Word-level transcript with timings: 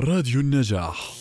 راديو 0.00 0.40
النجاح. 0.40 1.19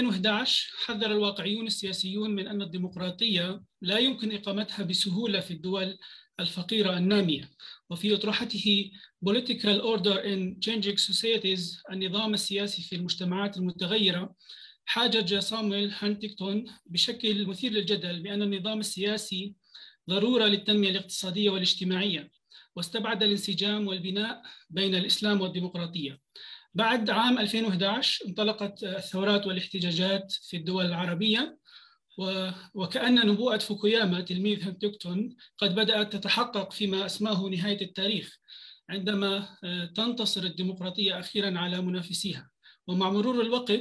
2011 0.00 0.72
حذر 0.84 1.12
الواقعيون 1.12 1.66
السياسيون 1.66 2.30
من 2.30 2.48
أن 2.48 2.62
الديمقراطية 2.62 3.62
لا 3.82 3.98
يمكن 3.98 4.32
إقامتها 4.32 4.82
بسهولة 4.82 5.40
في 5.40 5.50
الدول 5.50 5.98
الفقيرة 6.40 6.96
النامية. 6.96 7.50
وفي 7.90 8.14
أطروحته 8.14 8.90
Political 9.26 9.80
Order 9.82 10.18
in 10.24 10.60
Changing 10.60 10.96
Societies 10.96 11.82
النظام 11.92 12.34
السياسي 12.34 12.82
في 12.82 12.96
المجتمعات 12.96 13.56
المتغيرة 13.56 14.34
حاجج 14.84 15.38
صامويل 15.38 15.92
هانتيكتون 15.98 16.64
بشكل 16.86 17.46
مثير 17.46 17.72
للجدل 17.72 18.22
بأن 18.22 18.42
النظام 18.42 18.80
السياسي 18.80 19.54
ضرورة 20.10 20.44
للتنمية 20.44 20.90
الاقتصادية 20.90 21.50
والاجتماعية 21.50 22.30
واستبعد 22.76 23.22
الانسجام 23.22 23.86
والبناء 23.86 24.42
بين 24.70 24.94
الإسلام 24.94 25.40
والديمقراطية. 25.40 26.20
بعد 26.74 27.10
عام 27.10 27.38
2011 27.38 28.26
انطلقت 28.26 28.84
الثورات 28.84 29.46
والاحتجاجات 29.46 30.32
في 30.32 30.56
الدول 30.56 30.86
العربية 30.86 31.58
وكأن 32.74 33.26
نبوءة 33.26 33.58
فوكوياما 33.58 34.20
تلميذ 34.20 34.64
هنتنغتون 34.64 35.36
قد 35.58 35.74
بدأت 35.74 36.12
تتحقق 36.16 36.72
فيما 36.72 37.06
أسماه 37.06 37.48
نهاية 37.48 37.80
التاريخ 37.80 38.38
عندما 38.88 39.56
تنتصر 39.96 40.42
الديمقراطية 40.42 41.20
أخيرا 41.20 41.58
على 41.58 41.80
منافسيها. 41.80 42.50
ومع 42.86 43.10
مرور 43.10 43.40
الوقت 43.40 43.72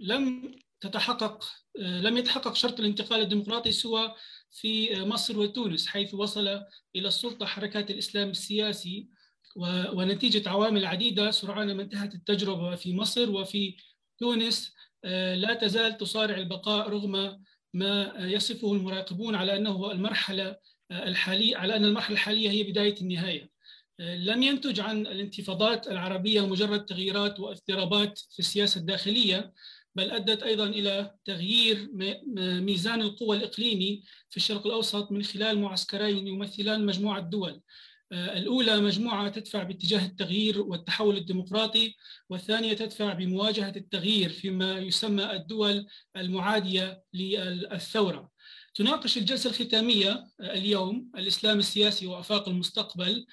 لم 0.00 0.54
تتحقق 0.80 1.44
لم 1.78 2.16
يتحقق 2.16 2.54
شرط 2.54 2.80
الانتقال 2.80 3.20
الديمقراطي 3.20 3.72
سوى 3.72 4.14
في 4.50 5.00
مصر 5.04 5.38
وتونس 5.38 5.86
حيث 5.86 6.14
وصل 6.14 6.48
إلى 6.96 7.08
السلطة 7.08 7.46
حركات 7.46 7.90
الإسلام 7.90 8.30
السياسي 8.30 9.08
ونتيجة 9.56 10.48
عوامل 10.48 10.84
عديدة 10.84 11.30
سرعان 11.30 11.76
ما 11.76 11.82
انتهت 11.82 12.14
التجربة 12.14 12.74
في 12.74 12.94
مصر 12.94 13.30
وفي 13.30 13.76
تونس. 14.18 14.74
لا 15.34 15.54
تزال 15.54 15.96
تصارع 15.96 16.36
البقاء 16.36 16.88
رغم 16.88 17.42
ما 17.74 18.14
يصفه 18.18 18.72
المراقبون 18.72 19.34
على 19.34 19.56
أنه 19.56 19.92
المرحلة 19.92 20.56
الحالية 20.90 21.56
على 21.56 21.76
أن 21.76 21.84
المرحلة 21.84 22.14
الحالية 22.14 22.50
هي 22.50 22.62
بداية 22.62 23.00
النهاية. 23.00 23.50
لم 23.98 24.42
ينتج 24.42 24.80
عن 24.80 25.06
الانتفاضات 25.06 25.88
العربية 25.88 26.46
مجرد 26.46 26.84
تغييرات 26.84 27.40
واضطرابات 27.40 28.18
في 28.18 28.38
السياسة 28.38 28.80
الداخلية 28.80 29.52
بل 29.94 30.10
أدت 30.10 30.42
أيضا 30.42 30.66
إلى 30.66 31.14
تغيير 31.24 31.90
ميزان 32.60 33.02
القوى 33.02 33.36
الإقليمي 33.36 34.02
في 34.30 34.36
الشرق 34.36 34.66
الأوسط 34.66 35.12
من 35.12 35.22
خلال 35.22 35.58
معسكرين 35.58 36.26
يمثلان 36.26 36.86
مجموعة 36.86 37.20
دول. 37.20 37.60
الأولى 38.12 38.80
مجموعة 38.80 39.28
تدفع 39.28 39.62
باتجاه 39.62 40.06
التغيير 40.06 40.60
والتحول 40.60 41.16
الديمقراطي 41.16 41.94
والثانية 42.30 42.74
تدفع 42.74 43.12
بمواجهة 43.12 43.72
التغيير 43.76 44.30
فيما 44.30 44.78
يسمى 44.78 45.32
الدول 45.32 45.86
المعادية 46.16 47.02
للثورة. 47.12 48.30
تناقش 48.74 49.18
الجلسة 49.18 49.50
الختامية 49.50 50.26
اليوم 50.40 51.10
الإسلام 51.16 51.58
السياسي 51.58 52.06
وأفاق 52.06 52.48
المستقبل 52.48 53.26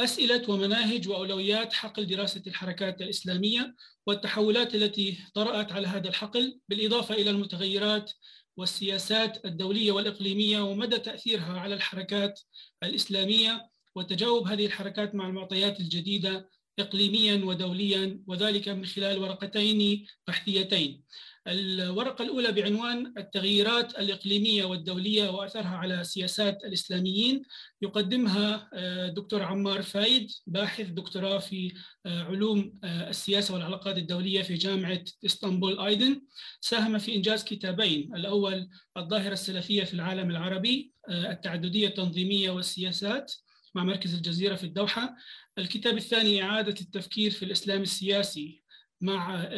أسئلة 0.00 0.50
ومناهج 0.50 1.08
وأولويات 1.08 1.72
حقل 1.72 2.06
دراسة 2.06 2.42
الحركات 2.46 3.02
الإسلامية 3.02 3.74
والتحولات 4.06 4.74
التي 4.74 5.18
طرأت 5.34 5.72
على 5.72 5.88
هذا 5.88 6.08
الحقل 6.08 6.58
بالإضافة 6.68 7.14
إلى 7.14 7.30
المتغيرات 7.30 8.12
والسياسات 8.56 9.44
الدولية 9.44 9.92
والإقليمية 9.92 10.60
ومدى 10.60 10.98
تأثيرها 10.98 11.60
على 11.60 11.74
الحركات 11.74 12.40
الإسلامية. 12.82 13.75
وتجاوب 13.96 14.46
هذه 14.46 14.66
الحركات 14.66 15.14
مع 15.14 15.28
المعطيات 15.28 15.80
الجديدة 15.80 16.48
إقليميا 16.78 17.44
ودوليا 17.44 18.20
وذلك 18.26 18.68
من 18.68 18.86
خلال 18.86 19.18
ورقتين 19.18 20.06
بحثيتين. 20.28 21.02
الورقة 21.48 22.24
الأولى 22.24 22.52
بعنوان 22.52 23.14
التغييرات 23.18 23.98
الإقليمية 23.98 24.64
والدولية 24.64 25.28
وأثرها 25.28 25.76
على 25.76 26.04
سياسات 26.04 26.64
الإسلاميين. 26.64 27.42
يقدمها 27.82 28.70
دكتور 29.08 29.42
عمار 29.42 29.82
فايد 29.82 30.30
باحث 30.46 30.88
دكتوراه 30.88 31.38
في 31.38 31.72
علوم 32.06 32.78
السياسة 32.84 33.54
والعلاقات 33.54 33.98
الدولية 33.98 34.42
في 34.42 34.54
جامعة 34.54 35.04
إسطنبول 35.26 35.80
أيضا 35.80 36.20
ساهم 36.60 36.98
في 36.98 37.14
إنجاز 37.14 37.44
كتابين 37.44 38.14
الأول 38.14 38.68
الظاهرة 38.96 39.32
السلفية 39.32 39.84
في 39.84 39.94
العالم 39.94 40.30
العربي 40.30 40.92
التعددية 41.10 41.88
التنظيمية 41.88 42.50
والسياسات 42.50 43.32
مع 43.76 43.84
مركز 43.84 44.14
الجزيرة 44.14 44.54
في 44.54 44.64
الدوحة. 44.64 45.16
الكتاب 45.58 45.96
الثاني 45.96 46.42
إعادة 46.42 46.74
التفكير 46.80 47.30
في 47.30 47.44
الإسلام 47.44 47.82
السياسي 47.82 48.62
مع 49.00 49.48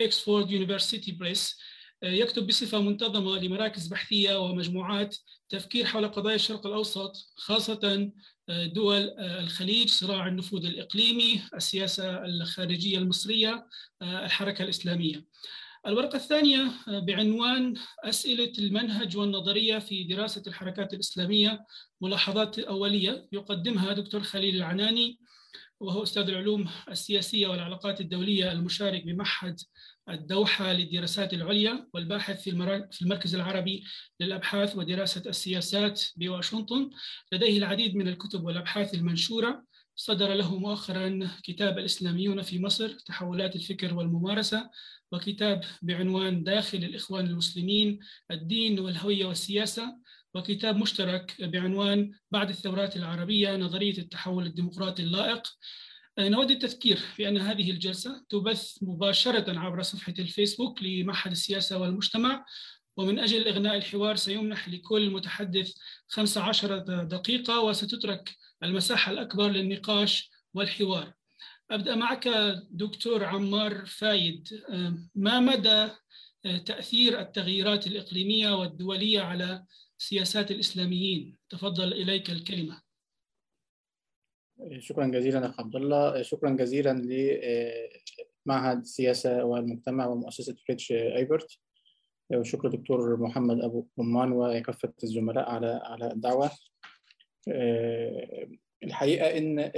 إكسفورد 0.00 0.50
يونيفرسيتي 0.50 1.12
بريس 1.12 1.58
يكتب 2.02 2.46
بصفة 2.46 2.80
منتظمة 2.80 3.38
لمراكز 3.38 3.86
بحثية 3.86 4.40
ومجموعات 4.40 5.16
تفكير 5.48 5.86
حول 5.86 6.08
قضايا 6.08 6.34
الشرق 6.34 6.66
الأوسط 6.66 7.12
خاصة 7.36 8.10
دول 8.48 9.14
الخليج 9.18 9.88
صراع 9.88 10.26
النفوذ 10.28 10.66
الإقليمي 10.66 11.40
السياسة 11.54 12.24
الخارجية 12.24 12.98
المصرية 12.98 13.66
الحركة 14.02 14.62
الإسلامية. 14.62 15.24
الورقة 15.86 16.16
الثانية 16.16 16.70
بعنوان 16.86 17.74
أسئلة 18.04 18.52
المنهج 18.58 19.16
والنظرية 19.16 19.78
في 19.78 20.04
دراسة 20.04 20.42
الحركات 20.46 20.94
الإسلامية 20.94 21.64
ملاحظات 22.00 22.58
أولية 22.58 23.28
يقدمها 23.32 23.92
دكتور 23.92 24.22
خليل 24.22 24.56
العناني 24.56 25.18
وهو 25.80 26.02
أستاذ 26.02 26.28
العلوم 26.28 26.68
السياسية 26.90 27.48
والعلاقات 27.48 28.00
الدولية 28.00 28.52
المشارك 28.52 29.04
بمعهد 29.04 29.60
الدوحة 30.08 30.72
للدراسات 30.72 31.34
العليا 31.34 31.88
والباحث 31.94 32.42
في 32.42 32.50
المركز 33.02 33.34
العربي 33.34 33.84
للأبحاث 34.20 34.76
ودراسة 34.76 35.22
السياسات 35.26 36.02
بواشنطن. 36.16 36.90
لديه 37.32 37.58
العديد 37.58 37.96
من 37.96 38.08
الكتب 38.08 38.44
والأبحاث 38.44 38.94
المنشورة. 38.94 39.64
صدر 39.96 40.34
له 40.34 40.58
مؤخرا 40.58 41.30
كتاب 41.42 41.78
الإسلاميون 41.78 42.42
في 42.42 42.58
مصر 42.58 42.88
تحولات 42.88 43.56
الفكر 43.56 43.94
والممارسة 43.94 44.70
وكتاب 45.12 45.64
بعنوان 45.82 46.44
داخل 46.44 46.78
الإخوان 46.78 47.26
المسلمين 47.26 47.98
الدين 48.30 48.80
والهوية 48.80 49.26
والسياسة 49.26 49.96
وكتاب 50.34 50.76
مشترك 50.76 51.34
بعنوان 51.40 52.12
بعد 52.30 52.48
الثورات 52.48 52.96
العربية 52.96 53.56
نظرية 53.56 53.98
التحول 53.98 54.46
الديمقراطي 54.46 55.02
اللائق 55.02 55.42
نود 56.18 56.50
التذكير 56.50 57.00
بأن 57.18 57.38
هذه 57.38 57.70
الجلسة 57.70 58.24
تبث 58.28 58.78
مباشرة 58.82 59.58
عبر 59.58 59.82
صفحة 59.82 60.14
الفيسبوك 60.18 60.82
لمعهد 60.82 61.30
السياسة 61.30 61.78
والمجتمع 61.78 62.46
ومن 62.96 63.18
أجل 63.18 63.48
إغناء 63.48 63.76
الحوار 63.76 64.16
سيمنح 64.16 64.68
لكل 64.68 65.10
متحدث 65.10 65.72
15 66.08 66.78
دقيقة 67.04 67.60
وستترك 67.60 68.36
المساحة 68.62 69.12
الأكبر 69.12 69.48
للنقاش 69.50 70.30
والحوار. 70.54 71.12
أبدأ 71.70 71.94
معك 71.94 72.28
دكتور 72.70 73.24
عمار 73.24 73.86
فايد. 73.86 74.48
ما 75.14 75.40
مدى 75.40 75.88
تأثير 76.66 77.20
التغييرات 77.20 77.86
الإقليمية 77.86 78.50
والدولية 78.50 79.20
على 79.20 79.64
سياسات 79.98 80.50
الإسلاميين؟ 80.50 81.36
تفضل 81.48 81.92
إليك 81.92 82.30
الكلمة. 82.30 82.83
شكرا 84.78 85.06
جزيلا 85.06 85.46
أخ 85.46 85.60
عبد 85.60 85.76
الله 85.76 86.22
شكرا 86.22 86.50
جزيلا 86.50 86.90
لمعهد 88.46 88.78
السياسة 88.78 89.44
والمجتمع 89.44 90.06
ومؤسسة 90.06 90.54
فريتش 90.66 90.92
أيبرت. 90.92 91.58
وشكرا 92.32 92.70
دكتور 92.70 93.16
محمد 93.16 93.60
أبو 93.60 93.86
رمان 93.98 94.32
وكافة 94.32 94.92
الزملاء 95.02 95.50
على 95.50 95.80
على 95.84 96.12
الدعوة. 96.12 96.50
الحقيقة 98.84 99.38
إن 99.38 99.70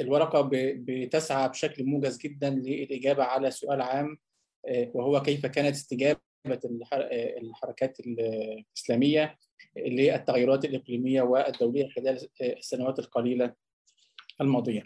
الورقة 0.00 0.50
بتسعى 0.52 1.48
بشكل 1.48 1.84
موجز 1.84 2.18
جدا 2.18 2.50
للإجابة 2.50 3.22
على 3.22 3.50
سؤال 3.50 3.82
عام 3.82 4.18
وهو 4.68 5.22
كيف 5.22 5.46
كانت 5.46 5.74
استجابة 5.76 6.20
الحركات 7.42 8.00
الإسلامية 8.00 9.38
للتغيرات 9.76 10.64
الإقليمية 10.64 11.22
والدولية 11.22 11.88
خلال 11.88 12.28
السنوات 12.42 12.98
القليلة. 12.98 13.65
الماضية. 14.40 14.82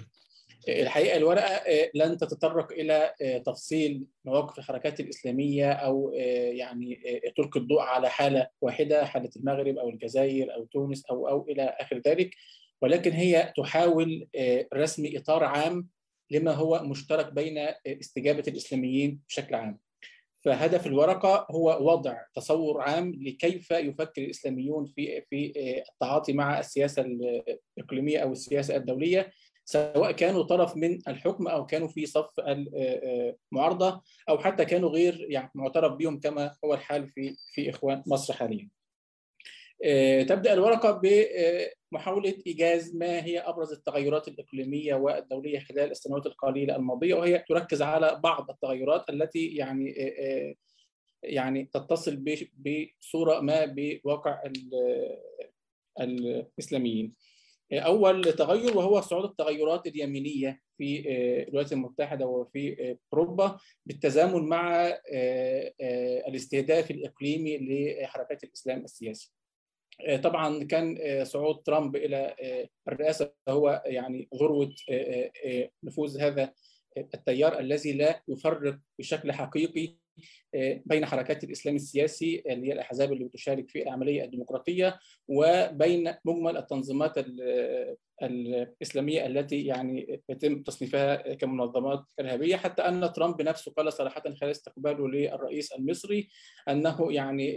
الحقيقة 0.69 1.17
الورقة 1.17 1.61
لن 1.95 2.17
تتطرق 2.17 2.73
إلى 2.73 3.15
تفصيل 3.47 4.05
مواقف 4.25 4.59
الحركات 4.59 5.01
الإسلامية 5.01 5.73
أو 5.73 6.13
يعني 6.53 7.01
تلقي 7.37 7.61
الضوء 7.61 7.81
على 7.81 8.11
حالة 8.11 8.49
واحدة 8.61 9.05
حالة 9.05 9.31
المغرب 9.37 9.79
أو 9.79 9.89
الجزائر 9.89 10.55
أو 10.55 10.65
تونس 10.65 11.07
أو 11.11 11.29
أو 11.29 11.47
إلى 11.49 11.63
آخر 11.63 12.03
ذلك 12.07 12.31
ولكن 12.83 13.13
هي 13.13 13.53
تحاول 13.57 14.29
رسم 14.75 15.11
إطار 15.17 15.45
عام 15.45 15.89
لما 16.31 16.53
هو 16.53 16.83
مشترك 16.85 17.33
بين 17.33 17.59
استجابة 17.87 18.45
الإسلاميين 18.49 19.21
بشكل 19.29 19.55
عام. 19.55 19.79
فهدف 20.45 20.87
الورقة 20.87 21.47
هو 21.51 21.91
وضع 21.93 22.17
تصور 22.35 22.81
عام 22.81 23.13
لكيف 23.23 23.71
يفكر 23.71 24.23
الإسلاميون 24.23 24.87
في 24.87 25.23
في 25.31 25.53
التعاطي 25.93 26.33
مع 26.33 26.59
السياسة 26.59 27.03
الإقليمية 27.03 28.19
أو 28.19 28.33
السياسة 28.33 28.77
الدولية 28.77 29.31
سواء 29.65 30.13
كانوا 30.13 30.43
طرف 30.43 30.77
من 30.77 30.99
الحكم 31.09 31.49
أو 31.49 31.67
كانوا 31.67 31.89
في 31.89 32.07
صف 32.07 32.41
المعارضه 32.41 34.03
أو 34.29 34.39
حتى 34.39 34.65
كانوا 34.65 34.91
غير 34.91 35.27
يعني 35.31 35.51
معترف 35.55 35.93
بهم 35.93 36.21
كما 36.21 36.55
هو 36.65 36.75
الحال 36.75 37.09
في 37.09 37.37
في 37.53 37.71
إخوان 37.71 38.03
مصر 38.07 38.35
حاليا. 38.35 38.69
تبدأ 40.29 40.53
الورقة 40.53 41.01
بمحاوله 41.93 42.35
إيجاز 42.47 42.97
ما 42.97 43.25
هي 43.25 43.39
أبرز 43.39 43.73
التغيرات 43.73 44.29
الإقليمية 44.29 44.95
والدولية 44.95 45.59
خلال 45.59 45.91
السنوات 45.91 46.27
القليلة 46.27 46.77
الماضية 46.77 47.15
وهي 47.15 47.45
تركز 47.49 47.83
على 47.83 48.21
بعض 48.25 48.51
التغيرات 48.51 49.11
التي 49.11 49.47
يعني 49.47 49.95
يعني 51.23 51.71
تتصل 51.73 52.25
بصورة 52.57 53.41
ما 53.41 53.65
بواقع 53.77 54.43
الإسلاميين. 56.01 57.15
أول 57.73 58.25
تغير 58.25 58.77
وهو 58.77 59.01
صعود 59.01 59.25
التغيرات 59.25 59.87
اليمينية 59.87 60.61
في 60.79 61.09
الولايات 61.49 61.73
المتحدة 61.73 62.27
وفي 62.27 62.97
أوروبا 63.13 63.59
بالتزامن 63.87 64.49
مع 64.49 64.99
الاستهداف 66.29 66.91
الإقليمي 66.91 67.59
لحركات 67.59 68.45
الإسلام 68.45 68.85
السياسي. 68.85 69.33
طبعا 70.23 70.65
كان 70.65 70.99
صعود 71.25 71.63
ترامب 71.63 71.97
إلى 71.97 72.35
الرئاسة 72.89 73.33
هو 73.49 73.83
يعني 73.87 74.29
ذروه 74.35 74.75
نفوذ 75.85 76.21
هذا 76.21 76.53
التيار 76.99 77.59
الذي 77.59 77.93
لا 77.93 78.23
يفرق 78.29 78.79
بشكل 78.99 79.33
حقيقي 79.33 79.97
بين 80.87 81.07
حركات 81.07 81.45
الإسلام 81.45 81.77
السياسي 81.77 82.43
اللي 82.47 82.69
هي 82.69 82.73
الأحزاب 82.73 83.13
اللي 83.13 83.25
بتشارك 83.25 83.71
في 83.71 83.83
العملية 83.83 84.25
الديمقراطية 84.25 84.99
وبين 85.29 86.15
مجمل 86.25 86.57
التنظيمات 86.57 87.15
الإسلامية 88.23 89.27
التي 89.27 89.67
يعني 89.67 90.23
يتم 90.29 90.63
تصنيفها 90.63 91.35
كمنظمات 91.35 92.05
إرهابية. 92.21 92.57
حتى 92.57 92.83
أن 92.83 93.13
ترامب 93.13 93.43
نفسه 93.43 93.73
قال 93.73 93.93
صراحة 93.93 94.23
خلال 94.35 94.51
استقباله 94.51 95.09
للرئيس 95.09 95.73
المصري 95.73 96.29
أنه 96.69 97.13
يعني 97.13 97.57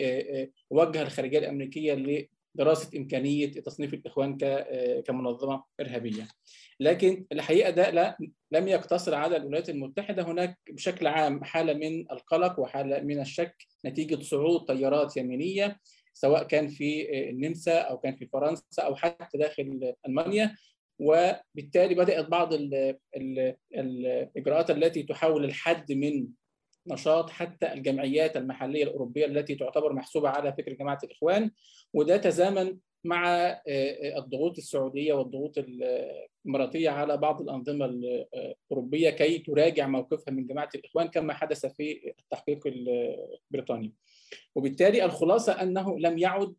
وجه 0.70 1.02
الخارجية 1.02 1.40
الأمريكية 1.40 1.94
لدراسه 2.56 2.98
إمكانية 2.98 3.48
تصنيف 3.52 3.94
الإخوان 3.94 4.38
كمنظمة 5.06 5.64
إرهابية. 5.80 6.28
لكن 6.80 7.26
الحقيقة 7.32 7.70
ده 7.70 7.90
لا 7.90 8.18
لم 8.52 8.68
يقتصر 8.68 9.16
على 9.16 9.38
الولايات 9.38 9.70
المتحدة 9.70 10.24
هناك 10.24 10.58
بشكل 10.70 11.08
عام 11.08 11.44
حالة 11.44 11.74
من 11.74 12.12
القلق 12.12 12.60
وحالة 12.60 13.02
من 13.02 13.20
الشك 13.22 13.56
نتيجة 13.86 14.22
صعود 14.24 14.66
تيارات 14.66 15.18
يمينية 15.18 15.80
سواء 16.14 16.44
كان 16.44 16.68
في 16.68 17.20
النمسا 17.30 17.78
أو 17.80 17.98
كان 17.98 18.16
في 18.16 18.28
فرنسا 18.28 18.82
أو 18.82 18.96
حتى 18.96 19.38
داخل 19.38 19.94
ألمانيا 20.08 20.56
وبالتالي 21.00 21.96
بدأت 21.96 22.26
بعض 22.26 22.54
ال 22.54 22.98
ال 23.16 23.56
الإجراءات 23.76 24.72
التي 24.72 25.04
تحاول 25.04 25.46
الحد 25.46 25.92
من 25.92 26.28
نشاط 26.88 27.30
حتى 27.30 27.74
الجمعيات 27.74 28.38
المحلية 28.38 28.84
الأوروبية 28.84 29.26
التي 29.26 29.56
تعتبر 29.56 29.94
محسوبة 29.94 30.30
على 30.30 30.54
فكر 30.54 30.74
جماعة 30.74 31.00
الإخوان 31.04 31.52
وده 31.94 32.18
تزامن 32.18 32.78
مع 33.04 33.28
الضغوط 34.18 34.58
السعودية 34.58 35.14
والضغوط 35.14 35.58
الإماراتية 35.58 36.90
على 36.90 37.18
بعض 37.18 37.42
الأنظمة 37.42 37.86
الأوروبية 37.86 39.10
كي 39.10 39.38
تراجع 39.38 39.88
موقفها 39.88 40.32
من 40.32 40.48
جماعة 40.48 40.70
الإخوان 40.76 41.08
كما 41.08 41.34
حدث 41.34 41.66
في 41.66 42.14
التحقيق 42.20 42.68
البريطاني. 42.68 43.94
وبالتالي 44.56 45.06
الخلاصة 45.06 45.62
أنه 45.62 46.00
لم 46.00 46.18
يعد 46.18 46.56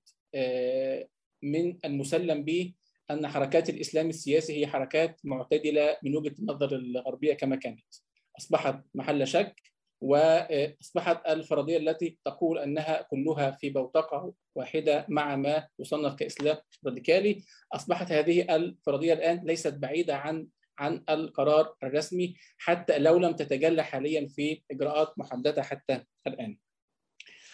من 1.42 1.78
المسلم 1.84 2.44
به 2.44 2.72
أن 3.10 3.26
حركات 3.26 3.70
الإسلام 3.70 4.08
السياسي 4.08 4.60
هي 4.60 4.66
حركات 4.66 5.20
معتدلة 5.24 5.96
من 6.02 6.16
وجهة 6.16 6.34
النظر 6.38 6.76
الغربية 6.76 7.34
كما 7.34 7.56
كانت. 7.56 7.94
أصبحت 8.38 8.80
محل 8.94 9.26
شك 9.26 9.73
وأصبحت 10.04 11.26
الفرضية 11.26 11.76
التي 11.76 12.18
تقول 12.24 12.58
أنها 12.58 13.02
كلها 13.02 13.50
في 13.50 13.70
بوتقة 13.70 14.32
واحدة 14.54 15.06
مع 15.08 15.36
ما 15.36 15.68
يصنف 15.78 16.14
كإسلام 16.14 16.56
راديكالي 16.86 17.42
أصبحت 17.72 18.12
هذه 18.12 18.56
الفرضية 18.56 19.12
الآن 19.12 19.40
ليست 19.44 19.74
بعيدة 19.74 20.16
عن 20.16 20.46
عن 20.78 21.04
القرار 21.10 21.74
الرسمي 21.82 22.34
حتى 22.58 22.98
لو 22.98 23.18
لم 23.18 23.32
تتجلى 23.32 23.84
حاليا 23.84 24.26
في 24.26 24.62
إجراءات 24.70 25.18
محددة 25.18 25.62
حتى 25.62 26.04
الآن. 26.26 26.58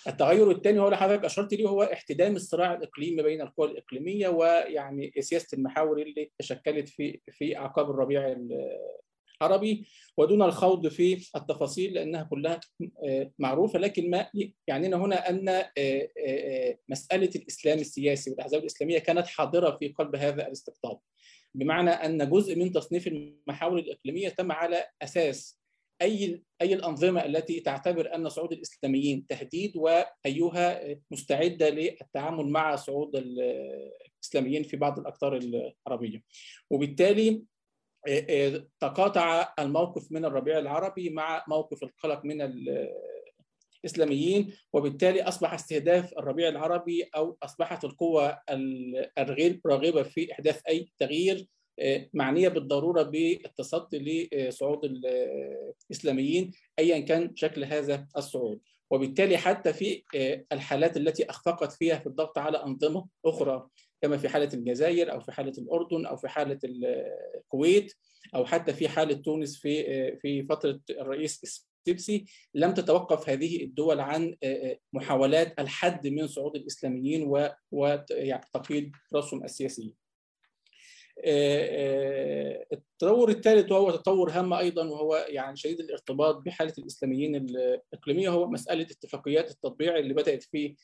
التغير 0.09 0.51
الثاني 0.51 0.79
هو 0.79 0.85
اللي 0.85 0.97
حضرتك 0.97 1.25
أشرت 1.25 1.55
ليه 1.55 1.69
هو 1.69 1.83
احتدام 1.83 2.37
الصراع 2.37 2.75
الإقليمي 2.75 3.23
بين 3.23 3.41
القوى 3.41 3.71
الإقليمية 3.71 4.29
ويعني 4.29 5.13
سياسة 5.21 5.57
المحاور 5.57 6.03
اللي 6.03 6.31
تشكلت 6.39 6.89
في 6.89 7.21
في 7.31 7.57
أعقاب 7.57 7.91
الربيع 7.91 8.37
العربي 9.43 9.87
ودون 10.17 10.43
الخوض 10.43 10.89
في 10.89 11.31
التفاصيل 11.37 11.95
لأنها 11.95 12.23
كلها 12.23 12.61
معروفة 13.39 13.79
لكن 13.79 14.11
ما 14.11 14.31
يعنينا 14.69 14.97
هنا 14.97 15.31
أن 15.31 15.65
مسألة 16.89 17.31
الإسلام 17.37 17.79
السياسي 17.79 18.31
والأحزاب 18.31 18.61
الإسلامية 18.61 18.99
كانت 18.99 19.27
حاضرة 19.27 19.77
في 19.77 19.89
قلب 19.89 20.17
هذا 20.17 20.47
الاستقطاب. 20.47 20.99
بمعنى 21.55 21.91
أن 21.91 22.31
جزء 22.31 22.57
من 22.57 22.73
تصنيف 22.73 23.07
المحاور 23.07 23.79
الإقليمية 23.79 24.29
تم 24.29 24.53
على 24.53 24.87
أساس 25.03 25.61
أي 26.03 26.43
أي 26.63 26.75
الأنظمة 26.75 27.25
التي 27.25 27.61
تعتبر 27.61 28.15
أن 28.15 28.29
صعود 28.29 28.53
الإسلاميين 28.53 29.27
تهديد 29.27 29.77
وأيها 29.77 30.97
مستعدة 31.11 31.69
للتعامل 31.71 32.47
مع 32.47 32.77
صعود 32.77 33.17
الإسلاميين 33.17 34.63
في 34.63 34.77
بعض 34.77 34.99
الأقطار 34.99 35.37
العربية. 35.37 36.23
وبالتالي 36.71 37.43
تقاطع 38.81 39.55
الموقف 39.59 40.13
من 40.13 40.25
الربيع 40.25 40.59
العربي 40.59 41.11
مع 41.11 41.45
موقف 41.49 41.83
القلق 41.83 42.25
من 42.25 42.43
الإسلاميين 43.85 44.53
وبالتالي 44.73 45.23
أصبح 45.23 45.55
استهداف 45.55 46.13
الربيع 46.19 46.49
العربي 46.49 47.03
أو 47.17 47.37
أصبحت 47.43 47.85
القوى 47.85 48.39
الغير 49.19 49.61
راغبه 49.67 50.03
في 50.03 50.33
إحداث 50.33 50.61
أي 50.69 50.89
تغيير 50.99 51.47
معنية 52.15 52.49
بالضرورة 52.49 53.03
بالتصدي 53.03 54.31
لصعود 54.33 54.85
الإسلاميين 54.85 56.51
ايا 56.79 57.01
كان 57.01 57.37
شكل 57.37 57.65
هذا 57.65 58.07
الصعود. 58.17 58.61
وبالتالي 58.91 59.37
حتى 59.37 59.73
في 59.73 60.03
الحالات 60.53 60.97
التي 60.97 61.31
أخفقت 61.31 61.73
فيها 61.73 61.99
في 61.99 62.07
الضغط 62.07 62.39
على 62.39 62.63
أنظمة 62.63 63.07
أخرى 63.25 63.69
كما 64.03 64.17
في 64.17 64.29
حالة 64.29 64.49
الجزائر 64.55 65.13
أو 65.13 65.21
في 65.21 65.33
حالة 65.33 65.53
الأردن 65.59 66.07
أو 66.07 66.17
في 66.17 66.29
حالة 66.29 66.59
الكويت 66.65 67.95
أو 68.35 68.45
حتى 68.45 68.73
في 68.75 68.89
حالة 68.89 69.15
تونس 69.15 69.59
في 69.59 70.17
في 70.17 70.43
فترة 70.43 70.81
الرئيس 70.91 71.65
السيسي 71.87 72.25
لم 72.55 72.75
تتوقف 72.75 73.29
هذه 73.29 73.65
الدول 73.65 74.01
عن 74.01 74.37
محاولات 74.93 75.61
الحد 75.61 76.07
من 76.07 76.27
صعود 76.27 76.57
الإسلاميين 76.57 77.51
وتقييد 77.71 78.93
رأسهم 79.15 79.45
السياسيين. 79.45 79.95
التطور 82.73 83.29
الثالث 83.29 83.73
وهو 83.73 83.91
تطور 83.91 84.31
هام 84.31 84.53
أيضا 84.53 84.85
وهو 84.89 85.27
يعني 85.29 85.57
شديد 85.57 85.81
الارتباط 85.81 86.37
بحالة 86.37 86.73
الإسلاميين 86.79 87.37
الإقليمية 87.37 88.29
هو 88.29 88.49
مسألة 88.51 88.83
اتفاقيات 88.83 89.51
التطبيع 89.51 89.97
اللي 89.99 90.15
بدأت 90.15 90.43
في 90.43 90.75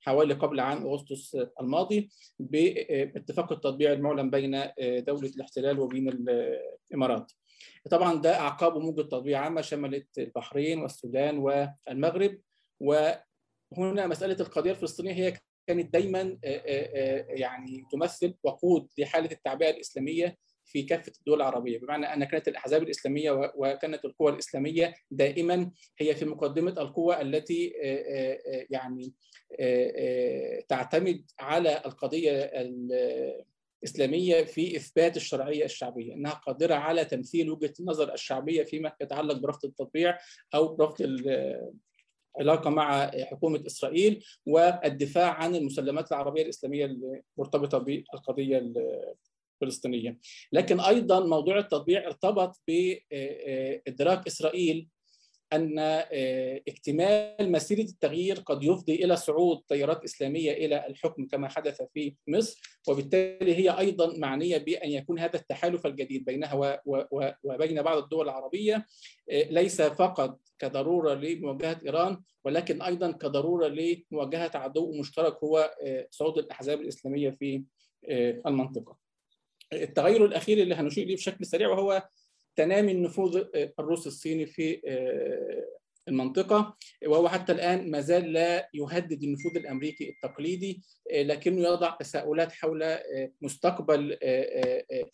حوالي 0.00 0.34
قبل 0.34 0.60
عام 0.60 0.86
أغسطس 0.86 1.36
الماضي 1.60 2.10
باتفاق 2.38 3.52
التطبيع 3.52 3.92
المعلن 3.92 4.30
بين 4.30 4.50
دولة 4.80 5.28
الاحتلال 5.36 5.80
وبين 5.80 6.08
الإمارات. 6.08 7.32
طبعا 7.90 8.20
ده 8.20 8.38
اعقابه 8.40 8.80
موجه 8.80 9.02
تطبيع 9.02 9.40
عامة 9.40 9.60
شملت 9.60 10.18
البحرين 10.18 10.78
والسودان 10.82 11.38
والمغرب 11.38 12.38
وهنا 12.80 14.06
مسألة 14.06 14.36
القضية 14.40 14.70
الفلسطينية 14.70 15.12
هي 15.12 15.32
كانت 15.70 15.92
دايما 15.92 16.38
يعني 17.28 17.84
تمثل 17.92 18.34
وقود 18.42 18.88
لحالة 18.98 19.30
التعبئة 19.32 19.70
الإسلامية 19.70 20.36
في 20.64 20.82
كافة 20.82 21.12
الدول 21.18 21.36
العربية. 21.36 21.78
بمعنى 21.78 22.06
أن 22.06 22.24
كانت 22.24 22.48
الأحزاب 22.48 22.82
الإسلامية 22.82 23.52
وكانت 23.56 24.04
القوى 24.04 24.32
الإسلامية 24.32 24.94
دائما 25.10 25.70
هي 25.98 26.14
في 26.14 26.24
مقدمة 26.24 26.70
القوى 26.70 27.20
التي 27.20 27.72
يعني 28.70 29.12
تعتمد 30.68 31.24
على 31.40 31.82
القضية 31.86 32.50
اسلاميه 33.84 34.44
في 34.44 34.76
إثبات 34.76 35.16
الشرعية 35.16 35.64
الشعبية 35.64 36.14
إنها 36.14 36.32
قادرة 36.32 36.74
على 36.74 37.04
تمثيل 37.04 37.50
وجهة 37.50 37.72
النظر 37.80 38.14
الشعبية 38.14 38.64
فيما 38.64 38.92
يتعلق 39.00 39.34
برفض 39.38 39.64
التطبيع 39.64 40.18
أو 40.54 40.76
رفض 40.80 40.96
العلاقه 42.40 42.70
مع 42.70 43.10
حكومة 43.24 43.62
إسرائيل 43.66 44.24
والدفاع 44.46 45.30
عن 45.32 45.54
المسلمات 45.54 46.12
العربية 46.12 46.42
الإسلامية 46.42 46.96
المرتبطة 47.38 47.78
بالقضية 47.78 48.72
الفلسطينية. 49.62 50.18
لكن 50.52 50.80
أيضا 50.80 51.20
موضوع 51.20 51.58
التطبيع 51.58 52.06
ارتبط 52.06 52.60
بإدراك 52.68 54.26
إسرائيل 54.26 54.88
أن 55.52 55.78
آه، 55.78 56.60
اكتمال 56.68 57.52
مسيرة 57.52 57.80
التغيير 57.80 58.36
قد 58.36 58.64
يفضي 58.64 58.94
إلى 58.94 59.16
صعود 59.16 59.62
تيارات 59.68 60.04
إسلامية 60.04 60.52
إلى 60.52 60.86
الحكم 60.86 61.26
كما 61.26 61.48
حدث 61.48 61.82
في 61.94 62.14
مصر 62.28 62.60
وبالتالي 62.88 63.54
هي 63.54 63.78
أيضا 63.78 64.16
معنية 64.18 64.58
بأن 64.58 64.90
يكون 64.90 65.18
هذا 65.18 65.36
التحالف 65.36 65.86
الجديد 65.86 66.24
بينها 66.24 66.80
وبين 67.44 67.82
بعض 67.82 68.02
الدول 68.02 68.24
العربية 68.24 68.86
آه، 69.30 69.42
ليس 69.42 69.82
فقط 69.82 70.40
كضرورة 70.58 71.14
لمواجهة 71.14 71.80
إيران 71.86 72.22
ولكن 72.44 72.82
أيضا 72.82 73.10
كضرورة 73.10 73.68
لمواجهة 73.68 74.50
عدو 74.54 74.92
مشترك 74.92 75.36
هو 75.44 75.74
آه، 75.86 76.08
صعود 76.10 76.38
الأحزاب 76.38 76.80
الإسلامية 76.80 77.30
في 77.30 77.64
المنطقة. 78.46 78.96
التغير 79.72 80.24
الأخير 80.24 80.58
اللي 80.58 80.74
هنشير 80.74 81.04
إليه 81.04 81.16
بشكل 81.16 81.46
سريع 81.46 81.68
وهو 81.68 82.02
تنامي 82.56 82.92
النفوذ 82.92 83.44
الروسي 83.78 84.08
الصيني 84.08 84.46
في 84.46 84.82
آه، 84.86 85.64
المنطقة. 86.08 86.76
وهو 87.06 87.28
حتى 87.28 87.52
الآن 87.52 87.90
ما 87.90 88.00
زال 88.00 88.32
لا 88.32 88.68
يهدد 88.74 89.22
النفوذ 89.22 89.56
الأمريكي 89.56 90.08
التقليدي 90.08 90.82
آه، 91.12 91.22
لكنه 91.22 91.62
يضع 91.62 91.96
تساؤلات 92.00 92.52
حول 92.52 92.82
آه، 92.82 93.32
مستقبل 93.42 94.18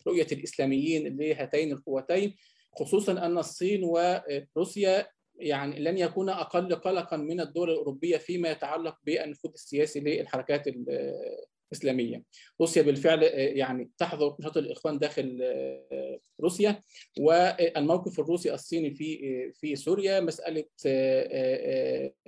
رؤية 0.07 0.27
الإسلاميين 0.31 1.17
لهاتين 1.17 1.71
القوتين 1.71 2.35
خصوصا 2.75 3.11
أن 3.11 3.37
الصين 3.37 3.83
وروسيا 3.83 5.07
يعني 5.39 5.79
لن 5.79 5.97
يكون 5.97 6.29
أقل 6.29 6.75
قلقا 6.75 7.17
من 7.17 7.41
الدول 7.41 7.69
الأوروبية 7.69 8.17
فيما 8.17 8.51
يتعلق 8.51 8.97
بالنفوذ 9.03 9.51
السياسي 9.53 9.99
للحركات 9.99 10.67
إسلامية. 11.73 12.23
روسيا 12.61 12.81
بالفعل 12.81 13.23
آه، 13.23 13.27
يعني 13.37 13.89
تحظر 13.97 14.35
نشاط 14.39 14.57
الإخوان 14.57 14.99
داخل 14.99 15.39
آه، 15.41 16.19
روسيا 16.41 16.81
والموقف 17.19 18.19
الروسي 18.19 18.53
الصيني 18.53 18.93
في 18.95 19.19
آه، 19.23 19.51
في 19.59 19.75
سوريا 19.75 20.19
مسألة 20.19 20.63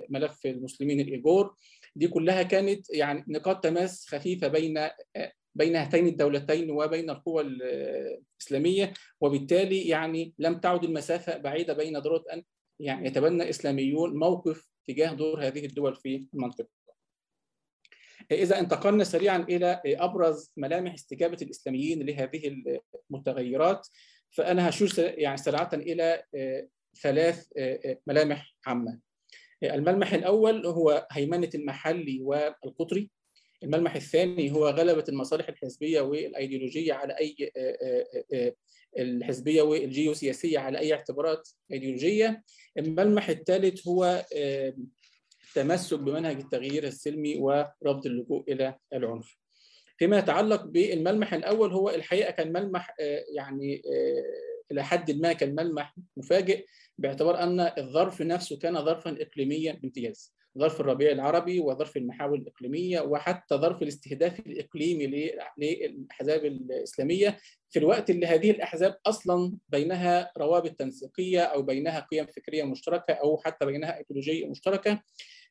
ملف 0.08 0.46
المسلمين 0.46 1.00
الايجور 1.00 1.54
دي 1.96 2.08
كلها 2.08 2.42
كانت 2.42 2.90
يعني 2.90 3.24
نقاط 3.28 3.64
تماس 3.64 4.06
خفيفة 4.08 4.48
بين 4.48 4.88
بين 5.54 5.76
هاتين 5.76 6.06
الدولتين 6.06 6.70
وبين 6.70 7.10
القوى 7.10 7.42
الإسلامية 7.42 8.92
وبالتالي 9.20 9.88
يعني 9.88 10.34
لم 10.38 10.58
تعد 10.60 10.84
المسافة 10.84 11.36
بعيدة 11.36 11.72
بين 11.72 11.98
ضروره 11.98 12.24
أن 12.32 12.42
يعني 12.80 13.08
يتبنى 13.08 13.50
إسلاميون 13.50 14.16
موقف 14.16 14.68
تجاه 14.88 15.12
دور 15.12 15.46
هذه 15.46 15.66
الدول 15.66 15.96
في 15.96 16.26
المنطقة. 16.34 16.79
إذا 18.32 18.58
انتقلنا 18.58 19.04
سريعا 19.04 19.38
إلى 19.38 19.82
أبرز 19.86 20.52
ملامح 20.56 20.94
استجابة 20.94 21.38
الإسلاميين 21.42 22.02
لهذه 22.02 22.62
المتغيرات 23.10 23.88
فأنا 24.30 24.68
هشير 24.68 25.14
يعني 25.18 25.36
سريعة 25.36 25.70
إلى 25.74 26.22
آه، 26.34 26.68
ثلاث 27.02 27.46
آه، 27.56 27.80
آه، 27.84 27.98
ملامح 28.06 28.56
عامة. 28.66 28.98
الملمح 29.62 30.12
الأول 30.12 30.66
هو 30.66 31.06
هيمنة 31.10 31.50
المحلي 31.54 32.20
والقطري. 32.22 33.10
الملمح 33.62 33.94
الثاني 33.94 34.52
هو 34.52 34.68
غلبة 34.68 35.04
المصالح 35.08 35.48
الحزبية 35.48 36.00
والأيديولوجية 36.00 36.92
على 36.92 37.16
أي 37.20 37.52
الحزبية 38.98 39.62
والجيوسياسية 39.62 40.58
على 40.58 40.78
أي 40.78 40.94
اعتبارات 40.94 41.48
أيديولوجية. 41.72 42.42
الملمح 42.78 43.28
الثالث 43.28 43.88
هو 43.88 44.24
التمسك 45.50 45.98
بمنهج 45.98 46.36
التغيير 46.36 46.84
السلمي 46.84 47.36
ورفض 47.38 48.06
اللجوء 48.06 48.52
إلى 48.52 48.76
العنف. 48.92 49.36
فيما 49.96 50.18
يتعلق 50.18 50.64
بالملمح 50.64 51.34
الأول 51.34 51.72
هو 51.72 51.90
الحقيقة 51.90 52.30
كان 52.30 52.52
ملمح 52.52 52.94
آه، 53.00 53.24
يعني 53.34 53.82
آه، 53.86 54.72
إلى 54.72 54.84
حد 54.84 55.10
ما 55.10 55.32
كان 55.32 55.54
ملمح 55.54 55.96
مفاجئ 56.16 56.64
باعتبار 56.98 57.42
أن 57.42 57.60
الظرف 57.78 58.22
نفسه 58.22 58.58
كان 58.58 58.84
ظرفا 58.84 59.16
اقليميا 59.20 59.72
بامتياز. 59.72 60.34
ظرف 60.58 60.80
الربيع 60.80 61.10
العربي 61.10 61.60
وظرف 61.60 61.96
المحاور 61.96 62.34
الإقليمية 62.34 63.00
وحتى 63.00 63.54
ظرف 63.54 63.82
الاستهداف 63.82 64.40
الإقليمي 64.40 65.06
للاحزاب 65.06 66.44
الإسلامية 66.44 67.38
في 67.70 67.78
الوقت 67.78 68.10
اللي 68.10 68.26
هذه 68.26 68.50
الأحزاب 68.50 68.96
أصلا 69.06 69.52
بينها 69.68 70.32
روابط 70.38 70.70
تنسيقية 70.70 71.40
أو 71.40 71.62
بينها 71.62 72.00
قيم 72.00 72.26
فكرية 72.26 72.64
مشتركة 72.64 73.14
أو 73.14 73.38
حتى 73.38 73.66
بينها 73.66 73.98
إيديولوجية 73.98 74.46
مشتركة 74.46 75.02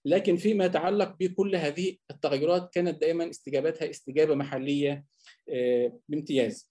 لكن 0.05 0.37
فيما 0.37 0.65
يتعلق 0.65 1.15
بكل 1.19 1.55
هذه 1.55 1.97
التغيرات 2.11 2.73
كانت 2.73 3.01
دائما 3.01 3.29
استجابتها 3.29 3.89
استجابة 3.89 4.35
محلية 4.35 5.05
آه، 5.49 5.99
بامتياز. 6.09 6.69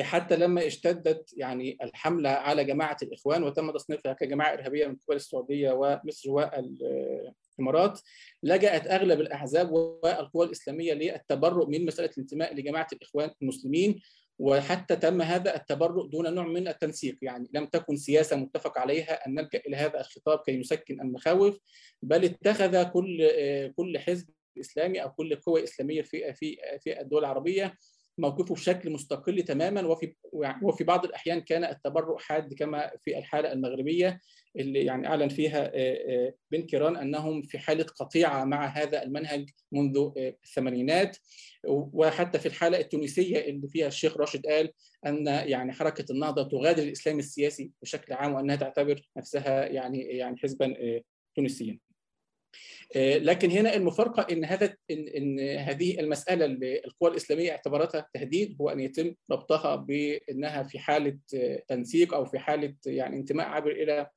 حتى 0.00 0.36
لما 0.36 0.66
اشتدت 0.66 1.34
يعني 1.36 1.78
الحملة 1.82 2.30
على 2.30 2.64
جماعة 2.64 2.96
الإخوان 3.02 3.42
وتم 3.42 3.70
تصنيفها 3.70 4.12
كجماعة 4.12 4.52
إرهابية 4.52 4.86
من 4.86 4.96
قبل 4.96 5.16
السعودية 5.16 5.72
ومصر 5.72 6.30
والإمارات 6.30 8.00
لجأت 8.42 8.86
أغلب 8.86 9.20
الأحزاب 9.20 9.72
والقوى 9.72 10.46
الإسلامية 10.46 10.92
للتبرؤ 10.92 11.66
من 11.66 11.86
مسألة 11.86 12.10
الانتماء 12.10 12.54
لجماعة 12.54 12.86
الإخوان 12.92 13.30
المسلمين. 13.42 14.00
وحتى 14.40 14.96
تم 14.96 15.22
هذا 15.22 15.56
التبرؤ 15.56 16.06
دون 16.06 16.34
نوع 16.34 16.46
من 16.46 16.68
التنسيق. 16.68 17.16
يعني 17.22 17.48
لم 17.54 17.66
تكن 17.66 17.96
سياسة 17.96 18.36
متفق 18.36 18.78
عليها 18.78 19.26
أن 19.26 19.34
نلجأ 19.34 19.60
إلى 19.66 19.76
هذا 19.76 20.00
الخطاب 20.00 20.38
كي 20.38 20.52
يسكن 20.52 21.00
المخاوف 21.00 21.58
بل 22.02 22.24
اتخذ 22.24 22.82
كل 22.82 23.30
كل 23.76 23.98
حزب 23.98 24.28
إسلامي 24.60 25.02
أو 25.02 25.10
كل 25.10 25.36
قوة 25.36 25.62
إسلامية 25.64 26.02
في 26.02 26.34
في 26.34 26.56
في 26.80 27.00
الدول 27.00 27.20
العربية 27.24 27.74
موقفه 28.20 28.54
بشكل 28.54 28.90
مستقل 28.90 29.42
تماما 29.42 29.86
وفي 29.86 30.14
وفي 30.62 30.84
بعض 30.84 31.04
الأحيان 31.04 31.40
كان 31.40 31.64
التبرؤ 31.64 32.18
حاد 32.18 32.54
كما 32.54 32.90
في 33.04 33.18
الحالة 33.18 33.52
المغربية 33.52 34.20
اللي 34.56 34.84
يعني 34.84 35.06
أعلن 35.06 35.28
فيها 35.28 35.72
بن 36.50 36.62
كيران 36.62 36.96
أنهم 36.96 37.42
في 37.42 37.58
حالة 37.58 37.84
قطيعة 37.84 38.44
مع 38.44 38.66
هذا 38.66 39.02
المنهج 39.02 39.50
منذ 39.72 40.10
الثمانينات 40.16 41.16
وحتى 41.68 42.38
في 42.38 42.46
الحالة 42.46 42.80
التونسية 42.80 43.38
اللي 43.38 43.68
فيها 43.68 43.86
الشيخ 43.86 44.16
راشد 44.16 44.46
قال 44.46 44.72
أن 45.06 45.26
يعني 45.26 45.72
حركة 45.72 46.12
النهضة 46.12 46.42
تغادر 46.48 46.82
الإسلام 46.82 47.18
السياسي 47.18 47.70
بشكل 47.82 48.12
عام 48.12 48.34
وأنها 48.34 48.56
تعتبر 48.56 49.08
نفسها 49.16 49.66
يعني 49.66 49.98
يعني 50.02 50.36
حزبا 50.36 50.76
تونسيا. 51.36 51.89
آه، 52.96 53.18
لكن 53.18 53.50
هنا 53.50 53.76
المفارقة 53.76 54.26
إن 54.32 54.44
هذا 54.44 54.76
ان, 54.90 55.08
إن 55.08 55.40
هذه 55.40 56.00
المسألة 56.00 56.44
اللي 56.44 56.80
القوى 56.84 57.10
الإسلامية 57.10 57.50
اعتبرتها 57.50 58.08
تهديد 58.14 58.56
هو 58.60 58.68
أن 58.70 58.80
يتم 58.80 59.14
ربطها 59.30 59.76
بأنها 59.76 60.62
في 60.62 60.78
حالة 60.78 61.18
تنسيق 61.68 62.14
أو 62.14 62.24
في 62.24 62.38
حالة 62.38 62.74
يعني 62.86 63.16
انتماء 63.16 63.46
عابر 63.46 63.70
إلى 63.70 64.10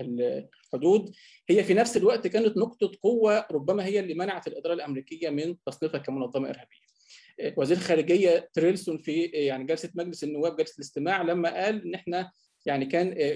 الحدود 0.00 1.12
هي 1.48 1.64
في 1.64 1.74
نفس 1.74 1.96
الوقت 1.96 2.26
كانت 2.26 2.56
نقطة 2.56 2.92
قوة 3.02 3.46
ربما 3.50 3.84
هي 3.84 4.00
اللي 4.00 4.14
منعت 4.14 4.46
الإدارة 4.46 4.74
الأمريكية 4.74 5.30
من 5.30 5.56
تصنيفها 5.66 5.98
كمنظمة 5.98 6.48
إرهابية. 6.48 6.90
آه، 7.40 7.54
وزير 7.56 7.76
الخارجية 7.76 8.50
تريلسون 8.52 8.98
في 8.98 9.22
يعني 9.22 9.64
جلسة 9.64 9.90
مجلس 9.94 10.24
النواب 10.24 10.56
جلسة 10.56 10.74
الاستماع 10.74 11.22
لما 11.22 11.64
قال 11.64 11.82
إن 11.86 11.94
إحنا 11.94 12.30
يعني 12.66 12.86
كان 12.86 13.14
آه، 13.18 13.34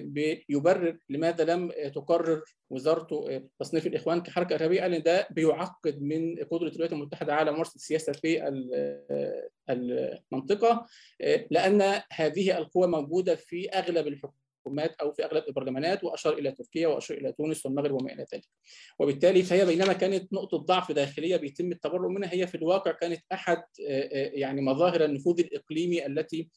بيبرر 0.49 0.99
لماذا 1.09 1.45
لم 1.45 1.71
آه، 1.77 1.89
تقرر 1.89 2.43
وزارته 2.71 3.31
آه، 3.31 3.49
تصنيف 3.61 3.87
الإخوان 3.87 4.23
كحركة 4.23 4.55
إرهابية 4.55 4.81
قال 4.81 4.95
إن 4.95 5.03
ده 5.03 5.29
بيعقد 5.31 6.03
من 6.03 6.37
قدرة 6.37 6.69
الولايات 6.69 6.93
المتحدة 6.93 7.35
على 7.35 7.53
ممارسة 7.53 7.75
السياسة 7.75 8.13
في 8.13 8.49
المنطقة 9.71 10.87
لأن 11.51 12.03
هذه 12.13 12.59
القوى 12.59 12.87
موجودة 12.87 13.35
في 13.35 13.69
أغلب 13.69 14.07
الحكومات 14.07 14.95
أو 15.01 15.13
في 15.13 15.25
أغلب 15.25 15.45
البرلمانات 15.49 16.05
وأشار 16.05 16.33
إلى 16.33 16.53
تركيا 16.53 16.89
وأشار 16.89 17.17
إلى 17.17 17.33
تونس 17.33 17.67
والمغرب 17.67 17.93
وما 17.93 18.13
إلى 18.13 18.27
ذلك. 18.35 18.45
وبالتالي 18.99 19.43
فهي 19.43 19.67
بينما 19.67 19.93
كانت 19.93 20.33
نقطة 20.33 20.57
ضعف 20.57 20.93
داخلية 20.93 21.37
بيتم 21.37 21.73
التبرؤ 21.73 22.09
منها 22.09 22.35
هي 22.35 22.47
في 22.47 22.55
الواقع 22.55 22.93
كانت 22.93 23.21
أحد 23.33 23.63
يعني 24.35 24.61
مظاهر 24.61 25.05
النفوذ 25.05 25.41
الإقليمي 25.41 26.07
التي 26.07 26.49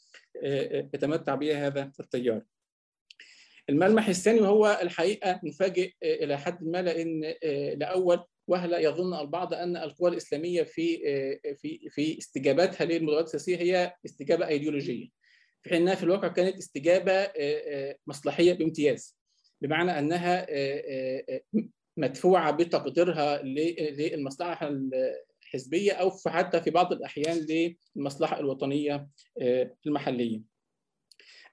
يتمتع 0.94 1.36
بها 1.36 1.68
هذا 1.68 1.92
التيار. 2.00 2.42
الملمح 3.70 4.08
الثاني 4.08 4.42
وهو 4.42 4.80
الحقيقة 4.82 5.40
نفاجئ 5.44 5.92
آه، 6.04 6.16
إلى 6.24 6.38
حد 6.38 6.64
ما 6.64 6.82
لأن 6.82 7.34
آه، 7.44 7.74
لأول 7.74 8.24
وهلة 8.48 8.80
يظن 8.80 9.20
البعض 9.20 9.54
أن 9.54 9.78
القوى 9.78 10.10
الإسلامية 10.10 10.64
في 10.64 11.02
آه، 11.08 11.54
في 11.54 11.90
في 11.90 12.18
استجاباتها 12.18 12.86
للمداولات 12.86 13.26
السياسية 13.26 13.58
هي 13.58 13.94
استجابة 14.06 14.48
أيديولوجية 14.48 15.08
في 15.62 15.70
حين 15.70 15.82
انها 15.82 15.96
في 15.96 16.04
الواقع 16.04 16.28
كانت 16.28 16.58
استجابة 16.58 17.28
مصلحية 18.08 18.54
بامتياز 18.54 19.18
بمعنى 19.62 20.00
أنها 20.00 20.48
مدفوعة 21.98 22.52
بتقديرها 22.52 23.42
للمصلحة 23.44 24.80
حزبيه 25.42 25.92
أو 25.92 26.12
حتى 26.28 26.62
في 26.62 26.70
بعض 26.70 26.94
الأحيان 26.94 27.46
للمصلحة 27.96 28.40
الوطنية 28.40 29.08
المحلية. 29.88 30.57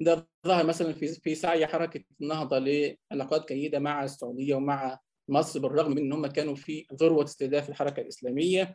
ده 0.01 0.29
ظهر 0.47 0.67
مثلا 0.67 0.93
في 0.93 1.07
في 1.09 1.35
سعي 1.35 1.67
حركة 1.67 2.05
النهضة 2.21 2.59
لعلاقات 2.59 3.53
جيدة 3.53 3.79
مع 3.79 4.05
السعودية 4.05 4.55
ومع 4.55 4.99
مصر 5.29 5.61
بالرغم 5.61 5.91
من 5.91 5.99
إن 5.99 6.13
هم 6.13 6.27
كانوا 6.27 6.55
في 6.55 6.87
ذروة 6.95 7.25
استهداف 7.25 7.69
الحركة 7.69 8.01
الإسلامية. 8.01 8.75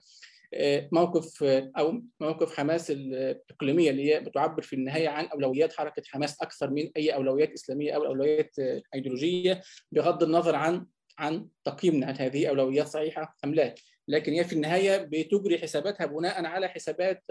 موقف 0.91 1.43
أو 1.77 2.01
موقف 2.19 2.57
حماس 2.57 2.91
الإقليمية 2.91 3.89
اللي 3.89 4.13
هي 4.13 4.19
بتعبر 4.19 4.61
في 4.61 4.73
النهاية 4.75 5.09
عن 5.09 5.25
أولويات 5.25 5.73
حركة 5.73 6.03
حماس 6.07 6.41
أكثر 6.41 6.69
من 6.69 6.89
أي 6.97 7.13
أولويات 7.13 7.51
إسلامية 7.53 7.91
أو 7.95 8.05
أولويات 8.05 8.55
إيديولوجية 8.95 9.61
بغض 9.91 10.23
النظر 10.23 10.55
عن 10.55 10.85
عن 11.17 11.47
تقييمنا 11.63 12.11
هل 12.11 12.21
هذه 12.21 12.47
أولويات 12.49 12.87
صحيحة 12.87 13.37
أم 13.45 13.53
لا. 13.53 13.75
لكن 14.09 14.33
هي 14.33 14.43
في 14.43 14.53
النهاية 14.53 14.97
بتجري 14.97 15.57
حساباتها 15.59 16.05
بناء 16.05 16.45
على 16.45 16.67
حسابات 16.67 17.23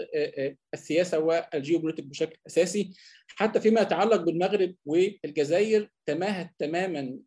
السياسة 0.73 1.19
والجيوبوليتيك 1.19 2.05
بشكل 2.05 2.37
أساسي. 2.47 2.93
حتى 3.27 3.59
فيما 3.59 3.81
يتعلق 3.81 4.15
بالمغرب 4.21 4.75
والجزائر 4.85 5.89
تماهت 6.05 6.49
تماما 6.59 7.19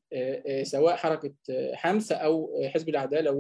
سواء 0.62 0.97
حركة 0.97 1.35
حمسه 1.75 2.16
أو 2.16 2.62
حزب 2.75 2.88
العدالة 2.88 3.30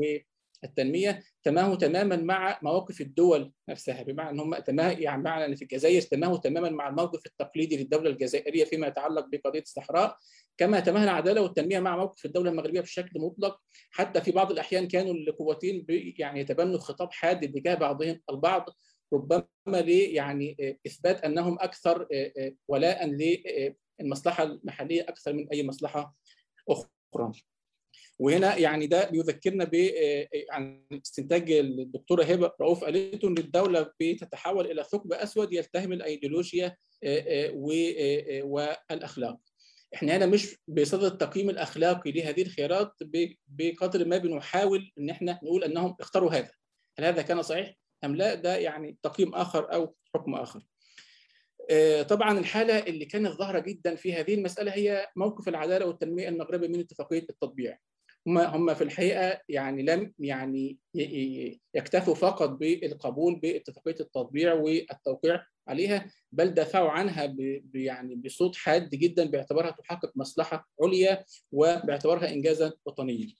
والتنميه 0.62 1.22
تماهوا 1.42 1.74
تماما 1.74 2.16
مع 2.16 2.58
مواقف 2.62 3.00
الدول 3.00 3.52
نفسها 3.68 4.02
بمعنى 4.02 4.30
إن 4.30 4.40
هم 4.40 4.54
تماه 4.54 4.90
يعني 4.90 5.22
معنى 5.22 5.44
إن 5.44 5.54
في 5.54 5.62
الجزائر 5.62 6.02
تماهوا 6.02 6.36
تماما 6.36 6.70
مع 6.70 6.88
الموقف 6.88 7.26
التقليدي 7.26 7.76
للدولة 7.76 8.10
الجزائرية 8.10 8.64
فيما 8.64 8.86
يتعلق 8.86 9.26
بقضية 9.32 9.60
الصحراء 9.60 10.16
كما 10.58 10.80
تماهى 10.80 11.04
العدالة 11.04 11.40
والتنمية 11.40 11.80
مع 11.80 11.96
موقف 11.96 12.24
الدولة 12.24 12.50
المغربية 12.50 12.80
بشكل 12.80 13.20
مطلق 13.20 13.60
حتى 13.90 14.20
في 14.20 14.30
بعض 14.30 14.52
الأحيان 14.52 14.88
كانوا 14.88 15.14
القوتين 15.14 15.86
يعني 16.18 16.40
يتبنوا 16.40 16.78
خطاب 16.78 17.12
حاد 17.12 17.44
اتجاه 17.44 17.74
بعضهم 17.74 18.20
البعض 18.30 18.66
ربما 19.12 19.44
يعني 19.68 20.78
إثبات 20.86 21.24
أنهم 21.24 21.58
أكثر 21.60 22.08
ولاء 22.68 23.06
للمصلحه 24.00 24.42
المحلية 24.42 25.02
أكثر 25.02 25.32
من 25.32 25.48
أي 25.52 25.66
مصلحة 25.66 26.16
أخرى. 26.68 27.32
وهنا 28.18 28.56
يعني 28.56 28.86
ده 28.86 29.10
بيذكرنا 29.10 29.64
ب 29.64 29.90
عن 30.50 30.84
استنتاج 30.92 31.52
الدكتوره 31.52 32.24
هبة 32.24 32.52
رؤوف 32.60 32.84
قالته 32.84 33.28
إن 33.28 33.38
الدولة 33.38 33.90
بتتحول 34.00 34.70
إلى 34.70 34.84
ثقب 34.84 35.12
أسود 35.12 35.52
يلتهم 35.52 35.92
الأيديولوجيا 35.92 36.76
والأخلاق. 38.42 39.38
إحنا 39.94 40.16
هنا 40.16 40.26
مش 40.26 40.56
بصدد 40.68 41.04
التقييم 41.04 41.50
الأخلاقي 41.50 42.12
لهذه 42.12 42.42
الخيارات 42.42 42.92
بقدر 43.48 44.08
ما 44.08 44.16
بنحاول 44.18 44.92
إن 44.98 45.10
إحنا 45.10 45.40
نقول 45.42 45.64
أنهم 45.64 45.96
اختاروا 46.00 46.30
هذا. 46.30 46.50
هل 46.98 47.04
هذا 47.04 47.22
كان 47.22 47.42
صحيح 47.42 47.74
أم 48.04 48.16
لا؟ 48.16 48.34
ده 48.34 48.56
يعني 48.56 48.96
تقييم 49.02 49.34
آخر 49.34 49.74
أو 49.74 49.94
حكم 50.14 50.34
آخر. 50.34 50.62
طبعا 52.08 52.38
الحالة 52.38 52.78
اللي 52.78 53.04
كانت 53.04 53.28
ظاهرة 53.28 53.58
جدا 53.58 53.94
في 53.94 54.14
هذه 54.14 54.34
المسألة 54.34 54.74
هي 54.74 55.06
موقف 55.16 55.48
العدالة 55.48 55.86
والتنمية 55.86 56.28
المغربي 56.28 56.68
من 56.68 56.80
اتفاقية 56.80 57.26
التطبيع. 57.30 57.78
هم 58.26 58.38
هم 58.38 58.74
في 58.74 58.84
الحقيقة 58.84 59.40
يعني 59.48 59.82
لم 59.82 60.12
يعني 60.18 60.78
يكتفوا 61.74 62.14
فقط 62.14 62.48
بالقبول 62.50 63.40
باتفاقية 63.40 63.96
التطبيع 64.00 64.54
والتوقيع 64.54 65.42
عليها 65.68 66.10
بل 66.32 66.54
دافعوا 66.54 66.90
عنها 66.90 67.36
يعني 67.74 68.14
بصوت 68.14 68.56
حاد 68.56 68.90
جدا 68.90 69.24
باعتبارها 69.24 69.70
تحقق 69.70 70.12
مصلحة 70.16 70.68
عليا 70.82 71.24
وباعتبارها 71.52 72.32
انجازا 72.32 72.72
وطنيا. 72.86 73.34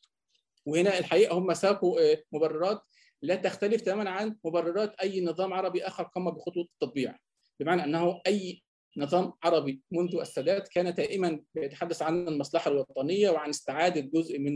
وهنا 0.67 0.99
الحقيقة 0.99 1.39
هم 1.39 1.55
ساقوا 1.55 2.01
مبررات 2.33 2.83
لا 3.23 3.35
تختلف 3.35 3.81
تماما 3.81 4.11
عن 4.11 4.37
مبررات 4.45 4.95
أي 4.95 5.25
نظام 5.25 5.53
عربي 5.53 5.87
آخر 5.87 6.03
قام 6.03 6.31
بخطوه 6.31 6.63
التطبيع 6.65 7.19
بمعنى 7.61 7.85
أنه 7.85 8.21
أي 8.27 8.63
نظام 8.97 9.33
عربي 9.43 9.83
منذ 9.91 10.17
السادات 10.21 10.69
كان 10.69 10.95
دائما 10.95 11.41
يتحدث 11.57 12.03
عن 12.03 12.29
المصلحة 12.29 12.71
الوطنية 12.71 13.31
وعن 13.31 13.49
استعادة 13.49 14.01
جزء 14.01 14.39
من 14.39 14.55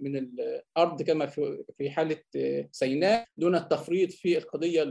من 0.00 0.16
الأرض 0.16 1.02
كما 1.02 1.26
في 1.26 1.64
في 1.78 1.90
حالة 1.90 2.22
سيناء 2.72 3.26
دون 3.36 3.54
التفريط 3.54 4.12
في 4.12 4.38
القضية 4.38 4.82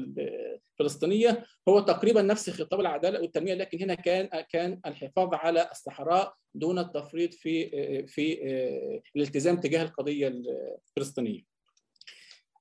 الفلسطينية 0.79 1.45
هو 1.69 1.79
تقريبا 1.79 2.21
نفس 2.21 2.49
خطاب 2.49 2.79
العدالة 2.79 3.21
والتنمية 3.21 3.53
لكن 3.53 3.81
هنا 3.81 3.95
كان 3.95 4.41
كان 4.49 4.79
الحفاظ 4.85 5.33
على 5.33 5.69
الصحراء 5.71 6.33
دون 6.55 6.79
التفريط 6.79 7.33
في 7.33 7.69
في 8.07 8.39
الالتزام 9.15 9.59
تجاه 9.59 9.83
القضية 9.83 10.27
الفلسطينية. 10.27 11.54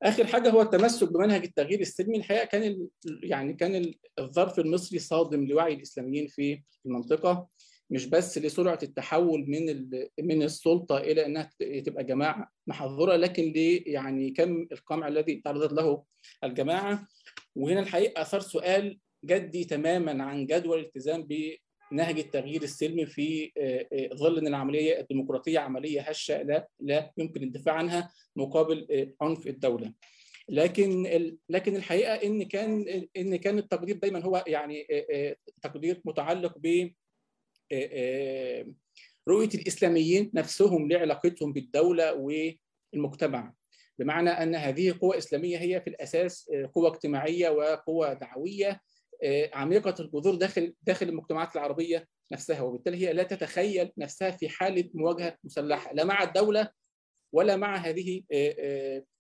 آخر 0.05 0.27
حاجة 0.27 0.51
هو 0.51 0.62
التمسك 0.62 1.12
بمنهج 1.12 1.45
التغيير 1.45 1.81
السلمي. 1.81 2.17
الحقيقة 2.17 2.45
كان 2.45 2.88
يعني 3.23 3.53
كان 3.55 3.95
الظرف 4.19 4.59
المصري 4.59 4.99
صادم 4.99 5.45
لوعي 5.45 5.75
الإسلاميين 5.75 6.27
في 6.27 6.62
المنطقة 6.87 7.49
مش 7.90 8.07
بس 8.07 8.38
لسرعة 8.38 8.79
التحول 8.83 9.45
من 9.49 9.88
من 10.21 10.43
السلطة 10.43 10.97
إلى 10.99 11.27
إنها 11.27 11.51
تبقى 11.85 12.05
جماعة 12.05 12.49
محظورة 12.67 13.17
لكن 13.17 13.43
ل 13.43 13.83
يعني 13.87 14.31
كم 14.31 14.67
القمع 14.73 15.09
الذي 15.09 15.37
تعرضت 15.45 15.73
له 15.73 16.05
الجماعة. 16.45 17.07
وهنا 17.57 17.81
الحقيقة 17.81 18.23
أثار 18.23 18.40
سؤال 18.40 18.99
جدي 19.25 19.64
تماما 19.64 20.25
عن 20.25 20.47
جدول 20.47 20.79
الالتزام 20.79 21.23
بنهج 21.92 22.18
التغيير 22.18 22.62
السلمي 22.62 23.07
في 23.07 23.53
ظل 24.14 24.38
إن 24.38 24.47
العملية 24.47 25.01
الديمقراطية 25.01 25.59
عملية 25.59 26.01
هشة 26.01 26.42
لا 26.42 26.68
لا 26.81 27.12
يمكن 27.18 27.42
الدفاع 27.42 27.75
عنها 27.75 28.12
مقابل 28.37 29.12
عنف 29.20 29.47
الدولة. 29.47 29.92
لكن 30.49 31.03
لكن 31.49 31.77
الحقيقة 31.77 32.14
إن 32.14 32.42
كان 32.42 32.85
إن 33.16 33.37
كان 33.37 33.59
التقدير 33.59 33.97
دايما 33.97 34.25
هو 34.25 34.44
يعني 34.47 34.87
تقدير 35.62 36.01
متعلق 36.05 36.59
ب 36.59 36.90
رؤية 39.29 39.49
الإسلاميين 39.55 40.31
نفسهم 40.35 40.88
لعلاقتهم 40.88 41.53
بالدولة 41.53 42.14
والمجتمع 42.94 43.55
بمعنى 43.99 44.31
أن 44.31 44.55
هذه 44.55 44.94
قوى 45.01 45.18
إسلامية 45.18 45.59
هي 45.59 45.81
في 45.81 45.90
الأساس 45.90 46.51
قوى 46.75 46.88
اجتماعية 46.88 47.49
وقوى 47.49 48.14
دعوية 48.14 48.81
عميقة 49.53 49.94
الجذور 50.00 50.35
داخل 50.35 50.74
داخل 50.83 51.09
المجتمعات 51.09 51.57
العربية 51.57 52.09
نفسها 52.33 52.61
وبالتالي 52.61 52.96
هي 52.96 53.12
لا 53.12 53.22
تتخيل 53.22 53.92
نفسها 53.98 54.31
في 54.31 54.48
حالة 54.48 54.90
مواجهة 54.94 55.38
مسلحة 55.44 55.92
لا 55.92 56.05
مع 56.05 56.22
الدولة 56.22 56.68
ولا 57.33 57.57
مع 57.57 57.77
هذه 57.77 58.22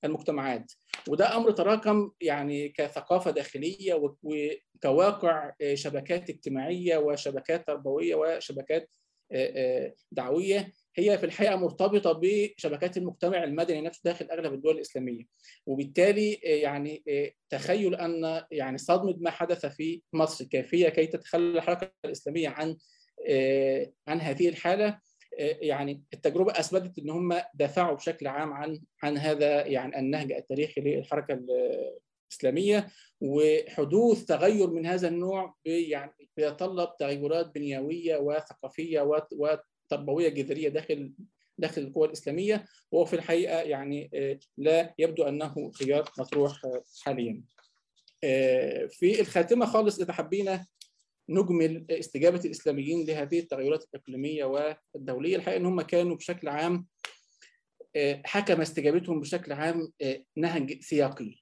المجتمعات. 0.04 0.72
وده 1.08 1.36
أمر 1.36 1.50
تراكم 1.50 2.10
يعني 2.20 2.68
كثقافة 2.68 3.30
داخلية 3.30 4.14
وكواقع 4.22 5.52
شبكات 5.74 6.30
اجتماعية 6.30 6.96
وشبكات 6.96 7.66
تربوية 7.66 8.14
وشبكات 8.14 8.90
دعوية. 10.12 10.72
هي 10.96 11.18
في 11.18 11.26
الحقيقة 11.26 11.56
مرتبطة 11.56 12.20
بشبكات 12.22 12.96
المجتمع 12.96 13.44
المدني 13.44 13.80
نفسه 13.80 14.00
داخل 14.04 14.30
أغلب 14.30 14.54
الدول 14.54 14.74
الإسلامية. 14.74 15.24
وبالتالي 15.66 16.32
يعني 16.32 17.04
تخيل 17.50 17.94
أن 17.94 18.44
يعني 18.50 18.78
صدمة 18.78 19.16
ما 19.18 19.30
حدث 19.30 19.66
في 19.66 20.02
مصر 20.12 20.44
كافيه 20.44 20.88
كي 20.88 21.06
تتخلى 21.06 21.58
الحركة 21.58 21.90
الإسلامية 22.04 22.48
عن 22.48 22.76
عن 24.08 24.20
هذه 24.20 24.48
الحالة 24.48 24.98
يعني 25.38 26.02
التجربة 26.14 26.52
أثبتت 26.52 26.98
إن 26.98 27.10
هم 27.10 27.40
دافعوا 27.54 27.96
بشكل 27.96 28.26
عام 28.26 28.52
عن 28.52 28.80
عن 29.02 29.18
هذا 29.18 29.66
يعني 29.66 29.98
النهج 29.98 30.32
التاريخي 30.32 30.80
للحركة 30.80 31.44
الإسلامية. 32.32 32.88
وحدوث 33.20 34.24
تغير 34.24 34.70
من 34.70 34.86
هذا 34.86 35.08
النوع 35.08 35.54
يعني 35.64 36.28
بيتطلب 36.36 36.96
تغيرات 36.98 37.54
بنيوية 37.54 38.16
وثقافية 38.16 39.00
وتربويه 39.86 40.28
جذرية 40.28 40.68
داخل 40.68 41.12
داخل 41.58 41.82
القوى 41.82 42.06
الإسلامية 42.06 42.64
وهو 42.92 43.04
في 43.04 43.16
الحقيقة 43.16 43.60
يعني 43.60 44.10
لا 44.58 44.94
يبدو 44.98 45.22
أنه 45.24 45.72
خيار 45.72 46.12
مطروح 46.18 46.62
حاليا. 47.02 47.42
في 48.90 49.20
الخاتمة 49.20 49.66
خالص 49.66 50.00
إذا 50.00 50.12
حبينا 50.12 50.66
نجمل 51.28 51.86
استجابة 51.90 52.40
الإسلاميين 52.44 53.06
لهذه 53.06 53.38
التغيرات 53.38 53.84
الإقليمية 53.94 54.44
والدولية. 54.94 55.36
الحقيقة 55.36 55.56
إن 55.56 55.66
هم 55.66 55.82
كانوا 55.82 56.16
بشكل 56.16 56.48
عام 56.48 56.86
حكم 58.24 58.60
استجابتهم 58.60 59.20
بشكل 59.20 59.52
عام 59.52 59.92
نهج 60.36 60.82
سياقي. 60.82 61.34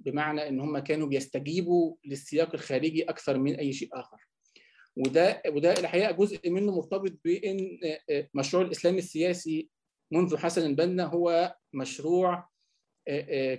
بمعنى 0.00 0.48
إن 0.48 0.60
هم 0.60 0.78
كانوا 0.78 1.08
بيستجيبوا 1.08 1.96
للسياق 2.04 2.54
الخارجي 2.54 3.02
أكثر 3.02 3.38
من 3.38 3.54
أي 3.54 3.72
شيء 3.72 3.88
آخر. 3.92 4.27
وده 4.98 5.42
وده 5.46 5.72
الحقيقة 5.72 6.12
جزء 6.12 6.50
منه 6.50 6.76
مرتبط 6.76 7.12
بإن 7.24 7.78
مشروع 8.34 8.62
الإسلام 8.62 8.98
السياسي 8.98 9.68
منذ 10.12 10.36
حسن 10.36 10.66
البنا 10.66 11.04
هو 11.04 11.54
مشروع 11.74 12.48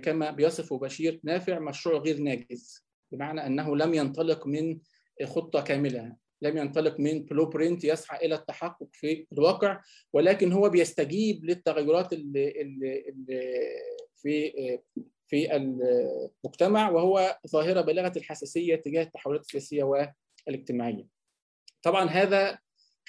كما 0.04 0.32
بيصفه 0.32 0.78
بشير 0.78 1.19
نافع 1.23 1.60
مشروع 1.60 1.99
غير 1.99 2.19
ناجز 2.19 2.86
بمعنى 3.12 3.45
أنه 3.45 3.78
لم 3.78 3.93
ينطلق 3.93 4.47
من 4.47 4.80
خطة 5.25 5.62
كاملة 5.62 6.15
لم 6.41 6.58
ينطلق 6.58 6.99
من 6.99 7.25
بلو 7.25 7.45
برنت 7.45 7.84
يسعى 7.84 8.25
إلى 8.25 8.36
التحقق 8.36 8.88
في 8.93 9.28
الواقع 9.34 9.82
ولكن 10.13 10.52
هو 10.52 10.69
بيستجيب 10.69 11.45
للتغيرات 11.45 12.13
اللي, 12.13 12.62
اللي, 12.62 13.10
اللي 13.10 13.65
في 14.15 14.52
في 15.28 15.56
المجتمع 15.56 16.89
وهو 16.89 17.38
ظاهرة 17.47 17.82
بالغه 17.82 18.13
الحساسية 18.17 18.75
تجاه 18.75 19.04
التحولات 19.04 19.41
السياسية 19.41 19.84
والإجتماعية. 19.84 21.18
طبعا 21.84 22.06
هذا 22.10 22.60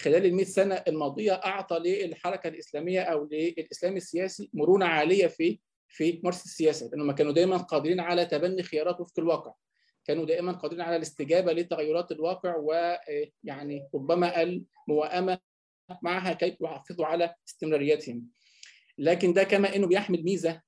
خلال 0.01 0.27
ال 0.27 0.35
100 0.35 0.45
سنة 0.45 0.75
الماضية 0.89 1.33
أعطى 1.33 1.79
للحركة 1.79 2.49
الإسلامية 2.49 3.01
أو 3.01 3.29
للإسلام 3.33 3.97
السياسي 3.97 4.51
مرونة 4.55 4.87
عالية 4.87 5.27
في 5.27 5.61
في 5.89 6.19
ممارسة 6.23 6.45
السياسة 6.45 6.87
لأنهم 6.87 7.13
كانوا 7.13 7.33
دائما 7.33 7.57
قادرين 7.57 8.01
على 8.01 8.27
تبني 8.27 8.63
خيارات 8.63 9.01
وفق 9.01 9.19
الواقع. 9.19 9.55
كانوا 10.05 10.27
دائما 10.27 10.53
قادرين 10.53 10.81
على 10.81 10.97
الاستجابة 10.97 11.53
لتغيرات 11.53 12.13
الواقع 12.13 12.57
ويعني 12.57 13.89
ربما 13.95 14.43
الموائمه 14.43 15.39
معها 16.03 16.33
كي 16.33 16.57
يحافظوا 16.61 17.07
على 17.07 17.35
استمراريتهم. 17.49 18.27
لكن 18.99 19.33
ده 19.33 19.45
كما 19.45 19.77
إنه 19.77 19.87
بيحمل 19.87 20.23
ميزة 20.25 20.63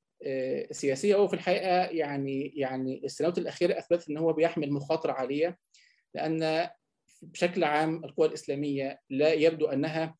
سياسية 0.70 1.14
هو 1.14 1.28
في 1.28 1.34
الحقيقة 1.34 1.84
يعني 1.84 2.52
يعني 2.56 3.00
السنوات 3.04 3.38
الأخيرة 3.38 3.78
أثبتت 3.78 4.08
إن 4.10 4.18
هو 4.18 4.32
بيحمل 4.32 4.72
مخاطرة 4.72 5.12
عالية 5.12 5.58
لأن 6.14 6.68
بشكل 7.22 7.64
عام 7.64 8.04
القوى 8.04 8.26
الإسلامية 8.26 9.00
لا 9.10 9.32
يبدو 9.32 9.66
أنها 9.66 10.16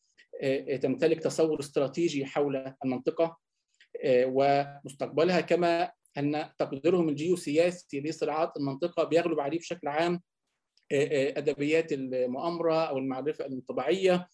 تمتلك 0.82 1.20
تصور 1.20 1.60
استراتيجي 1.60 2.26
حول 2.26 2.74
المنطقة 2.84 3.38
ومستقبلها 4.06 5.40
كما 5.40 5.92
أن 6.18 6.48
تقديرهم 6.58 7.08
الجيوسياسي 7.08 8.00
لصراعات 8.00 8.56
المنطقة 8.56 9.04
بيغلب 9.04 9.40
عليه 9.40 9.58
بشكل 9.58 9.88
عام 9.88 10.20
أدبيات 10.92 11.92
المؤامرة 11.92 12.84
أو 12.84 12.98
المعرفة 12.98 13.46
الانطباعية 13.46 14.28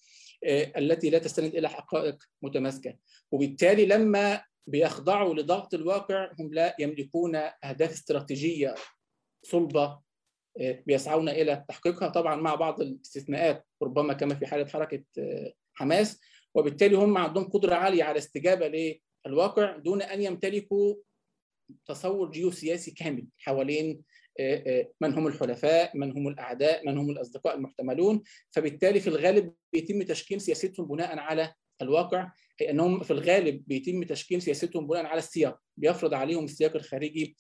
التي 0.77 1.11
لا 1.11 1.19
تستند 1.19 1.55
إلى 1.55 1.69
حقائق 1.69 2.17
متماسكة. 2.43 2.97
وبالتالي 3.33 3.87
لما 3.87 4.43
بيخضعوا 4.67 5.35
لضغط 5.35 5.75
الواقع 5.75 6.33
هم 6.41 6.55
لا 6.55 6.77
يملكون 6.79 7.37
أهداف 7.37 7.91
استراتيجية 7.91 8.75
صلبة 9.43 10.01
بيسعون 10.59 11.29
إلى 11.29 11.65
تحقيقها 11.69 12.09
طبعا 12.09 12.37
مع 12.37 12.55
بعض 12.55 12.81
الاستثناءات 12.81 13.67
ربما 13.83 14.13
كما 14.13 14.35
في 14.35 14.47
حالة 14.47 14.67
حركة 14.67 15.05
حماس. 15.75 16.21
وبالتالي 16.55 16.97
هم 16.97 17.19
عندهم 17.19 17.45
قدرة 17.45 17.75
عالية 17.75 18.05
على 18.05 18.19
استجابة 18.19 18.99
للواقع 19.27 19.77
دون 19.77 20.03
أن 20.03 20.23
يمتلكوا 20.23 20.95
تصور 21.87 22.31
جيوسياسي 22.31 22.91
كامل 22.91 23.27
حوالين 23.39 24.03
من 25.01 25.15
هم 25.15 25.27
الحلفاء 25.27 25.97
من 25.97 26.13
هم 26.13 26.29
الأعداء 26.29 26.87
من 26.87 26.99
هم 26.99 27.11
الأصدقاء 27.11 27.57
المحتملون. 27.57 28.23
فبالتالي 28.51 29.01
في 29.01 29.07
الغالب 29.07 29.55
بيتم 29.73 30.03
تشكيل 30.03 30.41
سياستهم 30.41 30.87
بناء 30.87 31.19
على 31.19 31.55
الواقع 31.83 32.31
هي 32.61 32.71
إنهم 32.71 33.01
في 33.03 33.11
الغالب 33.11 33.65
بيتم 33.67 34.03
تشكيل 34.03 34.43
سياستهم 34.43 34.87
بناء 34.87 35.07
على 35.07 35.19
السياق 35.19 35.59
بيفرض 35.77 36.15
عليهم 36.15 36.45
السياق 36.45 36.77
الخارجي 36.77 37.37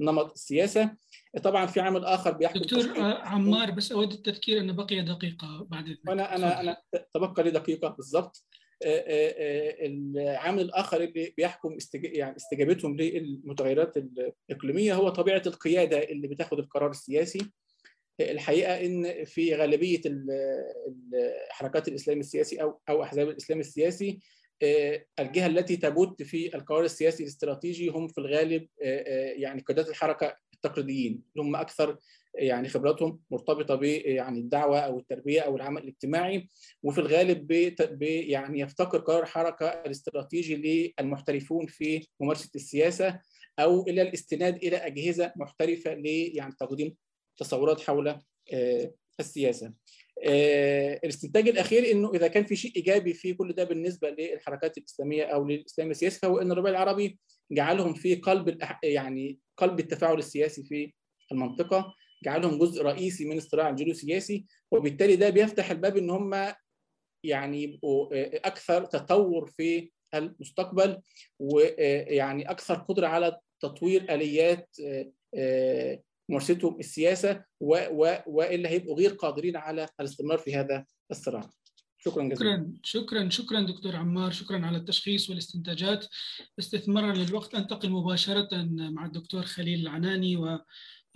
نمط 0.00 0.32
السياسة. 0.32 0.96
طبعا 1.42 1.66
في 1.66 1.80
عامل 1.80 2.04
آخر 2.04 2.30
بيحكم 2.30 2.60
دكتور 2.60 2.98
عمار 2.98 3.70
بس 3.70 3.92
أود 3.92 4.12
التذكير 4.12 4.60
إن 4.60 4.76
بقي 4.76 5.02
دقيقة 5.02 5.66
بعد 5.70 5.84
إذنك. 5.84 6.08
أنا 6.08 6.36
أنا 6.36 6.60
أنا 6.60 6.76
تبقى 7.14 7.42
لي 7.42 7.50
دقيقة 7.50 7.88
بالضبط. 7.88 8.44
العامل 8.82 10.60
الآخر 10.60 11.02
اللي 11.02 11.34
بيحكم 11.36 11.76
يعني 11.94 12.36
استجابتهم 12.36 12.96
للمتغيرات 12.96 13.96
الإقليمية 13.96 14.94
هو 14.94 15.08
طبيعة 15.08 15.42
القيادة 15.46 15.98
اللي 15.98 16.28
بتاخد 16.28 16.58
القرار 16.58 16.90
السياسي. 16.90 17.50
الحقيقة 18.20 18.86
إن 18.86 19.24
في 19.24 19.54
غالبية 19.54 20.00
الحركات 21.50 21.88
الاسلام 21.88 22.20
السياسي 22.20 22.62
أو 22.62 22.80
أو 22.88 23.02
أحزاب 23.02 23.28
الإسلام 23.28 23.60
السياسي 23.60 24.20
الجهة 25.20 25.46
التي 25.46 25.76
تبت 25.76 26.22
في 26.22 26.54
القرار 26.54 26.84
السياسي 26.84 27.22
الاستراتيجي 27.22 27.88
هم 27.88 28.08
في 28.08 28.18
الغالب 28.18 28.68
يعني 29.36 29.60
قيادات 29.60 29.88
الحركة 29.88 30.36
التقليديين. 30.54 31.22
اللي 31.36 31.48
هم 31.48 31.56
أكثر 31.56 31.98
يعني 32.34 32.68
خبراتهم 32.68 33.20
مرتبطة 33.30 33.74
ب 33.74 33.82
يعني 33.82 34.38
الدعوة 34.40 34.78
أو 34.78 34.98
التربية 34.98 35.40
أو 35.40 35.56
العمل 35.56 35.82
الاجتماعي 35.82 36.48
وفي 36.82 36.98
الغالب 36.98 37.46
ب 37.80 38.02
يعني 38.02 38.60
يفتقر 38.60 38.98
قرار 38.98 39.22
الحركه 39.22 39.66
الاستراتيجي 39.66 40.92
للمحترفون 41.00 41.66
في 41.66 42.06
ممارسة 42.20 42.50
السياسة 42.54 43.20
أو 43.58 43.82
إلى 43.82 44.02
الاستناد 44.02 44.56
إلى 44.56 44.76
أجهزة 44.76 45.32
محترفة 45.36 45.94
ل 45.94 46.06
يعني 46.06 46.54
تقديم 46.60 46.96
تصورات 47.36 47.80
حول 47.80 48.18
السياسة. 49.20 49.72
الاستنتاج 51.04 51.48
الأخير 51.48 51.90
إنه 51.90 52.10
إذا 52.14 52.28
كان 52.28 52.44
في 52.44 52.56
شيء 52.56 52.72
إيجابي 52.76 53.14
في 53.14 53.34
كل 53.34 53.52
ده 53.52 53.64
بالنسبة 53.64 54.10
للحركات 54.10 54.78
الإسلامية 54.78 55.24
أو 55.24 55.44
للإسلام 55.46 55.90
السياسي 55.90 56.18
فهو 56.18 56.38
إن 56.38 56.52
الربيع 56.52 56.70
العربي 56.70 57.18
جعلهم 57.52 57.94
في 57.94 58.14
قلب 58.14 58.58
يعني 58.82 59.38
قلب 59.56 59.80
التفاعل 59.80 60.18
السياسي 60.18 60.62
في 60.64 60.92
المنطقة 61.32 61.94
جعلهم 62.24 62.58
جزء 62.58 62.82
رئيسي 62.82 63.24
من 63.24 63.36
الصراع 63.36 63.68
الجيوسياسي 63.68 64.46
وبالتالي 64.70 65.16
ده 65.16 65.30
بيفتح 65.30 65.70
الباب 65.70 65.96
إن 65.96 66.10
هم 66.10 66.52
يعني 67.24 67.62
يبقوا 67.62 68.08
أكثر 68.46 68.84
تطور 68.84 69.46
في 69.50 69.90
المستقبل 70.14 71.00
ويعني 71.38 72.50
أكثر 72.50 72.74
قدرة 72.74 73.06
على 73.06 73.38
تطوير 73.60 74.14
آليات 74.14 74.76
ممارستهم 76.28 76.78
السياسة 76.78 77.44
وإلا 77.60 78.68
هيبقوا 78.68 78.96
غير 78.96 79.10
قادرين 79.10 79.56
على 79.56 79.88
الاستمرار 80.00 80.38
في 80.38 80.56
هذا 80.56 80.84
الصراع. 81.10 81.50
شكرا 81.98 82.28
جزيلا. 82.28 82.72
شكرا 82.82 83.28
شكرا 83.28 83.60
دكتور 83.60 83.96
عمار 83.96 84.30
شكرا 84.30 84.66
على 84.66 84.78
التشخيص 84.78 85.30
والاستنتاجات 85.30 86.06
استثمارا 86.58 87.14
للوقت 87.14 87.54
أنتقل 87.54 87.90
مباشرة 87.90 88.48
مع 88.70 89.06
الدكتور 89.06 89.42
خليل 89.42 89.80
العناني 89.80 90.36
و 90.36 90.58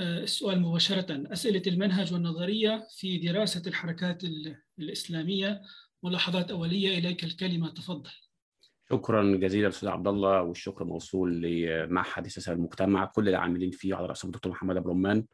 السؤال 0.01 0.61
مباشرة 0.61 1.33
أسئلة 1.33 1.63
المنهج 1.67 2.13
والنظرية 2.13 2.87
في 2.91 3.19
دراسة 3.19 3.63
الحركات 3.67 4.23
الإسلامية 4.79 5.63
ملاحظات 6.03 6.51
أولية 6.51 6.99
إليك 6.99 7.25
الكلمة 7.25 7.71
تفضل 7.71 8.11
شكرا 8.93 9.37
جزيلا 9.37 9.69
أستاذ 9.69 9.89
عبد 9.89 10.09
الله 10.09 10.43
والشكر 10.43 10.85
موصول 10.85 11.43
لمعهد 11.43 12.25
السياسة 12.25 12.53
المجتمع 12.53 13.05
كل 13.05 13.29
العاملين 13.29 13.71
فيه 13.71 13.95
على 13.95 14.07
رأسهم 14.07 14.29
الدكتور 14.29 14.53
محمد 14.53 14.77
أبو 14.77 14.89
رمان 14.89 15.25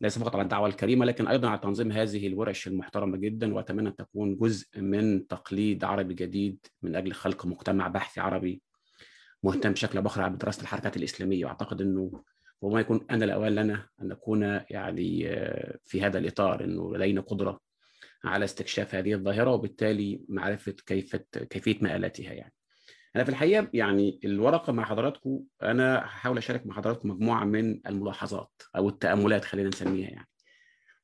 ليس 0.00 0.18
فقط 0.18 0.34
على 0.34 0.42
الدعوة 0.42 0.68
الكريمة 0.68 1.06
لكن 1.06 1.28
أيضا 1.28 1.48
على 1.48 1.58
تنظيم 1.58 1.92
هذه 1.92 2.26
الورش 2.26 2.66
المحترمة 2.66 3.16
جدا 3.16 3.54
وأتمنى 3.54 3.88
أن 3.88 3.96
تكون 3.96 4.36
جزء 4.36 4.80
من 4.80 5.26
تقليد 5.26 5.84
عربي 5.84 6.14
جديد 6.14 6.66
من 6.82 6.96
أجل 6.96 7.12
خلق 7.12 7.46
مجتمع 7.46 7.88
بحثي 7.88 8.20
عربي 8.20 8.62
مهتم 9.42 9.72
بشكل 9.72 10.02
بآخر 10.02 10.28
بدراسه 10.28 10.62
الحركات 10.62 10.96
الإسلامية 10.96 11.44
وأعتقد 11.44 11.80
إنه 11.80 12.22
ربما 12.62 12.80
يكون 12.80 13.06
أن 13.10 13.22
الأوان 13.22 13.54
لنا 13.54 13.88
أن 14.02 14.08
نكون 14.08 14.42
يعني 14.70 15.28
في 15.84 16.02
هذا 16.02 16.18
الإطار 16.18 16.64
إنه 16.64 16.96
لدينا 16.96 17.20
قدرة 17.20 17.60
على 18.24 18.44
استكشاف 18.44 18.94
هذه 18.94 19.14
الظاهرة 19.14 19.50
وبالتالي 19.50 20.24
معرفة 20.28 20.74
كيف 20.86 21.16
كيفية 21.50 21.78
مآلاتها 21.80 22.32
يعني. 22.32 22.55
أنا 23.16 23.24
في 23.24 23.30
الحقيقة 23.30 23.68
يعني 23.72 24.20
الورقة 24.24 24.72
مع 24.72 24.84
حضراتكم 24.84 25.40
أنا 25.62 25.98
هحاول 25.98 26.38
أشارك 26.38 26.66
مع 26.66 26.74
حضراتكم 26.74 27.08
مجموعة 27.10 27.44
من 27.44 27.80
الملاحظات 27.86 28.62
أو 28.76 28.88
التأملات 28.88 29.44
خلينا 29.44 29.68
نسميها 29.68 30.08
يعني. 30.10 30.28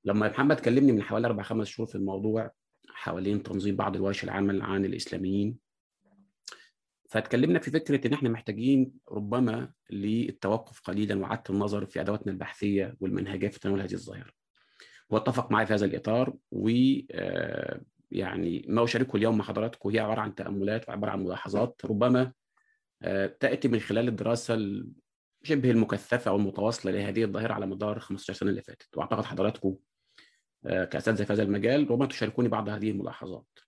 لما 0.05 0.29
محمد 0.29 0.61
كلمني 0.61 0.93
من 0.93 1.03
حوالي 1.03 1.27
أربع 1.27 1.43
خمس 1.43 1.67
شهور 1.69 1.89
في 1.89 1.95
الموضوع 1.95 2.51
حوالين 2.89 3.43
تنظيم 3.43 3.77
بعض 3.77 3.97
الورش 3.97 4.25
العمل 4.25 4.63
عن 4.63 4.85
الإسلاميين 4.85 5.57
فاتكلمنا 7.09 7.59
في 7.59 7.71
فكرة 7.71 8.07
إن 8.07 8.13
إحنا 8.13 8.29
محتاجين 8.29 8.93
ربما 9.11 9.73
للتوقف 9.91 10.81
قليلا 10.81 11.19
وعاده 11.21 11.43
النظر 11.51 11.87
في 11.87 12.01
أدواتنا 12.01 12.33
البحثية 12.33 12.97
والمنهجية 13.01 13.49
في 13.49 13.61
تناول 13.61 13.81
هذه 13.81 13.95
الظاهرة. 13.95 14.31
واتفق 15.11 15.53
معي 15.53 15.67
في 15.67 15.75
هذا 15.75 15.87
الإطار 15.87 16.35
و 16.51 16.69
يعني 18.13 18.65
ما 18.69 18.85
أشاركه 18.85 19.17
اليوم 19.17 19.39
مع 19.39 19.45
حضراتكم 19.45 19.89
هي 19.91 19.99
عبارة 19.99 20.21
عن 20.21 20.35
تأملات 20.35 20.89
وعبارة 20.89 21.11
عن 21.11 21.25
ملاحظات 21.25 21.81
ربما 21.85 22.33
تأتي 23.41 23.69
من 23.69 23.81
خلال 23.81 24.09
الدراسة 24.09 24.83
شبه 25.43 25.71
المكثفة 25.71 26.31
أو 26.31 26.37
المتواصلة 26.37 26.93
لهذه 26.93 27.25
الظاهرة 27.25 27.53
على 27.53 27.67
مدار 27.67 27.99
15 27.99 28.33
سنة 28.33 28.51
اللي 28.51 28.63
فاتت 28.63 28.97
وأعتقد 28.97 29.25
حضراتكم 29.25 29.77
كاساتذه 30.65 31.25
في 31.25 31.33
هذا 31.33 31.43
المجال 31.43 31.91
ربما 31.91 32.07
تشاركوني 32.07 32.49
بعض 32.49 32.69
هذه 32.69 32.91
الملاحظات. 32.91 33.59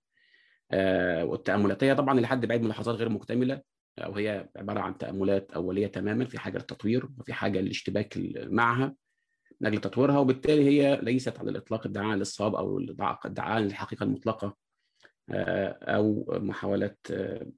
والتأملات 1.21 1.83
هي 1.83 1.95
طبعا 1.95 2.19
لحد 2.19 2.45
بعيد 2.45 2.61
ملاحظات 2.61 2.95
غير 2.95 3.09
مكتملة 3.09 3.61
أو 3.99 4.15
هي 4.15 4.49
عبارة 4.55 4.79
عن 4.79 4.97
تأملات 4.97 5.51
أولية 5.51 5.87
تماما 5.87 6.25
في 6.25 6.39
حاجة 6.39 6.57
للتطوير 6.57 7.09
وفي 7.17 7.33
حاجة 7.33 7.59
للاشتباك 7.59 8.13
معها 8.35 8.95
من 9.65 9.71
أجل 9.71 9.81
تطويرها 9.81 10.17
وبالتالي 10.17 10.63
هي 10.65 10.99
ليست 11.01 11.39
على 11.39 11.51
الإطلاق 11.51 11.87
ادعاء 11.87 12.17
للصواب 12.17 12.55
أو 12.55 12.79
ادعاء 13.25 13.61
للحقيقة 13.61 14.03
المطلقة 14.03 14.57
أو 15.29 16.25
محاوله 16.29 16.95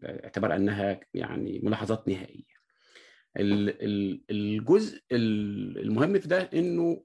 اعتبار 0.04 0.56
أنها 0.56 1.00
يعني 1.14 1.60
ملاحظات 1.64 2.08
نهائية. 2.08 2.58
الجزء 4.30 5.02
المهم 5.12 6.20
في 6.20 6.28
ده 6.28 6.50
إنه 6.54 7.04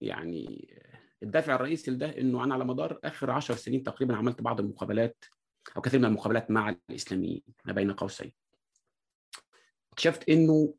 يعني 0.00 0.74
الدافع 1.22 1.54
الرئيسي 1.54 1.90
لده 1.90 2.18
إنه 2.18 2.44
أنا 2.44 2.54
على 2.54 2.64
مدار 2.64 2.98
آخر 3.04 3.30
10 3.30 3.54
سنين 3.54 3.82
تقريبا 3.82 4.16
عملت 4.16 4.42
بعض 4.42 4.60
المقابلات 4.60 5.24
أو 5.76 5.80
كثير 5.80 6.00
من 6.00 6.06
المقابلات 6.06 6.50
مع 6.50 6.76
الإسلاميين 6.90 7.42
ما 7.64 7.72
بين 7.72 7.92
قوسين. 7.92 8.32
اكتشفت 9.92 10.28
إنه 10.28 10.74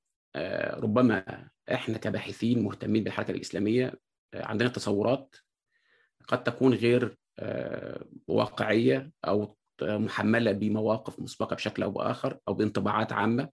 ربما 0.74 1.48
إحنا 1.72 1.98
كباحثين 1.98 2.64
مهتمين 2.64 3.04
بالحركة 3.04 3.32
الإسلامية 3.32 3.94
عندنا 4.34 4.70
تصورات 4.70 5.36
قد 6.28 6.44
تكون 6.44 6.74
غير 6.74 7.18
واقعية 8.28 9.12
أو 9.26 9.58
محملة 9.82 10.52
بمواقف 10.52 11.20
مسبقة 11.20 11.56
بشكل 11.56 11.84
أو 11.84 11.92
بآخر 11.92 12.40
أو 12.48 12.54
بانطباعات 12.54 13.14
عامة 13.14 13.50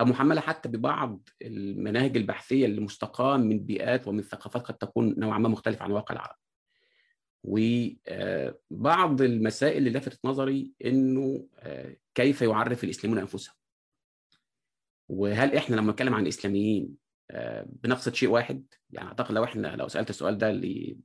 أو 0.00 0.04
محملة 0.04 0.40
حتى 0.40 0.68
ببعض 0.68 1.28
المناهج 1.42 2.16
البحثية 2.16 2.66
اللي 2.66 2.80
مستقاة 2.80 3.36
من 3.36 3.58
بيئات 3.66 4.08
ومن 4.08 4.22
ثقافات 4.22 4.62
قد 4.62 4.74
تكون 4.74 5.14
نوعا 5.18 5.38
ما 5.38 5.48
مختلفة 5.48 5.82
عن 5.82 5.90
الواقع 5.90 6.14
العربي. 6.14 6.38
وبعض 7.44 9.22
المسائل 9.22 9.86
اللي 9.86 9.98
لفتت 9.98 10.20
نظري 10.24 10.72
إنه 10.84 11.48
كيف 12.14 12.42
يعرف 12.42 12.84
الاسلاميون 12.84 13.20
أنفسهم. 13.20 13.54
وهل 15.08 15.56
إحنا 15.56 15.76
لما 15.76 15.92
نتكلم 15.92 16.14
عن 16.14 16.22
الإسلاميين 16.22 16.88
بنقصد 17.66 18.14
شيء 18.14 18.28
واحد؟ 18.28 18.64
يعني 18.90 19.08
أعتقد 19.08 19.34
لو 19.34 19.44
إحنا 19.44 19.76
لو 19.76 19.88
سألت 19.88 20.10
السؤال 20.10 20.38
ده 20.38 20.50
اللي 20.50 20.96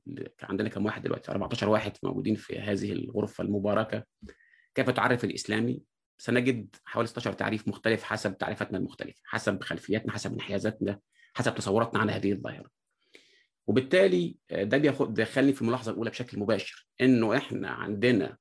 عندنا 0.42 0.68
كم 0.68 0.86
واحد 0.86 1.02
دلوقتي 1.02 1.32
14 1.32 1.68
واحد 1.68 1.92
موجودين 2.02 2.34
في 2.34 2.58
هذه 2.58 2.92
الغرفة 2.92 3.44
المباركة 3.44 4.04
كيف 4.74 4.90
تعرف 4.90 5.24
الإسلامي؟ 5.24 5.82
سنجد 6.18 6.76
حوالي 6.84 7.06
16 7.08 7.32
تعريف 7.32 7.68
مختلف 7.68 8.02
حسب 8.02 8.38
تعريفاتنا 8.38 8.78
المختلفة، 8.78 9.20
حسب 9.24 9.62
خلفياتنا، 9.62 10.12
حسب 10.12 10.32
انحيازاتنا، 10.32 11.00
حسب 11.34 11.54
تصوراتنا 11.54 12.00
عن 12.00 12.10
هذه 12.10 12.32
الظاهرة. 12.32 12.70
وبالتالي 13.66 14.36
ده 14.50 14.78
بياخد 14.78 15.14
دخلني 15.14 15.52
في 15.52 15.62
الملاحظة 15.62 15.92
الأولى 15.92 16.10
بشكل 16.10 16.38
مباشر 16.38 16.88
إنه 17.00 17.36
إحنا 17.36 17.68
عندنا 17.68 18.36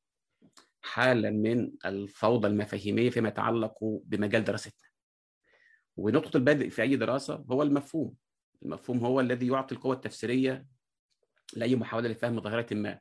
حالة 0.81 1.29
من 1.29 1.71
الفوضى 1.85 2.47
المفاهيمية 2.47 3.09
فيما 3.09 3.29
يتعلق 3.29 3.77
بمجال 3.81 4.43
دراستنا. 4.43 4.92
ونقطة 5.97 6.37
البدء 6.37 6.69
في 6.69 6.81
أي 6.81 6.95
دراسة 6.95 7.45
هو 7.51 7.63
المفهوم. 7.63 8.13
المفهوم 8.63 8.97
هو 8.97 9.19
الذي 9.19 9.47
يعطي 9.47 9.75
القوة 9.75 9.95
التفسيرية 9.95 10.65
لأي 11.55 11.75
محاولة 11.75 12.09
لفهم 12.09 12.41
ظاهرة 12.41 12.73
ما. 12.73 12.99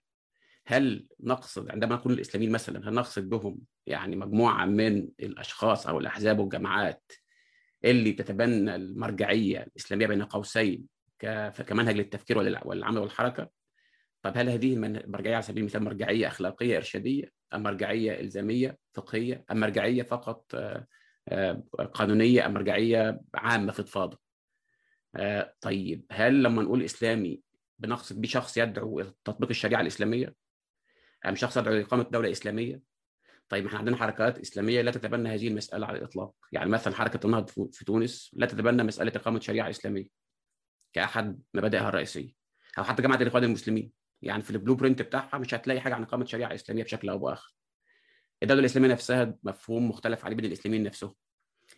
هل 0.67 1.07
نقصد 1.21 1.71
عندما 1.71 1.95
نقول 1.95 2.13
الإسلاميين 2.13 2.53
مثلا 2.53 2.89
هل 2.89 2.95
نقصد 2.95 3.29
بهم 3.29 3.59
يعني 3.87 4.17
مجموعة 4.17 4.67
من 4.67 5.09
الأشخاص 5.21 5.87
أو 5.87 5.99
الأحزاب 5.99 6.39
والجماعات 6.39 7.13
اللي 7.85 8.13
تتبنى 8.13 8.75
المرجعية 8.77 9.63
الإسلامية 9.63 10.07
بين 10.07 10.23
قوسين 10.23 10.87
كمنهج 11.67 11.97
للتفكير 11.97 12.39
والعمل 12.65 12.99
والحركة 12.99 13.51
طب 14.23 14.33
هل 14.37 14.49
هذه 14.49 14.75
المرجعيه 14.75 15.35
على 15.35 15.43
سبيل 15.43 15.59
المثال 15.59 15.83
مرجعية 15.83 16.27
أخلاقية 16.27 16.77
إرشادية 16.77 17.33
أم 17.55 17.63
مرجعية 17.63 18.21
إلزامية 18.21 18.79
فقهية 18.93 19.45
أم 19.51 19.61
مرجعية 19.61 20.03
فقط 20.03 20.55
قانونية 21.95 22.47
أم 22.47 22.55
مرجعيه 22.55 23.21
عامة 23.35 23.73
فضفاضه 23.73 24.19
طيب 25.61 26.07
هل 26.13 26.43
لما 26.43 26.63
نقول 26.63 26.83
إسلامي 26.83 27.43
بنقصد 27.79 28.21
بشخص 28.21 28.57
يدعو 28.57 29.01
إلى 29.01 29.13
تطبيق 29.25 29.49
الشريعة 29.49 29.81
الإسلامية؟ 29.81 30.35
أم 31.27 31.35
شخص 31.35 31.57
يدعو 31.57 31.75
لاقامه 31.75 32.03
دولة 32.03 32.31
إسلامية؟ 32.31 32.81
طيب 33.49 33.67
إحنا 33.67 33.79
عندنا 33.79 33.97
حركات 33.97 34.39
إسلامية 34.39 34.83
لا 34.83 34.91
تتبنى 34.91 35.29
هذه 35.29 35.49
المسألة 35.49 35.87
على 35.87 35.99
الإطلاق. 35.99 36.35
يعني 36.53 36.71
مثلا 36.71 36.95
حركة 36.95 37.27
النهضة 37.27 37.71
في 37.73 37.85
تونس 37.85 38.31
لا 38.33 38.47
تتبنى 38.47 38.83
مسألة 38.83 39.13
إقامة 39.17 39.41
شريعة 39.41 39.71
إسلامية 39.71 40.09
كأحد 40.93 41.43
مبادئها 41.55 41.89
الرئيسية 41.89 42.33
أو 42.79 42.85
حتى 42.85 43.03
جماعة 43.03 43.23
الإخوان 43.23 43.45
المسلمين. 43.45 43.93
يعني 44.23 44.43
في 44.43 44.51
البلو 44.51 44.75
برنت 44.75 45.03
بتاعها 45.03 45.39
مش 45.39 45.55
هتلاقي 45.55 45.81
حاجة 45.81 45.95
عن 45.95 46.03
إقامة 46.03 46.25
شريعة 46.25 46.55
إسلامية 46.55 46.85
بشكل 46.85 47.09
أو 47.09 47.19
بآخر. 47.19 47.55
الدولة 48.43 48.61
الإسلامية 48.61 48.89
نفسها 48.89 49.35
مفهوم 49.43 49.89
مختلف 49.89 50.25
عليه 50.25 50.37
بين 50.37 50.45
الإسلاميين 50.45 50.83
نفسهم. 50.83 51.15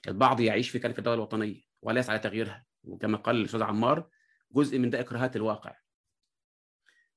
البعض 0.09 0.40
يعيش 0.40 0.70
في 0.70 0.79
كلمه 0.79 0.94
الدولة 0.98 1.14
الوطنية 1.14 1.61
ولا 1.83 2.00
يسعى 2.00 2.16
لتغييرها 2.16 2.64
وكما 2.85 3.18
قال 3.18 3.37
الأستاذ 3.37 3.62
عمار 3.62 4.09
جزء 4.53 4.79
من 4.79 4.90
ده 4.90 5.00
اكراهات 5.00 5.37
الواقع. 5.37 5.77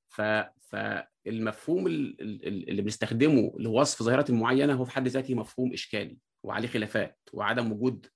ف... 0.08 0.22
فالمفهوم 0.58 1.86
اللي 1.86 2.82
بنستخدمه 2.82 3.52
لوصف 3.58 4.02
ظاهرة 4.02 4.32
معينة 4.32 4.74
هو 4.74 4.84
في 4.84 4.90
حد 4.90 5.08
ذاته 5.08 5.34
مفهوم 5.34 5.72
إشكالي 5.72 6.18
وعليه 6.42 6.68
خلافات 6.68 7.18
وعدم 7.32 7.72
وجود 7.72 8.06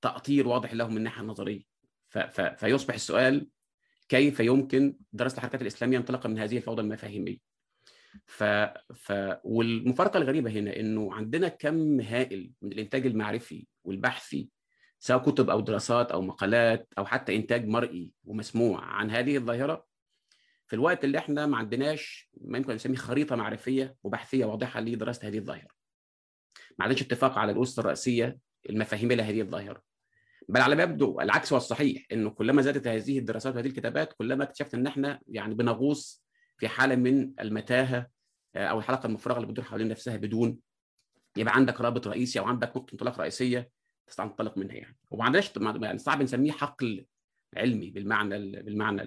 تأطير 0.00 0.48
واضح 0.48 0.74
له 0.74 0.88
من 0.88 0.96
الناحية 0.96 1.22
النظرية. 1.22 1.62
ف... 2.08 2.18
ف... 2.18 2.40
فيصبح 2.40 2.94
السؤال 2.94 3.48
كيف 4.08 4.40
يمكن 4.40 4.96
دراسة 5.12 5.36
الحركات 5.36 5.62
الإسلامية 5.62 5.98
انطلاقا 5.98 6.28
من 6.28 6.38
هذه 6.38 6.56
الفوضى 6.56 6.82
المفاهيمية؟ 6.82 7.49
ف... 8.26 8.44
ف... 8.94 9.12
والمفارقة 9.44 10.18
الغريبة 10.18 10.50
هنا 10.50 10.76
إنه 10.76 11.14
عندنا 11.14 11.48
كم 11.48 12.00
هائل 12.00 12.52
من 12.62 12.72
الإنتاج 12.72 13.06
المعرفي 13.06 13.66
والبحثي 13.84 14.50
سواء 14.98 15.22
كتب 15.22 15.50
أو 15.50 15.60
دراسات 15.60 16.12
أو 16.12 16.22
مقالات 16.22 16.88
أو 16.98 17.04
حتى 17.04 17.36
إنتاج 17.36 17.66
مرئي 17.66 18.12
ومسموع 18.24 18.84
عن 18.84 19.10
هذه 19.10 19.36
الظاهرة 19.36 19.86
في 20.66 20.76
الوقت 20.76 21.04
اللي 21.04 21.18
إحنا 21.18 21.46
ما 21.46 21.56
عندناش 21.56 22.30
ما 22.40 22.58
يمكن 22.58 22.74
نسميه 22.74 22.96
خريطة 22.96 23.36
معرفية 23.36 23.96
وبحثية 24.02 24.44
واضحة 24.44 24.80
لدراسة 24.80 25.28
هذه 25.28 25.38
الظاهرة. 25.38 25.70
ما 26.78 26.84
عندناش 26.84 27.02
اتفاق 27.02 27.38
على 27.38 27.52
الأسس 27.52 27.78
الرئيسية 27.78 28.38
المفاهيميه 28.70 29.14
لهذه 29.16 29.40
الظاهرة. 29.40 29.82
بل 30.48 30.60
على 30.60 30.76
ما 30.76 30.82
يبدو 30.82 31.20
العكس 31.20 31.52
هو 31.52 31.56
الصحيح 31.56 32.06
إنه 32.12 32.30
كلما 32.30 32.62
زادت 32.62 32.86
هذه 32.86 33.18
الدراسات 33.18 33.54
وهذه 33.54 33.66
الكتابات 33.66 34.12
كلما 34.12 34.44
اكتشفت 34.44 34.74
إن 34.74 34.86
إحنا 34.86 35.20
يعني 35.28 35.54
بنغوص 35.54 36.24
في 36.60 36.68
حالة 36.68 36.96
من 36.96 37.32
المتاهة 37.40 38.10
أو 38.56 38.78
الحلقة 38.78 39.06
المفرغة 39.06 39.36
اللي 39.36 39.46
بتدور 39.46 39.64
حوالين 39.64 39.88
نفسها 39.88 40.16
بدون 40.16 40.58
يبقى 41.36 41.54
عندك 41.54 41.80
رابط 41.80 42.06
رئيسي 42.06 42.38
أو 42.38 42.44
عندك 42.44 42.76
نقطه 42.76 42.92
انطلاق 42.92 43.20
رئيسية 43.20 43.70
تنطلق 44.16 44.58
منها 44.58 44.74
يعني. 44.74 44.96
وما 45.10 45.24
عندناش 45.24 45.52
يعني 45.82 45.98
صعب 45.98 46.22
نسميه 46.22 46.52
حقل 46.52 47.06
علمي 47.56 47.90
بالمعنى 47.90 48.38
بالمعنى 48.62 49.02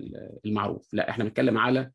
المعروف. 0.45 0.93
لا 0.93 1.09
إحنا 1.09 1.23
بنتكلم 1.23 1.57
على 1.57 1.91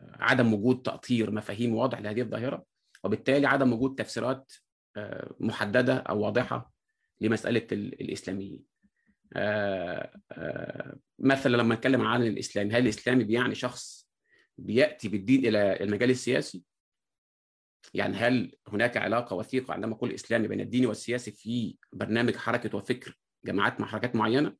عدم 0.00 0.54
وجود 0.54 0.82
تأطير 0.82 1.30
مفاهيم 1.30 1.74
واضح 1.74 2.00
لهذه 2.00 2.20
الظاهرة 2.20 2.64
وبالتالي 3.04 3.46
عدم 3.46 3.72
وجود 3.72 3.94
تفسيرات 3.94 4.52
محددة 5.40 5.96
أو 5.96 6.20
واضحة 6.20 6.72
لمسألة 7.20 7.66
الإسلاميين. 7.72 8.64
مثلا 11.18 11.56
لما 11.56 11.74
نتكلم 11.74 12.00
عن 12.00 12.22
الإسلام 12.22 12.70
هل 12.70 12.82
الإسلامي 12.82 13.24
بيعني 13.24 13.54
شخص 13.54 14.10
بيأتي 14.58 15.08
بالدين 15.08 15.46
إلى 15.46 15.80
المجال 15.80 16.10
السياسي؟ 16.10 16.62
يعني 17.94 18.16
هل 18.16 18.56
هناك 18.68 18.96
علاقة 18.96 19.36
وثيقة 19.36 19.74
عندما 19.74 19.94
أقول 19.94 20.12
إسلامي 20.12 20.48
بين 20.48 20.60
الدين 20.60 20.86
والسياسي 20.86 21.30
في 21.30 21.76
برنامج 21.92 22.36
حركة 22.36 22.78
وفكر 22.78 23.18
جماعات 23.44 23.80
مع 23.80 23.86
حركات 23.86 24.16
معينة؟ 24.16 24.56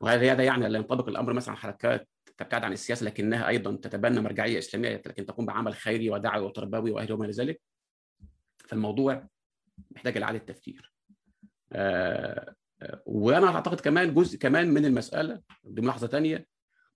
وهذا 0.00 0.32
هذا 0.32 0.44
يعني 0.44 0.68
لا 0.68 0.78
ينطبق 0.78 1.08
الأمر 1.08 1.32
مثلا 1.32 1.50
على 1.50 1.60
حركات 1.60 2.08
تبتعد 2.36 2.64
عن 2.64 2.72
السياسة 2.72 3.06
لكنها 3.06 3.48
أيضا 3.48 3.76
تتبنى 3.76 4.20
مرجعية 4.20 4.58
إسلامية 4.58 5.02
لكن 5.06 5.26
تقوم 5.26 5.46
بعمل 5.46 5.74
خيري 5.74 6.10
ودعوي 6.10 6.44
وتربوي 6.44 6.90
واهل 6.90 7.12
وما 7.12 7.24
إلى 7.24 7.32
ذلك. 7.32 7.60
فالموضوع 8.58 9.28
محتاج 9.90 10.16
إعادة 10.16 10.38
تفكير. 10.38 10.92
آه 11.72 12.54
وأنا 13.06 13.46
أعتقد 13.46 13.80
كمان 13.80 14.14
جزء 14.14 14.38
كمان 14.38 14.68
من 14.70 14.84
المسألة 14.84 15.42
دي 15.64 15.82
ملاحظة 15.82 16.06
ثانية 16.06 16.46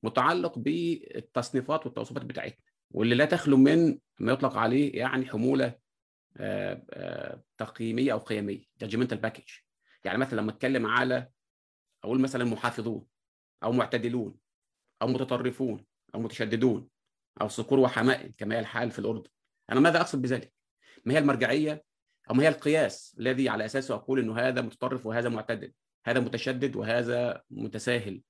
متعلق 0.02 0.58
بالتصنيفات 0.58 1.86
والتوصيفات 1.86 2.24
بتاعتنا 2.24 2.64
واللي 2.90 3.14
لا 3.14 3.24
تخلو 3.24 3.56
من 3.56 3.98
ما 4.20 4.32
يطلق 4.32 4.56
عليه 4.56 4.98
يعني 4.98 5.26
حمولة 5.26 5.74
آه 6.36 6.84
آه 6.90 7.42
تقييمية 7.58 8.12
أو 8.12 8.18
قيمية 8.18 8.64
judgmental 8.80 9.18
baggage 9.18 9.48
يعني 10.04 10.18
مثلا 10.18 10.40
لما 10.40 10.50
أتكلم 10.50 10.86
على 10.86 11.28
أقول 12.04 12.20
مثلا 12.20 12.44
محافظون 12.44 13.06
أو 13.62 13.72
معتدلون 13.72 14.34
أو 15.02 15.06
متطرفون 15.06 15.84
أو 16.14 16.20
متشددون 16.20 16.88
أو 17.40 17.48
صقور 17.48 17.78
وحمائم 17.78 18.32
كما 18.38 18.54
هي 18.54 18.58
الحال 18.60 18.90
في 18.90 18.98
الأردن. 18.98 19.30
أنا 19.70 19.80
ماذا 19.80 20.00
أقصد 20.00 20.22
بذلك؟ 20.22 20.52
ما 21.04 21.14
هي 21.14 21.18
المرجعية؟ 21.18 21.84
ما 22.30 22.42
هي 22.42 22.48
القياس 22.48 23.16
الذي 23.18 23.48
على 23.48 23.64
أساسه 23.64 23.94
أقول 23.94 24.18
إنه 24.18 24.38
هذا 24.38 24.60
متطرف 24.60 25.06
وهذا 25.06 25.28
معتدل 25.28 25.72
هذا 26.06 26.20
متشدد 26.20 26.76
وهذا 26.76 27.42
متساهل 27.50 28.22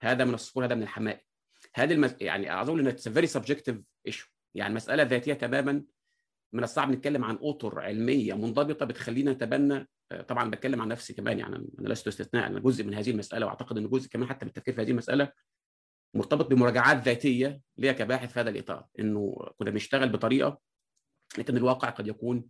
هذا 0.00 0.24
من 0.24 0.34
الصقور 0.34 0.64
هذا 0.64 0.74
من 0.74 0.82
الحمائم 0.82 1.20
هذه 1.74 1.92
المس... 1.92 2.14
يعني 2.20 2.60
أظن 2.60 2.78
إن 2.78 2.86
it's 2.86 3.08
very 3.08 3.26
subjective 3.26 3.80
issue 4.06 4.28
يعني 4.54 4.74
مسألة 4.74 5.02
ذاتية 5.02 5.34
تماما 5.34 5.84
من 6.52 6.64
الصعب 6.64 6.90
نتكلم 6.90 7.24
عن 7.24 7.38
أطر 7.42 7.80
علمية 7.80 8.34
منضبطة 8.34 8.86
بتخلينا 8.86 9.32
نتبنى 9.32 9.88
طبعا 10.28 10.50
بتكلم 10.50 10.82
عن 10.82 10.88
نفسي 10.88 11.12
كمان 11.14 11.38
يعني 11.38 11.56
أنا 11.56 11.88
لست 11.88 12.08
استثناء 12.08 12.46
أنا 12.46 12.60
جزء 12.60 12.84
من 12.84 12.94
هذه 12.94 13.10
المسألة 13.10 13.46
وأعتقد 13.46 13.78
إن 13.78 13.88
جزء 13.88 14.08
كمان 14.08 14.28
حتى 14.28 14.44
من 14.44 14.48
التفكير 14.48 14.74
في 14.74 14.82
هذه 14.82 14.90
المسألة 14.90 15.32
مرتبط 16.14 16.46
بمراجعات 16.46 17.04
ذاتية 17.04 17.60
ليا 17.78 17.92
كباحث 17.92 18.32
في 18.32 18.40
هذا 18.40 18.50
الإطار 18.50 18.86
إنه 18.98 19.36
كنا 19.58 19.70
بنشتغل 19.70 20.08
بطريقة 20.08 20.60
لكن 21.38 21.56
الواقع 21.56 21.90
قد 21.90 22.08
يكون 22.08 22.48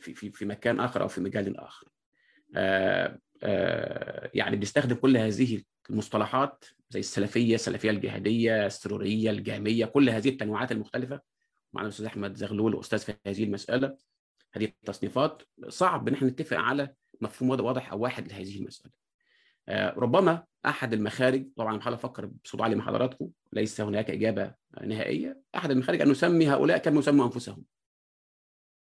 في 0.00 0.14
في 0.14 0.30
في 0.30 0.44
مكان 0.44 0.80
آخر 0.80 1.02
أو 1.02 1.08
في 1.08 1.20
مجال 1.20 1.56
آخر. 1.56 1.88
يعني 4.34 4.56
بنستخدم 4.56 4.96
كل 4.96 5.16
هذه 5.16 5.62
المصطلحات 5.90 6.64
زي 6.90 7.00
السلفية، 7.00 7.54
السلفية 7.54 7.90
الجهادية، 7.90 8.66
السرورية، 8.66 9.30
الجامية، 9.30 9.86
كل 9.86 10.10
هذه 10.10 10.28
التنوعات 10.28 10.72
المختلفة. 10.72 11.20
معنا 11.72 11.86
الأستاذ 11.86 12.06
أحمد 12.06 12.36
زغلول 12.36 12.80
أستاذ 12.80 12.98
في 12.98 13.14
هذه 13.26 13.44
المسألة. 13.44 13.96
هذه 14.52 14.64
التصنيفات 14.64 15.42
صعب 15.68 16.08
إن 16.08 16.14
إحنا 16.14 16.28
نتفق 16.28 16.56
على 16.56 16.94
مفهوم 17.20 17.50
واضح 17.50 17.92
أو 17.92 17.98
واحد 18.00 18.28
لهذه 18.32 18.58
المسألة. 18.58 18.92
ربما 19.96 20.44
أحد 20.66 20.92
المخارج 20.92 21.46
طبعا 21.56 21.76
بحاول 21.78 21.94
أفكر 21.94 22.30
مع 22.58 22.84
حضراتكم 22.84 23.30
ليس 23.52 23.80
هناك 23.80 24.10
إجابة 24.10 24.54
نهائية. 24.84 25.40
أحد 25.56 25.70
المخارج 25.70 26.00
أن 26.00 26.10
نسمي 26.10 26.48
هؤلاء 26.48 26.78
كما 26.78 26.98
يسموا 26.98 27.24
أنفسهم. 27.24 27.64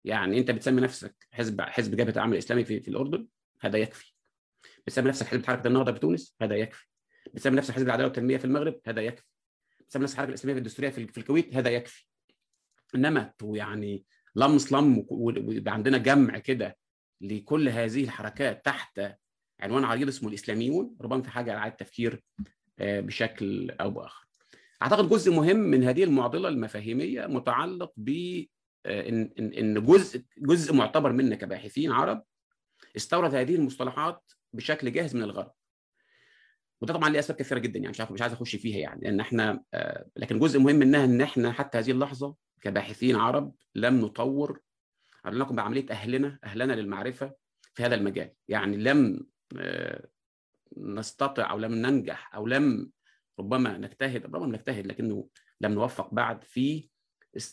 يعني 0.04 0.38
انت 0.38 0.50
بتسمي 0.50 0.80
نفسك 0.80 1.26
حزب 1.32 1.60
حزب 1.60 1.96
جبهة 1.96 2.12
العمل 2.12 2.32
الإسلامي 2.32 2.64
في, 2.64 2.80
في 2.80 2.88
الأردن 2.88 3.26
هذا 3.60 3.78
يكفي. 3.78 4.12
بتسمي 4.86 5.08
نفسك 5.08 5.26
حزب 5.26 5.46
حركه 5.46 5.68
النهضة 5.68 5.92
في 5.92 5.98
تونس 5.98 6.36
هذا 6.42 6.56
يكفي. 6.56 6.86
بتسمي 7.34 7.56
نفسك 7.56 7.74
حزب 7.74 7.86
العداله 7.86 8.08
والتنميه 8.08 8.36
في 8.36 8.44
المغرب 8.44 8.80
هذا 8.86 9.00
يكفي. 9.02 9.24
بتسمي 9.80 10.02
نفسك 10.02 10.14
الحركه 10.14 10.28
الإسلامية 10.28 10.54
في 10.54 10.58
الدستوريه 10.58 10.90
في, 10.90 11.18
الكويت 11.18 11.56
هذا 11.56 11.70
يكفي. 11.70 12.06
إنما 12.94 13.32
يعني 13.42 14.04
لمس 14.36 14.72
لم 14.72 15.06
ويبقى 15.10 15.74
عندنا 15.74 15.98
جمع 15.98 16.38
كده 16.38 16.76
لكل 17.20 17.68
هذه 17.68 18.04
الحركات 18.04 18.64
تحت 18.64 19.00
عنوان 19.60 19.84
عريض 19.84 20.08
اسمه 20.08 20.28
الإسلاميون 20.28 20.96
ربما 21.00 21.22
في 21.22 21.30
حاجة 21.30 21.58
على 21.58 21.72
التفكير 21.72 22.22
بشكل 22.78 23.70
أو 23.70 23.90
بآخر. 23.90 24.26
أعتقد 24.82 25.08
جزء 25.08 25.32
مهم 25.32 25.56
من 25.56 25.84
هذه 25.84 26.04
المعضلة 26.04 26.48
المفاهيمية 26.48 27.26
متعلق 27.26 27.92
ب 27.96 28.10
ان 28.86 29.30
ان 29.38 29.84
جزء 29.84 30.24
جزء 30.38 30.74
معتبر 30.74 31.12
منا 31.12 31.36
كباحثين 31.36 31.92
عرب 31.92 32.24
استورد 32.96 33.34
هذه 33.34 33.54
المصطلحات 33.54 34.32
بشكل 34.52 34.92
جاهز 34.92 35.16
من 35.16 35.22
الغرب. 35.22 35.52
وده 36.80 36.94
طبعا 36.94 37.08
ليه 37.10 37.18
أسباب 37.18 37.38
كثيرة 37.38 37.58
جدا 37.58 37.78
يعني 37.78 37.90
مش 37.90 38.00
عارف 38.00 38.12
مش 38.12 38.22
عايز 38.22 38.32
أخش 38.32 38.56
فيها 38.56 38.78
يعني 38.78 39.00
لأن 39.02 39.20
إحنا 39.20 39.62
لكن 40.16 40.38
جزء 40.38 40.58
مهم 40.58 40.76
منها 40.76 41.04
إن 41.04 41.20
إحنا 41.20 41.52
حتى 41.52 41.78
هذه 41.78 41.90
اللحظة 41.90 42.36
كباحثين 42.60 43.16
عرب 43.16 43.54
لم 43.74 44.00
نطور 44.00 44.60
لكم 45.26 45.56
بعملية 45.56 45.86
أهلنا 45.90 46.38
أهلنا 46.44 46.72
للمعرفة 46.72 47.34
في 47.74 47.82
هذا 47.82 47.94
المجال 47.94 48.32
يعني 48.48 48.76
لم 48.76 49.26
نستطع 50.76 51.50
أو 51.50 51.58
لم 51.58 51.72
ننجح 51.74 52.34
أو 52.34 52.46
لم 52.46 52.90
ربما 53.38 53.78
نجتهد 53.78 54.24
ربما 54.24 54.46
نجتهد 54.46 54.86
لكنه 54.86 55.28
لم 55.60 55.72
نوفق 55.72 56.14
بعد 56.14 56.44
في 56.44 56.88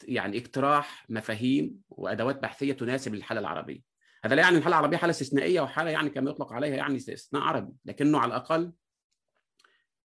يعني 0.04 0.38
اقتراح 0.38 1.06
مفاهيم 1.10 1.76
وأدوات 1.90 2.40
بحثية 2.40 2.74
تناسب 2.74 3.14
الحاله 3.14 3.40
العربية. 3.40 3.82
هذا 4.26 4.36
لا 4.36 4.42
يعني 4.42 4.58
الحالة 4.58 4.78
العربية 4.78 4.98
حالة 4.98 5.12
استثنائية 5.12 5.62
وحالة 5.62 5.92
يعني 5.92 6.10
كما 6.10 6.32
يطلق 6.32 6.54
عليها 6.54 6.76
يعني 6.76 6.98
استثناء 6.98 7.44
عربي، 7.44 7.74
لكنه 7.86 8.20
على 8.20 8.30
الأقل 8.30 8.72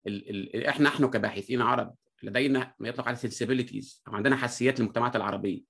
ال 0.07 0.55
ال 0.55 0.65
إحنا 0.65 0.89
نحن 0.89 1.05
كباحثين 1.05 1.61
عرب 1.61 1.95
لدينا 2.23 2.73
ما 2.79 2.89
يطلق 2.89 3.07
عليه 3.07 3.17
سنسيبيليتيز 3.17 4.03
أو 4.07 4.13
عندنا 4.13 4.35
حساسيات 4.35 4.79
للمجتمعات 4.79 5.15
العربية. 5.15 5.63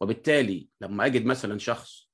وبالتالي 0.00 0.68
لما 0.80 1.06
أجد 1.06 1.24
مثلا 1.24 1.58
شخص 1.58 2.10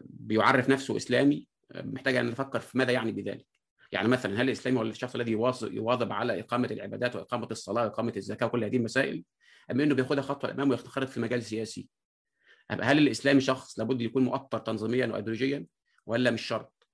بيعرف 0.00 0.68
نفسه 0.68 0.96
إسلامي 0.96 1.46
محتاج 1.74 2.16
أن 2.16 2.30
نفكر 2.30 2.60
في 2.60 2.78
ماذا 2.78 2.92
يعني 2.92 3.12
بذلك. 3.12 3.46
يعني 3.92 4.08
مثلا 4.08 4.40
هل 4.42 4.46
الإسلامي 4.46 4.78
ولا 4.78 4.90
الشخص 4.90 5.14
الذي 5.14 5.32
يواظب 5.62 6.12
على 6.12 6.40
إقامة 6.40 6.68
العبادات 6.70 7.16
وإقامة 7.16 7.48
الصلاة 7.50 7.82
وإقامة 7.82 8.12
الزكاة 8.16 8.46
وكل 8.46 8.64
هذه 8.64 8.76
المسائل؟ 8.76 9.24
أم 9.70 9.80
إنه 9.80 9.94
بياخدها 9.94 10.22
خطوة 10.22 10.50
للأمام 10.50 10.70
وينخرط 10.70 11.08
في 11.08 11.20
مجال 11.20 11.42
سياسي. 11.42 11.88
هل 12.70 12.98
الإسلامي 12.98 13.40
شخص 13.40 13.78
لابد 13.78 14.00
يكون 14.00 14.24
مؤطر 14.24 14.58
تنظيميا 14.58 15.06
وايديولوجيا 15.06 15.66
ولا 16.06 16.30
مش 16.30 16.42
شرط؟ 16.42 16.86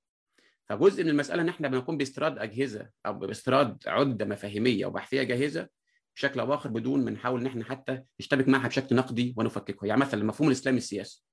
فجزء 0.66 1.04
من 1.04 1.10
المسألة 1.10 1.42
إن 1.42 1.48
إحنا 1.48 1.68
بنقوم 1.68 1.96
باستيراد 1.96 2.38
أجهزة 2.38 2.90
أو 3.06 3.12
باستيراد 3.12 3.78
عدة 3.86 4.24
مفاهيمية 4.24 4.86
وبحثية 4.86 5.22
جاهزة 5.22 5.68
بشكل 6.16 6.40
أو 6.40 6.46
بآخر 6.46 6.68
بدون 6.68 7.04
ما 7.04 7.10
نحاول 7.10 7.40
إن 7.40 7.46
إحنا 7.46 7.64
حتى 7.64 8.02
نشتبك 8.20 8.48
معها 8.48 8.68
بشكل 8.68 8.96
نقدي 8.96 9.34
ونفككه 9.36 9.86
يعني 9.86 10.00
مثلا 10.00 10.20
المفهوم 10.20 10.48
الاسلامي 10.48 10.78
السياسي 10.78 11.24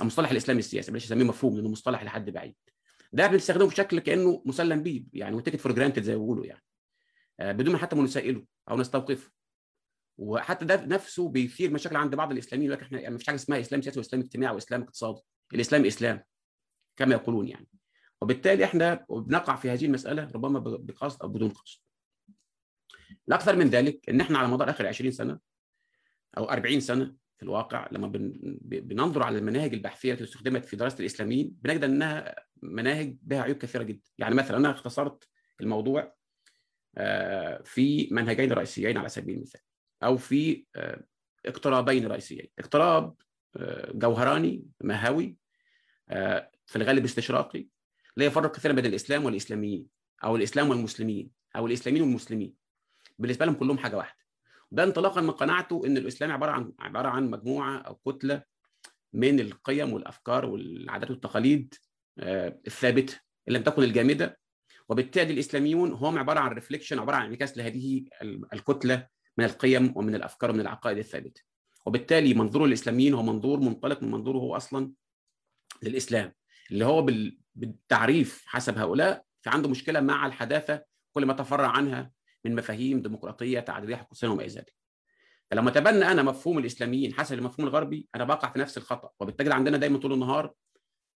المصطلح 0.00 0.30
الاسلامي 0.30 0.58
السياسي 0.58 0.90
بلاش 0.90 1.04
نسميه 1.04 1.24
مفهوم 1.24 1.56
لأنه 1.56 1.68
مصطلح 1.68 2.02
لحد 2.04 2.30
بعيد. 2.30 2.54
ده 3.12 3.26
بنستخدمه 3.26 3.68
بشكل 3.68 3.98
كأنه 3.98 4.42
مسلم 4.46 4.82
بيه 4.82 5.04
يعني 5.12 5.36
و 5.36 5.40
taken 5.40 5.60
for 5.60 5.72
granted 5.72 6.02
زي 6.02 6.12
ما 6.12 6.18
بيقولوا 6.18 6.46
يعني. 6.46 6.62
آه 7.40 7.52
بدون 7.52 7.72
ما 7.72 7.78
حتى 7.78 7.96
ما 7.96 8.02
نسائله 8.02 8.44
أو 8.70 8.76
نستوقفه. 8.76 9.30
وحتى 10.18 10.64
ده 10.64 10.84
نفسه 10.84 11.28
بيثير 11.28 11.70
مشاكل 11.70 11.96
عند 11.96 12.14
بعض 12.14 12.32
الإسلاميين 12.32 12.70
يقول 12.70 12.80
لك 12.80 12.86
إحنا 12.86 13.00
يعني 13.00 13.14
مفيش 13.14 13.26
حاجة 13.26 13.36
اسمها 13.36 13.60
إسلام 13.60 13.82
سياسي 13.82 13.98
وإسلام 13.98 14.22
اجتماعي 14.22 14.54
وإسلام 14.54 14.82
اقتصادي. 14.82 15.20
الإسلام 15.54 15.84
إسلام 15.84 16.22
كما 16.96 17.14
يقولون 17.14 17.48
يعني. 17.48 17.68
وبالتالي 18.22 18.64
إحنا 18.64 19.06
بنقع 19.10 19.56
في 19.56 19.70
هذه 19.70 19.84
المسألة 19.84 20.30
ربما 20.34 20.58
بقصد 20.58 21.22
أو 21.22 21.28
بدون 21.28 21.50
قصد. 21.50 21.80
الأكثر 23.28 23.56
من 23.56 23.66
ذلك 23.68 24.08
إن 24.08 24.20
إحنا 24.20 24.38
على 24.38 24.48
مدار 24.48 24.70
آخر 24.70 24.86
20 24.86 25.10
سنة 25.10 25.38
أو 26.38 26.50
40 26.50 26.80
سنة 26.80 27.14
في 27.36 27.42
الواقع 27.42 27.88
لما 27.92 28.12
بننظر 28.62 29.22
على 29.22 29.38
المناهج 29.38 29.74
البحثية 29.74 30.12
التي 30.12 30.24
استخدمت 30.24 30.64
في 30.64 30.76
دراسة 30.76 31.00
الإسلاميين 31.00 31.56
بنجد 31.62 31.84
أنها 31.84 32.34
مناهج 32.62 33.16
بها 33.22 33.42
عيوب 33.42 33.56
كثيرة 33.56 33.82
جدا. 33.82 34.10
يعني 34.18 34.34
مثلا 34.34 34.56
أنا 34.56 34.70
اختصرت 34.70 35.28
الموضوع 35.60 36.14
في 37.64 38.08
منهجين 38.10 38.52
رئيسيين 38.52 38.96
على 38.98 39.08
سبيل 39.08 39.36
المثال. 39.36 39.60
أو 40.02 40.16
في 40.16 40.64
اقترابين 41.46 42.06
رئيسيين. 42.06 42.48
اقتراب 42.58 43.14
جوهراني 43.94 44.64
مهوي 44.80 45.36
في 46.66 46.76
الغالب 46.76 47.04
استشراقي 47.04 47.66
لا 48.16 48.24
يفرق 48.24 48.56
كثيرا 48.56 48.72
بين 48.72 48.86
الإسلام 48.86 49.24
والإسلاميين 49.24 49.86
أو 50.24 50.36
الإسلام 50.36 50.70
والمسلمين 50.70 51.30
أو 51.56 51.66
الإسلاميين 51.66 52.04
والمسلمين. 52.04 52.54
بالنسبة 53.18 53.46
لهم 53.46 53.54
كلهم 53.54 53.78
حاجة 53.78 53.96
واحدة. 53.96 54.18
ده 54.70 54.84
انطلاقا 54.84 55.20
من 55.20 55.30
قناعته 55.30 55.86
إن 55.86 55.96
الإسلام 55.96 56.32
عبارة 56.32 56.50
عن 56.50 56.72
عبارة 56.78 57.08
عن 57.08 57.30
مجموعة 57.30 57.78
أو 57.78 57.94
كتلة 57.94 58.42
من 59.12 59.40
القيم 59.40 59.92
والأفكار 59.92 60.46
والعادات 60.46 61.10
والتقاليد 61.10 61.74
الثابتة 62.18 63.20
ان 63.48 63.52
لم 63.52 63.62
تكن 63.62 63.82
الجامدة. 63.82 64.38
وبالتالي 64.88 65.32
الإسلاميون 65.32 65.92
هم 65.92 66.18
عبارة 66.18 66.40
عن 66.40 66.50
ريفليكشن 66.50 66.98
عبارة 66.98 67.16
عن 67.16 67.26
انعكاس 67.26 67.58
لهذه 67.58 68.04
الكتلة 68.52 69.06
من 69.38 69.44
القيم 69.44 69.92
ومن 69.96 70.14
الأفكار 70.14 70.50
ومن 70.50 70.60
العقائد 70.60 70.98
الثابتة. 70.98 71.42
وبالتالي 71.86 72.34
منظور 72.34 72.64
الإسلاميين 72.64 73.14
هو 73.14 73.22
منظور 73.22 73.60
منطلق 73.60 74.02
من 74.02 74.10
منظوره 74.10 74.38
هو 74.38 74.56
أصلا 74.56 74.92
للإسلام 75.82 76.32
اللي 76.70 76.84
هو 76.84 77.06
بالتعريف 77.54 78.44
حسب 78.46 78.78
هؤلاء 78.78 79.24
في 79.42 79.50
عنده 79.50 79.68
مشكلة 79.68 80.00
مع 80.00 80.26
الحداثة 80.26 80.84
كل 81.12 81.26
ما 81.26 81.32
تفرع 81.32 81.68
عنها 81.68 82.10
من 82.44 82.54
مفاهيم 82.54 83.02
ديمقراطية 83.02 83.60
تعدديه 83.60 83.96
حقوقيه 83.96 84.28
وما 84.28 84.42
إلى 84.42 84.52
ذلك. 84.52 84.74
فلما 85.50 85.70
اتبنى 85.70 86.04
أنا 86.04 86.22
مفهوم 86.22 86.58
الإسلاميين 86.58 87.14
حسب 87.14 87.38
المفهوم 87.38 87.68
الغربي 87.68 88.08
أنا 88.14 88.24
بقع 88.24 88.52
في 88.52 88.58
نفس 88.58 88.78
الخطأ. 88.78 89.10
وبالتالي 89.20 89.54
عندنا 89.54 89.76
دايما 89.76 89.98
طول 89.98 90.12
النهار 90.12 90.54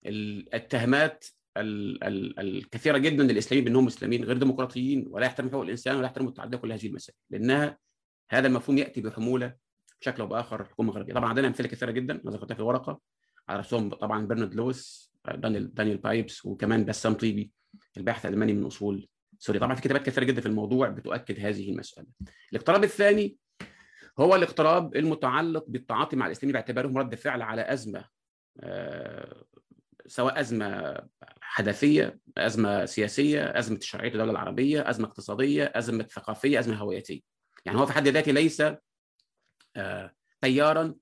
الاتهامات 0.06 1.24
الكثيرة 1.56 2.98
جدا 2.98 3.24
للإسلاميين 3.24 3.64
بأنهم 3.64 3.86
اسلاميين 3.86 4.24
غير 4.24 4.36
ديمقراطيين 4.36 5.06
ولا 5.10 5.26
يحترموا 5.26 5.50
حقوق 5.50 5.62
الإنسان 5.62 5.96
ولا 5.96 6.06
يحترموا 6.06 6.30
التعدديه 6.30 6.58
كل 6.58 6.72
هذه 6.72 6.86
المسائل. 6.86 7.18
لأنها 7.30 7.78
هذا 8.30 8.46
المفهوم 8.46 8.78
يأتي 8.78 9.00
بحمولة 9.00 9.54
بشكل 10.00 10.22
أو 10.22 10.28
بآخر 10.28 10.60
الحكومة 10.60 10.90
الغربيه 10.90 11.14
طبعا 11.14 11.28
عندنا 11.28 11.48
أمثلة 11.48 11.68
كثيرة 11.68 11.90
جدا 11.90 12.20
أنا 12.24 12.30
ذكرتها 12.30 12.54
في 12.54 12.60
الورقه 12.60 13.00
على 13.48 13.58
رأسهم 13.58 13.90
طبعا 13.90 14.26
برنارد 14.26 14.54
لويس 14.54 15.12
دانيال 15.34 15.74
دانيال 15.74 15.98
بايبس 15.98 16.46
وكمان 16.46 16.84
بسام 16.84 17.14
طيبي 17.14 17.50
الباحث 17.96 18.26
الألماني 18.26 18.52
من 18.52 18.66
أصول 18.66 19.08
سوريا. 19.38 19.60
طبعا 19.60 19.74
في 19.74 19.82
كتابات 19.82 20.06
كثيرة 20.06 20.24
جدا 20.24 20.40
في 20.40 20.46
الموضوع 20.46 20.88
بتؤكد 20.88 21.40
هذه 21.40 21.70
المسألة. 21.70 22.06
الاقتراب 22.52 22.84
الثاني 22.84 23.36
هو 24.18 24.34
الاقتراب 24.34 24.96
المتعلق 24.96 25.64
بالتعاطي 25.68 26.16
مع 26.16 26.26
الإسلامي 26.26 26.52
باعتبارهم 26.52 26.98
رد 26.98 27.14
فعل 27.14 27.42
على 27.42 27.72
أزمة 27.72 28.04
آه 28.60 29.44
سواء 30.06 30.40
أزمة 30.40 31.00
حداثية 31.40 32.18
أزمة 32.38 32.84
سياسية 32.84 33.58
أزمة 33.58 33.78
شرعية 33.80 34.12
الدولة 34.12 34.30
العربية 34.30 34.90
أزمة 34.90 35.06
اقتصادية 35.06 35.72
أزمة 35.74 36.02
ثقافية 36.04 36.58
أزمة 36.58 36.76
هويتية. 36.76 37.37
يعني 37.66 37.78
هو 37.78 37.86
في 37.86 37.92
حد 37.92 38.08
ذاته 38.08 38.32
ليس 38.32 38.62
آه 39.76 40.14
تيارا 40.40 40.94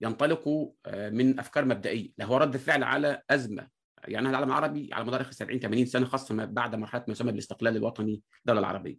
ينطلق 0.00 0.74
آه 0.86 1.10
من 1.10 1.38
أفكار 1.38 1.64
مبدئية 1.64 2.10
لا 2.18 2.24
هو 2.24 2.36
رد 2.36 2.56
فعل 2.56 2.82
على 2.82 3.22
أزمة 3.30 3.68
يعني 4.08 4.28
العالم 4.28 4.48
العربي 4.48 4.90
على 4.92 5.04
مدار 5.04 5.20
آخر 5.20 5.32
70 5.32 5.58
80 5.60 5.86
سنة 5.86 6.06
خاصة 6.06 6.44
بعد 6.44 6.74
مرحلة 6.74 7.04
ما 7.08 7.12
يسمى 7.12 7.30
بالاستقلال 7.30 7.76
الوطني 7.76 8.22
الدولة 8.40 8.60
العربية. 8.60 8.98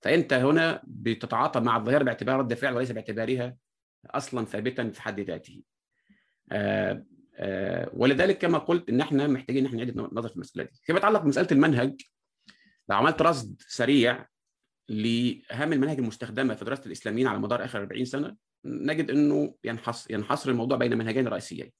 فأنت 0.00 0.32
هنا 0.32 0.82
بتتعاطى 0.84 1.60
مع 1.60 1.76
الظاهرة 1.76 2.04
باعتبار 2.04 2.38
رد 2.38 2.54
فعل 2.54 2.74
وليس 2.76 2.92
باعتبارها 2.92 3.56
أصلا 4.06 4.44
ثابتا 4.44 4.90
في 4.90 5.02
حد 5.02 5.20
ذاته. 5.20 5.62
آآ 6.52 7.04
ولذلك 7.92 8.38
كما 8.38 8.58
قلت 8.58 8.88
إن 8.88 9.00
إحنا 9.00 9.26
محتاجين 9.26 9.60
إن 9.62 9.66
إحنا 9.66 9.84
نعيد 9.84 9.98
النظر 9.98 10.28
في 10.28 10.36
المسألة 10.36 10.64
دي. 10.64 10.80
فيما 10.84 10.98
يتعلق 10.98 11.20
بمسألة 11.20 11.48
المنهج 11.52 12.00
لو 12.88 12.96
عملت 12.96 13.22
رصد 13.22 13.62
سريع 13.68 14.26
لأهم 14.90 15.72
المناهج 15.72 15.98
المستخدمة 15.98 16.54
في 16.54 16.64
دراسة 16.64 16.86
الإسلاميين 16.86 17.26
على 17.26 17.38
مدار 17.38 17.64
آخر 17.64 17.80
40 17.80 18.04
سنة 18.04 18.36
نجد 18.64 19.10
إنه 19.10 19.54
ينحصر 19.64 20.12
ينحصر 20.12 20.50
الموضوع 20.50 20.78
بين 20.78 20.98
منهجين 20.98 21.28
رئيسيين. 21.28 21.72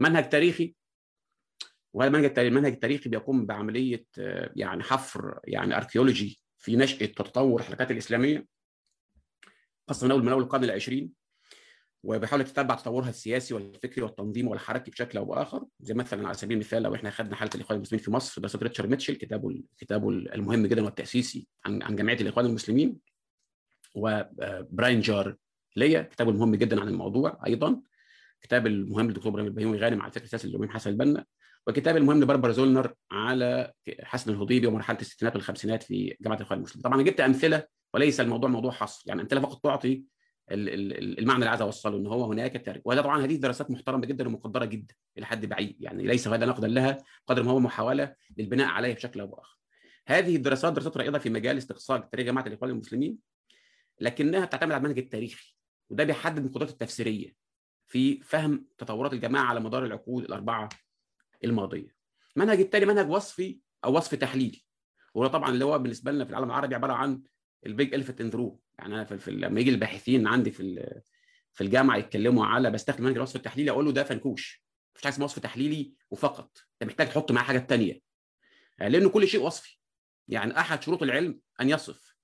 منهج 0.00 0.28
تاريخي 0.28 0.74
وهذا 1.94 2.16
المنهج 2.16 2.38
المنهج 2.38 2.72
التاريخي 2.72 3.08
بيقوم 3.08 3.46
بعملية 3.46 4.06
يعني 4.56 4.82
حفر 4.82 5.40
يعني 5.44 5.76
archaeological 5.76 6.40
في 6.58 6.76
نشأة 6.76 7.06
وتطور 7.20 7.60
الحركات 7.60 7.90
الإسلامية 7.90 8.46
خاصة 9.88 10.06
من 10.06 10.12
اول 10.12 10.22
من 10.24 10.32
أول 10.32 10.42
القرن 10.42 10.64
العشرين 10.64 11.12
وبيحاول 12.04 12.44
تتبع 12.44 12.74
تطورها 12.74 13.08
السياسي 13.08 13.54
والفكري 13.54 14.04
والتنظيمي 14.04 14.48
والحركي 14.48 14.90
بشكل 14.90 15.18
أو 15.18 15.24
بآخر. 15.24 15.64
زي 15.80 15.94
مثلا 15.94 16.26
على 16.26 16.34
سبيل 16.34 16.56
المثال 16.56 16.82
لو 16.82 16.94
إحنا 16.94 17.10
خدنا 17.10 17.36
حالة 17.36 17.50
الإخوان 17.54 17.76
المسلمين 17.76 18.04
في 18.04 18.10
مصر 18.10 18.40
دراسه 18.40 18.58
ريتشارد 18.58 18.90
ميتشل 18.90 19.14
كتابه 19.14 19.62
كتابه 19.78 20.08
المهم 20.08 20.66
جدا 20.66 20.84
والتأسيسي 20.84 21.48
عن 21.64 21.82
عن 21.82 21.96
جمعية 21.96 22.20
الإخوان 22.20 22.46
المسلمين. 22.46 22.96
وبراين 23.94 25.00
جار 25.00 25.36
ليا 25.76 26.02
كتابه 26.02 26.30
المهم 26.30 26.54
جدا 26.54 26.80
عن 26.80 26.88
الموضوع 26.88 27.40
أيضا. 27.46 27.80
كتاب 28.40 28.66
المهم 28.66 29.06
للدكتور 29.06 29.32
إبراهيم 29.32 29.48
البيومي 29.48 29.78
غانم 29.78 30.02
على 30.02 30.12
فكرة 30.12 30.24
السياسي 30.24 30.48
للامام 30.48 30.70
حسن 30.70 30.90
البنا. 30.90 31.24
وكتاب 31.66 31.96
المهم 31.96 32.22
لبربر 32.22 32.52
زولنر 32.52 32.94
على 33.10 33.72
حسن 34.02 34.30
الهضيبي 34.30 34.66
ومرحلة 34.66 34.98
الستينات 35.00 35.34
والخمسينات 35.36 35.82
في 35.82 36.16
جامعه 36.20 36.36
الإخوان 36.36 36.58
المسلمين. 36.58 36.82
طبعا 36.82 37.02
جبت 37.02 37.20
أمثلة 37.20 37.64
وليس 37.94 38.20
الموضوع 38.20 38.50
موضوع 38.50 38.70
حصر. 38.70 39.02
يعني 39.06 39.22
أمثلة 39.22 39.40
فقط 39.40 39.62
تعطي 39.62 40.02
المعنى 40.50 41.38
اللي 41.38 41.50
عايز 41.50 41.62
أوصله 41.62 41.96
إن 41.96 42.06
هو 42.06 42.24
هناك 42.24 42.52
تاريخ 42.52 42.82
وهذا 42.84 43.02
طبعا 43.02 43.24
هذه 43.24 43.36
دراسات 43.36 43.70
محترمة 43.70 44.06
جدا 44.06 44.28
ومقدرة 44.28 44.64
جدا 44.64 44.94
إلى 45.18 45.26
حد 45.26 45.46
بعيد 45.46 45.76
يعني 45.80 46.02
ليس 46.02 46.28
هذا 46.28 46.46
نقدا 46.46 46.68
لها 46.68 46.98
قدر 47.26 47.42
ما 47.42 47.50
هو 47.50 47.60
محاولة 47.60 48.14
للبناء 48.36 48.66
عليها 48.66 48.94
بشكل 48.94 49.20
أو 49.20 49.26
بآخر. 49.26 49.58
هذه 50.06 50.36
الدراسات 50.36 50.72
دراسات 50.72 50.96
رائدة 50.96 51.18
في 51.18 51.30
مجال 51.30 51.58
استقصاء 51.58 52.00
تاريخ 52.00 52.26
جماعة 52.26 52.46
الإخوان 52.46 52.70
المسلمين 52.70 53.18
لكنها 54.00 54.44
تعتمد 54.44 54.72
على 54.72 54.80
المنهج 54.80 54.98
التاريخي 54.98 55.54
وده 55.90 56.04
بيحدد 56.04 56.44
القدرات 56.44 56.70
التفسيرية 56.70 57.34
في 57.86 58.20
فهم 58.22 58.66
تطورات 58.78 59.12
الجماعة 59.12 59.44
على 59.44 59.60
مدار 59.60 59.84
العقود 59.84 60.24
الأربعة 60.24 60.68
الماضية. 61.44 61.96
المنهج 62.36 62.60
الثاني 62.60 62.86
منهج 62.86 63.10
وصفي 63.10 63.60
أو 63.84 63.96
وصف 63.96 64.14
تحليلي 64.14 64.62
وهو 65.14 65.26
طبعا 65.26 65.50
اللي 65.50 65.64
هو 65.64 65.78
بالنسبة 65.78 66.12
لنا 66.12 66.24
في 66.24 66.30
العالم 66.30 66.46
العربي 66.46 66.74
عبارة 66.74 66.92
عن 66.92 67.22
البيج 67.66 67.94
الفت 67.94 68.20
إن 68.20 68.30
يعني 68.78 68.94
أنا 68.94 69.04
في, 69.04 69.30
لما 69.30 69.60
يجي 69.60 69.70
الباحثين 69.70 70.26
عندي 70.26 70.50
في 70.50 70.90
في 71.52 71.64
الجامعة 71.64 71.96
يتكلموا 71.96 72.46
على 72.46 72.70
بستخدم 72.70 73.04
منهج 73.04 73.16
الوصف 73.16 73.36
التحليلي 73.36 73.70
أقول 73.70 73.84
له 73.84 73.92
ده 73.92 74.04
فنكوش. 74.04 74.64
مفيش 74.94 75.04
حاجة 75.04 75.12
اسمها 75.12 75.24
وصف 75.24 75.38
تحليلي 75.38 75.92
وفقط. 76.10 76.58
أنت 76.82 76.90
محتاج 76.90 77.08
تحط 77.08 77.32
معاه 77.32 77.44
حاجات 77.44 77.68
ثانية 77.68 78.00
لأنه 78.78 79.08
كل 79.08 79.28
شيء 79.28 79.42
وصفي. 79.42 79.78
يعني 80.28 80.60
أحد 80.60 80.82
شروط 80.82 81.02
العلم 81.02 81.40
أن 81.60 81.70
يصف 81.70 82.16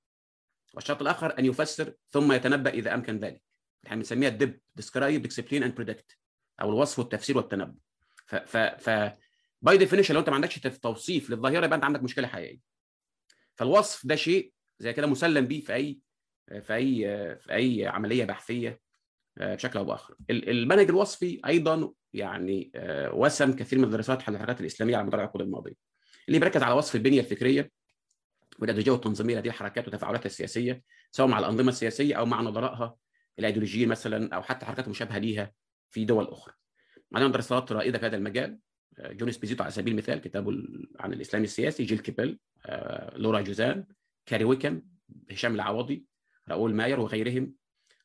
والشرط 0.75 1.01
الآخر 1.01 1.39
أن 1.39 1.45
يفسر 1.45 1.95
ثم 2.11 2.33
يتنبأ 2.33 2.71
إذا 2.71 2.95
أمكن 2.95 3.19
ذلك. 3.19 3.43
إحنا 3.87 3.97
بنسميها 3.97 4.29
ال 4.29 4.37
DEP 4.37 4.61
describe 4.75 5.25
explain 5.25 5.63
and 5.63 5.75
predict 5.75 6.19
أو 6.61 6.71
الوصف 6.71 6.99
والتفسير 6.99 7.37
والتنبؤ. 7.37 7.79
ف 8.27 8.35
ف 8.35 8.57
ف 8.57 9.13
by 9.63 9.79
definition 9.79 10.15
لو 10.15 10.21
أنت 10.21 10.29
ما 10.29 10.35
عندكش 10.35 10.59
توصيف 10.59 11.31
للظاهرة 11.31 11.65
يبقى 11.65 11.77
أنت 11.77 11.85
عندك 11.85 12.03
مشكلة 12.03 12.27
حقيقية. 12.27 12.61
فالوصف 13.55 14.07
ده 14.07 14.15
شيء 14.17 14.53
زي 14.79 14.93
كده 14.93 15.07
مسلم 15.07 15.47
بيه 15.47 15.61
في 15.61 15.75
أي 15.75 16.01
في 16.61 16.75
أي 16.75 17.05
في 17.37 17.53
أي 17.53 17.87
عملية 17.87 18.25
بحثية 18.25 18.81
بشكل 19.37 19.79
أو 19.79 19.85
بآخر. 19.85 20.15
المنهج 20.31 20.89
الوصفي 20.89 21.41
أيضا 21.47 21.93
يعني 22.13 22.73
وسم 23.13 23.53
كثير 23.53 23.79
من 23.79 23.85
الدراسات 23.85 24.23
حول 24.23 24.35
الحركات 24.35 24.61
الإسلامية 24.61 24.97
على 24.97 25.07
مدار 25.07 25.21
العقود 25.21 25.43
الماضية. 25.43 25.75
اللي 26.29 26.39
بيركز 26.39 26.63
على 26.63 26.75
وصف 26.75 26.97
البنية 26.97 27.21
الفكرية 27.21 27.71
والايديولوجيه 28.59 28.93
والتنظيميه 28.93 29.35
لهذه 29.35 29.47
الحركات 29.47 29.89
وتفاعلاتها 29.89 30.27
السياسية 30.27 30.83
سواء 31.11 31.29
مع 31.29 31.39
الأنظمة 31.39 31.69
السياسية 31.69 32.15
أو 32.15 32.27
مع 32.27 32.41
نظرائها 32.41 32.97
الايديولوجيين 33.39 33.89
مثلا 33.89 34.35
أو 34.35 34.43
حتى 34.43 34.67
حركات 34.67 34.89
مشابهة 34.89 35.19
ليها 35.19 35.53
في 35.91 36.05
دول 36.05 36.25
أخرى. 36.25 36.55
عندنا 37.15 37.33
دراسات 37.33 37.73
رائدة 37.73 37.99
في 37.99 38.07
هذا 38.07 38.17
المجال 38.17 38.59
جون 39.01 39.31
اسبوزيتو 39.31 39.63
على 39.63 39.73
سبيل 39.73 39.93
المثال 39.93 40.21
كتابه 40.21 40.53
عن 41.01 41.13
الاسلام 41.13 41.43
السياسي 41.43 41.85
جيل 41.85 41.99
كيبل 41.99 42.39
لورا 43.17 43.41
جوزانسكي 43.41 43.87
كاري 44.27 44.45
ويكهام 44.45 44.83
هشام 45.31 45.55
العوضي 45.55 46.05
رؤول 46.49 46.75
ماير 46.75 47.01
وغيرهم 47.01 47.55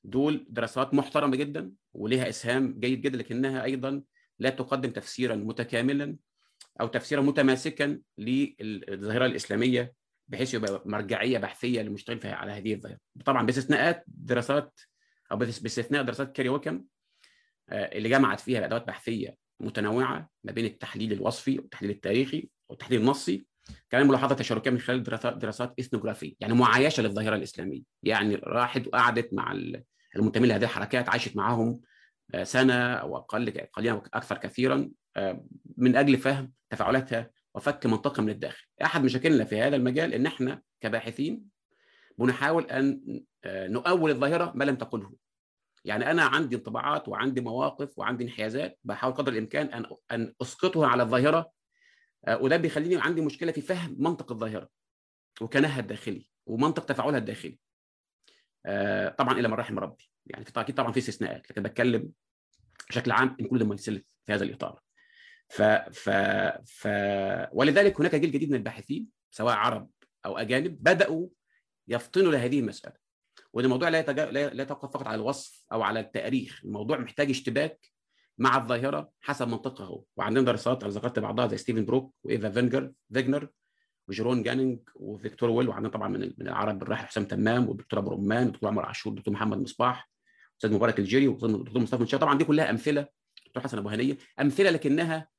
دول 0.04 0.46
دراسات 0.50 0.94
محترمة 0.94 1.36
جدا 1.36 1.72
ولها 1.94 2.30
إسهام 2.30 2.80
جيد 2.80 3.02
جدا 3.02 3.18
لكنها 3.18 3.64
أيضا 3.64 4.04
لا 4.40 4.50
تقدم 4.50 4.92
تفسيرا 4.92 5.36
متكاملا 5.36 6.18
أو 6.82 6.88
تفسيرا 6.88 7.22
متماسكا 7.22 8.02
للظاهرة 8.18 9.26
الإسلامية 9.26 9.94
بحيث 10.28 10.54
يبقى 10.54 10.84
مرجعية 10.86 11.38
بحثية 11.38 11.82
للمشتغل 11.82 12.20
فيها 12.20 12.36
على 12.36 12.52
هذه 12.52 12.74
الظاهرة. 12.74 12.98
طبعا 13.26 13.46
باستثناءات 13.46 14.04
دراسات 14.08 14.80
أو 15.32 15.38
باستثناء 15.38 16.04
دراسات 16.04 16.36
كاري 16.36 16.50
ويكم 16.50 16.84
اللي 17.70 18.10
جمعت 18.10 18.40
فيها 18.40 18.66
ادوات 18.66 18.88
بحثية 18.88 19.38
متنوعة 19.60 20.30
ما 20.44 20.52
بين 20.52 20.66
التحليل 20.66 21.14
الوصفي 21.14 21.60
والتحليل 21.60 21.92
التاريخي 21.92 22.50
والتحليل 22.70 23.02
النصي 23.02 23.48
كمان 23.90 24.08
ملاحظة 24.08 24.36
تشاركية 24.36 24.72
من 24.72 24.80
خلال 24.80 25.04
دراسات 25.40 25.74
إثنوغرافية 25.80 26.34
يعني 26.40 26.54
معايشة 26.54 27.04
للظاهرة 27.04 27.36
الإسلامية. 27.36 27.82
يعني 28.04 28.36
راحت 28.36 28.88
وقعدت 28.88 29.34
مع 29.34 29.52
المنتمين 30.16 30.50
لهذه 30.50 30.64
الحركات 30.64 31.10
عاشت 31.10 31.36
معاهم 31.38 31.82
سنة 32.44 32.94
أو 32.94 33.18
أقل 33.18 33.68
قليلا 33.74 34.02
أكثر 34.14 34.38
كثيرا 34.38 34.90
من 35.78 35.96
أجل 35.96 36.18
فهم 36.18 36.52
تفاعلاتها 36.70 37.30
وفك 37.56 37.86
منطقة 37.86 38.24
من 38.24 38.30
الداخل. 38.30 38.66
أحد 38.84 39.04
مشاكلنا 39.04 39.44
في 39.46 39.62
هذا 39.62 39.76
المجال 39.76 40.14
إن 40.14 40.26
إحنا 40.26 40.62
كباحثين 40.82 41.44
بنحاول 42.18 42.64
أن 42.64 43.02
نؤول 43.46 44.12
الظاهرة 44.12 44.52
ما 44.56 44.64
لم 44.64 44.76
تقله. 44.76 45.14
يعني 45.86 46.12
أنا 46.12 46.24
عندي 46.24 46.56
انطباعات 46.56 47.08
وعندي 47.08 47.42
مواقف 47.42 48.00
وعندي 48.00 48.24
انحيازات 48.24 48.80
بحاول 48.84 49.14
قدر 49.14 49.32
الإمكان 49.32 49.68
أن 49.68 49.86
أن 50.12 50.34
أسقطها 50.42 50.88
على 50.88 51.04
الظاهرة 51.04 51.52
وده 52.30 52.58
بيخليني 52.58 53.02
عندي 53.02 53.22
مشكلة 53.22 53.52
في 53.52 53.62
فهم 53.62 53.96
منطق 54.00 54.32
الظاهرة 54.32 54.70
وكناها 55.42 55.80
الداخلي 55.80 56.30
ومنطق 56.46 56.86
تفاعلها 56.86 57.18
الداخلي. 57.18 57.60
طبعا 59.18 59.40
إلا 59.40 59.48
من 59.48 59.54
رحم 59.54 59.80
ربي. 59.80 60.10
يعني 60.26 60.46
في 60.46 60.52
أكيد 60.56 60.76
طبعا 60.76 60.92
في 60.92 61.00
استثناءات 61.00 61.52
لكن 61.52 61.64
بتكلم 61.64 62.12
بشكل 62.90 63.12
عام 63.12 63.38
included 63.42 63.76
myself 63.76 64.04
في 64.26 64.34
هذا 64.34 64.44
الإطار. 64.44 64.82
ف 65.50 65.62
ف 65.62 66.10
ف 66.66 66.88
ولذلك 67.52 68.00
هناك 68.00 68.16
جيل 68.16 68.32
جديد 68.32 68.50
من 68.50 68.56
الباحثين 68.56 69.08
سواء 69.32 69.56
عرب 69.56 69.90
أو 70.26 70.38
أجانب 70.38 70.84
بدأوا 70.84 71.28
يفطنوا 71.88 72.32
لهذه 72.32 72.60
المسألة. 72.60 72.96
وده 73.54 73.70
موضوع 73.70 73.90
لا 73.90 74.00
يتجا... 74.00 74.32
لا 74.32 74.64
يتوقف 74.64 74.94
فقط 74.94 75.08
على 75.08 75.16
الوصف 75.16 75.66
أو 75.72 75.82
على 75.82 76.00
التاريخ. 76.00 76.62
الموضوع 76.66 76.98
محتاج 76.98 77.30
اشتباك 77.30 77.97
مع 78.38 78.58
الظاهرة 78.58 79.12
حسب 79.22 79.48
منطقها 79.48 79.86
هو. 79.86 80.04
وعندنا 80.18 80.46
دراسات 80.46 80.84
أنا 80.84 80.92
ذكرت 80.92 81.20
بعضها 81.20 81.48
زي 81.48 81.58
ستيفن 81.58 81.86
بروك 81.86 82.16
وإيفا 82.24 82.92
فيجنر 83.14 83.32
فيجنر 83.32 83.50
وجيروين 84.08 84.44
جانينج 84.44 84.80
وفيكتور 84.96 85.50
ويل 85.50 85.70
وعندنا 85.70 85.90
طبعا 85.92 86.08
من 86.08 86.20
من 86.38 86.48
العرب 86.48 86.84
الراحل 86.84 87.06
حسام 87.08 87.26
تمام 87.26 87.70
والدكتور 87.70 88.00
أبو 88.00 88.12
رمان 88.12 88.44
والدكتور 88.46 88.70
عمر 88.70 88.86
عاشور 88.86 89.12
والدكتور 89.14 89.34
محمد 89.34 89.58
مصباح 89.58 90.10
أستاذ 90.58 90.74
مبارك 90.74 91.00
الجري 91.00 91.28
والدكتور 91.28 91.82
مصطفى 91.82 92.02
منشاوي 92.02 92.18
طبعا 92.18 92.38
دي 92.38 92.44
كلها 92.44 92.70
أمثلة 92.70 93.08
دكتور 93.46 93.64
حسن 93.64 93.78
أبو 93.78 93.90
هنية 93.90 94.18
أمثلة 94.42 94.70
لكنها 94.70 95.30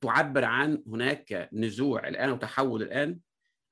تعبر 0.00 0.44
عن 0.44 0.82
هناك 0.86 1.48
نزوع 1.52 2.08
الآن 2.08 2.30
وتحول 2.30 2.82
الآن. 2.82 3.18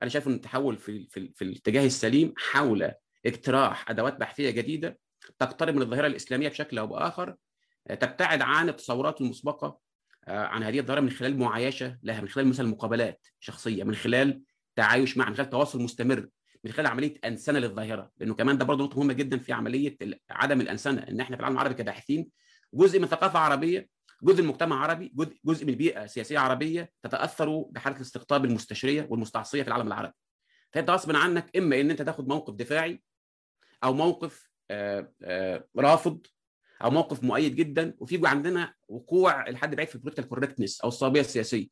أنا 0.01 0.09
شايف 0.09 0.27
إن 0.27 0.33
التحول 0.33 0.77
في 0.77 1.07
في, 1.09 1.31
في 1.35 1.41
الاتجاه 1.43 1.85
السليم 1.85 2.33
حول 2.37 2.91
اقتراح 3.25 3.89
أدوات 3.89 4.17
بحثية 4.17 4.49
جديدة 4.49 4.99
تقترب 5.39 5.75
من 5.75 5.81
الظاهرة 5.81 6.07
الإسلامية 6.07 6.49
بشكل 6.49 6.77
أو 6.77 6.87
بآخر. 6.87 7.35
تبتعد 7.95 8.41
عن 8.41 8.69
التصورات 8.69 9.21
المسبقة 9.21 9.79
عن 10.27 10.63
هذه 10.63 10.79
الظاهره 10.79 10.99
من 10.99 11.09
خلال 11.09 11.39
معايشة 11.39 11.97
لها 12.03 12.21
من 12.21 12.27
خلال 12.29 12.47
مثلا 12.47 12.67
مقابلات 12.67 13.27
شخصية 13.39 13.83
من 13.83 13.95
خلال 13.95 14.41
تعايش 14.75 15.17
مع 15.17 15.29
من 15.29 15.35
خلال 15.35 15.49
تواصل 15.49 15.81
مستمر 15.81 16.27
من 16.63 16.71
خلال 16.71 16.87
عملية 16.87 17.13
أنسنة 17.25 17.59
للظاهرة. 17.59 18.11
لأنه 18.17 18.33
كمان 18.35 18.57
ده 18.57 18.65
برضه 18.65 18.83
نقطة 18.83 18.97
مهمة 18.97 19.13
جدا 19.13 19.37
في 19.39 19.53
عملية 19.53 19.97
عدم 20.29 20.61
الأنسنة 20.61 21.01
إن 21.01 21.19
إحنا 21.19 21.35
في 21.35 21.39
العالم 21.39 21.55
العربي 21.55 21.73
كباحثين 21.73 22.29
جزء 22.73 22.99
من 22.99 23.07
ثقافة 23.07 23.39
عربية 23.39 23.89
جزء 24.23 24.41
من 24.43 24.47
مجتمع 24.49 24.83
عربي 24.83 25.11
جزء, 25.15 25.37
جزء 25.45 25.65
من 25.65 25.69
البيئه 25.73 26.03
السياسيه 26.03 26.39
عربية 26.39 26.91
تتأثر 27.03 27.57
بحالة 27.71 27.95
الاستقطاب 27.95 28.45
المستشرية 28.45 29.07
والمستعصية 29.09 29.61
في 29.61 29.67
العالم 29.67 29.87
العربي. 29.87 30.13
فأنت 30.71 30.89
غصبا 30.89 31.17
عنك 31.17 31.57
إما 31.57 31.81
إن 31.81 31.89
أنت 31.91 32.01
تاخد 32.01 32.27
موقف 32.27 32.53
دفاعي 32.53 33.01
أو 33.83 33.93
موقف 33.93 34.49
آآ 34.71 35.11
آآ 35.23 35.67
رافض 35.77 36.25
أو 36.83 36.89
موقف 36.91 37.23
مؤيد 37.23 37.55
جدا 37.55 37.93
وفي 37.99 38.27
عندنا 38.27 38.73
وقوع 38.87 39.49
لحد 39.49 39.75
بعيد 39.75 39.87
في 39.87 39.95
ال 39.95 39.98
political 39.98 40.29
correctness 40.29 40.81
أو 40.81 40.87
الصوابيه 40.87 41.21
السياسية. 41.21 41.67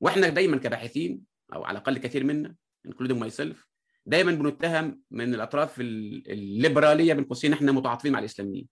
وإحنا 0.00 0.28
دايما 0.28 0.56
كباحثين 0.56 1.20
أو 1.54 1.64
على 1.64 1.78
الأقل 1.78 1.98
كثير 1.98 2.24
منا 2.24 2.54
including 2.86 3.20
myself 3.20 3.70
دايما 4.06 4.32
بنتهم 4.32 5.00
من 5.10 5.34
الأطراف 5.34 5.80
الليبرالية 5.80 7.14
بين 7.14 7.24
قوسين 7.24 7.52
إحنا 7.52 7.72
متعاطفين 7.72 8.12
مع 8.12 8.18
الإسلاميين. 8.18 8.68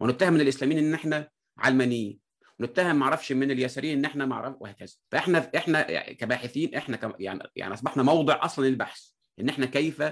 ونتهم 0.00 0.32
من 0.32 0.40
الإسلاميين 0.40 0.84
إن 0.84 0.94
إحنا 0.94 1.28
علمانيين. 1.58 2.18
ونتهم 2.60 2.96
معرفش 2.96 3.32
من 3.32 3.50
اليساريين 3.50 3.98
إن 3.98 4.04
إحنا 4.04 4.26
معرف 4.26 4.56
وهكذا. 4.60 4.94
فإحنا 5.10 5.50
إحنا 5.56 6.12
كباحثين 6.12 6.74
إحنا 6.74 6.96
كم 6.96 7.12
يعني 7.18 7.42
يعني 7.56 7.74
أصبحنا 7.74 8.02
موضع 8.02 8.44
أصلا 8.44 8.66
للبحث. 8.66 9.02
إن 9.40 9.48
إحنا 9.48 9.66
كيف 9.66 10.02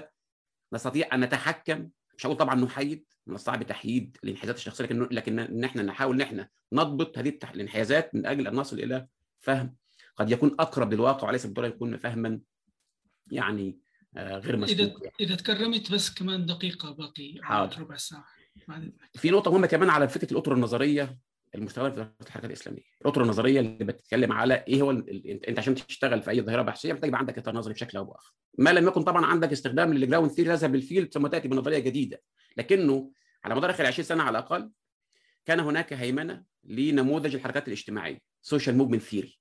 نستطيع 0.73 1.07
أن 1.13 1.19
نتحكم 1.19 1.89
مش 2.17 2.25
هقول 2.25 2.37
طبعا 2.37 2.55
نحيد 2.55 3.05
من 3.27 3.35
الصعب 3.35 3.63
تحييد 3.63 4.17
الانحيازات 4.23 4.55
الشخصية 4.55 4.83
لكن 4.83 5.07
لكن 5.11 5.39
إن 5.39 5.63
إحنا 5.63 5.83
نحاول 5.83 6.15
إن 6.15 6.21
إحنا 6.21 6.49
نضبط 6.73 7.17
هذه 7.17 7.37
الانحيازات 7.53 8.15
من 8.15 8.25
أجل 8.25 8.47
أن 8.47 8.55
نصل 8.55 8.79
إلى 8.79 9.07
فهم 9.39 9.75
قد 10.15 10.31
يكون 10.31 10.55
أقرب 10.59 10.93
للواقع 10.93 11.27
وليس 11.27 11.45
بالضرورة 11.45 11.67
يكون 11.67 11.97
فهما 11.97 12.39
يعني 13.31 13.79
غير 14.17 14.57
مسبوق 14.57 14.79
اذا 14.79 15.03
يعني. 15.03 15.15
إذا 15.19 15.35
تكرمت 15.35 15.91
بس 15.91 16.13
كمان 16.13 16.45
دقيقة 16.45 16.91
باقي 16.91 17.39
حاضر. 17.41 17.81
ربع 17.81 17.97
ساعة. 17.97 18.25
في 19.13 19.29
نقطة 19.29 19.51
مهمة 19.51 19.67
كمان 19.67 19.89
على 19.89 20.07
فكرة 20.07 20.31
الأطر 20.31 20.53
النظرية. 20.53 21.19
المستخدمه 21.55 21.89
في 21.89 21.95
دراسه 21.95 22.13
الحركات 22.21 22.49
الإسلامية. 22.49 22.81
الاطر 23.01 23.23
النظرية 23.23 23.59
اللي 23.59 23.85
بتتكلم 23.85 24.31
على 24.31 24.63
إيه 24.67 24.81
هو. 24.81 24.91
أنت 25.47 25.59
عشان 25.59 25.75
تشتغل 25.75 26.21
في 26.21 26.31
أي 26.31 26.41
ظاهرة 26.41 26.61
بحثية 26.61 26.93
محتاج 26.93 27.07
يبقى 27.07 27.19
عندك 27.19 27.37
إطار 27.37 27.55
نظري 27.55 27.73
بشكل 27.73 27.97
أو 27.97 28.05
بآخر. 28.05 28.33
ما 28.57 28.73
لم 28.73 28.87
يكن 28.87 29.03
طبعا 29.03 29.25
عندك 29.25 29.51
استخدام 29.51 29.93
لل 29.93 30.01
grounded 30.01 30.31
theory 30.31 30.49
تذهب 30.57 30.75
لل 30.75 30.86
field 30.86 31.13
ثم 31.13 31.27
تأتي 31.27 31.47
بنظرية 31.47 31.79
جديدة. 31.79 32.21
لكنه 32.57 33.11
على 33.43 33.55
مدار 33.55 33.69
آخر 33.69 33.85
20 33.85 34.05
سنة 34.05 34.23
على 34.23 34.39
الأقل 34.39 34.69
كان 35.45 35.59
هناك 35.59 35.93
هيمنة 35.93 36.43
لنموذج 36.63 37.35
الحركات 37.35 37.67
الاجتماعية 37.67 38.19
social 38.41 38.77
movement 38.77 39.01
theory 39.01 39.39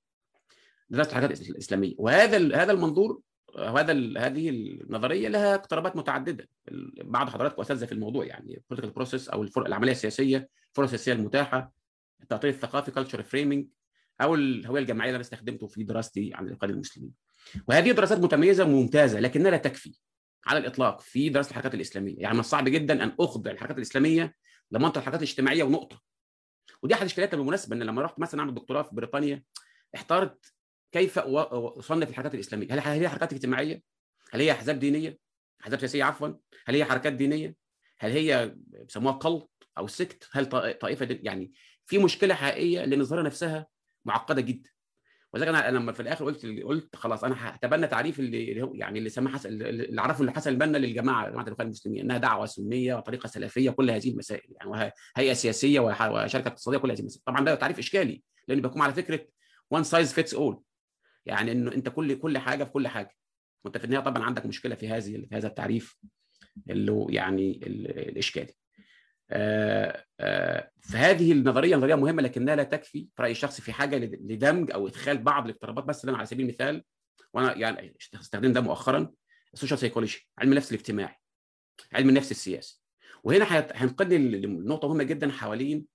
دراسة 0.91 1.11
الحركات 1.11 1.41
الإسلامية. 1.51 1.95
وهذا 1.99 2.63
هذا 2.63 2.73
المنظور 2.73 3.21
وهذا 3.55 3.93
هذه 4.19 4.49
النظرية 4.49 5.29
لها 5.29 5.55
اقترابات 5.55 5.97
متعددة. 5.97 6.49
بعض 7.05 7.29
حضراتكم 7.29 7.63
أساتذة 7.63 7.87
في 7.87 7.93
الموضوع 7.93 8.25
يعني 8.25 8.55
ال 8.57 8.61
political 8.61 8.95
process 8.95 9.29
أو 9.29 9.47
العملية 9.57 9.93
السياسية 9.93 10.49
الفرص 10.71 10.93
السياسية 10.93 11.13
المتاحة. 11.13 11.73
التأطير 12.25 12.51
الثقافي 12.51 12.91
cultural 12.91 13.23
framing 13.23 13.67
أو 14.21 14.35
الهوية 14.35 14.81
الجماعية 14.81 15.11
اللي 15.11 15.17
أنا 15.17 15.25
استخدمته 15.25 15.67
في 15.67 15.85
دراستي 15.85 16.31
عن 16.35 16.45
الإخوان 16.47 16.71
المسلمين. 16.71 17.13
وهذه 17.69 17.93
دراسات 17.93 18.19
متميزة 18.19 18.65
وممتازة 18.65 19.21
لكنها 19.21 19.51
لا 19.51 19.57
تكفي 19.57 20.01
على 20.47 20.59
الإطلاق 20.59 21.01
في 21.01 21.29
دراسة 21.29 21.51
الحركات 21.51 21.75
الإسلامية. 21.75 22.15
يعني 22.19 22.35
من 22.35 22.41
الصعب 22.41 22.69
جدا 22.69 23.05
أن 23.05 23.13
أخضع 23.21 23.51
الحركات 23.51 23.77
الإسلامية 23.77 24.35
لمنطق 24.71 24.99
الحركات 24.99 25.23
الاجتماعية 25.23 25.63
ونقطة. 25.63 26.03
ودي 26.83 26.95
أحد 26.95 27.03
الاشكاليات 27.03 27.35
بالمناسبه 27.35 27.77
إن 27.77 27.83
لما 27.83 28.03
رحت 28.03 28.19
مثلا 28.19 28.41
أعمل 28.41 28.55
دكتوراه 28.55 28.83
في 28.83 28.95
بريطانيا 28.95 29.45
احترت 29.95 30.53
كيف 30.93 31.19
أصنف 31.19 32.11
الحركات 32.11 32.35
الإسلامية. 32.35 32.67
هل 32.71 32.81
هي 32.81 33.09
حركات 33.09 33.33
اجتماعية؟ 33.33 33.83
هل 34.33 34.41
هي 34.41 34.53
أحزاب 34.53 34.79
دينية؟ 34.79 35.19
أحزاب 35.63 35.81
سياسية 35.81 36.05
عفوا. 36.05 36.29
هل 36.67 36.75
هي 36.75 36.85
حركات 36.85 37.13
دينية؟ 37.13 37.57
هل 37.99 38.11
هي 38.11 38.55
بيسموها 38.57 39.15
قلط 39.15 39.69
أو 39.79 39.87
سكت 39.87 40.29
هل 40.33 40.47
طائفة 40.79 41.05
دين؟ 41.05 41.19
يعني 41.23 41.53
في 41.87 41.99
مشكلة 41.99 42.35
حقيقية 42.35 42.85
لأن 42.85 43.01
الظاهرة 43.01 43.23
نفسها 43.23 43.67
معقدة 44.05 44.41
جدا. 44.41 44.71
ولذلك 45.33 45.49
أنا 45.49 45.79
لما 45.79 45.93
في 45.93 46.01
الآخر 46.01 46.25
قلت 46.25 46.47
قلت 46.47 46.97
خلاص 46.97 47.25
أنا 47.25 47.37
هتبنى 47.39 47.87
تعريف 47.87 48.21
اللي 48.21 48.63
هو 48.63 48.75
يعني 48.75 48.99
اللي 48.99 49.11
سماه 49.11 49.33
حسن 49.33 49.49
اللي 49.49 50.03
عرفه 50.03 50.21
اللي 50.21 50.33
حسن 50.33 50.51
البنا 50.51 50.79
للجماعة 50.79 51.31
جماعة 51.31 51.47
الإخوان 51.47 51.67
المسلمين 51.67 52.01
إنها 52.01 52.19
دعوة 52.19 52.47
سنية 52.47 52.95
وطريقة 52.95 53.27
سلفية 53.27 53.71
كل 53.71 53.91
هذه 53.91 54.11
المسائل 54.11 54.53
يعني 54.61 54.93
هيئة 55.17 55.33
سياسية 55.33 55.81
وشركة 55.81 56.49
اقتصادية 56.49 56.79
كل 56.79 56.91
هذه 56.91 57.01
المسائل. 57.01 57.23
طبعا 57.27 57.45
ده 57.45 57.55
تعريف 57.55 57.79
إشكالي 57.79 58.23
لأن 58.49 58.61
بيقوم 58.61 58.83
على 58.83 58.93
فكرة 58.93 59.27
one 59.71 59.85
size 59.85 60.13
fits 60.13 60.35
all 60.35 60.63
يعني 61.27 61.53
إنه 61.53 61.73
أنت 61.73 61.89
كل 61.89 62.19
كل 62.19 62.39
حاجة 62.39 62.65
في 62.65 62.71
كل 62.71 62.89
حاجة. 62.89 63.11
وانت 63.65 63.79
في 63.79 63.85
النهايه 63.85 64.05
طبعا 64.05 64.23
عندك 64.23 64.47
مشكلة 64.47 64.75
في 64.75 64.89
هذه 64.89 65.27
في 65.29 65.29
هذا 65.33 65.49
التعريف 65.49 65.97
اللي 66.71 66.93
هو 66.93 67.11
يعني 67.11 67.61
الإشكالي. 67.63 68.55
فهذه 69.29 71.33
النظرية 71.33 71.77
نظرية 71.77 71.95
مهمة 71.95 72.23
لكنها 72.23 72.57
لا 72.57 72.63
تكفي 72.63 73.09
في 73.17 73.23
رايي 73.23 73.33
الشخصي 73.33 73.63
في 73.63 73.73
حاجة 73.73 73.97
لدمج 73.99 74.71
أو 74.71 74.89
إدخال 74.89 75.19
بعض 75.19 75.45
الاقترابات 75.45 75.89
مثلا 75.89 76.17
على 76.17 76.27
سبيل 76.27 76.47
المثال 76.47 76.85
وأنا 77.33 77.57
يعني 77.57 77.97
استخدم 78.15 78.53
ده 78.53 78.61
مؤخرا 78.61 79.11
ال 79.55 79.58
social 79.58 79.79
psychology 79.79 80.29
علم 80.39 80.51
النفس 80.51 80.73
الاجتماعي 80.73 81.17
علم 81.93 82.09
النفس 82.09 82.31
السياسي. 82.31 82.83
وهنا 83.25 83.45
هنقلني 83.75 84.19
لنقطة 84.19 84.89
مهمة 84.89 85.05
جدا 85.05 85.33
حوالين 85.33 85.87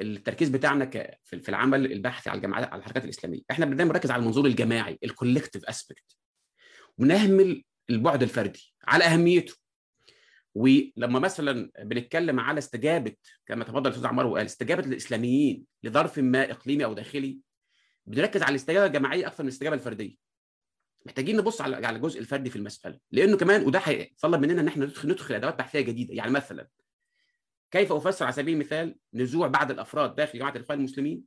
التركيز 0.00 0.48
بتاعنا 0.48 0.90
في 1.24 1.48
العمل 1.48 1.92
البحثي 1.92 2.30
على 2.30 2.36
الجماعات 2.36 2.68
على 2.68 2.78
الحركات 2.78 3.04
الإسلامية. 3.04 3.40
إحنا 3.50 3.66
دايما 3.66 3.92
بنركز 3.92 4.10
على 4.10 4.20
المنظور 4.20 4.46
الجماعي 4.46 4.98
ال 5.04 5.09
collective 5.09 5.64
aspect 5.64 6.16
ونهمل 6.98 7.64
البعد 7.90 8.22
الفردي 8.22 8.74
على 8.84 9.04
أهميته. 9.04 9.54
ولما 10.54 11.18
مثلا 11.18 11.70
بنتكلم 11.78 12.40
على 12.40 12.58
استجابة 12.58 13.14
كما 13.46 13.64
تفضل 13.64 13.86
الاستاذ 13.90 14.06
عمار 14.06 14.26
وقال 14.26 14.46
استجابة 14.46 14.84
الإسلاميين 14.86 15.64
لظرف 15.82 16.18
ما 16.18 16.50
إقليمي 16.50 16.84
أو 16.84 16.92
داخلي 16.92 17.38
بنركز 18.06 18.42
على 18.42 18.50
الاستجابة 18.50 18.86
الجماعية 18.86 19.26
أكثر 19.26 19.42
من 19.42 19.48
الاستجابة 19.48 19.76
الفردية. 19.76 20.16
محتاجين 21.06 21.36
نبص 21.36 21.60
على 21.60 21.86
على 21.86 21.96
الجزء 21.96 22.20
الفردي 22.20 22.50
في 22.50 22.56
المسألة 22.56 22.98
لأنه 23.10 23.36
كمان 23.36 23.66
وده 23.66 23.78
هيتطلب 23.78 24.40
مننا 24.40 24.60
إن 24.60 24.68
إحنا 24.68 24.84
ندخل 24.86 25.08
ندخل 25.08 25.34
أدوات 25.34 25.58
بحثية 25.58 25.80
جديدة. 25.80 26.14
يعني 26.14 26.30
مثلا 26.30 26.68
كيف 27.70 27.92
أفسر 27.92 28.24
على 28.24 28.34
سبيل 28.34 28.54
المثال 28.54 28.96
نزوع 29.14 29.48
بعض 29.48 29.70
الأفراد 29.70 30.14
داخل 30.14 30.38
جماعة 30.38 30.56
الإخوان 30.56 30.78
المسلمين 30.78 31.22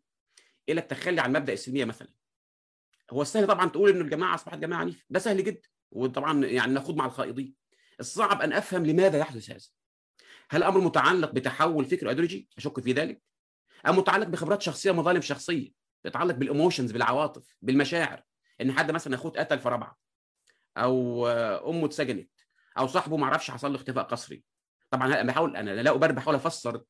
إلى 0.69 0.81
التخلي 0.81 1.21
عن 1.21 1.33
مبدأ 1.33 1.53
السلميه 1.53 1.85
مثلا؟ 1.85 2.07
هو 3.11 3.21
السهل 3.21 3.47
طبعا 3.47 3.69
تقول 3.69 3.89
ان 3.89 4.01
الجماعة 4.01 4.35
أصبحت 4.35 4.57
جماعة 4.57 4.79
عنيفة. 4.79 5.03
ده 5.09 5.19
سهل 5.19 5.43
جدا 5.43 5.69
وطبعا 5.91 6.45
يعني 6.45 6.73
نخوض 6.73 6.95
مع 6.95 7.05
الخائضين. 7.05 7.60
الصعب 8.01 8.41
أن 8.41 8.53
أفهم 8.53 8.85
لماذا 8.85 9.17
يحدث 9.17 9.49
هذا. 9.49 9.67
هل 10.49 10.63
أمر 10.63 10.81
متعلق 10.81 11.31
بتحول 11.31 11.85
فكر 11.85 12.09
ايديولوجي 12.09 12.49
أشك 12.57 12.79
في 12.79 12.91
ذلك. 12.91 13.21
أم 13.87 13.97
متعلق 13.97 14.27
بخبرات 14.27 14.61
شخصية 14.61 14.91
مظالم 14.91 15.21
شخصية؟ 15.21 15.71
يتعلق 16.05 16.35
بال 16.35 16.47
emotions 16.47 16.91
بالعواطف 16.91 17.55
بالمشاعر. 17.61 18.23
إن 18.61 18.71
حد 18.71 18.91
مثلا 18.91 19.15
أخوه 19.15 19.31
اتقتل 19.31 19.69
رابعة 19.69 19.97
أو 20.77 21.27
أمه 21.69 21.85
اتسجنت 21.85 22.31
أو 22.77 22.87
صاحبه 22.87 23.17
ما 23.17 23.27
عرفش 23.27 23.51
حصل 23.51 23.71
له 23.71 23.75
اختفاء 23.75 24.03
قسري 24.03 24.43
طبعا 24.89 25.07
أنا 25.07 25.23
بحاول 25.23 25.55
أنا 25.55 25.81
لا 25.81 25.91
أبرر 25.91 26.11
بحاول 26.11 26.35
أفسر 26.35 26.83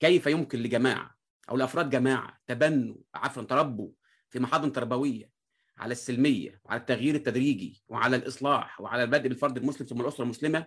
كيف 0.00 0.26
يمكن 0.26 0.58
لجماعة 0.58 1.14
أو 1.50 1.56
لأفراد 1.56 1.90
جماعة 1.90 2.38
تبنوا 2.46 2.96
عفوا 3.14 3.42
تربوا 3.42 3.90
في 4.30 4.40
محاضن 4.40 4.72
تربوية 4.72 5.30
على 5.78 5.92
السلمية 5.92 6.60
وعلى 6.64 6.80
التغيير 6.80 7.14
التدريجي 7.14 7.82
وعلى 7.88 8.16
الإصلاح 8.16 8.80
وعلى 8.80 9.02
البدء 9.02 9.28
بالفرد 9.28 9.56
المسلم 9.56 9.86
ثم 9.86 10.00
الأسرة 10.00 10.24
المسلمة 10.24 10.66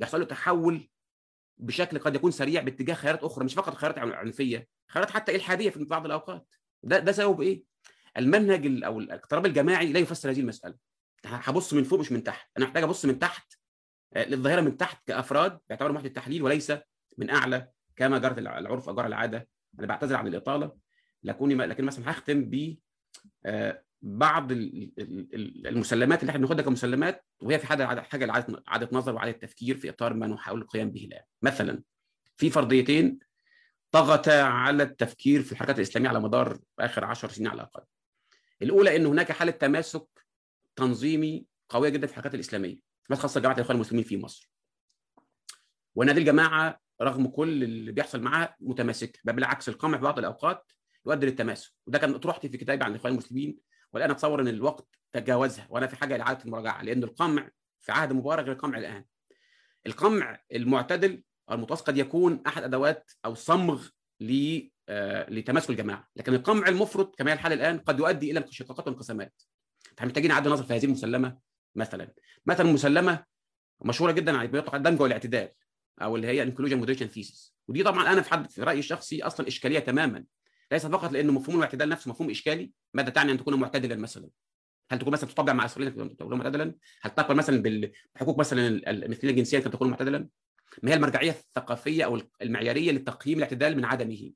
يحصل 0.00 0.20
له 0.20 0.26
تحول 0.26 0.88
بشكل 1.58 1.98
قد 1.98 2.14
يكون 2.14 2.30
سريع 2.30 2.62
باتجاه 2.62 2.94
خيارات 2.94 3.24
أخرى 3.24 3.44
مش 3.44 3.54
فقط 3.54 3.74
خيارات 3.74 3.98
عنفية 3.98 4.68
خيارات 4.88 5.10
حتى 5.10 5.36
إلحادية 5.36 5.70
في 5.70 5.84
بعض 5.84 6.06
الأوقات. 6.06 6.48
ده 6.82 6.98
ده 6.98 7.12
سبب 7.12 7.40
إيه؟ 7.40 7.64
المنهج 8.16 8.84
أو 8.84 9.00
الاقتراب 9.00 9.46
الجماعي 9.46 9.92
لا 9.92 10.00
يفسر 10.00 10.30
هذه 10.30 10.40
المسألة. 10.40 10.74
هبص 11.24 11.74
من 11.74 11.84
فوق 11.84 12.00
مش 12.00 12.12
من 12.12 12.24
تحت. 12.24 12.50
أنا 12.58 12.66
محتاج 12.66 12.82
أبص 12.82 13.04
من 13.04 13.18
تحت 13.18 13.52
للظاهرة 14.16 14.60
من 14.60 14.76
تحت 14.76 15.06
كأفراد 15.06 15.58
باعتبار 15.68 15.92
محت 15.92 16.04
التحليل 16.04 16.42
وليس 16.42 16.72
من 17.18 17.30
أعلى 17.30 17.68
كما 17.96 18.18
جرت 18.18 18.38
العرف 18.38 18.88
اجار 18.88 19.06
العادة. 19.06 19.48
أنا 19.78 19.86
بعتذر 19.86 20.16
عن 20.16 20.26
الإطالة 20.26 20.76
لكني 21.22 21.54
لكن 21.54 21.84
مثلا 21.84 22.10
هختم 22.10 22.44
ب 22.44 22.76
بعض 24.02 24.52
المسلمات 24.52 26.20
اللي 26.20 26.30
إحنا 26.30 26.40
بناخدها 26.40 26.64
كمسلمات 26.64 27.24
وهي 27.40 27.58
في 27.58 27.66
حاجة 27.66 28.00
حاجة 28.00 28.26
لعادة 28.26 28.62
عادة 28.66 28.88
نظر 28.92 29.14
وعادة 29.14 29.38
تفكير 29.38 29.76
في 29.76 29.88
إطار 29.88 30.14
ما 30.14 30.26
نحاول 30.26 30.60
القيام 30.60 30.90
به 30.90 31.04
الآن. 31.04 31.22
مثلا 31.42 31.82
في 32.36 32.50
فرضيتين 32.50 33.18
طغتا 33.90 34.42
على 34.42 34.82
التفكير 34.82 35.42
في 35.42 35.52
الحركات 35.52 35.76
الإسلامية 35.76 36.08
على 36.08 36.20
مدار 36.20 36.58
آخر 36.78 37.04
10 37.04 37.28
سنين 37.28 37.48
على 37.48 37.56
الأقل. 37.56 37.82
الأولى 38.62 38.96
إن 38.96 39.06
هناك 39.06 39.32
حالة 39.32 39.52
تماسك 39.52 40.06
تنظيمي 40.76 41.46
قوية 41.68 41.88
جدا 41.88 42.06
في 42.06 42.12
الحركات 42.12 42.34
الإسلامية 42.34 42.78
خاصة 43.12 43.40
جماعة 43.40 43.54
الإخوان 43.56 43.76
المسلمين 43.76 44.04
في 44.04 44.16
مصر. 44.16 44.50
وأن 45.94 46.08
هذه 46.08 46.18
الجماعة 46.18 46.80
رغم 47.02 47.26
كل 47.26 47.62
اللي 47.62 47.92
بيحصل 47.92 48.20
معاها 48.20 48.56
متماسكة 48.60 49.20
بل 49.24 49.32
بالعكس 49.32 49.68
القمع 49.68 49.98
في 49.98 50.04
بعض 50.04 50.18
الأوقات 50.18 50.72
يؤدي 51.06 51.26
للتماسك. 51.26 51.72
وده 51.86 51.98
كان 51.98 52.14
أطروحتي 52.14 52.48
في 52.48 52.58
كتابي 52.58 52.84
عن 52.84 52.90
الإخوان 52.90 53.12
المسلمين 53.12 53.58
والان 53.96 54.10
أتصور 54.10 54.40
إن 54.40 54.48
الوقت 54.48 54.98
تجاوزها 55.12 55.66
وأنا 55.70 55.86
في 55.86 55.96
حاجة 55.96 56.16
لاعاده 56.16 56.44
المراجعة 56.44 56.82
لأن 56.82 57.02
القمع 57.02 57.50
في 57.80 57.92
عهد 57.92 58.12
مبارك 58.12 58.44
غير 58.44 58.52
القمع 58.52 58.78
الآن. 58.78 59.04
القمع 59.86 60.40
المعتدل 60.52 61.22
أو 61.50 61.54
المتوسط 61.54 61.86
قد 61.86 61.96
يكون 61.96 62.42
أحد 62.46 62.62
أدوات 62.62 63.10
أو 63.24 63.34
صمغ 63.34 63.88
ل 64.20 64.60
لتماسك 65.28 65.70
الجماعة. 65.70 66.08
لكن 66.16 66.34
القمع 66.34 66.68
المفرط 66.68 67.16
كما 67.16 67.30
هي 67.30 67.34
الحال 67.34 67.52
الآن 67.52 67.78
قد 67.78 67.98
يؤدي 67.98 68.30
إلى 68.30 68.40
انشقاقات 68.40 68.88
وانقسامات. 68.88 69.42
فاحنا 69.82 70.06
محتاجين 70.06 70.30
نعيد 70.30 70.50
النظر 70.50 70.64
في 70.64 70.74
هذه 70.74 70.84
المسلمة 70.84 71.38
مثلا. 71.74 72.14
مثلا 72.46 72.72
مسلمة 72.72 73.24
مشهورة 73.84 74.12
جدا 74.12 74.36
اللي 74.36 74.46
بيطلق 74.46 74.74
الدمج 74.74 75.00
والاعتدال 75.00 75.48
أو 76.02 76.16
اللي 76.16 76.26
هي 76.26 76.42
inclusion 76.42 76.78
moderation 76.78 77.06
thesis 77.06 77.54
ودي 77.68 77.82
طبعا 77.82 78.12
أنا 78.12 78.22
في 78.22 78.30
حد 78.30 78.50
في 78.50 78.62
رأيي 78.62 78.78
الشخصي 78.78 79.22
أصلا 79.22 79.48
إشكالية 79.48 79.78
تماما. 79.78 80.24
ليس 80.72 80.86
فقط 80.86 81.12
لأنه 81.12 81.32
مفهوم 81.32 81.56
الاعتدال 81.56 81.88
نفسه 81.88 82.10
مفهوم 82.10 82.30
إشكالي 82.30 82.72
ماذا 82.94 83.10
تعني 83.10 83.32
أن 83.32 83.38
تكون 83.38 83.54
معتدلا 83.54 83.96
مثلا؟ 83.96 84.28
هل 84.90 84.98
تكون 84.98 85.12
مثلا 85.12 85.30
تطبع 85.30 85.52
مع 85.52 85.64
اسرائيل 85.64 86.16
تكون 86.16 86.38
معتدلا؟ 86.38 86.74
هل 87.02 87.10
تقبل 87.10 87.36
مثلا 87.36 87.90
بحقوق 88.14 88.38
مثلا 88.38 88.90
المثلية 88.90 89.30
الجنسية 89.30 89.58
ان 89.58 89.70
تكون 89.70 89.90
معتدلا؟ 89.90 90.28
ما 90.82 90.90
هي 90.90 90.94
المرجعية 90.94 91.30
الثقافية 91.30 92.04
أو 92.04 92.20
المعيارية 92.42 92.92
لتقييم 92.92 93.38
الاعتدال 93.38 93.76
من 93.76 93.84
عدمه؟ 93.84 94.32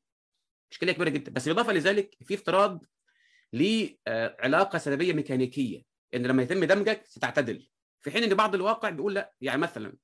إشكالية 0.72 0.92
كبيرة 0.92 1.08
جدا. 1.08 1.32
بس 1.32 1.48
بالإضافة 1.48 1.72
لذلك 1.72 2.16
في 2.24 2.34
افتراض 2.34 2.84
لعلاقه 3.52 4.78
سببية 4.78 5.12
ميكانيكية 5.12 5.82
إن 6.14 6.26
لما 6.26 6.42
يتم 6.42 6.64
دمجك 6.64 7.06
ستعتدل. 7.06 7.68
في 8.00 8.10
حين 8.10 8.22
إن 8.22 8.34
بعض 8.34 8.54
الواقع 8.54 8.90
بيقول 8.90 9.14
لأ 9.14 9.34
يعني 9.40 9.60
مثلا 9.60 9.96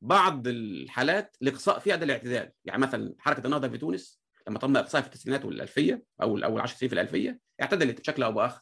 بعض 0.00 0.48
الحالات 0.48 1.36
الاقصاء 1.42 1.78
فيها 1.78 1.96
ده 1.96 2.04
الاعتدال 2.04 2.52
يعني 2.64 2.82
مثلا 2.82 3.14
حركة 3.18 3.46
النهضة 3.46 3.68
في 3.68 3.78
تونس 3.78 4.23
لما 4.48 4.58
تم 4.58 4.76
اقصائها 4.76 5.02
في 5.02 5.08
التسعينات 5.08 5.44
والألفية 5.44 6.02
أو 6.22 6.38
اول 6.38 6.60
10 6.60 6.76
سنين 6.76 6.88
في 6.88 6.94
الألفية 6.94 7.40
اعتدلت 7.62 8.00
بشكل 8.00 8.22
أو 8.22 8.32
بآخر. 8.32 8.60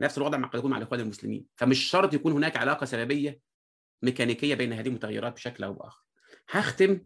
نفس 0.00 0.18
الوضع 0.18 0.38
مع 0.38 0.48
قد 0.48 0.58
يكون 0.58 0.70
مع 0.70 0.76
الإخوان 0.76 1.00
المسلمين. 1.00 1.46
فمش 1.56 1.78
شرط 1.78 2.14
يكون 2.14 2.32
هناك 2.32 2.56
علاقة 2.56 2.86
سببيه 2.86 3.40
ميكانيكية 4.02 4.54
بين 4.54 4.72
هذه 4.72 4.88
المتغيرات 4.88 5.32
بشكل 5.32 5.64
أو 5.64 5.72
بآخر. 5.72 6.04
هختم 6.50 7.00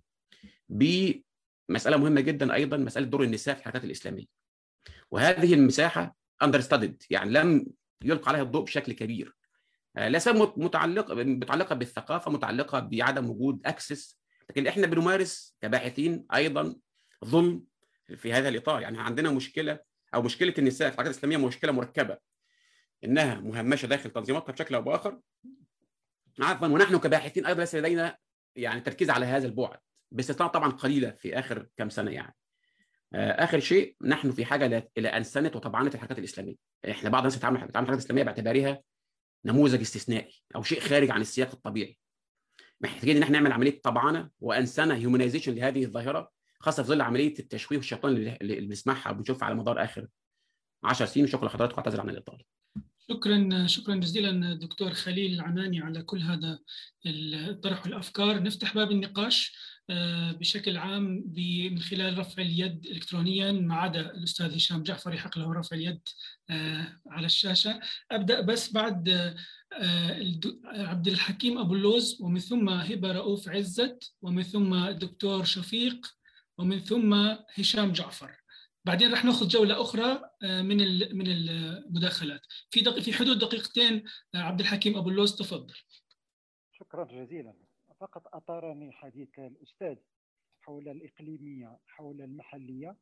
بمسألة 0.69 1.97
مهمة 1.97 2.21
جدا 2.21 2.55
أيضا 2.55 2.77
مسألة 2.77 3.07
دور 3.07 3.23
النساء 3.23 3.55
في 3.55 3.61
الحركات 3.61 3.85
الإسلامية. 3.85 4.27
وهذه 5.11 5.55
المساحة 5.55 6.17
اندر 6.43 6.63
يعني 7.11 7.31
لم 7.31 7.67
يلقى 8.05 8.29
عليها 8.29 8.43
الضوء 8.43 8.65
بشكل 8.65 8.93
كبير. 8.93 9.37
لا 9.97 10.19
سبب 10.19 10.53
متعلقه 10.57 11.15
متعلقة 11.15 11.75
بالثقافة 11.75 12.31
متعلقة 12.31 12.81
بعدم 12.81 13.31
وجود 13.31 13.67
access 13.67 14.19
لكن 14.51 14.67
إحنا 14.67 14.87
بنمارس 14.87 15.57
كباحثين 15.61 16.27
أيضا 16.35 16.77
ظلم 17.25 17.63
في 18.17 18.33
هذا 18.33 18.49
الإطار. 18.49 18.83
يعني 18.83 19.01
عندنا 19.01 19.31
مشكلة 19.31 19.79
أو 20.15 20.23
مشكلة 20.23 20.55
النساء 20.59 20.89
في 20.89 20.95
الحركات 20.95 21.15
الإسلامية 21.15 21.47
مشكلة 21.47 21.73
مركبة 21.73 22.19
إنها 23.05 23.41
مهمشة 23.41 23.87
داخل 23.87 24.11
تنظيماتها 24.11 24.53
بشكل 24.53 24.75
أو 24.75 24.83
بآخر. 24.83 25.21
عفوا 26.41 26.69
ونحن 26.69 26.97
كباحثين 26.97 27.47
أيضا 27.47 27.61
ليس 27.61 27.75
لدينا 27.75 28.17
يعني 28.57 28.81
تركيز 28.81 29.11
على 29.11 29.27
هذا 29.27 29.47
البعد 29.47 29.79
باستثناء 30.11 30.49
طبعا 30.49 30.71
قليلة 30.73 31.11
في 31.11 31.39
آخر 31.39 31.67
كم 31.77 31.89
سنة 31.89 32.11
يعني. 32.11 32.35
آخر 33.15 33.61
شيء 33.61 33.97
نحن 34.03 34.31
في 34.31 34.45
حاجة 34.45 34.91
إلى 34.99 35.09
انسنه 35.09 35.51
وطبعنه 35.55 35.91
الحركات 35.95 36.19
الإسلامية. 36.19 36.55
إحنا 36.91 37.11
بعض 37.11 37.23
الناس 37.23 37.37
بتتعامل 37.37 37.57
الحركات 37.57 37.89
الإسلامية 37.89 38.23
باعتبارها 38.23 38.83
نموذج 39.45 39.81
استثنائي 39.81 40.43
أو 40.57 40.63
شيء 40.63 40.81
خارج 40.81 41.11
عن 41.11 41.21
السياق 41.21 41.51
الطبيعي. 41.53 41.99
محتاجين 42.81 43.17
إن 43.17 43.23
إحنا 43.23 43.39
نعمل 43.39 43.53
عملية 43.53 43.81
طبعنه 43.81 44.31
وانسنه 44.41 44.95
هيومنايزيشن 44.95 45.55
لهذه 45.55 45.85
الظاهرة 45.85 46.36
خاصة 46.67 46.83
في 46.83 46.89
ظل 46.89 47.01
عملية 47.01 47.35
التشويه 47.39 47.79
والشيطان 47.79 48.13
اللي 48.13 48.61
بنسمعها 48.61 49.11
وبنشوفها 49.11 49.47
على 49.47 49.55
مدار 49.55 49.85
آخر 49.85 50.07
10 50.85 51.07
سنين 51.07 51.27
وشكرا 51.27 51.47
لحضراتكم 51.47 51.77
اعتذر 51.77 52.01
عن 52.01 52.11
الاطاله 52.11 52.45
شكرا 53.11 53.67
شكرا 53.67 53.95
جزيلا 53.95 54.55
دكتور 54.55 54.91
خليل 54.91 55.35
العناني 55.35 55.81
على 55.81 56.03
كل 56.03 56.23
هذا 56.23 56.59
الطرح 57.07 57.87
والأفكار. 57.87 58.43
نفتح 58.43 58.75
باب 58.75 58.91
النقاش 58.91 59.57
بشكل 60.39 60.77
عام 60.77 61.33
من 61.73 61.79
خلال 61.79 62.19
رفع 62.19 62.43
اليد 62.43 62.87
الكترونيا 62.87 63.53
ما 63.53 63.75
عدا 63.75 64.01
الأستاذ 64.01 64.57
هشام 64.57 64.83
جعفر 64.83 65.15
يحق 65.15 65.39
له 65.39 65.53
رفع 65.53 65.77
اليد 65.77 66.01
على 67.11 67.27
الشاشة. 67.27 67.81
أبدأ 68.11 68.41
بس 68.41 68.73
بعد 68.73 69.35
عبد 70.65 71.09
الحكيم 71.09 71.59
أبو 71.59 71.75
اللوز 71.75 72.19
ومن 72.21 72.41
ثم 72.41 72.69
هبة 72.69 73.13
رؤوف 73.13 73.49
عزت 73.49 74.15
ومن 74.23 74.43
ثم 74.43 74.75
الدكتور 74.75 75.45
شفيق 75.45 76.07
ومن 76.59 76.79
ثم 76.79 77.15
هشام 77.59 77.93
جعفر. 77.93 78.31
بعدين 78.85 79.13
رح 79.13 79.25
ناخذ 79.25 79.49
جولة 79.49 79.81
أخرى 79.81 80.31
من 80.43 80.77
من 81.19 81.27
المداخلات. 81.27 82.41
في 82.71 82.81
دق... 82.81 83.01
في 83.01 83.13
حدود 83.13 83.39
دقيقتين 83.39 84.05
عبد 84.35 84.61
الحكيم 84.61 84.97
أبو 84.97 85.09
اللوز 85.09 85.37
تفضل. 85.37 85.75
شكرا 86.73 87.05
جزيلا. 87.05 87.55
فقط 88.01 88.35
اثارني 88.35 88.93
حديث 88.93 89.39
الأستاذ 89.39 89.97
حول 90.61 90.89
الإقليمية 90.89 91.79
حول 91.87 92.21
المحلية 92.21 92.97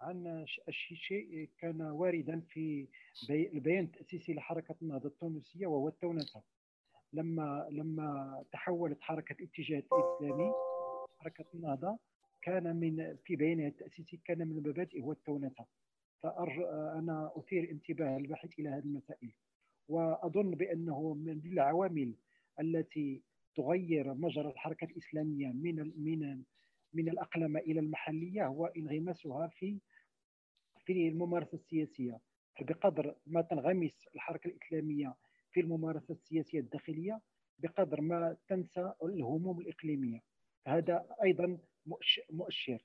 عن 0.00 0.46
شيء 0.94 1.50
كان 1.58 1.82
واردا 1.82 2.40
في 2.40 2.88
البيان 3.30 3.84
التأسيسي 3.84 4.34
لحركة 4.34 4.74
النهضة 4.82 5.08
التونسية 5.08 5.66
وهو 5.66 5.88
التونسة. 5.88 6.42
لما 7.12 7.68
لما 7.70 8.44
تحولت 8.52 9.00
حركة 9.00 9.32
الاتجاه 9.32 9.82
الإسلامي 9.92 10.52
حركة 11.20 11.44
النهضة 11.54 11.98
كان 12.42 12.76
من 12.76 13.16
في 13.24 13.36
بيانها 13.36 13.68
التاسيسي 13.68 14.20
كان 14.24 14.38
من 14.48 14.58
المبادئ 14.58 15.00
هو 15.00 15.12
التونسة. 15.12 15.66
فأرجو 16.22 16.64
أنا 16.98 17.32
أثير 17.36 17.70
انتباه 17.70 18.16
الباحث 18.16 18.58
إلى 18.58 18.68
هذه 18.68 18.84
المسائل 18.84 19.32
وأظن 19.88 20.50
بأنه 20.50 21.14
من 21.14 21.40
العوامل 21.52 22.14
التي 22.60 23.22
تغير 23.56 24.14
مجرى 24.14 24.48
الحركة 24.48 24.84
الإسلامية 24.84 25.48
من 25.48 25.92
من 25.96 26.42
من 26.94 27.08
الاقلمه 27.08 27.60
إلى 27.60 27.80
المحلية 27.80 28.46
هو 28.46 28.66
انغماسها 28.66 29.46
في 29.48 29.78
في 30.84 31.08
الممارسة 31.08 31.54
السياسية. 31.54 32.20
فبقدر 32.58 33.14
ما 33.26 33.42
تنغمس 33.42 34.08
الحركة 34.14 34.48
الإسلامية 34.48 35.14
في 35.52 35.60
الممارسة 35.60 36.12
السياسية 36.14 36.60
الداخلية 36.60 37.20
بقدر 37.58 38.00
ما 38.00 38.36
تنسى 38.48 38.92
الهموم 39.02 39.60
الإقليمية. 39.60 40.20
هذا 40.66 41.06
أيضا 41.22 41.58
مؤشر 42.30 42.84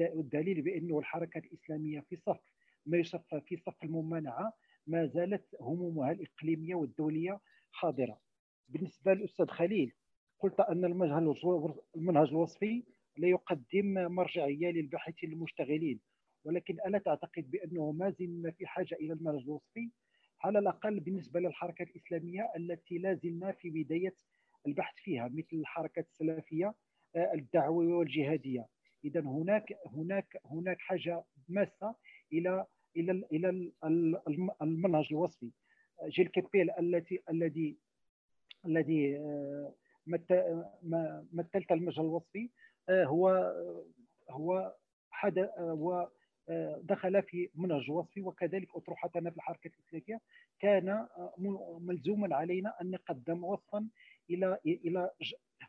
والدليل 0.00 0.62
بأنه 0.62 0.98
الحركة 0.98 1.38
الإسلامية 1.38 2.00
في 2.00 2.16
صف 2.16 2.40
ما 2.86 2.98
يصف 2.98 3.34
في 3.34 3.56
صف 3.56 3.84
الممانعة 3.84 4.52
ما 4.86 5.06
زالت 5.06 5.56
همومها 5.60 6.12
الإقليمية 6.12 6.74
والدولية 6.74 7.40
حاضرة. 7.72 8.20
بالنسبة 8.68 9.14
للأستاذ 9.14 9.46
خليل 9.46 9.92
قلت 10.38 10.60
أن 10.60 10.84
المنهج 10.84 12.28
الوصفي 12.28 12.84
لا 13.16 13.28
يقدم 13.28 13.94
مرجعيه 13.94 14.70
للباحثين 14.70 15.32
المشتغلين 15.32 16.00
ولكن 16.44 16.76
ألا 16.86 16.98
تعتقد 16.98 17.50
بأنه 17.50 17.92
ما 17.92 18.10
زلنا 18.10 18.50
في 18.50 18.66
حاجة 18.66 18.94
إلى 18.94 19.12
المنهج 19.12 19.42
الوصفي؟ 19.42 19.90
على 20.40 20.58
الأقل 20.58 21.00
بالنسبة 21.00 21.40
للحركة 21.40 21.82
الإسلامية 21.82 22.52
التي 22.56 22.98
لا 22.98 23.14
زلنا 23.14 23.52
في 23.52 23.70
بداية 23.70 24.14
البحث 24.66 24.94
فيها 24.96 25.28
مثل 25.28 25.56
الحركات 25.56 26.06
السلفية 26.06 26.74
الدعويه 27.16 27.94
والجهادية. 27.94 28.66
اذا 29.04 29.20
هناك 29.20 29.78
هناك 29.86 30.40
هناك 30.44 30.80
حاجة 30.80 31.24
ماسة 31.48 31.94
إلى 32.32 32.66
إلى 32.96 33.24
إلى 33.32 33.72
المنهج 34.62 35.06
الوصفي. 35.10 35.50
جيل 36.06 36.28
كابيل 36.28 36.70
التي 36.70 37.22
الذي 37.30 37.76
الذي 38.66 39.18
مثلت 41.32 41.72
المنهج 41.72 42.00
الوصفي 42.00 42.50
هو 42.90 43.54
هو 44.30 44.74
حدث 45.10 45.58
هو 45.58 46.10
دخل 46.78 47.22
في 47.22 47.50
منهج 47.54 47.90
وصفي 47.90 48.22
وكذلك 48.22 48.76
اطروحتنا 48.76 49.30
في 49.30 49.36
الحركة 49.36 49.70
الإسلامية. 49.78 50.20
كان 50.60 51.06
ملزوما 51.78 52.36
علينا 52.36 52.80
أن 52.80 52.90
نقدم 52.90 53.44
وصفا 53.44 53.88
إلى 54.30 54.58
إلى 54.66 55.10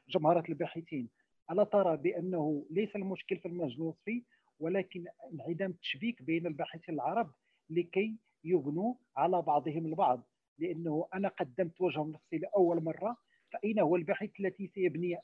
جمهره 0.10 0.44
الباحثين. 0.50 1.10
الا 1.52 1.64
ترى 1.64 1.98
بأنه 1.98 2.66
ليس 2.70 2.96
المشكل 2.96 3.38
في 3.38 3.46
المنهج 3.48 3.74
الوصفي 3.74 4.24
ولكن 4.60 5.06
انعدام 5.34 5.72
التشبيك 5.72 6.22
بين 6.22 6.48
الباحثين 6.48 6.96
العرب 6.96 7.32
لكي 7.70 8.16
يبنوا 8.44 8.94
على 9.18 9.42
بعضهم 9.42 9.86
البعض. 9.86 10.28
لأنه 10.60 11.08
أنا 11.14 11.28
قدمت 11.28 11.82
وجه 11.82 12.04
نفسي 12.04 12.38
لأول 12.38 12.84
مرة 12.84 13.18
فأين 13.54 13.80
هو 13.80 13.96
الباحث 13.96 14.30
الذي 14.40 14.68
سيبني 14.68 15.18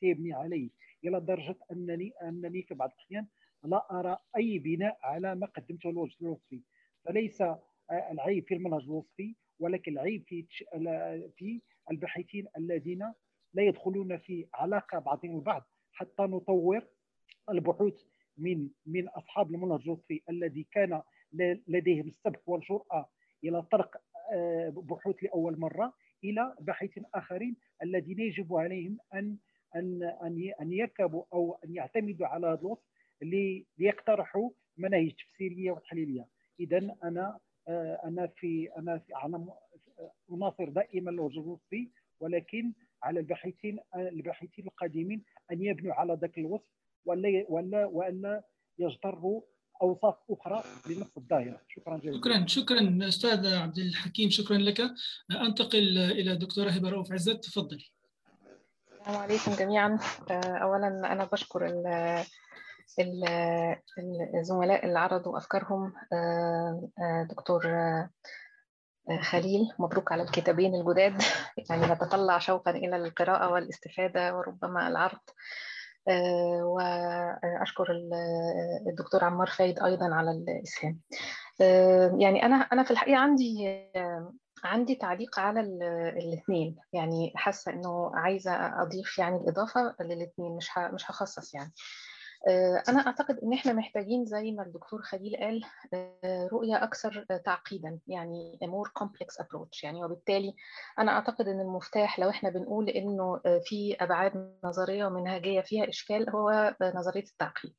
سيبني 0.00 0.32
عليه؟ 0.32 0.70
إلى 1.04 1.20
درجة 1.20 1.56
أنني 1.72 2.12
أنني 2.22 2.62
في 2.62 2.74
بعض 2.74 2.90
الأحيان 2.90 3.26
لا 3.64 4.00
أرى 4.00 4.18
أي 4.36 4.58
بناء 4.58 4.98
على 5.02 5.34
ما 5.34 5.46
قدمته 5.46 5.90
الوجه 5.90 6.16
الوصفي 6.22 6.60
فليس 7.04 7.42
العيب 7.90 8.44
في 8.46 8.54
المنهج 8.54 8.82
الوصفي 8.82 9.34
ولكن 9.58 9.92
العيب 9.92 10.22
في 10.26 10.46
في 11.36 11.60
الباحثين 11.90 12.46
الذين 12.58 13.12
لا 13.54 13.62
يدخلون 13.62 14.16
في 14.18 14.46
علاقة 14.54 14.98
بعضهم 14.98 15.36
البعض 15.36 15.66
حتى 15.92 16.22
نطور 16.22 16.86
البحوث 17.50 18.02
من 18.38 18.68
من 18.86 19.08
أصحاب 19.08 19.54
المنهج 19.54 19.80
الوصفي 19.84 20.20
الذي 20.30 20.66
كان 20.72 21.02
لديهم 21.68 22.08
السبق 22.08 22.40
والجرأة 22.46 23.08
إلى 23.44 23.62
طرق 23.62 23.96
بحوث 24.70 25.16
لأول 25.22 25.58
مرة 25.60 25.92
إلى 26.24 26.54
باحثين 26.60 27.04
آخرين 27.14 27.56
الذين 27.82 28.20
يجب 28.20 28.54
عليهم 28.54 28.98
أن 29.14 29.36
أن 29.76 30.02
أن 30.02 30.52
أن 30.60 30.72
يركبوا 30.72 31.24
أو 31.32 31.58
أن 31.64 31.74
يعتمدوا 31.74 32.26
على 32.26 32.46
هذا 32.46 32.60
الوصف 32.60 32.82
ليقترحوا 33.78 34.50
مناهج 34.76 35.12
تفسيرية 35.12 35.70
وتحليلية. 35.72 36.26
إذا 36.60 36.96
أنا 37.04 37.38
أنا 38.04 38.26
في 38.26 38.68
أنا 38.78 38.98
في 38.98 39.14
على 39.14 39.44
مناصر 40.28 40.68
دائما 40.68 41.10
الوجه 41.10 41.56
ولكن 42.20 42.72
على 43.02 43.20
الباحثين 43.20 43.78
الباحثين 43.96 44.66
القادمين 44.66 45.24
أن 45.52 45.62
يبنوا 45.62 45.94
على 45.94 46.18
ذاك 46.20 46.38
الوصف 46.38 46.70
ولا 47.04 47.44
ولا 47.48 47.86
والا 47.86 48.44
يجتروا 48.78 49.42
أوصاف 49.82 50.14
أخرى 50.30 50.62
لنفس 50.90 51.18
الظاهرة. 51.18 51.60
شكرا 51.68 51.96
جزيلا. 51.96 52.16
شكرا 52.16 52.46
شكرا 52.46 53.08
أستاذ 53.08 53.54
عبد 53.54 53.78
الحكيم 53.78 54.30
شكرا 54.30 54.58
لك. 54.58 54.80
أنتقل 55.30 55.98
إلى 55.98 56.32
الدكتوره 56.32 56.70
هبة 56.70 56.90
رؤوف 56.90 57.12
عزت 57.12 57.44
تفضلي 57.44 57.84
السلام 59.00 59.16
عليكم 59.16 59.52
جميعا. 59.52 59.98
اولا 60.30 61.12
أنا 61.12 61.24
بشكر 61.24 61.66
الزملاء 64.34 64.86
اللي 64.86 64.98
عرضوا 64.98 65.38
أفكارهم. 65.38 65.92
دكتور 67.30 67.62
خليل 69.18 69.68
مبروك 69.78 70.12
على 70.12 70.22
الكتابين 70.22 70.74
الجداد. 70.74 71.22
يعني 71.70 71.86
نتطلع 71.86 72.38
شوقا 72.38 72.70
إلى 72.70 72.96
القراءة 72.96 73.52
والاستفادة 73.52 74.36
وربما 74.36 74.88
العرض. 74.88 75.20
وأشكر 76.62 77.86
الدكتور 78.90 79.24
عمار 79.24 79.46
فايد 79.46 79.82
أيضا 79.82 80.14
على 80.14 80.30
الإسهام. 80.30 81.00
يعني 82.20 82.46
أنا 82.46 82.56
أنا 82.56 82.82
في 82.82 82.90
الحقيقة 82.90 83.18
عندي 83.18 83.84
عندي 84.64 84.94
تعليق 84.94 85.40
على 85.40 85.60
الاثنين. 86.18 86.76
يعني 86.92 87.32
حاسة 87.36 87.72
إنه 87.72 88.10
عايزة 88.14 88.82
أضيف 88.82 89.18
يعني 89.18 89.36
الاضافه 89.36 89.94
للاثنين 90.00 90.56
مش 90.56 90.70
مش 90.78 91.10
هخصص 91.10 91.54
يعني. 91.54 91.72
أنا 92.88 93.06
أعتقد 93.06 93.38
إن 93.38 93.52
إحنا 93.52 93.72
محتاجين 93.72 94.24
زي 94.24 94.52
ما 94.52 94.62
الدكتور 94.62 95.02
خليل 95.02 95.36
قال 95.36 95.64
رؤية 96.52 96.84
أكثر 96.84 97.26
تعقيدا 97.44 97.98
يعني 98.06 98.58
more 98.62 99.02
complex 99.02 99.44
approach. 99.44 99.84
يعني 99.84 100.04
وبالتالي 100.04 100.54
أنا 100.98 101.12
أعتقد 101.12 101.48
إن 101.48 101.60
المفتاح 101.60 102.18
لو 102.18 102.30
إحنا 102.30 102.50
بنقول 102.50 102.88
إنه 102.88 103.40
في 103.64 103.96
أبعاد 104.00 104.58
نظرية 104.64 105.04
ومنهجية 105.06 105.60
فيها 105.60 105.88
إشكال 105.88 106.30
هو 106.30 106.76
نظرية 106.82 107.24
التعقيد. 107.24 107.74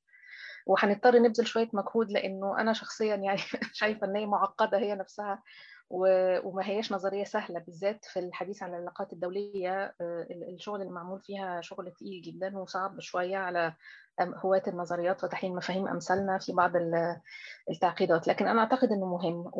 وهنضطر 0.65 1.19
نبذل 1.19 1.47
شوية 1.47 1.69
مجهود 1.73 2.11
لأنه 2.11 2.59
أنا 2.61 2.73
شخصيا 2.73 3.15
يعني 3.25 3.39
شايفة 3.73 4.07
إن 4.07 4.15
هي 4.15 4.25
معقدة 4.25 4.77
هي 4.77 4.95
نفسها 4.95 5.43
وما 5.89 6.65
هياش 6.65 6.91
نظرية 6.91 7.23
سهلة 7.23 7.59
بالذات 7.59 8.05
في 8.05 8.19
الحديث 8.19 8.63
عن 8.63 8.69
العلاقات 8.69 9.13
الدولية 9.13 9.95
الشغل 10.31 10.81
اللي 10.81 10.93
معمول 10.93 11.21
فيها 11.21 11.61
شغل 11.61 11.91
تقيل 11.91 12.21
جدا 12.21 12.57
وصعب 12.57 12.99
شوية 12.99 13.37
على 13.37 13.73
هواة 14.23 14.61
النظريات 14.67 15.23
وتحليل 15.23 15.55
مفاهيم 15.55 15.87
أمثالنا 15.87 16.37
في 16.37 16.51
بعض 16.53 16.71
التعقيدات. 17.69 18.27
لكن 18.27 18.47
أنا 18.47 18.61
أعتقد 18.61 18.91
إنه 18.91 19.05
مهم. 19.05 19.51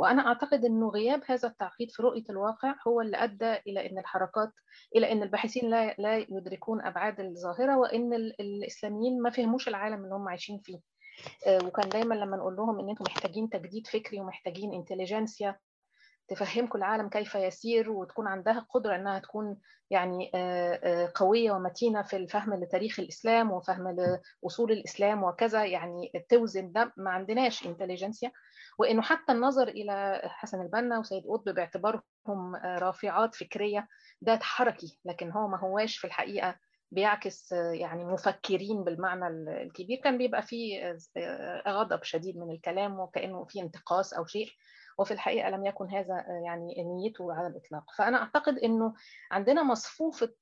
وأنا 0.00 0.26
أعتقد 0.26 0.64
إنه 0.64 0.88
غياب 0.88 1.22
هذا 1.26 1.48
التعقيد 1.48 1.90
في 1.90 2.02
رؤية 2.02 2.24
الواقع 2.30 2.74
هو 2.88 3.00
اللي 3.00 3.16
أدى 3.16 3.54
إلى 3.66 3.90
إن 3.90 3.98
الحركات 3.98 4.52
إلى 4.96 5.12
إن 5.12 5.22
الباحثين 5.22 5.70
لا 5.70 5.94
لا 5.98 6.16
يدركون 6.16 6.80
أبعاد 6.82 7.20
الظاهرة 7.20 7.78
وإن 7.78 8.14
الإسلاميين 8.14 9.22
ما 9.22 9.30
فهموش 9.30 9.68
العالم 9.68 10.04
اللي 10.04 10.14
هم 10.14 10.28
عايشين 10.28 10.58
فيه. 10.58 10.80
وكان 11.64 11.88
دايما 11.88 12.14
لما 12.14 12.36
نقول 12.36 12.56
لهم 12.56 12.80
إن 12.80 12.88
أنتم 12.88 13.04
محتاجين 13.08 13.50
تجديد 13.50 13.86
فكري 13.86 14.20
ومحتاجين 14.20 14.74
انتليجنسيا 14.74 15.56
تفهمكم 16.28 16.78
العالم 16.78 17.08
كيف 17.08 17.34
يسير 17.34 17.90
وتكون 17.90 18.26
عندها 18.26 18.66
قدرة 18.74 18.96
إنها 18.96 19.18
تكون 19.18 19.56
يعني 19.90 20.30
قوية 21.14 21.52
ومتينة 21.52 22.02
في 22.02 22.16
الفهم 22.16 22.54
لتاريخ 22.54 23.00
الإسلام 23.00 23.50
وفهم 23.52 23.88
لأصول 24.42 24.72
الإسلام 24.72 25.22
وكذا. 25.24 25.64
يعني 25.64 26.12
توزن 26.28 26.72
ده 26.72 26.92
ما 26.96 27.10
عندناش 27.10 27.66
انتليجنسيا 27.66 28.32
وإنه 28.78 29.02
حتى 29.02 29.32
النظر 29.32 29.68
إلى 29.68 30.20
حسن 30.24 30.60
البنا 30.60 30.98
وسيد 30.98 31.22
قطب 31.26 31.54
باعتبارهم 31.54 32.56
رافعات 32.64 33.34
فكرية 33.34 33.88
ده 34.22 34.38
حركي 34.42 34.98
لكن 35.04 35.30
هو 35.30 35.48
ما 35.48 35.60
هواش 35.60 35.98
في 35.98 36.06
الحقيقة 36.06 36.56
بيعكس 36.90 37.52
يعني 37.52 38.04
مفكرين 38.04 38.84
بالمعنى 38.84 39.26
الكبير. 39.62 40.00
كان 40.04 40.18
بيبقى 40.18 40.42
فيه 40.42 40.96
غضب 41.68 42.02
شديد 42.02 42.36
من 42.36 42.50
الكلام 42.50 43.00
وكأنه 43.00 43.44
في 43.44 43.60
انتقاص 43.62 44.14
أو 44.14 44.26
شيء. 44.26 44.48
وفي 44.98 45.14
الحقيقة 45.14 45.50
لم 45.50 45.64
يكن 45.66 45.90
هذا 45.90 46.24
يعني 46.44 46.74
نيته 46.78 47.32
على 47.32 47.46
الإطلاق. 47.46 47.84
فأنا 47.96 48.18
أعتقد 48.18 48.58
إنه 48.58 48.94
عندنا 49.30 49.62
مصفوفة 49.62 50.32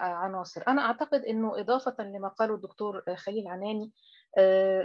عناصر. 0.00 0.62
أنا 0.68 0.82
أعتقد 0.82 1.24
إنه 1.24 1.60
إضافة 1.60 1.94
لما 2.04 2.28
قاله 2.28 2.54
الدكتور 2.54 3.02
خليل 3.16 3.48
عناني 3.48 3.92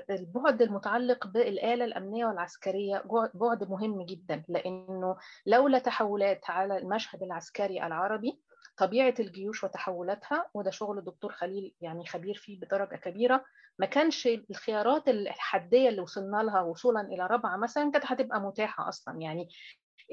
البعد 0.10 0.62
المتعلق 0.62 1.28
بالآلة 1.28 1.86
الأمنية 1.86 2.26
والعسكرية 2.26 3.04
بعد 3.34 3.70
مهم 3.70 4.06
جدا. 4.06 4.44
لأنه 4.48 5.16
لولا 5.46 5.80
تحولات 5.80 6.50
على 6.50 6.78
المشهد 6.78 7.24
العسكري 7.24 7.86
العربي 7.86 8.40
طبيعة 8.78 9.14
الجيوش 9.20 9.64
وتحولاتها 9.64 10.50
وده 10.54 10.72
شغل 10.72 10.98
الدكتور 10.98 11.32
خليل 11.32 11.74
يعني 11.82 12.06
خبير 12.06 12.36
فيه 12.36 12.60
بدرجة 12.60 12.96
كبيرة. 12.96 13.46
ما 13.80 13.86
كانش 13.86 14.28
الخيارات 14.28 15.08
الحدية 15.08 15.90
اللي 15.90 16.02
وصلنا 16.02 16.38
لها 16.44 16.62
وصولا 16.62 17.02
إلى 17.02 17.28
رابعة 17.28 17.58
مثلا 17.58 17.92
كانت 17.92 18.06
هتبقى 18.06 18.42
متاحة 18.42 18.90
أصلا. 18.90 19.22
يعني 19.22 19.48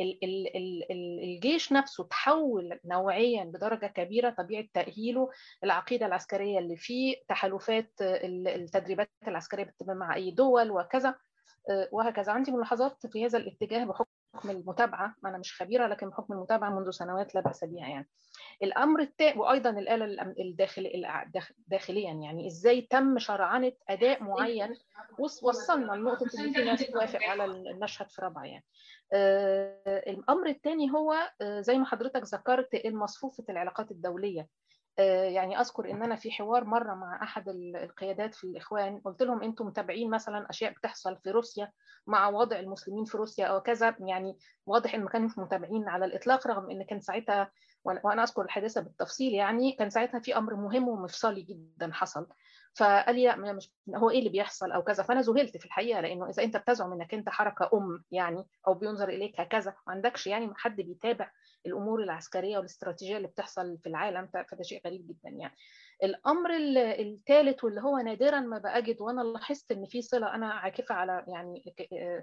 ال 0.01 0.25
ال 0.25 0.57
ال 0.57 1.23
الجيش 1.25 1.73
نفسه 1.73 2.05
تحول 2.05 2.81
نوعيا 2.85 3.45
بدرجة 3.45 3.87
كبيرة 3.87 4.31
طبيعة 4.31 4.65
تأهيله 4.75 5.31
العقيدة 5.65 6.07
العسكرية 6.07 6.59
اللي 6.59 6.77
فيه 6.77 7.17
تحالفات 7.29 7.93
التدريبات 8.01 9.11
العسكرية 9.29 9.65
بتتم 9.65 9.97
مع 9.97 10.15
أي 10.15 10.31
دول 10.31 10.71
وكذا 10.71 11.15
وهكذا. 11.93 12.33
عندي 12.33 12.51
ملاحظات 12.53 13.07
في 13.07 13.27
هذا 13.27 13.39
الاتجاه 13.39 13.85
بحكم 13.85 14.11
بحكم 14.35 14.51
المتابعة 14.51 15.14
أنا 15.24 15.39
مش 15.39 15.62
خبيرة 15.62 15.87
لكن 15.87 16.09
بحكم 16.09 16.33
المتابعة 16.33 16.70
منذ 16.70 16.91
سنوات 16.91 17.35
لا 17.35 17.41
بأس 17.41 17.64
بها 17.64 17.89
يعني. 17.89 18.09
الأمر 18.62 19.01
التاني 19.01 19.41
وأيضا 19.41 19.70
الآلة 19.70 20.35
الداخلي 20.41 21.24
داخليا 21.68 22.12
يعني 22.12 22.47
إزاي 22.47 22.81
تم 22.91 23.18
شرعنه 23.18 23.72
أداء 23.89 24.22
معين 24.22 24.76
وصلنا 25.43 25.93
لنقطة 25.93 26.26
إن 26.39 26.53
في 26.53 26.64
ناس 26.64 26.87
توافق 26.87 27.22
على 27.22 27.45
المشهد 27.45 28.11
في 28.11 28.22
رابعة 28.22 28.45
يعني. 28.45 28.64
الأمر 30.11 30.47
الثاني 30.47 30.91
هو 30.93 31.16
زي 31.43 31.78
ما 31.78 31.87
حضرتك 31.87 32.22
ذكرت 32.24 32.74
المصفوفة 32.74 33.45
العلاقات 33.49 33.91
الدولية. 33.91 34.49
يعني 34.99 35.61
أذكر 35.61 35.91
إن 35.91 36.03
أنا 36.03 36.16
في 36.16 36.30
حوار 36.30 36.64
مرة 36.64 36.95
مع 36.95 37.22
أحد 37.22 37.49
القيادات 37.49 38.34
في 38.34 38.45
الإخوان 38.45 39.01
قلت 39.05 39.22
لهم 39.22 39.43
أنتم 39.43 39.66
متابعين 39.66 40.11
مثلا 40.11 40.51
أشياء 40.51 40.72
بتحصل 40.72 41.16
في 41.16 41.30
روسيا 41.30 41.72
مع 42.07 42.28
وضع 42.28 42.59
المسلمين 42.59 43.05
في 43.05 43.16
روسيا 43.16 43.47
أو 43.47 43.61
كذا 43.61 43.97
يعني 44.01 44.38
واضح 44.66 44.95
إن 44.95 45.05
ما 45.05 45.11
كانوش 45.11 45.38
متابعين 45.38 45.88
على 45.88 46.05
الإطلاق 46.05 46.47
رغم 46.47 46.70
إن 46.70 46.82
كان 46.84 47.01
ساعتها 47.01 47.51
وأنا 47.84 48.22
أذكر 48.22 48.43
الحادثة 48.43 48.80
بالتفصيل 48.80 49.34
يعني 49.34 49.72
كان 49.72 49.91
ساعتها 49.91 50.20
في 50.20 50.36
أمر 50.36 50.55
مهم 50.55 50.88
ومفصلي 50.88 51.43
جدا 51.43 51.93
حصل. 51.93 52.26
فقال 52.74 53.14
لي 53.14 53.24
لا 53.24 53.53
مش 53.53 53.72
هو 53.97 54.11
إيه 54.11 54.18
اللي 54.18 54.30
بيحصل 54.30 54.72
أو 54.72 54.82
كذا؟ 54.82 55.03
فأنا 55.03 55.20
ذهلت 55.20 55.57
في 55.57 55.64
الحقيقة 55.64 56.01
لأنه 56.01 56.28
إذا 56.28 56.43
أنت 56.43 56.57
بتزعم 56.57 56.93
إنك 56.93 57.14
أنت 57.14 57.28
حركة 57.28 57.70
أم 57.74 58.05
يعني 58.11 58.47
أو 58.66 58.74
بينظر 58.74 59.09
إليك 59.09 59.41
هكذا 59.41 59.70
ما 59.86 59.93
عندكش 59.93 60.26
يعني 60.26 60.53
حد 60.57 60.76
بيتابع 60.76 61.30
الأمور 61.67 62.03
العسكرية 62.03 62.57
والاستراتيجية 62.57 63.17
اللي 63.17 63.29
بتحصل 63.29 63.79
في 63.79 63.89
العالم 63.89 64.27
فده 64.27 64.63
شيء 64.63 64.81
غريب 64.87 65.07
جدا 65.07 65.29
يعني. 65.29 65.55
الأمر 66.03 66.51
الثالث 66.77 67.65
واللي 67.65 67.81
هو 67.81 67.99
نادرا 67.99 68.41
ما 68.41 68.59
بجد 68.59 69.01
وأنا 69.01 69.21
لاحظت 69.21 69.73
إن 69.73 69.87
في 69.87 70.03
صلة 70.03 70.35
أنا 70.35 70.53
عاكفة 70.53 70.95
على 70.95 71.25
يعني 71.29 71.75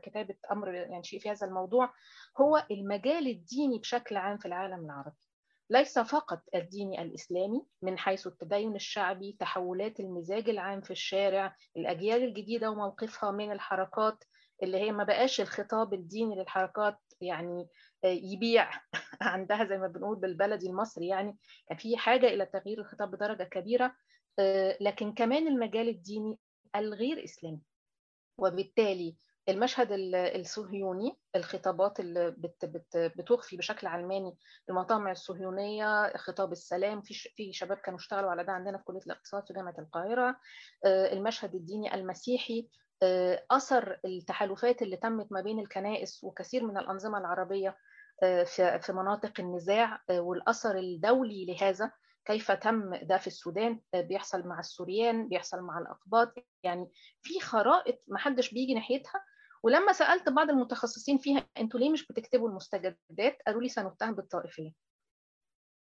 كتابة 0.03 0.35
أمر 0.51 0.73
يعني 0.73 1.03
شيء 1.03 1.19
في 1.19 1.29
هذا 1.31 1.47
الموضوع 1.47 1.93
هو 2.41 2.65
المجال 2.71 3.27
الديني 3.27 3.79
بشكل 3.79 4.17
عام 4.17 4.37
في 4.37 4.45
العالم 4.45 4.85
العربي. 4.85 5.15
ليس 5.69 5.99
فقط 5.99 6.41
الديني 6.55 7.01
الإسلامي 7.01 7.65
من 7.81 7.97
حيث 7.97 8.27
التدين 8.27 8.75
الشعبي 8.75 9.37
تحولات 9.39 9.99
المزاج 9.99 10.49
العام 10.49 10.81
في 10.81 10.91
الشارع 10.91 11.55
الأجيال 11.77 12.23
الجديدة 12.23 12.71
وموقفها 12.71 13.31
من 13.31 13.51
الحركات 13.51 14.23
اللي 14.63 14.77
هي 14.77 14.91
ما 14.91 15.03
بقاش 15.03 15.41
الخطاب 15.41 15.93
الديني 15.93 16.35
للحركات 16.35 16.99
يعني 17.21 17.67
يبيع 18.03 18.69
عندها 19.21 19.65
زي 19.65 19.77
ما 19.77 19.87
بنقول 19.87 20.19
بالبلدي 20.19 20.67
المصري 20.67 21.07
يعني. 21.07 21.37
كان 21.69 21.77
في 21.77 21.97
حاجة 21.97 22.27
إلى 22.27 22.45
تغيير 22.45 22.79
الخطاب 22.79 23.11
بدرجة 23.11 23.43
كبيرة 23.43 23.95
لكن 24.81 25.13
كمان 25.13 25.47
المجال 25.47 25.89
الديني 25.89 26.39
الغير 26.75 27.23
إسلامي. 27.23 27.61
وبالتالي 28.37 29.17
المشهد 29.49 29.87
الصهيوني 30.11 31.17
الخطابات 31.35 31.99
اللي 31.99 32.31
بت 32.31 32.65
بت 32.65 32.97
بتخفي 33.17 33.57
بشكل 33.57 33.87
علماني 33.87 34.37
المطامع 34.69 35.11
الصهيونية 35.11 36.17
خطاب 36.17 36.51
السلام 36.51 37.01
في 37.01 37.13
في 37.13 37.53
شباب 37.53 37.77
كانوا 37.77 37.99
اشتغلوا 37.99 38.31
على 38.31 38.43
ده 38.43 38.51
عندنا 38.51 38.77
في 38.77 38.83
كلية 38.83 39.01
الاقتصاد 39.05 39.47
في 39.47 39.53
جامعة 39.53 39.75
القاهرة 39.79 40.39
المشهد 40.85 41.55
الديني 41.55 41.95
المسيحي 41.95 42.67
أثر 43.51 43.99
التحالفات 44.05 44.81
اللي 44.81 44.97
تمت 44.97 45.31
ما 45.31 45.41
بين 45.41 45.59
الكنائس 45.59 46.23
وكثير 46.23 46.65
من 46.65 46.77
الأنظمة 46.77 47.17
العربية 47.17 47.77
في 48.21 48.79
في 48.81 48.93
مناطق 48.93 49.39
النزاع 49.39 50.01
والأثر 50.09 50.77
الدولي 50.77 51.45
لهذا 51.45 51.91
كيف 52.25 52.51
تم 52.51 52.95
ده 52.95 53.17
في 53.17 53.27
السودان 53.27 53.81
بيحصل 53.95 54.47
مع 54.47 54.59
السوريان 54.59 55.27
بيحصل 55.29 55.61
مع 55.61 55.79
الأقباط 55.79 56.33
يعني 56.63 56.91
في 57.21 57.39
خرائط 57.39 58.03
ما 58.07 58.17
حدش 58.19 58.53
بيجي 58.53 58.73
ناحيتها. 58.73 59.23
ولما 59.63 59.91
سألت 59.93 60.29
بعض 60.29 60.49
المتخصصين 60.49 61.17
فيها 61.17 61.47
أنتوا 61.57 61.79
ليه 61.79 61.89
مش 61.89 62.07
بتكتبوا 62.07 62.49
المستجدات؟ 62.49 63.37
قالوا 63.47 63.61
لي 63.61 63.69
سنتهم 63.69 64.15
بالطائفية. 64.15 64.71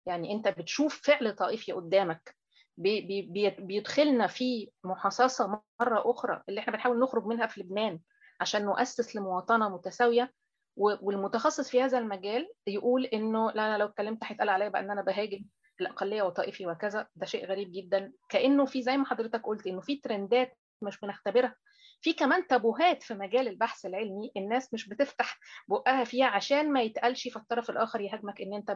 يعني 0.05 0.33
أنت 0.33 0.47
بتشوف 0.47 1.01
فعل 1.03 1.35
طائفي 1.35 1.71
قدامك. 1.71 2.35
بي 2.77 3.01
بي 3.01 3.49
بيدخلنا 3.59 4.27
في 4.27 4.69
محاصصة 4.83 5.61
مرة 5.81 6.11
أخرى 6.11 6.43
اللي 6.49 6.59
إحنا 6.59 6.73
بنحاول 6.73 6.99
نخرج 6.99 7.25
منها 7.25 7.47
في 7.47 7.61
لبنان 7.61 7.99
عشان 8.41 8.65
نؤسس 8.65 9.15
لمواطنة 9.15 9.69
متساوية. 9.69 10.33
والمتخصص 10.77 11.69
في 11.69 11.81
هذا 11.81 11.97
المجال 11.97 12.47
يقول 12.67 13.05
إنه 13.05 13.51
لا 13.51 13.67
أنا 13.67 13.77
لو 13.77 13.85
اتكلمت 13.85 14.23
هيتقال 14.23 14.49
عليا 14.49 14.69
بقى 14.69 14.81
إن 14.81 14.91
أنا 14.91 15.01
بهاجم 15.01 15.45
الاقليه 15.81 16.21
وطائفي 16.23 16.67
وكذا 16.67 17.07
ده 17.15 17.25
شيء 17.25 17.45
غريب 17.45 17.71
جدا. 17.71 18.13
كأنه 18.29 18.65
في 18.65 18.81
زي 18.81 18.97
ما 18.97 19.05
حضرتك 19.05 19.41
قلت 19.45 19.67
إنه 19.67 19.81
في 19.81 19.95
ترندات 19.95 20.57
مش 20.81 20.99
بنختبرها. 20.99 21.55
في 22.01 22.13
كمان 22.13 22.47
تابوهات 22.47 23.03
في 23.03 23.13
مجال 23.13 23.47
البحث 23.47 23.85
العلمي 23.85 24.31
الناس 24.37 24.73
مش 24.73 24.89
بتفتح 24.89 25.39
بقها 25.67 26.03
فيها 26.03 26.25
عشان 26.25 26.73
ما 26.73 26.81
يتقالش 26.81 27.27
فالطرف 27.27 27.69
الآخر 27.69 28.01
يهاجمك 28.01 28.41
إن 28.41 28.53
أنت 28.53 28.71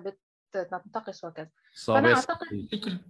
بتنتقص 0.55 1.23
وكذا. 1.23 1.49
فأنا 1.85 2.13
أعتقد 2.13 2.67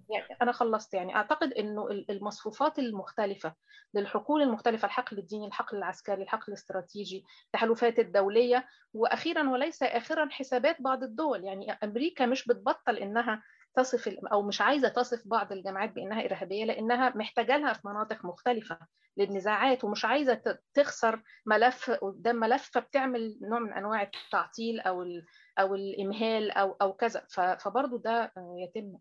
يعني 0.09 0.37
أنا 0.41 0.51
خلصت. 0.51 0.93
يعني 0.93 1.15
أعتقد 1.15 1.53
إنه 1.53 1.87
المصفوفات 2.09 2.79
المختلفة 2.79 3.55
للحقول 3.93 4.41
المختلفة 4.41 4.85
الحقل 4.85 5.17
الديني 5.17 5.47
الحقل 5.47 5.77
العسكري 5.77 6.23
الحقل 6.23 6.45
الاستراتيجي 6.47 7.25
التحالفات 7.45 7.99
الدولية 7.99 8.67
وأخيرا 8.93 9.49
وليس 9.49 9.83
اخرا 9.83 10.29
حسابات 10.31 10.81
بعض 10.81 11.03
الدول. 11.03 11.43
يعني 11.43 11.71
أمريكا 11.71 12.25
مش 12.25 12.47
بتبطل 12.47 12.97
إنها 12.97 13.43
تصف 13.75 14.07
أو 14.07 14.41
مش 14.41 14.61
عايزة 14.61 14.89
تصف 14.89 15.21
بعض 15.25 15.51
الجامعات 15.51 15.91
بإنها 15.91 16.25
إرهابية 16.25 16.65
لإنها 16.65 17.13
محتاجة 17.15 17.57
لها 17.57 17.73
في 17.73 17.87
مناطق 17.87 18.25
مختلفة 18.25 18.79
للنزاعات 19.17 19.83
ومش 19.83 20.05
عايزة 20.05 20.59
تخسر 20.73 21.21
ملف 21.45 21.91
قدام 21.91 22.35
ملف 22.35 22.69
فبتعمل 22.73 23.37
نوع 23.41 23.59
من 23.59 23.73
أنواع 23.73 24.01
التعطيل 24.01 24.79
أو 24.79 25.03
أو 25.59 25.75
الإمهال 25.75 26.51
أو 26.51 26.75
أو 26.81 26.93
كذا. 26.93 27.25
فبرضه 27.59 27.97
ده 27.99 28.33
يتم. 28.57 28.97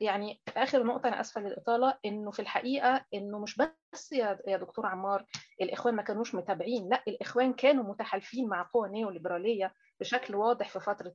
يعني 0.00 0.40
آخر 0.56 0.82
نقطة 0.84 1.08
أنا 1.08 1.20
آسفة 1.20 1.40
للإطالة 1.40 1.98
إنه 2.04 2.30
في 2.30 2.40
الحقيقة 2.40 3.04
إنه 3.14 3.38
مش 3.38 3.56
بس 3.56 4.12
يا 4.12 4.56
دكتور 4.56 4.86
عمار 4.86 5.26
الإخوان 5.60 5.94
ما 5.94 6.02
كانوش 6.02 6.34
متابعين 6.34 6.88
لأ 6.88 7.02
الإخوان 7.08 7.52
كانوا 7.52 7.84
متحالفين 7.84 8.48
مع 8.48 8.70
قوى 8.74 8.88
نيوليبرالية 8.88 9.74
بشكل 10.00 10.34
واضح 10.34 10.68
في 10.68 10.80
فترة 10.80 11.12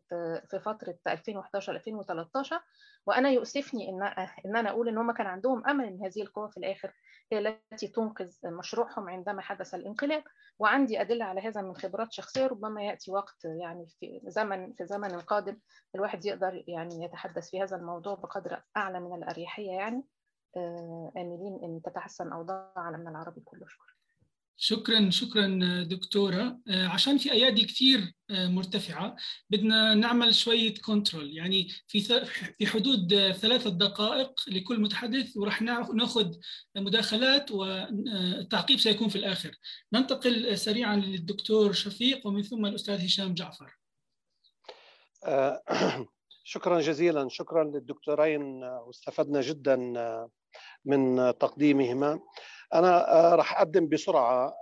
في 0.49 0.59
فترة 0.59 0.95
2011 1.07 1.75
2013 1.75 2.59
وأنا 3.07 3.29
يؤسفني 3.29 3.89
إن 3.89 4.03
إن 4.45 4.55
أنا 4.57 4.69
أقول 4.69 4.87
إن 4.89 4.97
هم 4.97 5.11
كان 5.11 5.27
عندهم 5.27 5.67
أمل 5.67 5.85
إن 5.85 6.03
هذه 6.05 6.21
القوى 6.21 6.51
في 6.51 6.57
الآخر 6.57 6.91
التي 7.33 7.87
تنقذ 7.87 8.31
مشروعهم 8.45 9.09
عندما 9.09 9.41
حدث 9.41 9.75
الانقلاب. 9.75 10.23
وعندي 10.59 11.01
أدلة 11.01 11.25
على 11.25 11.41
هذا 11.41 11.61
من 11.61 11.75
خبرات 11.75 12.13
شخصية 12.13 12.47
ربما 12.47 12.83
يأتي 12.83 13.11
وقت 13.11 13.45
يعني 13.45 13.87
في 13.99 14.21
زمن 14.27 14.73
في 14.73 14.85
زمن 14.85 15.19
قادم 15.19 15.57
الواحد 15.95 16.25
يقدر 16.25 16.63
يعني 16.67 17.03
يتحدث 17.03 17.49
في 17.49 17.63
هذا 17.63 17.75
الموضوع 17.77 18.15
بقدر 18.15 18.63
أعلى 18.77 18.99
من 18.99 19.13
الأريحية 19.13 19.71
يعني. 19.71 20.03
آملين 21.17 21.59
إن 21.63 21.81
تتحسن 21.85 22.33
أوضاع 22.33 22.73
عالمنا 22.75 23.09
العربي 23.09 23.41
كله. 23.41 23.65
شكرا. 23.67 23.98
شكرا 24.61 25.09
شكرا 25.09 25.47
دكتورة. 25.83 26.59
عشان 26.67 27.17
في 27.17 27.31
أيادي 27.31 27.65
كثير 27.65 28.13
مرتفعة 28.29 29.15
بدنا 29.49 29.93
نعمل 29.93 30.35
شوية 30.35 30.73
كنترول 30.73 31.37
يعني 31.37 31.69
في 31.87 32.01
في 32.57 32.67
حدود 32.67 33.31
ثلاثة 33.31 33.69
دقائق 33.69 34.31
لكل 34.47 34.81
متحدث 34.81 35.37
وراح 35.37 35.61
ناخذ 35.61 36.33
مداخلات 36.77 37.51
والتعقيب 37.51 38.79
سيكون 38.79 39.09
في 39.09 39.15
الآخر. 39.15 39.51
ننتقل 39.93 40.57
سريعا 40.57 40.95
للدكتور 40.95 41.73
شفيق 41.73 42.27
ومن 42.27 42.43
ثم 42.43 42.65
الأستاذ 42.65 43.05
هشام 43.05 43.33
جعفر. 43.33 43.77
شكرا 46.43 46.81
جزيلا. 46.81 47.27
شكرا 47.29 47.63
للدكتورين 47.63 48.63
واستفدنا 48.63 49.41
جدا 49.41 49.75
من 50.85 51.33
تقديمهما. 51.39 52.19
أنا 52.73 52.99
راح 53.35 53.57
أقدم 53.57 53.89
بسرعة 53.89 54.57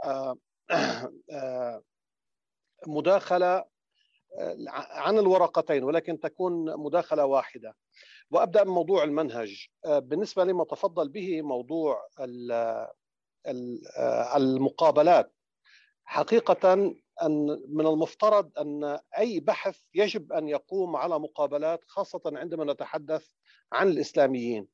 مداخلة 2.88 3.66
عن 4.78 5.18
الورقتين 5.18 5.84
ولكن 5.84 6.20
تكون 6.20 6.80
مداخلة 6.80 7.26
واحدة. 7.26 7.76
وأبدأ 8.32 8.64
بموضوع 8.64 9.04
المنهج. 9.04 9.68
بالنسبة 9.86 10.44
لما 10.44 10.64
تفضل 10.64 11.10
به 11.10 11.42
موضوع 11.42 12.08
المقابلات. 14.36 15.34
حقيقة 16.04 16.74
أن 17.24 17.62
من 17.70 17.88
المفترض 17.88 18.60
أن 18.60 19.00
أي 19.18 19.40
بحث 19.40 19.80
يجب 19.94 20.34
أن 20.34 20.48
يقوم 20.48 20.96
على 20.96 21.20
مقابلات 21.20 21.84
خاصة 21.88 22.22
عندما 22.26 22.74
نتحدث 22.74 23.28
عن 23.72 23.88
الإسلاميين. 23.88 24.68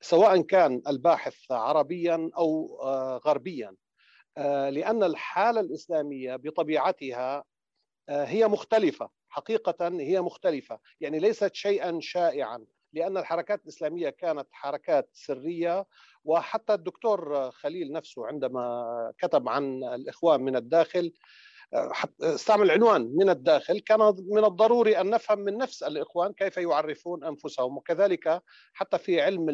سواء 0.00 0.40
كان 0.40 0.82
الباحث 0.88 1.36
عربيا 1.50 2.30
أو 2.36 2.78
غربيا. 3.26 3.74
لأن 4.70 5.02
الحالة 5.02 5.60
الإسلامية 5.60 6.36
بطبيعتها 6.36 7.44
هي 8.08 8.48
مختلفة 8.48 9.10
حقيقه 9.28 9.88
هي 9.88 10.20
مختلفة. 10.20 10.78
يعني 11.00 11.18
ليست 11.18 11.54
شيئا 11.54 11.98
شائعا 12.00 12.64
لأن 12.92 13.16
الحركات 13.16 13.62
الإسلامية 13.62 14.10
كانت 14.10 14.46
حركات 14.52 15.10
سرية 15.12 15.86
وحتى 16.24 16.74
الدكتور 16.74 17.50
خليل 17.50 17.92
نفسه 17.92 18.26
عندما 18.26 19.12
كتب 19.18 19.48
عن 19.48 19.84
الإخوان 19.84 20.42
من 20.42 20.56
الداخل 20.56 21.12
استعمل 22.22 22.70
عنوان 22.70 23.12
من 23.16 23.30
الداخل. 23.30 23.80
كان 23.80 24.14
من 24.28 24.44
الضروري 24.44 25.00
أن 25.00 25.10
نفهم 25.10 25.38
من 25.38 25.56
نفس 25.56 25.82
الإخوان 25.82 26.32
كيف 26.32 26.56
يعرفون 26.56 27.24
أنفسهم 27.24 27.76
وكذلك 27.76 28.42
حتى 28.72 28.98
في 28.98 29.20
علم 29.20 29.46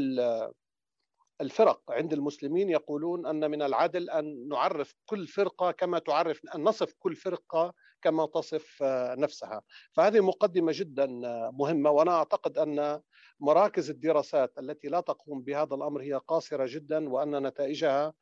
الفرق 1.41 1.81
عند 1.91 2.13
المسلمين 2.13 2.71
يقولون 2.71 3.27
أن 3.27 3.51
من 3.51 3.63
العدل 3.63 4.11
أن 4.11 4.49
نعرف 4.49 4.95
كل 5.07 5.27
فرقة 5.27 5.71
كما 5.71 5.99
تعرف 5.99 6.41
أن 6.55 6.65
نصف 6.65 6.95
كل 6.99 7.17
فرقة 7.17 7.75
كما 8.03 8.27
تصف 8.27 8.83
نفسها. 9.19 9.63
فهذه 9.93 10.21
مقدمة 10.21 10.73
جدا 10.75 11.07
مهمة 11.53 11.91
وأنا 11.91 12.13
أعتقد 12.13 12.59
أن 12.59 13.01
مراكز 13.41 13.91
الدراسات 13.91 14.53
التي 14.59 14.89
لا 14.89 15.01
تقوم 15.01 15.43
بهذا 15.43 15.75
الأمر 15.75 16.03
هي 16.03 16.21
قاصرة 16.29 16.67
جدا 16.69 17.09
وأن 17.09 17.47
نتائجها 17.47 18.15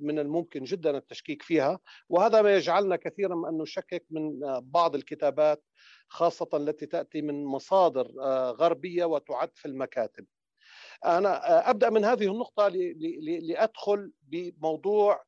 من 0.00 0.18
الممكن 0.18 0.64
جدا 0.64 0.96
التشكيك 0.96 1.42
فيها. 1.42 1.78
وهذا 2.08 2.42
ما 2.42 2.56
يجعلنا 2.56 2.96
كثيرا 2.96 3.34
أن 3.48 3.58
نشكك 3.58 4.06
من 4.10 4.40
بعض 4.60 4.94
الكتابات 4.94 5.64
خاصة 6.08 6.48
التي 6.54 6.86
تأتي 6.86 7.22
من 7.22 7.44
مصادر 7.44 8.12
غربية 8.60 9.04
وتعد 9.04 9.50
في 9.54 9.68
المكاتب. 9.68 10.26
أنا 11.04 11.70
أبدأ 11.70 11.90
من 11.90 12.04
هذه 12.04 12.32
النقطة 12.32 12.68
لأدخل 13.42 14.12
بموضوع 14.22 15.22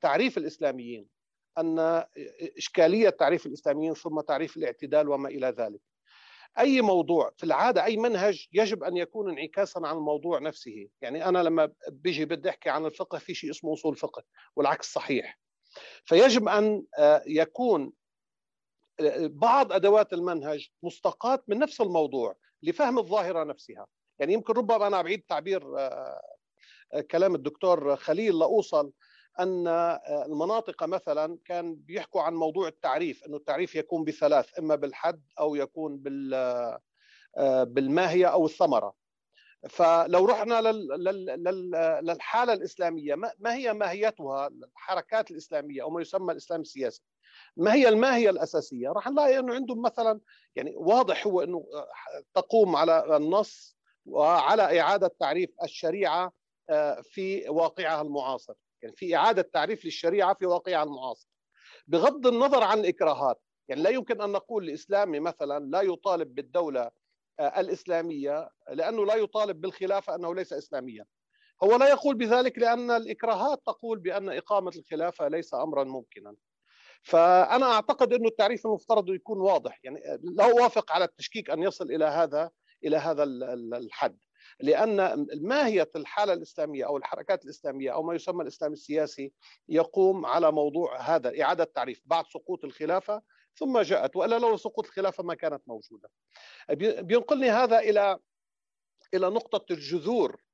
تعريف 0.00 0.38
الإسلاميين 0.38 1.08
أن 1.58 2.04
إشكالية 2.56 3.10
تعريف 3.10 3.46
الإسلاميين 3.46 3.94
ثم 3.94 4.20
تعريف 4.20 4.56
الاعتدال 4.56 5.08
وما 5.08 5.28
إلى 5.28 5.46
ذلك. 5.46 5.80
أي 6.58 6.80
موضوع 6.80 7.32
في 7.36 7.44
العادة 7.44 7.84
أي 7.84 7.96
منهج 7.96 8.46
يجب 8.52 8.84
أن 8.84 8.96
يكون 8.96 9.30
انعكاسا 9.30 9.80
عن 9.84 9.96
الموضوع 9.96 10.38
نفسه، 10.38 10.88
يعني 11.00 11.24
أنا 11.24 11.42
لما 11.42 11.72
بيجي 11.88 12.24
بدي 12.24 12.48
أحكي 12.48 12.70
عن 12.70 12.86
الفقه 12.86 13.18
في 13.18 13.34
شيء 13.34 13.50
اسمه 13.50 13.72
أصول 13.72 13.96
فقه 13.96 14.22
والعكس 14.56 14.92
صحيح. 14.92 15.38
فيجب 16.04 16.48
أن 16.48 16.84
يكون 17.26 17.92
بعض 19.20 19.72
أدوات 19.72 20.12
المنهج 20.12 20.68
مستقاة 20.82 21.42
من 21.48 21.58
نفس 21.58 21.80
الموضوع 21.80 22.36
لفهم 22.62 22.98
الظاهرة 22.98 23.44
نفسها. 23.44 23.86
يعني 24.18 24.32
يمكن 24.32 24.52
ربما 24.52 24.86
أنا 24.86 25.02
بعيد 25.02 25.22
تعبير 25.28 25.90
كلام 27.10 27.34
الدكتور 27.34 27.96
خليل 27.96 28.38
لأوصل 28.38 28.92
أن 29.40 29.68
المناطق 30.26 30.84
مثلا 30.84 31.38
كان 31.44 31.74
بيحكوا 31.74 32.22
عن 32.22 32.34
موضوع 32.34 32.68
التعريف 32.68 33.24
إنه 33.24 33.36
التعريف 33.36 33.74
يكون 33.74 34.04
بثلاث 34.04 34.58
إما 34.58 34.74
بالحد 34.74 35.22
أو 35.38 35.54
يكون 35.54 35.98
بال 35.98 36.78
بالماهية 37.66 38.26
أو 38.26 38.46
الثمرة. 38.46 38.94
فلو 39.68 40.24
رحنا 40.24 40.60
للحالة 42.02 42.52
الإسلامية 42.52 43.14
ما 43.14 43.54
هي 43.54 43.72
ماهيتها؟ 43.72 44.46
الحركات 44.46 45.30
الإسلامية 45.30 45.82
أو 45.82 45.90
ما 45.90 46.00
يسمى 46.00 46.32
الإسلام 46.32 46.60
السياسي. 46.60 47.02
ما 47.56 47.74
هي 47.74 47.88
الماهية 47.88 48.30
الأساسية؟ 48.30 48.88
راح 48.88 49.08
نلاقي 49.08 49.38
إنه 49.38 49.54
عندهم 49.54 49.82
مثلا 49.82 50.20
يعني 50.56 50.74
واضح 50.76 51.26
هو 51.26 51.40
إنه 51.40 51.66
تقوم 52.34 52.76
على 52.76 53.16
النص 53.16 53.75
وعلى 54.06 54.80
إعادة 54.80 55.10
تعريف 55.20 55.50
الشريعة 55.62 56.32
في 57.02 57.48
واقعها 57.48 58.02
المعاصر. 58.02 58.54
يعني 58.82 58.96
في 58.96 59.16
إعادة 59.16 59.42
تعريف 59.42 59.84
للشريعة 59.84 60.34
في 60.34 60.46
واقعها 60.46 60.82
المعاصر. 60.82 61.28
بغض 61.86 62.26
النظر 62.26 62.62
عن 62.62 62.78
الإكراهات 62.78 63.40
يعني 63.68 63.82
لا 63.82 63.90
يمكن 63.90 64.22
أن 64.22 64.32
نقول 64.32 64.64
الإسلامي 64.64 65.20
مثلا 65.20 65.64
لا 65.64 65.82
يطالب 65.82 66.34
بالدولة 66.34 66.90
الإسلامية 67.40 68.50
لأنه 68.72 69.06
لا 69.06 69.14
يطالب 69.14 69.60
بالخلافة 69.60 70.14
أنه 70.14 70.34
ليس 70.34 70.52
إسلاميا. 70.52 71.04
هو 71.62 71.76
لا 71.76 71.88
يقول 71.88 72.14
بذلك 72.14 72.58
لأن 72.58 72.90
الإكراهات 72.90 73.62
تقول 73.66 73.98
بأن 73.98 74.28
إقامة 74.28 74.72
الخلافة 74.76 75.28
ليس 75.28 75.54
أمرا 75.54 75.84
ممكنا. 75.84 76.34
فأنا 77.02 77.66
أعتقد 77.66 78.12
أنه 78.12 78.28
التعريف 78.28 78.66
المفترض 78.66 79.08
يكون 79.08 79.40
واضح. 79.40 79.80
يعني 79.84 80.00
لا 80.22 80.50
أوافق 80.50 80.92
على 80.92 81.04
التشكيك 81.04 81.50
أن 81.50 81.62
يصل 81.62 81.84
إلى 81.84 82.04
هذا. 82.04 82.50
إلى 82.84 82.96
هذا 82.96 83.22
الحد 83.22 84.18
لأن 84.60 85.26
ماهية 85.42 85.90
الحالة 85.96 86.32
الإسلامية 86.32 86.86
أو 86.86 86.96
الحركات 86.96 87.44
الإسلامية 87.44 87.94
أو 87.94 88.02
ما 88.02 88.14
يسمى 88.14 88.42
الإسلام 88.42 88.72
السياسي 88.72 89.32
يقوم 89.68 90.26
على 90.26 90.52
موضوع 90.52 91.00
هذا 91.00 91.42
إعادة 91.42 91.64
تعريف 91.64 92.02
بعد 92.04 92.24
سقوط 92.26 92.64
الخلافة 92.64 93.22
ثم 93.54 93.78
جاءت 93.78 94.16
وإلا 94.16 94.38
لو 94.38 94.56
سقوط 94.56 94.86
الخلافة 94.86 95.22
ما 95.22 95.34
كانت 95.34 95.62
موجودة. 95.66 96.10
بينقلني 97.02 97.50
هذا 97.50 97.78
إلى 97.78 98.18
إلى 99.14 99.30
نقطة 99.30 99.72
الجذور. 99.72 100.44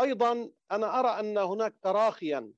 أيضا 0.00 0.50
أنا 0.72 1.00
أرى 1.00 1.20
أن 1.20 1.38
هناك 1.38 1.74
تراخيا 1.82 2.52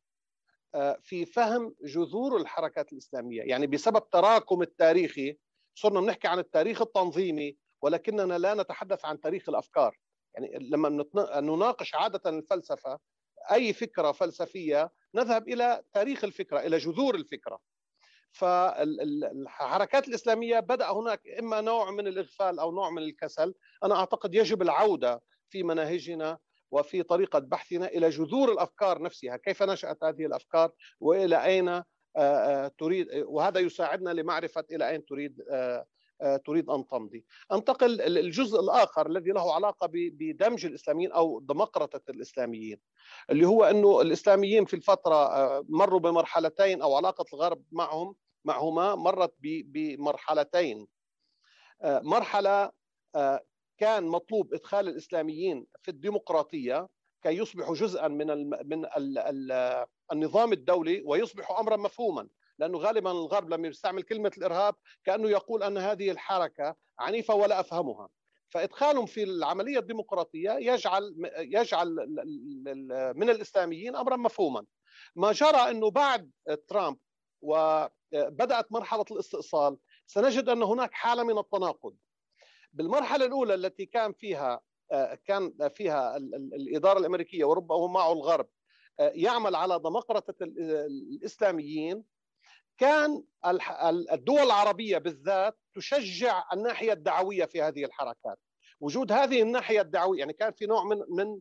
في 1.00 1.26
فهم 1.26 1.74
جذور 1.84 2.36
الحركات 2.36 2.92
الإسلامية، 2.92 3.42
يعني 3.42 3.66
بسبب 3.66 4.10
تراكم 4.10 4.62
التاريخي 4.62 5.38
صرنا 5.74 6.00
بنحكي 6.00 6.28
عن 6.28 6.38
التاريخ 6.38 6.82
التنظيمي 6.82 7.56
ولكننا 7.84 8.38
لا 8.38 8.54
نتحدث 8.54 9.04
عن 9.04 9.20
تاريخ 9.20 9.48
الأفكار. 9.48 9.98
يعني 10.34 10.68
لما 10.70 11.04
نناقش 11.40 11.94
عادة 11.94 12.30
الفلسفة 12.30 12.98
أي 13.52 13.72
فكرة 13.72 14.12
فلسفية 14.12 14.90
نذهب 15.14 15.48
إلى 15.48 15.82
تاريخ 15.92 16.24
الفكرة 16.24 16.60
إلى 16.60 16.78
جذور 16.78 17.14
الفكرة. 17.14 17.58
فالحركات 18.32 20.08
الإسلامية 20.08 20.60
بدأ 20.60 20.92
هناك 20.92 21.20
إما 21.38 21.60
نوع 21.60 21.90
من 21.90 22.06
الإغفال 22.06 22.58
أو 22.58 22.72
نوع 22.72 22.90
من 22.90 23.02
الكسل. 23.02 23.54
أنا 23.84 23.94
أعتقد 23.94 24.34
يجب 24.34 24.62
العودة 24.62 25.22
في 25.48 25.62
مناهجنا 25.62 26.38
وفي 26.70 27.02
طريقة 27.02 27.38
بحثنا 27.38 27.86
إلى 27.86 28.08
جذور 28.08 28.52
الأفكار 28.52 29.02
نفسها. 29.02 29.36
كيف 29.36 29.62
نشأت 29.62 30.04
هذه 30.04 30.26
الأفكار؟ 30.26 30.72
وإلى 31.00 31.44
أين 31.44 31.82
تريد؟ 32.78 33.08
وهذا 33.14 33.60
يساعدنا 33.60 34.10
لمعرفة 34.10 34.64
إلى 34.72 34.88
أين 34.88 35.04
تريد 35.04 35.42
تريد 36.46 36.70
أن 36.70 36.86
تمضي. 36.86 37.24
أنتقل 37.52 37.96
للجزء 37.96 38.60
الآخر 38.60 39.06
الذي 39.06 39.30
له 39.30 39.54
علاقة 39.54 39.88
بدمج 39.92 40.66
الإسلاميين 40.66 41.12
أو 41.12 41.40
دمقرطه 41.40 42.10
الإسلاميين 42.10 42.78
اللي 43.30 43.46
هو 43.46 43.64
إنه 43.64 44.00
الإسلاميين 44.00 44.64
في 44.64 44.74
الفترة 44.74 45.28
مروا 45.68 46.00
بمرحلتين 46.00 46.82
أو 46.82 46.96
علاقة 46.96 47.24
الغرب 47.34 47.62
معهم 47.72 48.14
معهما 48.44 48.94
مرت 48.94 49.34
بمرحلتين 49.40 50.86
مرحلة 51.84 52.70
كان 53.78 54.04
مطلوب 54.04 54.54
إدخال 54.54 54.88
الإسلاميين 54.88 55.66
في 55.82 55.90
الديمقراطية 55.90 56.88
كي 57.22 57.30
يصبحوا 57.38 57.74
جزءا 57.74 58.08
من 58.08 58.50
من 58.50 58.86
النظام 60.12 60.52
الدولي 60.52 61.02
ويصبحوا 61.06 61.60
امرا 61.60 61.76
مفهوما 61.76 62.28
لأنه 62.58 62.78
غالبا 62.78 63.10
الغرب 63.10 63.48
لما 63.48 63.68
يستعمل 63.68 64.02
كلمة 64.02 64.32
الإرهاب 64.38 64.74
كأنه 65.04 65.30
يقول 65.30 65.62
أن 65.62 65.78
هذه 65.78 66.10
الحركة 66.10 66.76
عنيفة 66.98 67.34
ولا 67.34 67.60
أفهمها. 67.60 68.08
فإدخالهم 68.48 69.06
في 69.06 69.22
العملية 69.22 69.78
الديمقراطية 69.78 70.50
يجعل 70.50 71.14
يجعل 71.38 71.88
من 73.16 73.30
الإسلاميين 73.30 73.96
امرا 73.96 74.16
مفهوما. 74.16 74.64
ما 75.16 75.32
جرى 75.32 75.70
إنه 75.70 75.90
بعد 75.90 76.30
ترامب 76.68 76.98
وبدأت 77.42 78.72
مرحلة 78.72 79.04
الاستئصال 79.10 79.78
سنجد 80.06 80.48
أن 80.48 80.62
هناك 80.62 80.92
حالة 80.92 81.22
من 81.22 81.38
التناقض. 81.38 81.94
بالمرحلة 82.72 83.26
الأولى 83.26 83.54
التي 83.54 83.86
كان 83.86 84.12
فيها 84.12 84.60
كان 85.26 85.68
فيها 85.68 86.16
الإدارة 86.16 86.98
الأمريكية 86.98 87.44
وربما 87.44 87.86
معه 87.86 88.12
الغرب 88.12 88.48
يعمل 88.98 89.54
على 89.54 89.78
دمقرطه 89.78 90.34
الإسلاميين 90.42 92.04
كان 92.78 93.22
الدول 94.12 94.40
العربية 94.40 94.98
بالذات 94.98 95.58
تشجع 95.74 96.44
الناحية 96.52 96.92
الدعوية 96.92 97.44
في 97.44 97.62
هذه 97.62 97.84
الحركات. 97.84 98.38
وجود 98.80 99.12
هذه 99.12 99.42
الناحية 99.42 99.80
الدعوية 99.80 100.18
يعني 100.18 100.32
كان 100.32 100.52
في 100.52 100.66
نوع 100.66 100.84
من 100.84 100.98
من 101.08 101.40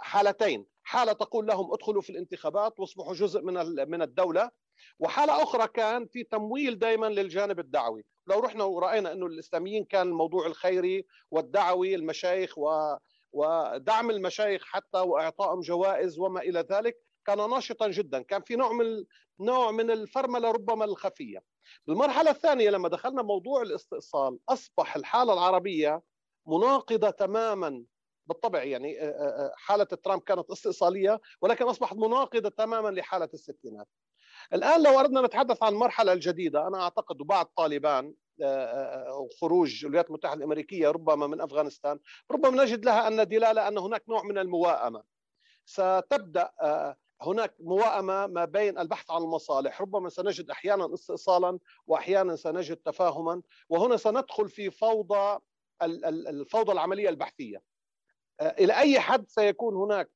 حالتين. 0.00 0.66
حالة 0.82 1.12
تقول 1.12 1.46
لهم 1.46 1.72
ادخلوا 1.72 2.02
في 2.02 2.10
الانتخابات 2.10 2.80
واصبحوا 2.80 3.14
جزء 3.14 3.42
من 3.42 3.54
من 3.90 4.02
الدولة. 4.02 4.50
وحالة 4.98 5.42
أخرى 5.42 5.68
كان 5.68 6.06
في 6.06 6.24
تمويل 6.24 6.78
دائما 6.78 7.06
للجانب 7.06 7.58
الدعوي. 7.58 8.04
لو 8.26 8.40
رحنا 8.40 8.64
ورأينا 8.64 9.12
إنه 9.12 9.26
الإسلاميين 9.26 9.84
كان 9.84 10.08
الموضوع 10.08 10.46
الخيري 10.46 11.06
والدعوي 11.30 11.94
المشايخ 11.94 12.58
و 12.58 12.96
ودعم 13.32 14.10
المشايخ 14.10 14.64
حتى 14.64 14.98
وإعطائهم 14.98 15.60
جوائز 15.60 16.18
وما 16.18 16.40
إلى 16.40 16.60
ذلك 16.70 16.96
كان 17.28 17.50
ناشطا 17.50 17.88
جدا. 17.88 18.22
كان 18.22 18.42
في 18.42 18.56
نوع 18.56 18.72
من 18.72 19.04
نوع 19.40 19.70
من 19.70 19.90
الفرملة 19.90 20.50
ربما 20.50 20.84
الخفية. 20.84 21.42
بالمرحلة 21.86 22.30
الثانية 22.30 22.70
لما 22.70 22.88
دخلنا 22.88 23.22
موضوع 23.22 23.62
الاستئصال 23.62 24.38
أصبح 24.48 24.96
الحالة 24.96 25.32
العربية 25.32 26.02
مناقضة 26.46 27.10
تماما. 27.10 27.84
بالطبع 28.26 28.62
يعني 28.62 28.96
حالة 29.56 29.84
ترامب 29.84 30.22
كانت 30.22 30.50
استئصالية 30.50 31.20
ولكن 31.42 31.64
أصبحت 31.64 31.96
مناقضة 31.96 32.48
تماما 32.48 32.88
لحالة 32.88 33.28
الستينات. 33.34 33.88
الآن 34.52 34.82
لو 34.82 35.00
أردنا 35.00 35.20
نتحدث 35.20 35.62
عن 35.62 35.72
المرحلة 35.72 36.12
الجديدة 36.12 36.66
أنا 36.68 36.82
أعتقد 36.82 37.16
بعد 37.16 37.46
طالبان 37.46 38.14
وخروج 39.18 39.84
الولايات 39.84 40.08
المتحدة 40.08 40.34
الأمريكية 40.34 40.90
ربما 40.90 41.26
من 41.26 41.40
أفغانستان 41.40 41.98
ربما 42.30 42.64
نجد 42.64 42.84
لها 42.84 43.08
أن 43.08 43.28
دلالة 43.28 43.68
أن 43.68 43.78
هناك 43.78 44.08
نوع 44.08 44.22
من 44.22 44.38
المواءمة. 44.38 45.02
ستبدأ 45.64 46.50
هناك 47.22 47.54
موائمه 47.60 48.26
ما 48.26 48.44
بين 48.44 48.78
البحث 48.78 49.10
عن 49.10 49.22
المصالح. 49.22 49.80
ربما 49.80 50.08
سنجد 50.08 50.50
أحيانا 50.50 50.94
استئصالا 50.94 51.58
واحيانا 51.86 52.36
سنجد 52.36 52.76
تفاهما. 52.76 53.42
وهنا 53.68 53.96
سندخل 53.96 54.48
في 54.48 54.70
فوضى 54.70 55.38
الفوضى 55.82 56.72
العملية 56.72 57.08
البحثية. 57.08 57.62
إلى 58.40 58.76
أي 58.76 59.00
حد 59.00 59.28
سيكون 59.28 59.76
هناك 59.76 60.10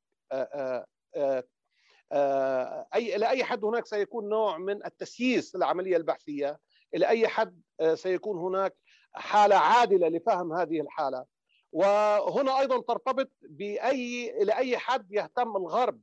اي 2.94 3.16
إلى 3.16 3.28
أي 3.28 3.44
حد 3.44 3.64
هناك 3.64 3.86
سيكون 3.86 4.28
نوع 4.28 4.59
من 4.59 4.86
التسييس 4.86 5.57
للعملية 5.57 5.96
البحثية؟ 5.96 6.59
إلى 6.94 7.09
أي 7.09 7.28
حد 7.28 7.61
سيكون 7.94 8.38
هناك 8.38 8.76
حالة 9.12 9.57
عادلة 9.57 10.09
لفهم 10.09 10.53
هذه 10.53 10.80
الحالة؟ 10.80 11.24
وهنا 11.72 12.61
أيضا 12.61 12.80
ترتبط 12.80 13.30
باي 13.42 14.42
إلى 14.42 14.53
أي 14.57 14.78
حد 14.78 15.12
يهتم 15.12 15.57
الغرب 15.57 16.00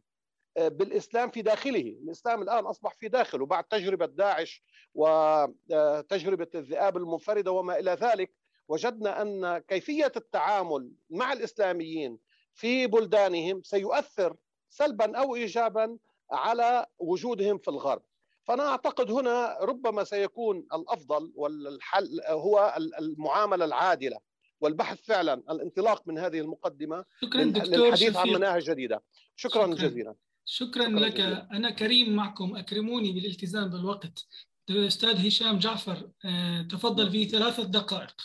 بالإسلام 0.67 1.29
في 1.29 1.41
داخله، 1.41 1.97
الإسلام 2.03 2.41
الآن 2.41 2.65
أصبح 2.65 2.93
في 2.93 3.07
داخله 3.07 3.45
بعد 3.45 3.63
تجربة 3.63 4.05
داعش 4.05 4.63
وتجربه 4.93 6.47
الذئاب 6.55 6.97
المنفردة 6.97 7.51
وما 7.51 7.79
إلى 7.79 7.91
ذلك 7.91 8.31
وجدنا 8.67 9.21
أن 9.21 9.57
كيفية 9.57 10.11
التعامل 10.15 10.91
مع 11.09 11.33
الإسلاميين 11.33 12.17
في 12.53 12.87
بلدانهم 12.87 13.63
سيؤثر 13.63 14.35
سلبا 14.69 15.17
أو 15.17 15.35
ايجابا 15.35 15.97
على 16.31 16.85
وجودهم 16.99 17.57
في 17.57 17.67
الغرب. 17.67 18.01
فأنا 18.43 18.67
أعتقد 18.67 19.11
هنا 19.11 19.57
ربما 19.61 20.03
سيكون 20.03 20.67
الأفضل 20.73 21.31
والحل 21.35 22.21
هو 22.27 22.75
المعاملة 22.99 23.65
العادلة 23.65 24.19
والبحث 24.61 25.01
فعلا 25.01 25.33
الانطلاق 25.33 26.07
من 26.07 26.17
هذه 26.17 26.39
المقدمة 26.39 27.05
شكرا 27.21 27.43
دكتور 27.43 27.75
للحديث 27.75 27.99
شفيق. 27.99 28.17
عن 28.17 28.29
مناهج 28.29 28.69
جديدة 28.69 29.03
شكرا, 29.35 29.63
شكراً. 29.63 29.87
جزيلا 29.87 30.15
شكرا, 30.51 30.83
شكراً 30.83 30.99
لك. 30.99 31.13
جزيلاً. 31.13 31.47
أنا 31.51 31.69
كريم 31.69 32.15
معكم. 32.15 32.55
أكرموني 32.55 33.11
بالالتزام 33.11 33.69
بالوقت. 33.69 34.25
أستاذ 34.69 35.27
هشام 35.27 35.57
جعفر 35.59 36.11
آه، 36.25 36.61
تفضل 36.61 37.11
في 37.11 37.25
ثلاثة 37.25 37.63
دقائق. 37.63 38.15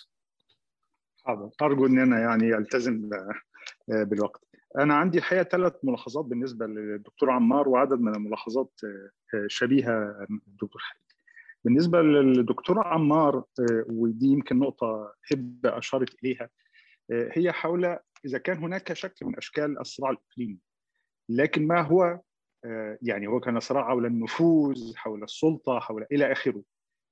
حاضر. 1.24 1.50
أرجو 1.62 1.86
ان 1.86 1.98
أنا 1.98 2.20
يعني 2.20 2.54
التزم 2.58 3.10
آه، 3.92 4.02
بالوقت. 4.02 4.44
أنا 4.78 4.94
عندي 4.94 5.18
الحقيقة 5.18 5.42
ثلاث 5.44 5.72
ملاحظات 5.82 6.24
بالنسبة 6.24 6.66
للدكتور 6.66 7.30
عمار 7.30 7.68
وعدد 7.68 8.00
من 8.00 8.14
الملاحظات 8.14 8.80
آه، 8.84 9.10
آه، 9.36 9.46
شبيهة 9.48 10.26
الدكتور 10.48 10.82
حبيب 10.82 11.04
بالنسبة 11.64 12.02
للدكتور 12.02 12.86
عمار 12.88 13.36
آه، 13.36 13.84
ودي 13.86 14.26
يمكن 14.26 14.58
نقطة 14.58 15.14
هبه 15.32 15.78
أشارت 15.78 16.14
إليها 16.24 16.48
آه، 17.10 17.28
هي 17.32 17.52
حول 17.52 17.98
إذا 18.24 18.38
كان 18.38 18.58
هناك 18.58 18.92
شكل 18.92 19.26
من 19.26 19.36
أشكال 19.36 19.80
الصراع 19.80 20.10
الإقليمي. 20.10 20.58
لكن 21.28 21.66
ما 21.66 21.80
هو 21.80 22.20
آه، 22.64 22.98
يعني 23.02 23.26
هو 23.26 23.40
كان 23.40 23.60
صراع 23.60 23.88
حول 23.88 24.06
النفوذ 24.06 24.96
حول 24.96 25.22
السلطة 25.22 25.78
حول 25.78 26.06
إلى 26.12 26.32
آخره. 26.32 26.62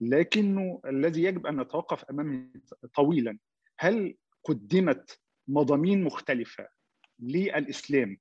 لكنه 0.01 0.81
الذي 0.87 1.23
يجب 1.23 1.47
أن 1.47 1.61
نتوقف 1.61 2.05
أمامه 2.05 2.49
طويلا. 2.95 3.39
هل 3.79 4.17
قدمت 4.45 5.21
مضامين 5.49 6.05
مختلفة 6.05 6.69
للإسلام 7.19 8.19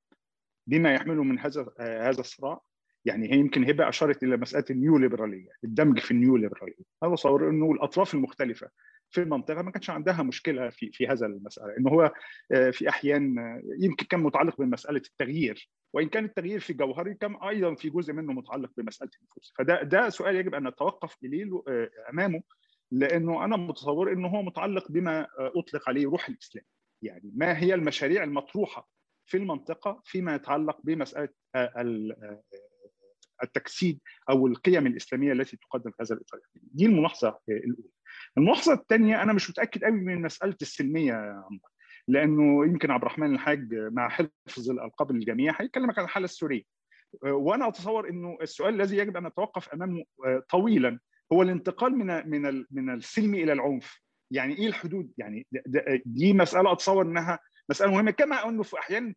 بما 0.67 0.93
يحمله 0.93 1.23
من 1.23 1.39
هذا 1.39 1.73
آه، 1.79 2.09
هذا 2.09 2.19
الصراع؟ 2.19 2.61
يعني 3.06 3.32
هي 3.34 3.38
يمكن 3.38 3.70
هبة 3.70 3.89
أشارت 3.89 4.24
إلى 4.24 4.38
مسألة 4.38 4.66
النيو 4.70 4.97
ليبراليه 4.97 5.47
الدمج 5.64 5.99
في 5.99 6.12
النيو 6.12 6.38
ليبراليه 6.38 6.76
أنا 7.04 7.12
بصور 7.12 7.49
إنه 7.49 7.72
الأطراف 7.72 8.14
المختلفة 8.14 8.70
في 9.10 9.22
المنطقة 9.22 9.62
ما 9.62 9.72
كانش 9.72 9.89
عندها 9.89 10.24
مشكلة 10.24 10.70
في 10.70 10.91
في 10.91 11.08
هذا 11.08 11.26
المسألة 11.26 11.78
إنه 11.78 11.89
هو 11.89 12.12
آه، 12.52 12.70
في 12.70 12.89
أحيان 12.89 13.39
آه، 13.39 13.62
يمكن 13.80 14.06
كان 14.06 14.20
متعلق 14.20 14.62
بمسألة 14.62 15.02
التغيير 15.08 15.70
وإن 15.93 16.10
كان 16.10 16.26
التغيير 16.26 16.60
في 16.60 16.74
جوهره 16.74 17.14
كان 17.14 17.36
أيضا 17.36 17.76
في 17.76 17.89
جزء 17.89 18.14
منه 18.14 18.34
متعلق 18.34 18.72
بمسألة 18.78 19.12
النفوذ 19.22 19.43
فده 19.58 19.84
ده 19.84 20.10
سؤال 20.10 20.36
يجب 20.36 20.56
أن 20.56 20.68
نتوقف 20.68 21.18
إليه 21.24 21.64
آه، 21.68 21.89
أمامه 22.14 22.41
لأنه 22.91 23.45
أنا 23.45 23.58
متصور 23.58 24.12
إنه 24.14 24.28
هو 24.28 24.41
متعلق 24.41 24.91
بما 24.91 25.28
أطلق 25.38 25.89
عليه 25.89 26.06
روح 26.06 26.30
الإسلام. 26.30 26.66
يعني 27.02 27.32
ما 27.36 27.58
هي 27.58 27.74
المشاريع 27.74 28.24
المطروحة 28.24 28.89
في 29.26 29.38
المنطقة 29.38 30.02
فيما 30.06 30.36
يتعلق 30.36 30.78
بمسألة 30.84 31.30
ال- 31.56 32.39
التجسيد 33.43 33.99
أو 34.29 34.47
القيم 34.47 34.87
الإسلامية 34.87 35.31
التي 35.31 35.57
تقدم 35.57 35.91
في 35.91 36.03
هذا 36.03 36.15
الإطار. 36.15 36.39
دي 36.55 36.85
الملاحظة 36.85 37.39
الأولى. 37.49 37.89
الملاحظة 38.37 38.73
الثانية 38.73 39.23
أنا 39.23 39.33
مش 39.33 39.49
متأكد 39.49 39.83
قوي 39.83 39.91
من 39.99 40.21
مسألة 40.21 40.55
السلمية 40.61 41.13
يا 41.13 41.43
عمرو 41.45 41.61
لأنه 42.07 42.65
يمكن 42.65 42.91
عبد 42.91 43.01
الرحمن 43.03 43.33
الحاج 43.33 43.73
مع 43.73 44.09
حفظ 44.09 44.69
الألقاب 44.71 45.11
للجميع 45.11 45.61
هيكلمك 45.61 45.99
عن 45.99 46.05
الحالة 46.05 46.25
السورية. 46.25 46.63
وأنا 47.23 47.67
أتصور 47.67 48.09
إنه 48.09 48.37
السؤال 48.41 48.73
الذي 48.73 48.97
يجب 48.97 49.17
أن 49.17 49.27
نتوقف 49.27 49.69
أمامه 49.69 50.03
آه، 50.25 50.43
طويلا 50.49 50.99
هو 51.33 51.41
الانتقال 51.41 51.97
من 51.97 52.29
من 52.29 52.65
من 52.71 52.93
السلم 52.93 53.35
إلى 53.35 53.53
العنف. 53.53 54.01
يعني 54.31 54.57
إيه 54.57 54.67
الحدود؟ 54.67 55.11
يعني 55.17 55.47
دي 56.05 56.33
مسألة 56.33 56.71
أتصور 56.71 57.05
إنها 57.05 57.39
مسألة 57.69 57.91
مهمة 57.91 58.11
كما 58.11 58.49
أنه 58.49 58.63
في 58.63 58.79
أحيان 58.79 59.13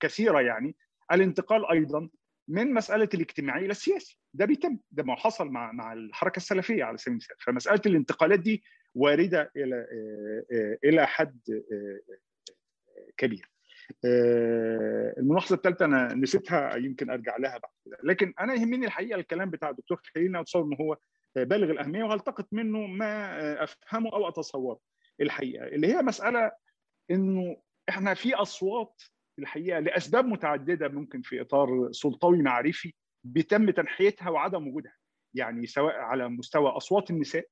كثيرة 0.00 0.40
يعني 0.40 0.76
الانتقال 1.12 1.70
أيضا 1.70 2.08
من 2.48 2.74
مسألة 2.74 3.08
الاجتماعي 3.14 3.64
إلى 3.64 3.70
السياسي. 3.70 4.18
ده 4.34 4.44
بيتم. 4.44 4.78
ده 4.90 5.02
ما 5.02 5.16
حصل 5.16 5.48
مع 5.48 5.72
مع 5.72 5.92
الحركة 5.92 6.36
السلفية 6.36 6.84
على 6.84 6.98
سبيل 6.98 7.12
المثال. 7.12 7.36
فمسألة 7.40 7.80
الانتقالات 7.86 8.40
دي 8.40 8.62
واردة 8.94 9.52
إلى 9.56 9.86
إلى 10.84 11.06
حد 11.06 11.40
كبير. 13.16 13.50
الملاحظة 15.18 15.56
الثالثة 15.56 15.84
أنا 15.84 16.14
نسيتها 16.14 16.76
يمكن 16.76 17.10
أرجع 17.10 17.36
لها 17.36 17.58
بعد 17.58 17.72
كده. 17.84 17.98
لكن 18.02 18.34
أنا 18.40 18.54
يهمني 18.54 18.86
الحقيقة 18.86 19.20
الكلام 19.20 19.50
بتاع 19.50 19.70
الدكتور 19.70 20.00
خليل 20.14 20.36
اتصور 20.36 20.64
ان 20.64 20.76
هو 20.80 20.96
بالغ 21.36 21.70
الأهمية 21.70 22.04
وهلتقط 22.04 22.48
منه 22.52 22.78
ما 22.78 23.64
أفهمه 23.64 24.12
أو 24.12 24.28
أتصوره. 24.28 24.80
الحقيقة 25.20 25.66
اللي 25.66 25.86
هي 25.86 26.02
مسألة 26.02 26.52
إنه 27.10 27.56
إحنا 27.88 28.14
في 28.14 28.34
أصوات 28.34 29.02
الحقيقة 29.38 29.78
لأسباب 29.78 30.24
متعددة 30.24 30.88
ممكن 30.88 31.22
في 31.22 31.40
إطار 31.40 31.88
سلطوي 31.92 32.42
معرفي 32.42 32.94
بيتم 33.24 33.70
تنحيتها 33.70 34.30
وعدم 34.30 34.68
وجودها. 34.68 34.94
يعني 35.34 35.66
سواء 35.66 35.94
على 35.94 36.28
مستوى 36.28 36.68
أصوات 36.70 37.10
النساء 37.10 37.46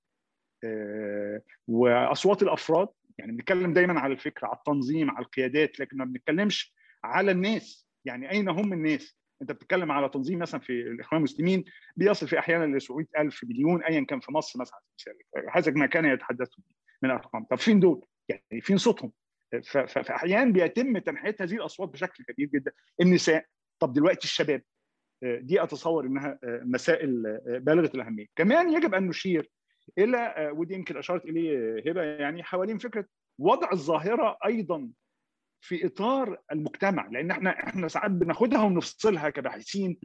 وأصوات 1.68 2.42
الأفراد. 2.42 2.88
يعني 3.18 3.32
بنتكلم 3.32 3.72
دايما 3.72 4.00
على 4.00 4.12
الفكرة 4.12 4.46
على 4.46 4.56
التنظيم 4.56 5.10
على 5.10 5.24
القيادات 5.24 5.80
لكن 5.80 5.96
ما 5.96 6.04
بنتكلمش 6.04 6.74
على 7.04 7.30
الناس. 7.30 7.86
يعني 8.04 8.30
أين 8.30 8.48
هم 8.48 8.72
الناس؟ 8.72 9.16
أنت 9.42 9.52
بتتكلم 9.52 9.92
على 9.92 10.08
تنظيم 10.08 10.38
مثلا 10.38 10.60
في 10.60 10.72
الإخوان 10.72 11.18
المسلمين 11.18 11.64
بيصل 11.96 12.28
في 12.28 12.38
أحيانا 12.38 12.76
ل 12.76 12.82
700000 12.82 13.44
مليون 13.44 13.82
ايا 13.82 14.04
كان 14.04 14.20
في 14.20 14.32
مصر 14.32 14.60
مثلا. 14.60 14.80
هذا 15.52 15.72
ما 15.72 15.86
كان 15.86 16.04
يتحدثون 16.04 16.64
من 17.02 17.10
ارقام 17.10 17.44
طب 17.44 17.56
فين 17.56 17.80
دول؟ 17.80 18.06
يعني 18.28 18.60
فين 18.60 18.76
صوتهم؟ 18.76 19.12
ففي 19.64 20.14
احيان 20.14 20.52
بيتم 20.52 20.98
تنحية 20.98 21.36
هذه 21.40 21.54
الأصوات 21.54 21.88
بشكل 21.88 22.24
كبير 22.24 22.48
جدا. 22.54 22.72
النساء 23.00 23.46
طب 23.78 23.92
دلوقتي 23.92 24.24
الشباب 24.24 24.62
دي 25.22 25.62
أتصور 25.62 26.06
إنها 26.06 26.38
مسائل 26.44 27.40
بالغة 27.60 27.90
الأهمية. 27.94 28.26
كمان 28.36 28.70
يجب 28.72 28.94
أن 28.94 29.06
نشير 29.08 29.50
إلى 29.98 30.50
ودي 30.54 30.74
يمكن 30.74 30.96
أشارت 30.96 31.24
إليه 31.24 31.78
هبة 31.90 32.02
يعني 32.02 32.42
حوالين 32.42 32.78
فكرة 32.78 33.06
وضع 33.38 33.72
الظاهرة 33.72 34.38
أيضا 34.46 34.90
في 35.60 35.86
إطار 35.86 36.40
المجتمع. 36.52 37.06
لأن 37.06 37.30
إحنا 37.30 37.50
إحنا 37.50 37.88
ساعات 37.88 38.10
بناخدها 38.10 38.62
ونفصلها 38.62 39.30
كباحثين 39.30 39.98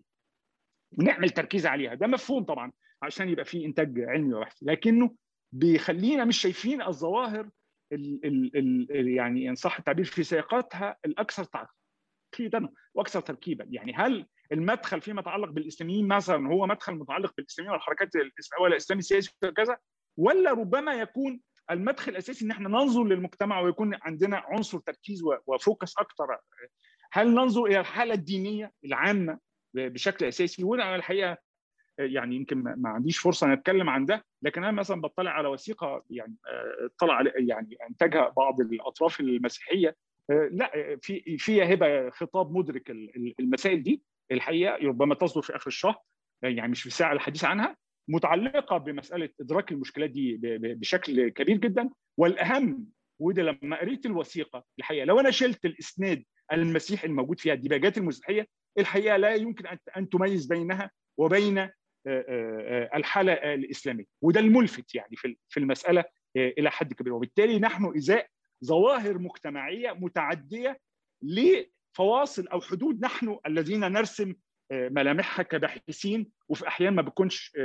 ونعمل 0.99 1.29
تركيز 1.29 1.65
عليها. 1.65 1.93
ده 1.93 2.07
مفهوم 2.07 2.43
طبعا 2.43 2.71
عشان 3.03 3.29
يبقى 3.29 3.45
في 3.45 3.65
إنتاج 3.65 3.99
علمي 3.99 4.33
وبحثي 4.33 4.65
لكنه 4.65 5.15
بيخلينا 5.51 6.25
مش 6.25 6.41
شايفين 6.41 6.81
الظواهر 6.81 7.49
ال 7.91 8.25
ال 8.25 8.91
ال 8.91 9.07
يعني 9.07 9.49
إن 9.49 9.55
صح 9.55 9.77
التعبير 9.77 10.05
في 10.05 10.23
سياقاتها 10.23 10.97
الأكثر 11.05 11.43
تعقيدا 11.43 12.69
وأكثر 12.93 13.21
تركيبا. 13.21 13.65
يعني 13.69 13.93
هل 13.95 14.27
المدخل 14.51 15.01
فيما 15.01 15.21
يتعلق 15.21 15.49
بالإسلاميين 15.49 16.07
مثلا 16.07 16.47
هو 16.47 16.67
مدخل 16.67 16.93
متعلق 16.95 17.33
بالإسلاميين 17.37 17.73
والحركات 17.73 18.15
الإسلامية 18.15 18.63
ولا 18.63 18.71
الاسلامي 18.73 18.99
السياسي 18.99 19.31
وكذا 19.43 19.77
ولا 20.17 20.51
ربما 20.51 20.93
يكون 20.93 21.41
المدخل 21.71 22.11
الأساسي 22.11 22.45
إن 22.45 22.51
إحنا 22.51 22.69
ننظر 22.69 23.03
للمجتمع 23.03 23.59
ويكون 23.59 23.97
عندنا 24.01 24.37
عنصر 24.37 24.79
تركيز 24.79 25.23
وفوكس 25.47 25.97
أكثر 25.97 26.37
هل 27.11 27.33
ننظر 27.33 27.65
إلى 27.65 27.79
الحالة 27.79 28.13
الدينية 28.13 28.71
العامة 28.85 29.39
بشكل 29.73 30.25
أساسي؟ 30.25 30.63
وأنا 30.63 30.95
الحقيقة 30.95 31.37
يعني 31.99 32.35
يمكن 32.35 32.57
ما 32.57 32.89
عنديش 32.89 33.17
فرصة 33.17 33.47
أن 33.47 33.51
أتكلم 33.51 33.89
عن 33.89 34.05
ده 34.05 34.25
لكن 34.41 34.63
أنا 34.63 34.71
مثلا 34.71 35.01
بطلع 35.01 35.31
على 35.31 35.47
وثيقة 35.47 36.03
يعني 36.09 36.35
اطلع 36.85 37.23
يعني 37.35 37.77
أنتجها 37.89 38.33
بعض 38.37 38.61
الأطراف 38.61 39.19
المسيحية. 39.19 39.95
لا 40.29 40.97
في 41.01 41.37
فيها 41.37 41.73
هبه 41.73 42.09
خطاب 42.09 42.57
مدرك 42.57 42.89
المسائل 43.39 43.83
دي. 43.83 44.01
الحقيقة 44.31 44.87
ربما 44.87 45.15
تصدر 45.15 45.41
في 45.41 45.55
آخر 45.55 45.67
الشهر 45.67 45.95
يعني 46.43 46.71
مش 46.71 46.83
في 46.83 46.89
ساعة 46.89 47.13
الحديث 47.13 47.45
عنها. 47.45 47.77
متعلقة 48.07 48.77
بمسألة 48.77 49.29
إدراك 49.41 49.71
المشكلات 49.71 50.09
دي 50.09 50.39
بشكل 50.59 51.29
كبير 51.29 51.57
جدا. 51.57 51.89
والأهم 52.17 52.87
وده 53.19 53.43
لما 53.43 53.79
قريت 53.79 54.05
الوثيقة 54.05 54.63
الحقيقة 54.79 55.05
لو 55.05 55.19
أنا 55.19 55.31
شلت 55.31 55.65
الإسناد 55.65 56.23
المسيحي 56.53 57.07
الموجود 57.07 57.39
فيها 57.39 57.53
الديباجات 57.53 57.97
المسيحية 57.97 58.47
الحقيقة 58.79 59.17
لا 59.17 59.35
يمكن 59.35 59.77
أن 59.97 60.09
تميز 60.09 60.45
بينها 60.45 60.91
وبين 61.17 61.69
الحالة 62.95 63.34
الإسلامية 63.34 64.06
وده 64.22 64.39
الملفت 64.39 64.95
يعني 64.95 65.16
في 65.49 65.58
المسألة 65.58 66.04
إلى 66.36 66.72
حد 66.72 66.93
كبير 66.93 67.14
وبالتالي 67.14 67.60
نحن 67.60 67.93
ازاء 67.97 68.28
ظواهر 68.66 69.18
مجتمعية 69.18 69.91
متعدية 69.91 70.80
لفواصل 71.22 72.47
أو 72.47 72.62
حدود 72.62 73.06
نحن 73.06 73.38
الذين 73.45 73.80
نرسم 73.80 74.34
ملامحها 74.72 75.43
كباحثين 75.43 76.32
وفي 76.49 76.68
أحيان 76.68 76.93
ما 76.95 77.02
بتكونش 77.02 77.58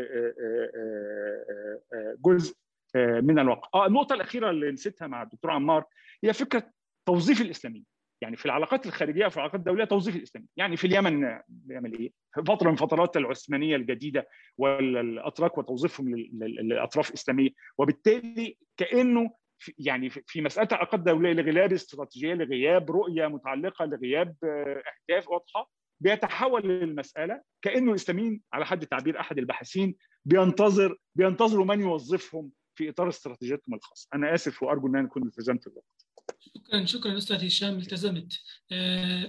جزء 2.25 2.57
من 2.97 3.39
الواقع. 3.39 3.69
آه 3.75 3.87
النقطة 3.87 4.15
الأخيرة 4.15 4.51
اللي 4.51 4.71
نسيتها 4.73 5.07
مع 5.09 5.23
الدكتور 5.23 5.51
عمار 5.51 5.85
هي 6.25 6.33
فكرة 6.33 6.71
توظيف 7.07 7.41
الإسلاميين. 7.41 7.85
يعني 8.21 8.37
في 8.37 8.47
العلاقات 8.47 8.87
الخارجية 8.87 9.27
وفي 9.27 9.37
العلاقات 9.37 9.61
الدولية 9.61 9.85
توظيف 9.85 10.17
الاسلامي 10.17 10.47
يعني 10.57 10.77
في 10.77 10.87
اليمن 10.87 11.39
بيعمل 11.49 11.99
إيه 11.99 12.13
في 12.35 12.43
فترة 12.43 12.71
من 12.71 12.77
فترات 12.77 13.17
العثمانية 13.17 13.77
الجديدة 13.77 14.29
والأتراك 14.59 15.59
وتوظيفهم 15.59 16.17
للأطراف 16.33 17.09
الإسلامية. 17.09 17.51
وبالتالي 17.79 18.57
كأنه 18.77 19.31
في 19.59 19.75
يعني 19.79 20.11
في 20.11 20.41
مسألة 20.41 20.69
العلاقات 20.73 20.95
الدولية 20.95 21.33
لغياب 21.33 21.73
استراتيجية 21.73 22.35
لغياب 22.35 22.91
رؤية 22.91 23.27
متعلقة 23.27 23.85
لغياب 23.85 24.37
أهداف 24.45 25.29
واضحة 25.29 25.71
بيتحول 26.01 26.71
المساله 26.71 27.43
كأنه 27.63 27.91
الإسلاميين 27.91 28.41
على 28.53 28.67
حد 28.67 28.87
تعبير 28.87 29.21
أحد 29.21 29.39
الباحثين 29.39 29.97
بينتظر 30.25 30.97
بينتظروا 31.15 31.65
من 31.65 31.81
يوظفهم 31.81 32.51
في 32.75 32.89
إطار 32.89 33.09
استراتيجيتهم 33.09 33.75
الخاصه 33.75 34.09
أنا 34.15 34.35
آسف 34.35 34.63
وأرجو 34.63 34.87
أن 34.87 34.97
أنا 34.97 35.09
أكون 35.09 35.23
التزمت 35.23 35.67
الوقت 35.67 36.06
شكرا 36.55 36.85
شكرا 36.85 37.19
أستاذ 37.19 37.47
هشام 37.47 37.79
التزمت. 37.79 38.33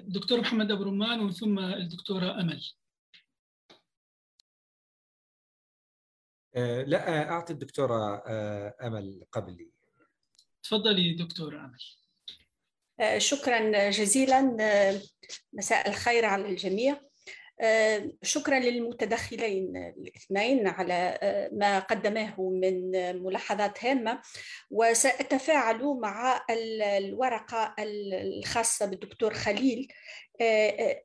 دكتور 0.08 0.40
محمد 0.42 0.72
أبو 0.72 0.84
رمان 0.84 1.20
ومن 1.20 1.32
ثم 1.32 1.60
الدكتورة 1.60 2.42
أمل. 2.42 2.64
لا 6.88 7.30
أعطي 7.30 7.54
الدكتورة 7.54 8.24
أمل 8.82 9.26
قبلي. 9.32 9.72
تفضلي 10.64 11.14
دكتورة 11.14 11.66
أمل. 11.66 11.80
شكرا 13.22 13.90
جزيلا. 13.90 14.42
مساء 15.54 15.90
الخير 15.90 16.26
على 16.26 16.50
الجميع. 16.50 17.02
شكرا 18.24 18.60
للمتدخلين 18.60 19.94
الاثنين 19.98 20.68
على 20.68 21.20
ما 21.54 21.80
قدماه 21.80 22.42
من 22.42 22.92
ملاحظات 23.24 23.86
هامة 23.86 24.22
وسأتفاعل 24.72 25.84
مع 26.02 26.46
الورقة 26.98 27.76
الخاصة 27.80 28.86
بالدكتور 28.86 29.34
خليل. 29.34 29.88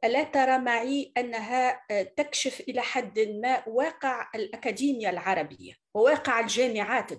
ألا 0.04 0.22
ترى 0.22 0.58
معي 0.58 1.12
أنها 1.16 1.82
تكشف 2.16 2.60
إلى 2.68 2.80
حد 2.80 3.18
ما 3.20 3.68
واقع 3.68 4.30
الأكاديمية 4.34 5.10
العربية 5.10 5.72
وواقع 5.94 6.40
الجامعات 6.40 7.12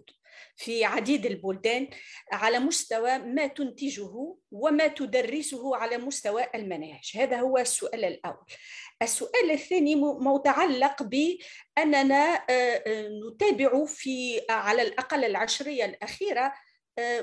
في 0.56 0.86
عديد 0.86 1.26
البلدان 1.26 1.88
على 2.32 2.60
مستوى 2.60 3.18
ما 3.18 3.48
تنتجه 3.48 4.36
وما 4.52 4.88
تدرسه 4.88 5.76
على 5.76 5.98
مستوى 5.98 6.46
المناهج. 6.56 7.12
هذا 7.16 7.40
هو 7.40 7.58
السؤال 7.58 8.06
الأول. 8.06 8.46
السؤال 9.02 9.52
الثاني 9.52 9.96
متعلق 9.96 11.04
بأننا 11.04 12.46
نتابع 13.32 13.86
في 13.86 14.42
على 14.50 14.82
الأقل 14.82 15.26
العشرية 15.26 15.86
الأخيرة 15.86 16.54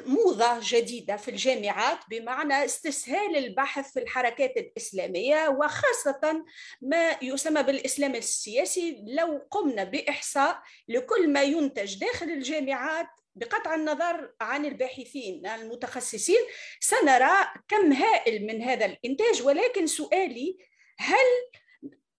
موضة 0.06 0.60
جديدة 0.62 1.16
في 1.16 1.30
الجامعات 1.30 1.98
بمعنى 2.10 2.64
استسهال 2.64 3.36
البحث 3.36 3.92
في 3.92 4.00
الحركات 4.00 4.56
الإسلامية 4.56 5.48
وخاصة 5.48 6.44
ما 6.80 7.16
يسمى 7.22 7.62
بالإسلام 7.62 8.14
السياسي. 8.14 9.04
لو 9.06 9.46
قمنا 9.50 9.84
بإحصاء 9.84 10.62
لكل 10.88 11.28
ما 11.28 11.42
ينتج 11.42 11.98
داخل 11.98 12.26
الجامعات 12.26 13.06
بقطع 13.34 13.74
النظر 13.74 14.32
عن 14.40 14.66
الباحثين 14.66 15.46
المتخصصين 15.46 16.40
سنرى 16.80 17.32
كم 17.68 17.92
هائل 17.92 18.46
من 18.46 18.62
هذا 18.62 18.86
الإنتاج. 18.86 19.42
ولكن 19.42 19.86
سؤالي 19.86 20.58
هل 20.98 21.26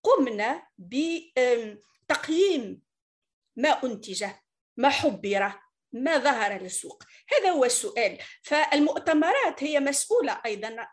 قمنا 0.03 0.67
بتقييم 2.07 2.81
ما 3.55 3.83
أنتج 3.83 4.25
ما 4.77 4.89
حبر؟ 4.89 5.53
ما 5.93 6.17
ظهر 6.17 6.61
للسوق؟ 6.61 7.03
هذا 7.31 7.49
هو 7.49 7.65
السؤال. 7.65 8.17
فالمؤتمرات 8.43 9.63
هي 9.63 9.79
مسؤولة 9.79 10.41
أيضا 10.45 10.87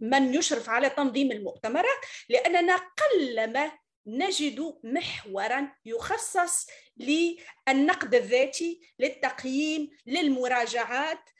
من 0.00 0.34
يشرف 0.34 0.70
على 0.70 0.90
تنظيم 0.90 1.32
المؤتمرات 1.32 1.98
لأننا 2.28 2.76
قلما 2.76 3.72
نجد 4.06 4.78
محورا 4.84 5.72
يخصص 5.84 6.66
للنقد 6.96 8.14
الذاتي 8.14 8.80
للتقييم 8.98 9.90
للمراجعات 10.06 11.30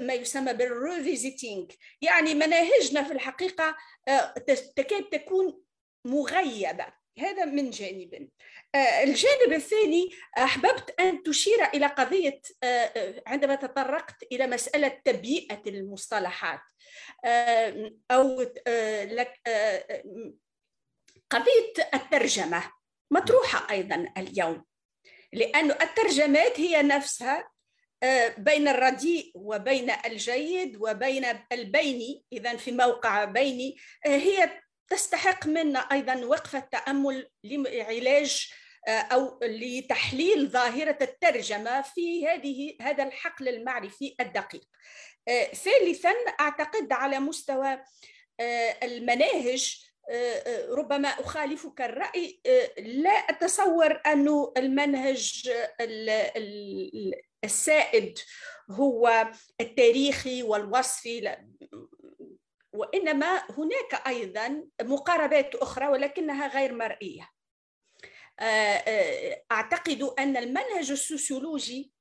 ما 0.00 0.14
يسمى 0.14 0.52
بالريفيزيتينج 0.52 1.72
يعني 2.02 2.34
مناهجنا 2.34 3.02
في 3.02 3.12
الحقيقة 3.12 3.76
تكاد 4.76 5.04
تكون 5.12 5.62
مغيبة. 6.04 6.86
هذا 7.18 7.44
من 7.44 7.70
جانب 7.70 8.28
الجانب 9.02 9.52
الثاني 9.52 10.10
أحببت 10.38 11.00
أن 11.00 11.22
تشير 11.22 11.64
إلى 11.64 11.86
قضية 11.86 12.40
عندما 13.26 13.54
تطرقت 13.54 14.22
إلى 14.32 14.46
مسألة 14.46 14.88
تبيئة 15.04 15.62
المصطلحات. 15.66 16.60
لك 19.06 19.40
قضية 21.30 21.88
الترجمة 21.94 22.72
مطروحة 23.10 23.70
أيضا 23.70 24.12
اليوم 24.16 24.64
لأن 25.32 25.70
الترجمات 25.70 26.60
هي 26.60 26.82
نفسها 26.82 27.48
بين 28.38 28.68
الرديء 28.68 29.32
وبين 29.34 29.90
الجيد 29.90 30.76
وبين 30.80 31.26
البيني 31.52 32.24
إذا 32.32 32.56
في 32.56 32.72
موقع 32.72 33.24
بيني 33.24 33.76
هي 34.04 34.62
تستحق 34.88 35.46
منا 35.46 35.78
أيضا 35.78 36.24
وقفة 36.24 36.58
تأمل 36.58 37.28
لعلاج 37.44 38.52
أو 38.88 39.40
لتحليل 39.42 40.48
ظاهرة 40.48 40.98
الترجمة 41.00 41.82
في 41.82 42.26
هذه 42.28 42.76
هذا 42.80 43.04
الحقل 43.04 43.48
المعرفي 43.48 44.14
الدقيق. 44.20 44.64
ثالثا 45.54 46.14
أعتقد 46.40 46.92
على 46.92 47.18
مستوى 47.18 47.84
المناهج 48.82 49.85
ربما 50.70 51.08
أخالفك 51.08 51.80
الرأي 51.80 52.40
لا 52.78 53.10
أتصور 53.10 54.00
أن 54.06 54.46
المنهج 54.56 55.50
السائد 57.44 58.18
هو 58.70 59.30
التاريخي 59.60 60.42
والوصفي 60.42 61.36
وإنما 62.72 63.42
هناك 63.50 64.06
أيضا 64.06 64.66
مقاربات 64.82 65.54
أخرى 65.54 65.88
ولكنها 65.88 66.48
غير 66.48 66.74
مرئية. 66.74 67.30
أعتقد 69.52 70.02
أن 70.18 70.36
المنهج 70.36 70.90
السوسيولوجي 70.90 71.92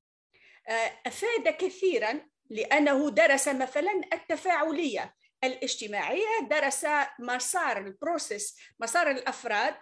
أفاد 1.06 1.50
كثيرا 1.50 2.30
لأنه 2.50 3.10
درس 3.10 3.48
مثلا 3.48 4.02
التفاعلية 4.14 5.16
الاجتماعية 5.46 6.48
درس 6.50 6.86
مسار 7.20 7.78
البروسيس 7.78 8.58
مسار 8.80 9.12
الأفراد 9.12 9.76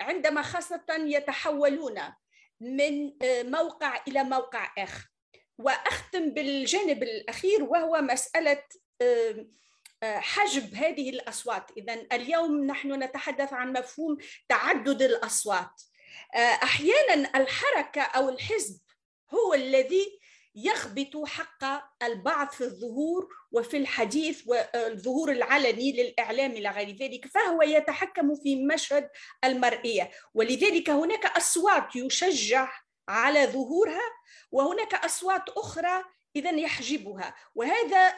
عندما 0.00 0.42
خاصة 0.42 0.84
يتحولون 0.90 2.00
من 2.60 3.12
موقع 3.50 4.02
إلى 4.08 4.24
موقع 4.24 4.72
آخر. 4.78 5.08
وأختم 5.58 6.30
بالجانب 6.30 7.02
الأخير 7.02 7.62
وهو 7.62 8.00
مسألة 8.00 8.62
حجب 10.02 10.74
هذه 10.74 11.10
الأصوات. 11.10 11.70
إذا 11.76 12.06
اليوم 12.12 12.64
نحن 12.66 13.02
نتحدث 13.02 13.52
عن 13.52 13.72
مفهوم 13.72 14.16
تعدد 14.48 15.02
الأصوات. 15.02 15.82
أحيانا 16.36 17.38
الحركة 17.38 18.02
أو 18.02 18.28
الحزب 18.28 18.80
هو 19.34 19.54
الذي 19.54 20.17
يغبط 20.64 21.26
حق 21.26 21.64
البعض 22.02 22.50
في 22.50 22.64
الظهور 22.64 23.28
وفي 23.52 23.76
الحديث 23.76 24.42
والظهور 24.46 25.32
العلني 25.32 25.92
للإعلام 25.92 26.50
إلى 26.50 26.70
غير 26.70 26.96
ذلك 26.96 27.26
فهو 27.26 27.62
يتحكم 27.62 28.34
في 28.42 28.64
مشهد 28.64 29.08
المرئية. 29.44 30.10
ولذلك 30.34 30.90
هناك 30.90 31.26
أصوات 31.26 31.96
يشجع 31.96 32.72
على 33.08 33.46
ظهورها 33.46 34.10
وهناك 34.52 34.94
أصوات 34.94 35.48
أخرى 35.48 36.04
إذا 36.36 36.50
يحجبها. 36.50 37.34
وهذا 37.54 38.14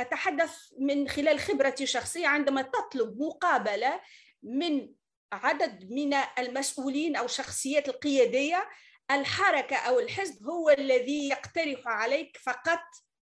أتحدث 0.00 0.54
من 0.78 1.08
خلال 1.08 1.40
خبرتي 1.40 1.84
الشخصية 1.84 2.26
عندما 2.26 2.62
تطلب 2.62 3.22
مقابلة 3.22 4.00
من 4.42 4.88
عدد 5.32 5.90
من 5.90 6.14
المسؤولين 6.14 7.16
أو 7.16 7.24
الشخصيات 7.24 7.88
القيادية 7.88 8.68
الحركة 9.10 9.76
أو 9.76 10.00
الحزب 10.00 10.46
هو 10.46 10.70
الذي 10.70 11.28
يقترح 11.28 11.80
عليك 11.86 12.36
فقط 12.42 12.80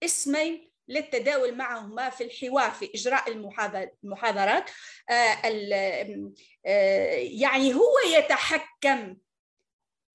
اسمين 0.05 0.73
للتداول 0.89 1.55
معهما 1.55 2.11
في 2.11 2.25
الحوار 2.25 2.71
في 2.71 2.91
إجراء 2.95 3.31
المحاضرات. 4.05 4.71
يعني 7.41 7.75
هو 7.75 7.99
يتحكم 8.17 9.17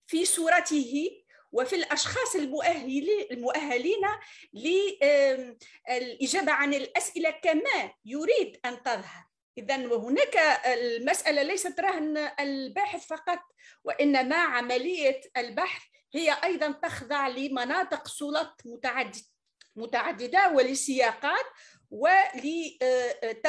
في 0.08 0.26
صورته 0.26 1.12
وفي 1.52 1.76
الأشخاص 1.76 2.36
المؤهلين 2.36 3.28
المؤهلين 3.32 4.02
للاجابه 4.54 6.52
عن 6.52 6.74
الأسئلة 6.74 7.30
كما 7.30 7.92
يريد 8.06 8.60
أن 8.66 8.84
تظهر. 8.84 9.33
اذا 9.58 9.88
وهناك 9.88 10.38
المسألة 10.66 11.42
ليست 11.42 11.80
رهن 11.80 12.32
الباحث 12.40 13.08
فقط 13.08 13.40
وإنما 13.84 14.36
عملية 14.36 15.22
البحث 15.38 15.82
هي 16.14 16.38
أيضا 16.44 16.72
تخضع 16.72 17.28
لمناطق 17.28 18.08
سلط 18.08 18.62
متعددة 19.76 20.50
ولسياقات 20.50 21.46
ولترويج 21.92 23.42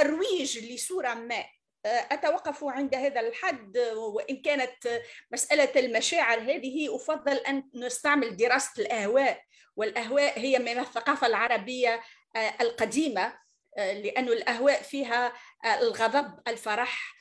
لصورة 0.72 1.14
ما. 1.14 1.44
أتوقف 1.86 2.64
عند 2.64 2.94
هذا 2.94 3.20
الحد 3.20 3.78
وإن 3.96 4.42
كانت 4.42 5.02
مسألة 5.30 5.80
المشاعر 5.80 6.40
هذه 6.40 6.96
أفضل 6.96 7.36
أن 7.36 7.70
نستعمل 7.74 8.36
دراسة 8.36 8.82
الأهواء 8.82 9.42
والأهواء 9.76 10.38
هي 10.38 10.58
من 10.58 10.78
الثقافة 10.78 11.26
العربية 11.26 12.00
القديمة. 12.60 13.43
لأن 13.78 14.28
الأهواء 14.28 14.82
فيها 14.82 15.32
الغضب 15.82 16.34
الفرح 16.48 17.14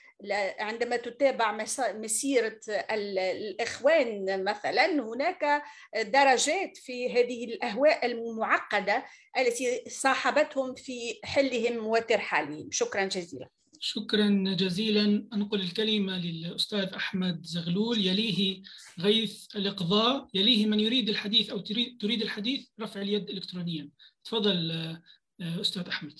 عندما 0.59 0.97
تتابع 0.97 1.65
مسيرة 1.79 2.59
الإخوان 2.91 4.43
مثلا 4.43 4.85
هناك 4.85 5.63
درجات 5.95 6.77
في 6.77 7.13
هذه 7.13 7.45
الأهواء 7.45 8.05
المعقدة 8.05 9.05
التي 9.37 9.83
صاحبتهم 9.89 10.75
في 10.75 11.19
حلهم 11.23 11.87
وترحالهم. 11.87 12.71
شكرا 12.71 13.05
جزيلا. 13.05 13.49
شكرا 13.79 14.55
جزيلا. 14.57 15.27
أنقل 15.33 15.61
الكلمة 15.61 16.17
للأستاذ 16.17 16.93
أحمد 16.93 17.43
زغلول. 17.43 18.05
يليه 18.05 18.61
غيث 18.99 19.55
الإقضاء. 19.55 20.27
يليه 20.33 20.65
من 20.65 20.79
يريد 20.79 21.09
الحديث 21.09 21.49
أو 21.49 21.59
تريد 21.99 22.21
الحديث 22.21 22.67
رفع 22.81 23.01
اليد 23.01 23.29
إلكترونيا. 23.29 23.89
تفضل 24.23 24.97
أستاذ 25.41 25.87
أحمد. 25.87 26.19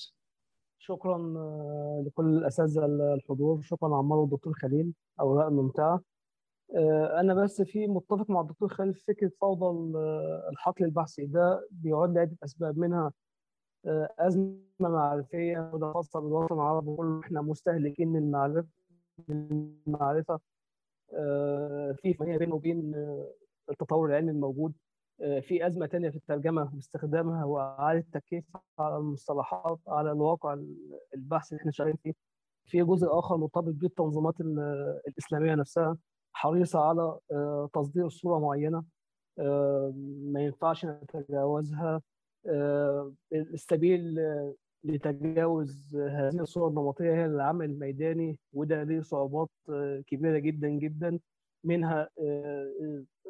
شكرا 0.86 1.18
لكل 2.06 2.38
الأساتذة 2.38 2.86
الحضور. 2.86 3.62
شكرا 3.62 3.96
عمار 3.96 4.20
والدكتور 4.20 4.54
خليل. 4.54 4.94
أوراق 5.20 5.50
ممتعة. 5.50 6.02
أنا 7.20 7.34
بس 7.34 7.62
في 7.62 7.88
متفق 7.88 8.30
مع 8.30 8.42
الدكتور 8.42 8.70
خليل 8.70 8.94
في 8.94 9.04
فكرة 9.04 9.32
فوضى 9.42 9.98
الحقل 10.50 10.86
البحثي. 10.86 11.26
ده 11.26 11.68
بيعد 11.72 12.16
لعدة 12.16 12.38
أسباب 12.44 12.78
منها 12.78 13.12
أزمة 14.20 14.58
معرفية 14.80 15.72
وده 15.74 15.92
خاصة 15.94 16.20
بالوطن 16.20 16.56
العربي 16.56 16.96
كله 16.96 17.20
إحنا 17.20 17.42
مستهلكين 17.42 18.08
من 18.08 18.20
المعرفة 18.20 18.68
المعرفة 19.30 20.40
في 22.02 22.14
فنية 22.20 22.38
بينه 22.38 22.56
وبين 22.56 22.96
التطور 23.70 24.10
العلمي 24.10 24.32
الموجود. 24.32 24.74
في 25.20 25.68
أزمة 25.68 25.86
تانية 25.86 26.10
في 26.10 26.16
الترجمة 26.16 26.64
باستخدامها 26.64 27.46
وإعادة 27.46 28.00
التكييف 28.00 28.46
على 28.80 28.98
المصطلحات 28.98 29.80
على 29.88 30.12
الواقع 30.12 30.58
البحث 31.16 31.52
اللي 31.52 31.60
إحنا 31.62 31.72
شغالين 31.72 31.96
فيه. 32.04 32.14
في 32.66 32.84
جزء 32.84 33.08
آخر 33.20 33.38
مرتبط 33.38 33.74
بالتنظيمات 33.74 34.42
الإسلامية 35.08 35.56
نفسها 35.56 35.98
حريصة 36.34 36.80
على 36.80 37.18
تصدير 37.74 38.10
صورة 38.10 38.40
معينة 38.40 38.84
ما 40.34 40.42
ينفعش 40.42 40.86
نتجاوزها 40.86 42.02
السبيل 43.34 44.20
لتجاوز 44.84 45.96
هذه 45.96 46.40
الصورة 46.40 46.68
النمطية 46.70 47.14
هي 47.14 47.26
العمل 47.26 47.66
الميداني 47.66 48.38
وده 48.54 48.84
ليه 48.84 49.02
صعوبات 49.02 49.50
كبيرة 50.08 50.38
جدا 50.40 50.68
جدا. 50.70 51.20
منها 51.64 52.10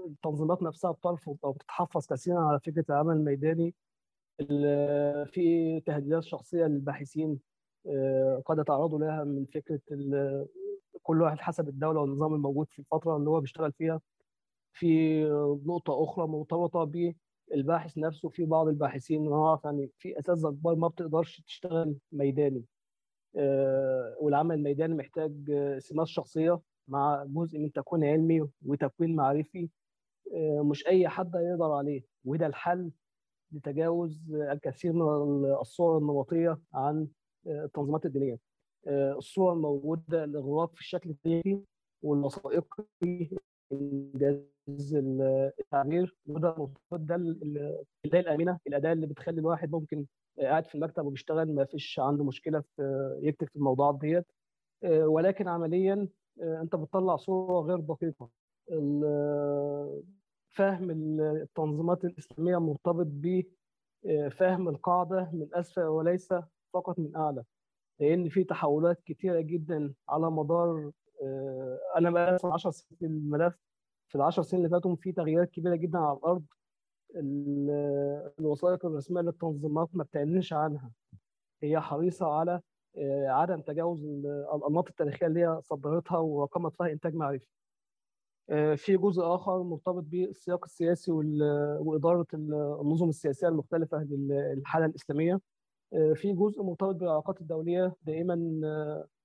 التنظيمات 0.05 0.61
نفسها 0.63 0.91
بترفض 0.91 1.37
أو 1.43 1.51
بتتحفظ 1.51 2.07
كثيرا 2.07 2.39
على 2.39 2.59
فكرة 2.59 2.85
العمل 2.89 3.15
الميداني. 3.15 3.75
في 5.25 5.81
تهديدات 5.85 6.23
شخصية 6.23 6.65
للباحثين 6.65 7.39
قد 8.45 8.59
يتعرضوا 8.59 8.99
لها 8.99 9.23
من 9.23 9.45
فكرة 9.45 9.79
كل 11.03 11.21
واحد 11.21 11.39
حسب 11.39 11.69
الدولة 11.69 12.01
والنظام 12.01 12.33
الموجود 12.33 12.67
في 12.69 12.79
الفترة 12.79 13.17
اللي 13.17 13.29
هو 13.29 13.39
بيشتغل 13.41 13.71
فيها. 13.71 14.01
في 14.73 15.23
نقطة 15.65 16.03
أخرى 16.03 16.27
مرتبطة 16.27 16.83
ب 16.83 17.13
الباحث 17.53 17.97
نفسه 17.97 18.29
في 18.29 18.45
بعض 18.45 18.67
الباحثين 18.67 19.29
نعرف 19.29 19.65
يعني 19.65 19.89
في 19.97 20.19
اساتذه 20.19 20.49
كبار 20.51 20.75
ما 20.75 20.87
بتقدرش 20.87 21.41
تشتغل 21.41 21.95
ميداني. 22.11 22.63
والعمل 24.21 24.55
الميداني 24.55 24.95
محتاج 24.95 25.33
سمات 25.77 26.07
شخصية. 26.07 26.59
مع 26.87 27.23
جزء 27.27 27.59
من 27.59 27.71
تكوين 27.71 28.03
علمي 28.03 28.49
وتكوين 28.65 29.15
معرفي 29.15 29.69
أه 30.35 30.61
مش 30.63 30.87
أي 30.87 31.07
حد 31.09 31.31
يقدر 31.35 31.71
عليه. 31.71 32.01
وده 32.25 32.47
الحل 32.47 32.91
لتجاوز 33.51 34.33
الكثير 34.33 34.93
من 34.93 35.45
الصور 35.61 35.97
النمطية 35.97 36.59
عن 36.73 37.07
التنظيمات 37.47 38.05
الدينية. 38.05 38.39
الصور 38.87 39.53
الموجوده 39.53 40.23
الاغراق 40.23 40.73
في 40.75 40.81
الشكل 40.81 41.09
التاريخي 41.09 41.59
والوثائقي 42.03 43.29
انجاز 43.71 44.95
التعبير. 45.59 46.15
وده 46.27 46.49
مرتبط 46.57 46.79
ده 46.91 47.15
الاداه 47.15 48.19
الامنه 48.19 48.59
الأداة 48.67 48.93
اللي 48.93 49.07
بتخلي 49.07 49.39
الواحد 49.39 49.71
ممكن 49.71 50.05
قاعد 50.39 50.65
في 50.65 50.75
المكتب 50.75 51.05
وبيشتغل 51.05 51.55
ما 51.55 51.65
فيش 51.65 51.99
عنده 51.99 52.23
مشكلة 52.23 52.59
في 52.75 52.83
يكتب 53.21 53.47
في 53.47 53.55
الموضوعات 53.55 53.97
ديت. 54.01 54.25
ولكن 54.85 55.47
عمليا 55.47 56.07
انت 56.41 56.75
بتطلع 56.75 57.15
صورة 57.15 57.61
غير 57.67 57.79
دقيقة. 57.79 58.29
فهم 60.49 60.91
التنظيمات 61.21 62.05
الإسلامية 62.05 62.57
مرتبط 62.57 63.07
بفهم 63.09 64.69
القاعدة 64.69 65.29
من 65.33 65.47
اسفل 65.53 65.81
وليس 65.81 66.33
فقط 66.73 66.99
من 66.99 67.15
أعلى 67.15 67.43
لأن 67.99 68.29
في 68.29 68.43
تحولات 68.43 69.01
كثيره 69.05 69.39
جدا 69.41 69.93
على 70.09 70.31
مدار 70.31 70.91
أنا 71.97 72.11
بقى 72.11 72.37
10 72.43 72.69
سنين 72.71 72.97
في 72.99 73.05
الملف. 73.05 73.55
في 74.07 74.15
العشر 74.15 74.41
سنين 74.41 74.65
اللي 74.65 74.75
فاتوا 74.75 74.95
في 74.95 75.11
تغييرات 75.11 75.49
كبيرة 75.51 75.75
جدا 75.75 75.99
على 75.99 76.17
الأرض. 76.17 76.43
الوثائق 78.39 78.85
الرسمية 78.85 79.21
للتنظيمات 79.21 79.89
ما 79.93 80.03
بتعلنش 80.03 80.53
عنها. 80.53 80.91
هي 81.63 81.79
حريصة 81.79 82.25
على 82.25 82.61
عدم 83.27 83.61
تجاوز 83.61 84.05
الأنماط 84.55 84.87
التاريخية 84.87 85.27
اللي 85.27 85.39
هي 85.39 85.61
صدرتها 85.61 86.17
ورقمت 86.17 86.75
فيها 86.75 86.91
إنتاج 86.91 87.15
معرفي. 87.15 87.47
في 88.75 88.97
جزء 88.97 89.21
آخر 89.23 89.63
مرتبط 89.63 90.03
بالسياق 90.03 90.63
السياسي 90.65 91.11
وإدارة 91.81 92.25
النظم 92.33 93.09
السياسية 93.09 93.47
المختلفة 93.47 94.03
للحالة 94.03 94.85
الإسلامية. 94.85 95.39
في 96.15 96.33
جزء 96.33 96.63
مرتبط 96.63 96.95
بالعلاقات 96.95 97.41
الدولية 97.41 97.95
دائما 98.01 98.61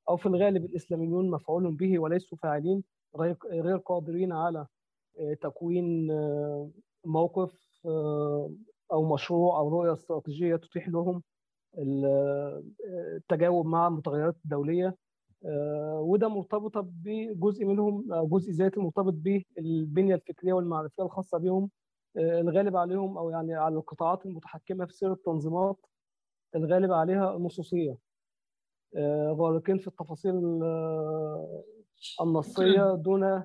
أو 0.08 0.16
في 0.16 0.26
الغالب 0.26 0.64
الإسلاميون 0.64 1.30
مفعول 1.30 1.74
به 1.76 1.98
وليسوا 1.98 2.38
فاعلين 2.38 2.82
غير 3.52 3.76
قادرين 3.76 4.32
على 4.32 4.66
تكوين 5.40 6.08
موقف 7.04 7.82
أو 8.92 9.14
مشروع 9.14 9.58
أو 9.58 9.68
رؤية 9.68 9.92
استراتيجية 9.92 10.56
تتيح 10.56 10.88
لهم. 10.88 11.22
التجاوب 11.78 13.66
مع 13.66 13.88
المتغيرات 13.88 14.36
الدولية 14.44 14.96
وده 16.00 16.28
مرتبطه 16.28 16.80
بجزء 17.04 17.64
منهم 17.64 18.04
جزء 18.28 18.50
ذاتي 18.52 18.80
مرتبط 18.80 19.14
بالبنية 19.14 20.14
الفكرية 20.14 20.52
والمعرفية 20.52 21.02
الخاصة 21.02 21.38
بهم 21.38 21.70
الغالب 22.16 22.76
عليهم 22.76 23.18
أو 23.18 23.30
يعني 23.30 23.54
على 23.54 23.74
القطاعات 23.74 24.26
المتحكمة 24.26 24.86
في 24.86 24.92
سير 24.92 25.12
التنظيمات 25.12 25.76
الغالب 26.56 26.92
عليها 26.92 27.36
النصوصية. 27.36 27.96
غارقين 29.32 29.78
في 29.78 29.86
التفاصيل 29.88 30.34
النصية 32.22 32.94
دون 33.06 33.44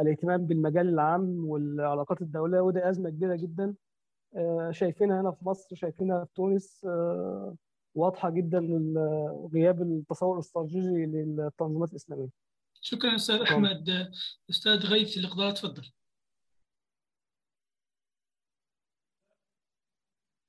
الاهتمام 0.00 0.46
بالمجال 0.46 0.88
العام 0.88 1.46
والعلاقات 1.48 2.22
الدولية 2.22 2.60
وده 2.60 2.90
أزمة 2.90 3.10
كبيرة 3.10 3.36
جدا. 3.36 3.74
شايفينها 4.70 5.20
هنا 5.20 5.32
في 5.32 5.44
مصر 5.44 5.76
شايفينها 5.76 6.24
في 6.24 6.34
تونس 6.34 6.86
واضحة 7.94 8.30
جدا 8.30 8.58
غياب 9.54 9.82
التصور 9.82 10.34
الاستراتيجي 10.34 11.06
للتنظيمات 11.06 11.90
الإسلامية. 11.90 12.28
شكرا 12.80 13.14
أستاذ 13.14 13.40
أحمد 13.40 14.12
أستاذ 14.50 14.86
غيث 14.86 15.18
الاقدار 15.18 15.50
تفضل. 15.50 15.90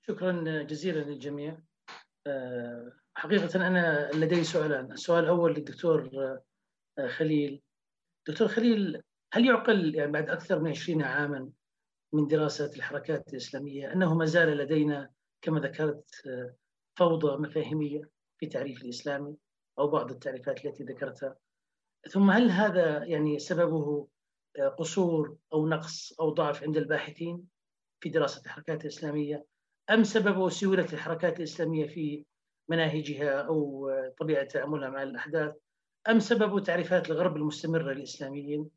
شكرا 0.01 0.63
جزيلا 0.63 0.99
للجميع. 0.99 1.59
حقيقة 3.15 3.67
أنا 3.67 4.11
لدي 4.11 4.43
سؤالان، 4.43 4.91
السؤال 4.91 5.23
الأول 5.23 5.53
للدكتور 5.53 6.09
خليل. 7.07 7.61
دكتور 8.27 8.47
خليل 8.47 9.01
هل 9.33 9.45
يعقل 9.45 9.95
يعني 9.95 10.11
بعد 10.11 10.29
أكثر 10.29 10.59
من 10.59 10.69
20 10.69 11.01
عاما 11.01 11.49
من 12.15 12.27
دراسة 12.27 12.71
الحركات 12.75 13.29
الإسلامية 13.33 13.93
أنه 13.93 14.13
ما 14.15 14.25
زال 14.25 14.57
لدينا 14.57 15.09
كما 15.41 15.59
ذكرت 15.59 16.05
فوضى 16.95 17.37
مفاهيمية 17.37 18.09
في 18.37 18.45
تعريف 18.45 18.83
الإسلامي 18.83 19.35
أو 19.79 19.87
بعض 19.87 20.11
التعريفات 20.11 20.65
التي 20.65 20.83
ذكرتها. 20.83 21.35
ثم 22.11 22.29
هل 22.29 22.49
هذا 22.49 23.03
يعني 23.03 23.39
سببه 23.39 24.07
قصور 24.77 25.37
أو 25.53 25.67
نقص 25.67 26.13
أو 26.19 26.29
ضعف 26.29 26.63
عند 26.63 26.77
الباحثين 26.77 27.47
في 27.99 28.09
دراسة 28.09 28.41
الحركات 28.45 28.81
الإسلامية؟ 28.81 29.45
أم 29.89 30.03
سببه 30.03 30.49
سيولة 30.49 30.87
الحركات 30.93 31.39
الإسلامية 31.39 31.87
في 31.87 32.25
مناهجها 32.69 33.41
أو 33.41 33.89
طبيعة 34.19 34.43
تعاملها 34.43 34.89
مع 34.89 35.03
الأحداث؟ 35.03 35.53
أم 36.09 36.19
سببه 36.19 36.59
تعريفات 36.59 37.09
الغرب 37.09 37.35
المستمرة 37.35 37.93
للإسلاميين؟ 37.93 38.69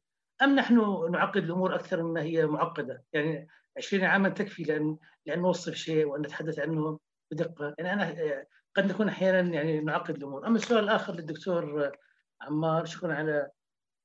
أم 0.42 0.54
نحن 0.54 0.76
نعقد 1.12 1.44
الأمور 1.44 1.74
أكثر 1.74 2.02
مما 2.02 2.22
هي 2.22 2.46
معقدة؟ 2.46 3.04
يعني 3.12 3.48
20 3.76 4.04
عاما 4.04 4.28
تكفي 4.28 4.62
لأن 4.62 4.98
لأن 5.26 5.38
نوصف 5.38 5.74
شيء 5.74 6.06
وأن 6.06 6.20
نتحدث 6.22 6.58
عنه 6.58 6.98
بدقة. 7.32 7.74
يعني 7.78 7.92
أنا 7.92 8.44
قد 8.76 8.86
نكون 8.86 9.08
أحيانا 9.08 9.54
يعني 9.54 9.80
نعقد 9.80 10.16
الأمور. 10.16 10.46
أما 10.46 10.56
السؤال 10.56 10.84
الآخر 10.84 11.14
للدكتور 11.14 11.92
عمار 12.40 12.84
شكرا 12.84 13.14
على 13.14 13.50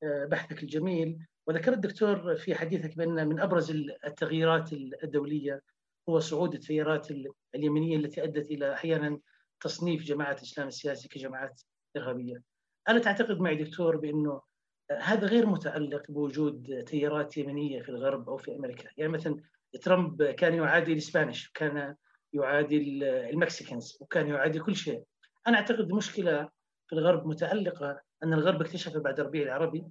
بحثك 0.03 0.63
الجميل. 0.63 1.25
وذكر 1.47 1.73
الدكتور 1.73 2.35
في 2.35 2.55
حديثك 2.55 2.97
بأن 2.97 3.27
من 3.27 3.39
أبرز 3.39 3.71
التغييرات 4.05 4.73
الدولية 4.73 5.61
هو 6.09 6.19
صعود 6.19 6.53
التيارات 6.53 7.07
اليمينية 7.55 7.97
التي 7.97 8.23
أدت 8.23 8.51
إلى 8.51 8.73
أحيانا 8.73 9.19
تصنيف 9.59 10.03
جماعة 10.03 10.33
الإسلام 10.33 10.67
السياسي 10.67 11.07
كجماعات 11.07 11.61
إرهابية. 11.97 12.43
ألا 12.89 12.99
تعتقد 12.99 13.39
معي 13.39 13.55
دكتور 13.55 13.97
بأنه 13.97 14.41
هذا 15.01 15.27
غير 15.27 15.45
متعلق 15.45 16.11
بوجود 16.11 16.83
تيارات 16.83 17.37
يمنية 17.37 17.81
في 17.81 17.89
الغرب 17.89 18.29
أو 18.29 18.37
في 18.37 18.55
أمريكا، 18.55 18.89
يعني 18.97 19.11
مثلا 19.11 19.43
ترامب 19.81 20.23
كان 20.23 20.53
يعادي 20.53 20.93
الإسبانيش، 20.93 21.51
كان 21.53 21.95
يعادي 22.33 22.77
المكسيكنز، 23.29 23.97
وكان 24.01 24.27
يعادي 24.27 24.59
كل 24.59 24.75
شيء. 24.75 25.03
أنا 25.47 25.57
أعتقد 25.57 25.79
المشكلة 25.79 26.49
في 26.87 26.93
الغرب 26.93 27.27
متعلقة 27.27 28.01
أن 28.23 28.33
الغرب 28.33 28.61
اكتشف 28.61 28.97
بعد 28.97 29.19
الربيع 29.19 29.43
العربي 29.43 29.85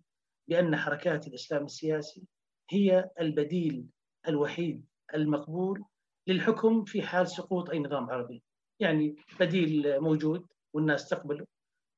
بأن 0.48 0.76
حركات 0.76 1.26
الإسلام 1.26 1.64
السياسي 1.64 2.22
هي 2.70 3.10
البديل 3.20 3.86
الوحيد 4.28 4.84
المقبول 5.14 5.84
للحكم 6.26 6.84
في 6.84 7.02
حال 7.02 7.28
سقوط 7.28 7.70
أي 7.70 7.78
نظام 7.78 8.10
عربي. 8.10 8.42
يعني 8.80 9.16
بديل 9.40 10.00
موجود 10.00 10.46
والناس 10.74 11.08
تقبله 11.08 11.46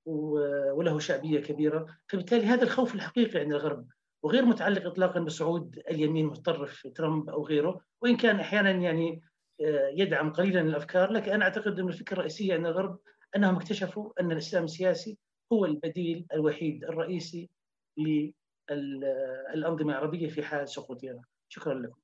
وله 0.06 0.98
شعبية 0.98 1.40
كبيرة، 1.40 1.86
فبالتالي 2.08 2.46
هذا 2.46 2.62
الخوف 2.62 2.94
الحقيقي 2.94 3.40
عند 3.40 3.52
الغرب 3.52 3.88
وغير 4.22 4.44
متعلق 4.44 4.86
اطلاقا 4.86 5.20
بصعود 5.20 5.82
اليمين 5.90 6.24
المتطرف 6.24 6.86
ترامب 6.94 7.30
أو 7.30 7.46
غيره، 7.46 7.80
وإن 8.02 8.16
كان 8.16 8.40
أحيانا 8.40 8.70
يعني 8.70 9.22
يدعم 9.96 10.32
قليلا 10.32 10.60
الأفكار، 10.60 11.12
لكن 11.12 11.32
أنا 11.32 11.44
أعتقد 11.44 11.80
أن 11.80 11.88
الفكرة 11.88 12.14
الرئيسية 12.14 12.54
عند 12.54 12.66
الغرب 12.66 12.98
أنهم 13.36 13.56
اكتشفوا 13.56 14.20
أن 14.20 14.32
الإسلام 14.32 14.64
السياسي 14.64 15.18
هو 15.52 15.64
البديل 15.64 16.26
الوحيد 16.32 16.84
الرئيسي 16.84 17.50
للأنظمة 17.98 19.92
العربية 19.92 20.28
في 20.28 20.42
حال 20.42 20.68
سقوطها. 20.68 21.22
شكرا 21.48 21.74
لكم. 21.74 22.00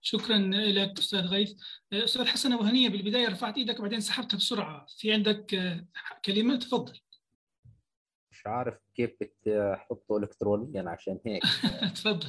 شكرا 0.00 0.38
لك 0.52 0.98
أستاذ 0.98 1.20
غيث. 1.20 1.52
أستاذ 1.92 2.26
حسن 2.26 2.52
أبو 2.52 2.62
هنية 2.62 2.88
بالبداية 2.88 3.28
رفعت 3.28 3.56
إيدك 3.56 3.78
وبعدين 3.78 4.00
سحبتها 4.00 4.36
بسرعة. 4.36 4.86
في 4.98 5.12
عندك 5.12 5.74
كلمة؟ 6.24 6.56
تفضل. 6.56 6.98
مش 8.46 8.52
عارف 8.52 8.78
كيف 8.94 9.16
بتحطه 9.20 10.16
الكترونيا 10.16 10.90
عشان 10.90 11.20
هيك. 11.26 11.42
تفضل. 11.96 12.26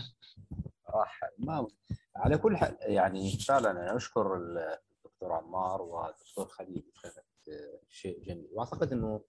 راح 0.89 1.22
ما 1.38 1.68
على 2.15 2.38
كل 2.38 2.57
حال 2.57 2.77
يعني 2.81 3.31
فعلا 3.31 3.72
أنا 3.72 3.95
أشكر 3.95 4.35
الدكتور 4.35 5.31
عمار 5.31 5.81
والدكتور 5.81 6.48
خليل 6.48 6.91
كانت 7.03 7.60
شيء 7.89 8.23
جميل. 8.23 8.49
وأعتقد 8.52 8.94
إنه 8.94 9.22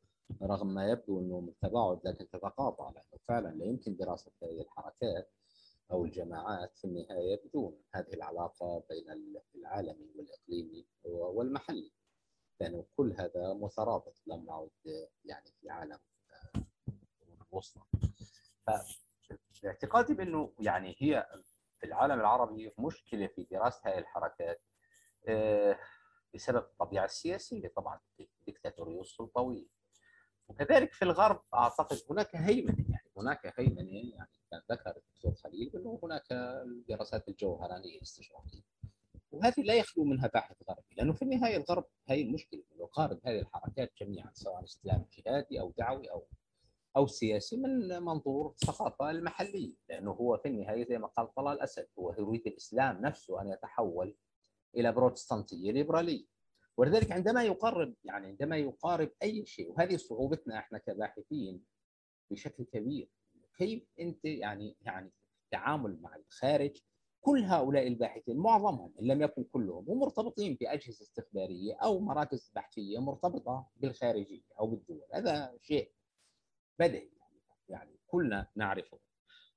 رغم 0.42 0.74
ما 0.74 0.90
يبدو 0.90 1.20
إنه 1.20 1.40
من 1.40 1.52
تباعد 1.62 2.00
لكن 2.04 2.28
تتقاطع 2.28 2.90
لأنه 2.90 3.18
فعلا 3.28 3.48
لا 3.48 3.64
يمكن 3.64 3.96
دراسة 3.96 4.32
هذه 4.42 4.60
الحركات 4.60 5.32
أو 5.92 6.04
الجماعات 6.04 6.76
في 6.78 6.84
النهاية 6.84 7.40
بدون 7.44 7.82
هذه 7.94 8.12
العلاقة 8.14 8.84
بين 8.90 9.40
العالمي 9.54 10.10
والإقليمي 10.16 10.86
والمحلي 11.04 11.92
لأنه 12.60 12.84
كل 12.96 13.12
هذا 13.12 13.52
مترابط 13.54 14.14
لم 14.26 14.46
نعد 14.46 14.70
يعني 15.24 15.52
في 15.60 15.70
عالم 15.70 15.98
الوسطى. 17.52 17.80
فاعتقادي 19.62 20.14
بأنه 20.14 20.52
يعني 20.60 20.96
هي 20.98 21.26
في 21.78 21.86
العالم 21.86 22.20
العربي 22.20 22.72
مشكلة 22.78 23.26
في 23.26 23.46
دراسة 23.50 23.80
هذه 23.84 23.98
الحركات 23.98 24.62
بسبب 26.34 26.58
الطبيعة 26.58 27.04
السياسية 27.04 27.68
طبعا 27.76 28.00
الدكتاتوريه 28.20 29.00
السلطويه 29.00 29.66
وكذلك 30.48 30.92
في 30.92 31.02
الغرب 31.02 31.42
أعتقد 31.54 31.98
هناك 32.10 32.36
هيمنة 32.36 32.84
يعني 32.88 33.10
هناك 33.16 33.60
هيمنة 33.60 34.10
يعني 34.14 34.30
كان 34.50 34.62
ذكر 34.70 34.96
الدكتور 34.96 35.34
خليل 35.34 35.70
انه 35.74 36.00
هناك 36.02 36.32
الدراسات 36.32 37.28
الجوهرانية 37.28 37.96
الاستشراقية. 37.96 38.62
وهذه 39.30 39.60
لا 39.62 39.74
يخلو 39.74 40.04
منها 40.04 40.26
باحث 40.26 40.56
غربي 40.68 40.94
لأنه 40.96 41.12
في 41.12 41.22
النهاية 41.22 41.56
الغرب 41.56 41.84
هي 42.08 42.22
المشكلة 42.22 42.62
يقارب 42.80 43.20
هذه 43.24 43.40
الحركات 43.40 43.92
جميعا 44.00 44.30
سواء 44.34 44.64
إسلام 44.64 45.06
جهادي 45.12 45.60
أو 45.60 45.72
دعوي 45.78 46.10
أو 46.10 46.26
أو 46.98 47.06
سياسي 47.06 47.56
من 47.56 48.02
منظور 48.02 48.50
الثقافه 48.50 49.10
المحلية 49.10 49.74
لأنه 49.88 50.10
هو 50.10 50.36
في 50.36 50.48
النهاية 50.48 50.84
زي 50.84 50.98
ما 50.98 51.06
قال 51.06 51.34
طلال 51.34 51.56
الاسد 51.56 51.86
هو 51.98 52.14
يريد 52.18 52.46
الإسلام 52.46 53.00
نفسه 53.00 53.40
أن 53.42 53.48
يتحول 53.48 54.16
إلى 54.76 54.92
بروتستانتية 54.92 55.72
ليبرالية. 55.72 56.24
ولذلك 56.76 57.12
عندما 57.12 57.44
يقرب 57.44 57.94
يعني 58.04 58.26
عندما 58.26 58.56
يقارب 58.56 59.10
أي 59.22 59.46
شيء 59.46 59.70
وهذه 59.70 59.96
صعوبتنا 59.96 60.58
إحنا 60.58 60.78
كباحثين 60.78 61.64
بشكل 62.30 62.64
كبير 62.64 63.10
كيف 63.58 63.82
أنت 64.00 64.24
يعني 64.24 64.76
يعني 64.80 65.12
التعامل 65.44 66.00
مع 66.00 66.16
الخارج 66.16 66.76
كل 67.20 67.38
هؤلاء 67.44 67.86
الباحثين 67.86 68.36
معظمهم 68.36 68.94
إن 69.00 69.06
لم 69.06 69.22
يكن 69.22 69.44
كلهم 69.44 69.90
هم 69.90 69.98
مرتبطين 70.00 70.56
بأجهزة 70.60 71.02
استخبارية 71.02 71.74
أو 71.74 72.00
مراكز 72.00 72.52
بحثية 72.54 72.98
مرتبطة 72.98 73.66
بالخارجية 73.76 74.42
أو 74.60 74.66
بالدول 74.66 75.02
هذا 75.14 75.58
شيء 75.62 75.97
بديهي 76.78 77.10
يعني 77.68 77.98
كلنا 78.06 78.46
نعرفه. 78.56 78.98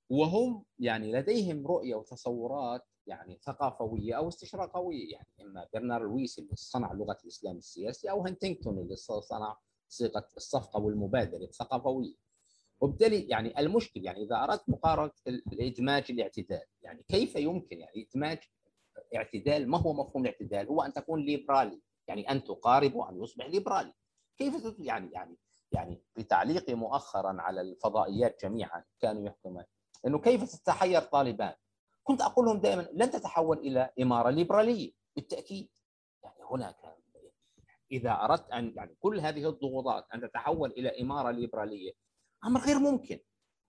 وهم 0.10 0.66
يعني 0.80 1.12
لديهم 1.12 1.68
رؤية 1.68 1.96
وتصورات 1.96 2.82
يعني 3.08 3.40
ثقافوية 3.42 4.18
أو 4.18 4.28
استشراقوية 4.28 5.12
يعني 5.12 5.28
إما 5.42 5.68
برنار 5.74 6.04
لويس 6.04 6.40
اللي 6.40 6.56
صنع 6.56 6.94
لغة 6.94 7.18
الإسلام 7.24 7.58
السياسي 7.58 8.12
أو 8.12 8.26
هنتنغتون 8.26 8.80
اللي 8.80 8.96
صنع 8.96 9.58
صيغة 9.88 10.28
الصفقة 10.38 10.80
والمبادرة 10.80 11.44
الثقافوية. 11.44 12.16
وبالتالي 12.82 13.22
يعني 13.22 13.60
المشكل 13.60 14.06
يعني 14.06 14.24
إذا 14.24 14.44
أردت 14.44 14.70
مقارنة 14.70 15.12
الإدماج 15.28 16.06
الاعتدال 16.10 16.66
يعني 16.82 17.04
كيف 17.08 17.36
يمكن 17.36 17.80
يعني 17.80 18.08
إدماج 18.10 18.40
اعتدال؟ 19.16 19.70
ما 19.70 19.78
هو 19.78 19.94
مفهوم 19.94 20.26
الاعتدال؟ 20.26 20.68
هو 20.68 20.82
أن 20.82 20.94
تكون 20.94 21.20
ليبرالي 21.20 21.82
يعني 22.08 22.32
أن 22.32 22.44
تقارب 22.44 22.98
ان 22.98 23.24
يصبح 23.24 23.46
ليبرالي. 23.46 23.94
كيف 24.38 24.76
يعني 24.80 25.12
يعني 25.12 25.38
يعني 25.72 26.02
في 26.14 26.24
تعليقي 26.24 26.74
مؤخرا 26.74 27.42
على 27.42 27.62
الفضائيات 27.62 28.42
جميعا 28.46 28.84
كانوا 29.00 29.26
يحكمون. 29.26 29.64
إنه 30.08 30.20
كيف 30.20 30.44
تتحير 30.44 31.02
طالبان؟ 31.02 31.54
كنت 32.04 32.22
أقول 32.22 32.46
لهم 32.46 32.60
دائما 32.60 32.90
لن 32.94 33.12
تتحول 33.12 33.58
إلى 33.58 33.90
إمارة 34.02 34.30
ليبرالية 34.30 34.92
بالتأكيد. 35.16 35.70
يعني 36.24 36.40
هناك 36.52 36.76
إذا 37.92 38.12
أردت 38.12 38.52
أن 38.52 38.74
يعني 38.76 38.96
كل 39.00 39.20
هذه 39.20 39.50
الضغوطات 39.50 40.08
أن 40.14 40.22
تتحول 40.22 40.72
إلى 40.72 41.02
إمارة 41.02 41.32
ليبرالية 41.32 41.92
أمر 42.46 42.60
غير 42.60 42.80
ممكن 42.80 43.20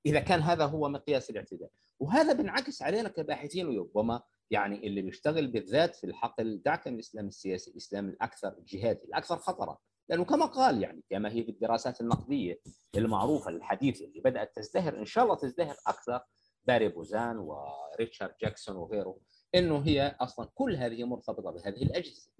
إذا 0.06 0.20
كان 0.20 0.40
هذا 0.40 0.64
هو 0.66 0.88
مقياس 0.88 1.30
الاعتدال 1.30 1.68
وهذا 2.00 2.32
بينعكس 2.32 2.82
علينا 2.82 3.08
كباحثين 3.08 3.66
وربما 3.66 4.22
يعني 4.50 4.86
اللي 4.86 5.02
بيشتغل 5.02 5.46
بالذات 5.46 5.96
في 5.96 6.04
الحقل 6.04 6.62
دعك 6.64 6.88
الإسلام 6.88 7.26
السياسي 7.26 7.70
الإسلام 7.70 8.08
الأكثر 8.08 8.54
جهادي 8.66 9.04
الأكثر 9.04 9.36
خطرا. 9.36 9.78
لأنه 10.12 10.24
كما 10.24 10.47
قال 10.47 10.82
يعني 10.82 11.05
كما 11.10 11.32
هي 11.32 11.44
في 11.44 11.51
الدراسات 11.51 12.01
النقدية 12.01 12.60
المعروفة 12.97 13.51
الحديثه 13.51 14.05
اللي 14.05 14.20
بدأت 14.20 14.56
تزدهر 14.56 14.98
إن 14.98 15.05
شاء 15.05 15.24
الله 15.24 15.36
تزدهر 15.36 15.76
أكثر 15.86 16.20
باري 16.64 16.89
بوزان 16.89 17.39
وريتشارد 17.39 18.34
جاكسون 18.43 18.76
وغيره 18.76 19.18
إنه 19.55 19.78
هي 19.78 20.16
أصلا 20.20 20.48
كل 20.55 20.76
هذه 20.76 21.05
مرتبطة 21.05 21.51
بهذه 21.51 21.82
الأجهزة. 21.82 22.30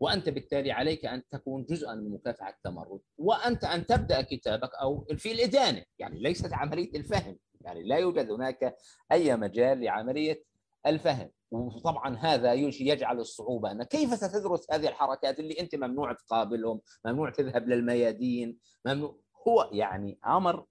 وأنت 0.00 0.28
بالتالي 0.28 0.72
عليك 0.72 1.04
أن 1.06 1.22
تكون 1.30 1.64
جزءا 1.64 1.94
من 1.94 2.10
مكافحة 2.10 2.50
التمرد 2.50 3.00
وأنت 3.18 3.64
أن 3.64 3.86
تبدأ 3.86 4.22
كتابك 4.22 4.74
أو 4.74 5.04
في 5.16 5.32
الإدانة 5.32 5.84
يعني 5.98 6.20
ليست 6.20 6.52
عملية 6.52 6.90
الفهم 6.98 7.38
يعني 7.60 7.82
لا 7.82 7.96
يوجد 7.96 8.30
هناك 8.30 8.76
أي 9.12 9.36
مجال 9.36 9.80
لعملية 9.80 10.44
الفهم. 10.86 11.30
وطبعا 11.50 12.16
هذا 12.16 12.52
يجعل 12.52 13.20
الصعوبة 13.20 13.70
أن 13.70 13.82
كيف 13.82 14.14
ستدرس 14.14 14.66
هذه 14.72 14.88
الحركات 14.88 15.40
اللي 15.40 15.60
أنت 15.60 15.74
ممنوع 15.74 16.12
تقابلهم، 16.12 16.80
ممنوع 17.04 17.30
تذهب 17.30 17.68
للميادين، 17.68 18.58
ممنوع 18.86 19.16
هو 19.48 19.70
يعني 19.72 20.18
أمر 20.26 20.66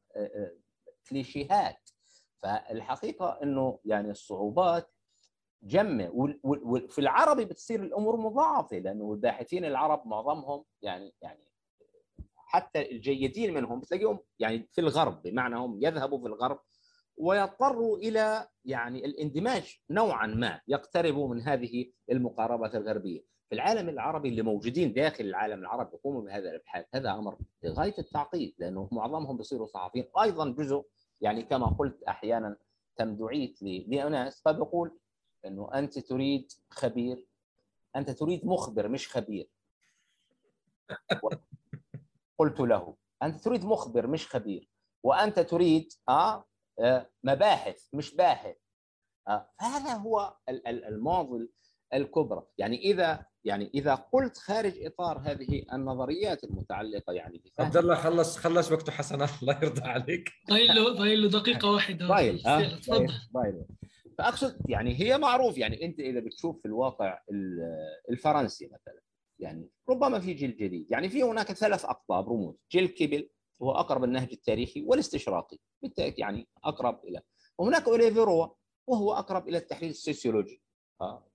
كليشيهات. 1.09 1.89
فالحقيقة 2.43 3.39
إنه 3.43 3.79
يعني 3.85 4.11
الصعوبات 4.11 4.91
جمه 5.63 6.09
وفي 6.43 6.99
العربي 6.99 7.45
بتصير 7.45 7.83
الأمور 7.83 8.17
مضاعفة 8.17 8.77
لأنه 8.77 9.13
الباحثين 9.13 9.65
العرب 9.65 10.07
معظمهم 10.07 10.65
يعني 10.81 11.13
يعني 11.21 11.49
حتى 12.35 12.91
الجيدين 12.91 13.53
منهم 13.53 13.79
بتلاقيهم 13.79 14.19
يعني 14.39 14.69
في 14.71 14.81
الغرب 14.81 15.21
بمعنى 15.21 15.55
هم 15.55 15.79
يذهبوا 15.83 16.19
في 16.19 16.25
الغرب 16.27 16.59
ويضطروا 17.19 17.97
إلى 17.97 18.47
يعني 18.65 19.05
الاندماج 19.05 19.79
نوعا 19.89 20.27
ما 20.27 20.61
يقتربوا 20.67 21.27
من 21.27 21.41
هذه 21.41 21.91
المقاربات 22.11 22.75
الغربية. 22.75 23.29
في 23.49 23.55
العالم 23.55 23.89
العربي 23.89 24.29
اللي 24.29 24.41
موجودين 24.41 24.93
داخل 24.93 25.25
العالم 25.25 25.59
العربي 25.59 25.95
يقوموا 25.95 26.21
بهذا 26.21 26.49
الأبحاث. 26.49 26.85
هذا 26.93 27.11
أمر 27.11 27.37
لغاية 27.63 27.95
التعقيد 27.99 28.55
لأنه 28.57 28.89
معظمهم 28.91 29.37
بيصيروا 29.37 29.67
صحفيين. 29.67 30.05
أيضا 30.21 30.49
جزء 30.49 30.85
يعني 31.21 31.43
كما 31.43 31.67
قلت 31.67 32.03
أحيانا 32.03 32.57
تم 32.95 33.15
دعيت 33.15 33.61
لأناس 33.61 34.41
فبقول 34.41 34.97
إنه 35.45 35.69
أنت 35.73 35.99
تريد 35.99 36.51
خبير. 36.69 37.25
أنت 37.95 38.09
تريد 38.09 38.45
مخبر 38.45 38.87
مش 38.87 39.09
خبير. 39.09 39.49
قلت 42.37 42.59
له 42.59 42.95
أنت 43.23 43.43
تريد 43.43 43.65
مخبر 43.65 44.07
مش 44.07 44.27
خبير. 44.27 44.69
وأنت 45.03 45.39
تريد 45.39 45.93
آه 46.09 46.45
مباحث 47.23 47.87
مش 47.93 48.15
باحث. 48.15 48.55
آه 49.27 49.49
هذا 49.59 49.93
هو 49.93 50.37
المعضل 50.67 51.49
الكبرى. 51.93 52.43
يعني 52.57 52.77
إذا 52.81 53.25
يعني 53.45 53.71
إذا 53.73 53.95
قلت 53.95 54.37
خارج 54.37 54.85
إطار 54.85 55.17
هذه 55.17 55.65
النظريات 55.73 56.43
المتعلقة 56.43 57.13
يعني 57.13 57.43
عبد 57.59 57.77
الله 57.77 57.95
خلص 57.95 58.37
خلص 58.37 58.71
وقته 58.71 58.91
حسن 58.91 59.21
الله 59.41 59.59
يرضى 59.63 59.81
عليك. 59.81 60.29
ضايل 60.49 60.75
له 60.75 60.93
ضايل 60.93 61.21
له 61.21 61.29
دقيقة 61.29 61.71
واحدة. 61.73 62.07
ضايل 62.07 62.39
تفضل. 62.81 63.07
ضايل. 63.33 63.65
فأقصد 64.17 64.57
يعني 64.69 64.99
هي 64.99 65.17
معروف 65.17 65.57
يعني 65.57 65.85
أنت 65.85 65.99
إذا 65.99 66.19
بتشوف 66.19 66.59
في 66.61 66.65
الواقع 66.65 67.21
الفرنسي 68.09 68.65
مثلا 68.65 69.01
يعني 69.39 69.69
ربما 69.89 70.19
في 70.19 70.33
جيل 70.33 70.57
جديد 70.57 70.91
يعني 70.91 71.09
في 71.09 71.23
هناك 71.23 71.51
ثلاث 71.51 71.85
أقطاب 71.85 72.29
رموز. 72.29 72.55
جيل 72.71 72.87
كيبل 72.87 73.29
هو 73.61 73.71
أقرب 73.71 74.03
النهج 74.03 74.29
التاريخي 74.31 74.83
والاستشراقي 74.87 75.57
بالتأكيد 75.83 76.19
يعني 76.19 76.47
أقرب 76.63 77.05
إلى 77.05 77.21
وهناك 77.57 77.87
أوليفييه 77.87 78.35
روا 78.35 78.47
وهو 78.87 79.13
أقرب 79.13 79.47
إلى 79.47 79.57
التحليل 79.57 79.89
السوسيولوجي 79.89 80.61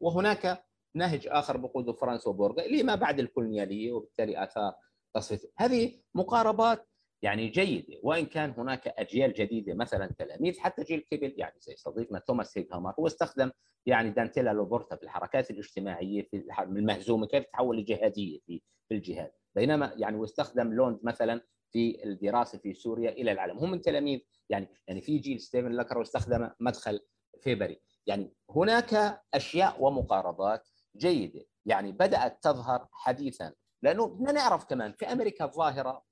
وهناك 0.01 0.64
نهج 0.96 1.28
آخر 1.30 1.56
بقوده 1.56 1.92
فرانسوا 1.92 2.26
بورغا 2.26 2.64
اللي 2.64 2.82
ما 2.82 2.94
بعد 2.94 3.20
الكولونيالية 3.20 3.92
وبالتالي 3.92 4.44
آثار 4.44 4.74
تصفية. 5.14 5.48
هذه 5.59 6.01
مقاربات 6.14 6.88
يعني 7.22 7.48
جيدة 7.48 8.01
وإن 8.02 8.26
كان 8.26 8.51
هناك 8.51 8.88
أجيال 8.88 9.32
جديدة 9.32 9.74
مثلا 9.74 10.06
تلاميذ 10.18 10.59
حتى 10.60 10.82
جيل 10.82 11.01
كيبل 11.01 11.34
يعني 11.36 11.55
زي 11.60 11.76
صديقنا 11.76 12.18
توماس 12.18 12.59
هيغهامر 12.59 12.94
هو 12.98 13.06
استخدم 13.06 13.51
يعني 13.86 14.10
دانتيلا 14.10 14.51
لوبورتا 14.51 14.96
في 14.96 15.02
الحركات 15.02 15.51
الاجتماعية 15.51 16.22
في 16.22 16.44
المهزومة 16.60 17.26
كيف 17.26 17.44
تحول 17.44 17.78
لجهادية 17.78 18.38
في 18.46 18.62
في 18.88 18.94
الجهاد. 18.94 19.32
بينما 19.55 19.94
يعني 19.96 20.16
واستخدم 20.16 20.72
لوند 20.72 21.01
مثلا 21.02 21.40
في 21.74 22.05
الدراسة 22.05 22.59
في 22.59 22.74
سوريا 22.74 23.10
إلى 23.10 23.32
العالم. 23.32 23.59
هم 23.59 23.70
من 23.70 23.80
تلاميذ 23.80 24.20
يعني 24.51 24.68
يعني 24.88 25.01
في 25.01 25.18
جيل 25.18 25.40
ستيفن 25.40 25.72
لكر 25.72 25.98
واستخدم 25.98 26.51
مدخل 26.60 27.01
فيبري. 27.40 27.80
يعني 28.06 28.34
هناك 28.51 29.22
أشياء 29.34 29.84
ومقاربات 29.84 30.68
جيدة. 30.96 31.44
يعني 31.66 31.92
بدأت 31.92 32.42
تظهر 32.42 32.88
حديثا. 32.92 33.52
لأنه 33.82 34.06
بدنا 34.06 34.32
نعرف 34.32 34.64
كمان 34.64 34.92
في 34.92 35.06
أمريكا 35.06 35.44
الظاهرة 35.44 36.05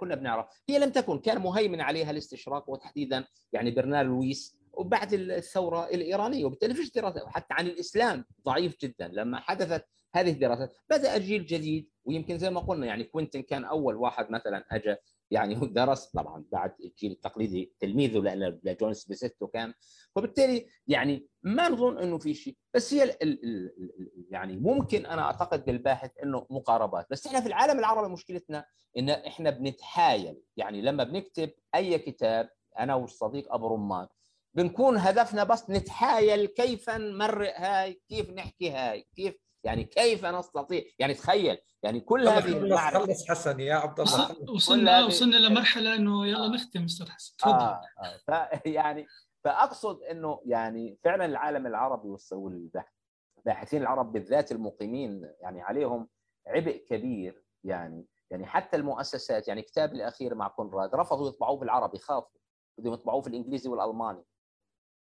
كنا 0.00 0.14
بنعرف 0.14 0.46
هي 0.68 0.78
لم 0.78 0.90
تكن 0.90 1.18
كان 1.18 1.38
مهيمن 1.38 1.80
عليها 1.80 2.10
الاستشراق 2.10 2.70
وتحديدا 2.70 3.24
يعني 3.52 3.70
برنار 3.70 4.06
لويس 4.06 4.56
وبعد 4.72 5.12
الثورة 5.12 5.84
الإيرانية. 5.86 6.44
وبالتالي 6.44 6.74
فيش 6.74 6.92
دراسة 6.92 7.28
حتى 7.28 7.54
عن 7.54 7.66
الإسلام 7.66 8.24
ضعيف 8.44 8.76
جدا. 8.80 9.08
لما 9.08 9.40
حدثت 9.40 9.86
هذه 10.14 10.30
الدراسات. 10.30 10.76
بدأ 10.90 11.18
جيل 11.18 11.46
جديد 11.46 11.90
ويمكن 12.04 12.38
زي 12.38 12.50
ما 12.50 12.60
قلنا 12.60 12.86
يعني 12.86 13.04
كوينتان 13.04 13.42
كان 13.42 13.64
أول 13.64 13.96
واحد 13.96 14.30
مثلا 14.30 14.64
اجى 14.70 14.96
يعني 15.30 15.54
درس 15.54 16.06
طبعا 16.06 16.44
بعد 16.52 16.74
الجيل 16.84 17.12
التقليدي 17.12 17.72
تلميذه 17.80 18.18
لأن 18.18 18.76
جون 18.80 18.94
إسبوزيتو 18.94 19.46
كان. 19.46 19.74
وبالتالي 20.16 20.66
يعني 20.86 21.26
ما 21.42 21.68
نظن 21.68 21.98
إنه 21.98 22.18
في 22.18 22.34
شيء 22.34 22.56
بس 22.74 22.94
هي 22.94 23.04
ال 23.04 23.22
ال 23.22 23.44
ال 23.44 24.26
يعني 24.30 24.56
ممكن 24.56 25.06
أنا 25.06 25.22
أعتقد 25.22 25.64
بالباحث 25.64 26.10
إنه 26.22 26.46
مقاربات. 26.50 27.06
بس 27.10 27.26
إحنا 27.26 27.40
في 27.40 27.46
العالم 27.46 27.78
العربي 27.78 28.12
مشكلتنا 28.12 28.64
إن 28.98 29.10
إحنا 29.10 29.50
بنتحايل. 29.50 30.42
يعني 30.56 30.82
لما 30.82 31.04
بنكتب 31.04 31.50
أي 31.74 31.98
كتاب 31.98 32.50
أنا 32.78 32.94
والصديق 32.94 33.54
أبو 33.54 33.66
رمان 33.66 34.06
بنكون 34.54 34.96
هدفنا 34.96 35.44
بس 35.44 35.70
نتحايل 35.70 36.46
كيف 36.46 36.90
نمرق 36.90 37.60
هاي 37.60 38.02
كيف 38.08 38.30
نحكي 38.30 38.70
هاي 38.70 39.06
كيف 39.16 39.34
يعني 39.64 39.84
كيف 39.84 40.24
نستطيع 40.24 40.82
يعني 40.98 41.14
تخيل 41.14 41.58
يعني 41.82 42.00
كل 42.00 42.28
هذه 42.28 42.48
المعرفة 42.48 43.06
خلص 43.06 43.28
حسن 43.28 43.60
يا 43.60 43.74
عبد 43.74 44.00
الله 44.00 44.36
وصلنا 44.50 45.04
وصلنا 45.04 45.36
لمرحله 45.36 45.94
إنه 45.94 46.26
يلا 46.26 46.48
نختم 46.48 46.84
أستاذ 46.84 47.08
حسن 47.08 47.36
تفضل. 47.36 47.52
آه 47.52 47.82
آه 48.28 48.62
يعني 48.66 49.06
فأقصد 49.44 50.02
إنه 50.02 50.40
يعني 50.44 50.98
فعلا 51.04 51.24
العالم 51.24 51.66
العربي 51.66 52.16
والباحثين 52.32 53.82
العرب 53.82 54.12
بالذات 54.12 54.52
المقيمين 54.52 55.32
يعني 55.40 55.62
عليهم 55.62 56.08
عبء 56.46 56.84
كبير 56.88 57.44
يعني 57.64 58.06
يعني 58.30 58.46
حتى 58.46 58.76
المؤسسات 58.76 59.48
يعني 59.48 59.62
كتابي 59.62 59.96
الأخير 59.96 60.34
مع 60.34 60.48
كونراد 60.48 60.94
رفضوا 60.94 61.28
يطبعوه 61.28 61.56
بالعربي 61.58 61.98
خافوا 61.98 62.38
بدهم 62.78 62.94
يطبعوه 62.94 63.20
في 63.20 63.28
الإنجليزي 63.28 63.68
والألماني. 63.68 64.24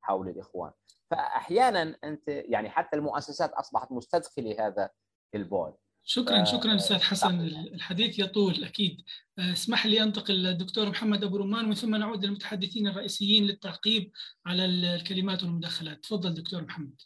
حول 0.02 0.30
الإخوان. 0.30 0.72
فأحيانا 1.12 1.96
أنت 2.04 2.28
يعني 2.28 2.70
حتى 2.70 2.96
المؤسسات 2.98 3.52
أصبحت 3.52 3.92
مستدخلة 3.92 4.68
هذا 4.68 4.90
البعد. 5.36 5.74
شكرا 6.04 6.44
شكرا 6.44 6.76
أستاذ 6.76 6.98
حسن. 6.98 7.40
الحديث 7.40 8.20
يطول 8.20 8.64
أكيد. 8.64 9.02
اسمح 9.40 9.86
لي 9.86 10.04
أنتقل 10.04 10.34
للدكتور 10.34 10.90
محمد 10.90 11.24
أبو 11.24 11.38
رمان 11.38 11.66
ومن 11.66 11.76
ثم 11.76 11.96
نعود 11.96 12.26
للمتحدثين 12.26 12.88
الرئيسيين 12.88 13.44
للتعقيب 13.44 14.12
على 14.46 14.66
الكلمات 14.66 15.44
والمداخلات. 15.44 16.00
تفضل 16.00 16.34
دكتور 16.34 16.62
محمد. 16.62 17.02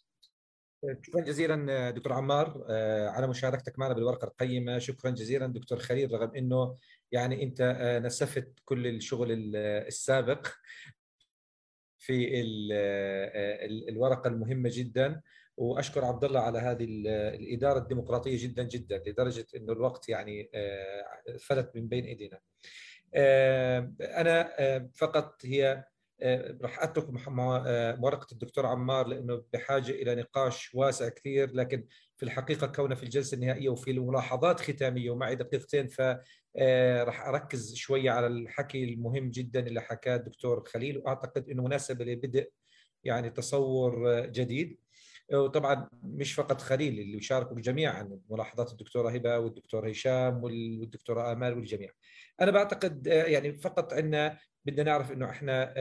شكرا 1.02 1.22
جزيلا 1.22 1.90
دكتور 1.90 2.14
عمار. 2.14 2.66
على 3.10 3.28
مشاركتك 3.28 3.80
معنا 3.80 3.94
بالورقة 3.94 4.26
القيمة. 4.26 4.80
شكرا 4.80 5.12
جزيلا 5.12 5.48
دكتور 5.48 5.80
خليل 5.80 6.12
رغم 6.12 6.36
إنه 6.36 6.76
يعني 7.12 7.44
أنت 7.44 7.62
نسفت 8.06 8.54
كل 8.66 8.88
الشغل 8.88 9.56
السابق. 9.56 10.48
في 12.06 12.41
الورقة 13.90 14.27
المهمة 14.27 14.69
جدا 14.73 15.22
وأشكر 15.57 16.06
عبد 16.06 16.23
الله 16.23 16.40
على 16.40 16.60
هذه 16.60 16.84
الإدارة 17.36 17.80
الديمقراطية 17.80 18.44
جدا 18.44 18.64
جدا 18.64 19.03
لدرجة 19.07 19.45
إنه 19.56 19.73
الوقت 19.73 20.10
يعني 20.10 20.49
فلت 21.40 21.72
من 21.76 21.88
بين 21.88 22.06
إيدينا. 22.06 22.40
أنا 24.02 24.49
فقط 24.95 25.45
هي 25.45 25.84
راح 26.62 26.84
أترك 26.84 27.08
ورقه 28.04 28.28
الدكتور 28.32 28.66
عمار 28.66 29.08
لأنه 29.08 29.44
بحاجة 29.54 29.92
إلى 29.92 30.16
نقاش 30.16 30.76
واسع 30.76 31.10
كثير 31.10 31.54
لكن 31.54 31.86
في 32.18 32.24
الحقيقة 32.24 32.68
كونه 32.68 32.96
في 32.96 33.04
الجلسة 33.04 33.36
النهائية 33.36 33.70
وفي 33.70 34.00
ملاحظات 34.00 34.60
ختامية 34.60 35.10
ومعي 35.10 35.36
دقيقتين 35.36 35.88
ف 35.88 36.02
راح 37.04 37.28
أركز 37.28 37.76
شوية 37.76 38.12
على 38.12 38.28
الحكي 38.28 38.84
المهم 38.84 39.30
جدا 39.32 39.68
اللي 39.68 39.82
حكاه 39.82 40.16
الدكتور 40.16 40.64
خليل 40.66 40.98
وأعتقد 40.98 41.50
إنه 41.50 41.64
مناسب 41.64 42.02
لبدء 42.02 42.50
يعني 43.04 43.30
تصور 43.30 44.20
جديد 44.26 44.80
وطبعا 45.34 45.90
مش 46.04 46.34
فقط 46.34 46.62
خليل 46.62 47.00
اللي 47.00 47.22
شاركوا 47.22 47.60
جميعا 47.62 48.20
ملاحظات 48.30 48.72
الدكتورة 48.72 49.10
هبة 49.10 49.40
والدكتور 49.40 49.92
هشام 49.92 50.44
والدكتورة 50.44 51.32
آمال 51.32 51.54
والجميع. 51.54 51.90
أنا 52.42 52.52
بعتقد 52.52 53.08
يعني 53.08 53.54
فقط 53.54 53.94
عندنا 53.94 54.38
بدنا 54.66 54.84
نعرف 54.84 55.12
إنه 55.12 55.30
إحنا 55.30 55.74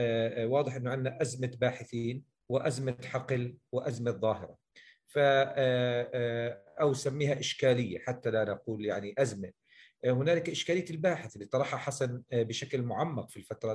واضح 0.45 0.75
إنه 0.75 0.89
عندنا 0.91 1.21
أزمة 1.21 1.51
باحثين 1.61 2.23
وأزمة 2.49 2.97
حقل 3.05 3.57
وأزمة 3.71 4.11
ظاهرة. 4.11 4.57
ف 5.07 5.17
أو 6.81 6.93
سميها 6.93 7.39
إشكالية 7.39 7.99
حتى 7.99 8.31
لا 8.31 8.43
نقول 8.43 8.85
يعني 8.85 9.15
أزمة. 9.17 9.51
هنالك 10.05 10.49
إشكالية 10.49 10.85
الباحث 10.89 11.35
اللي 11.35 11.45
طرحها 11.45 11.77
حسن 11.79 12.23
بشكل 12.31 12.81
معمق 12.81 13.29
في 13.29 13.37
الفترة 13.37 13.73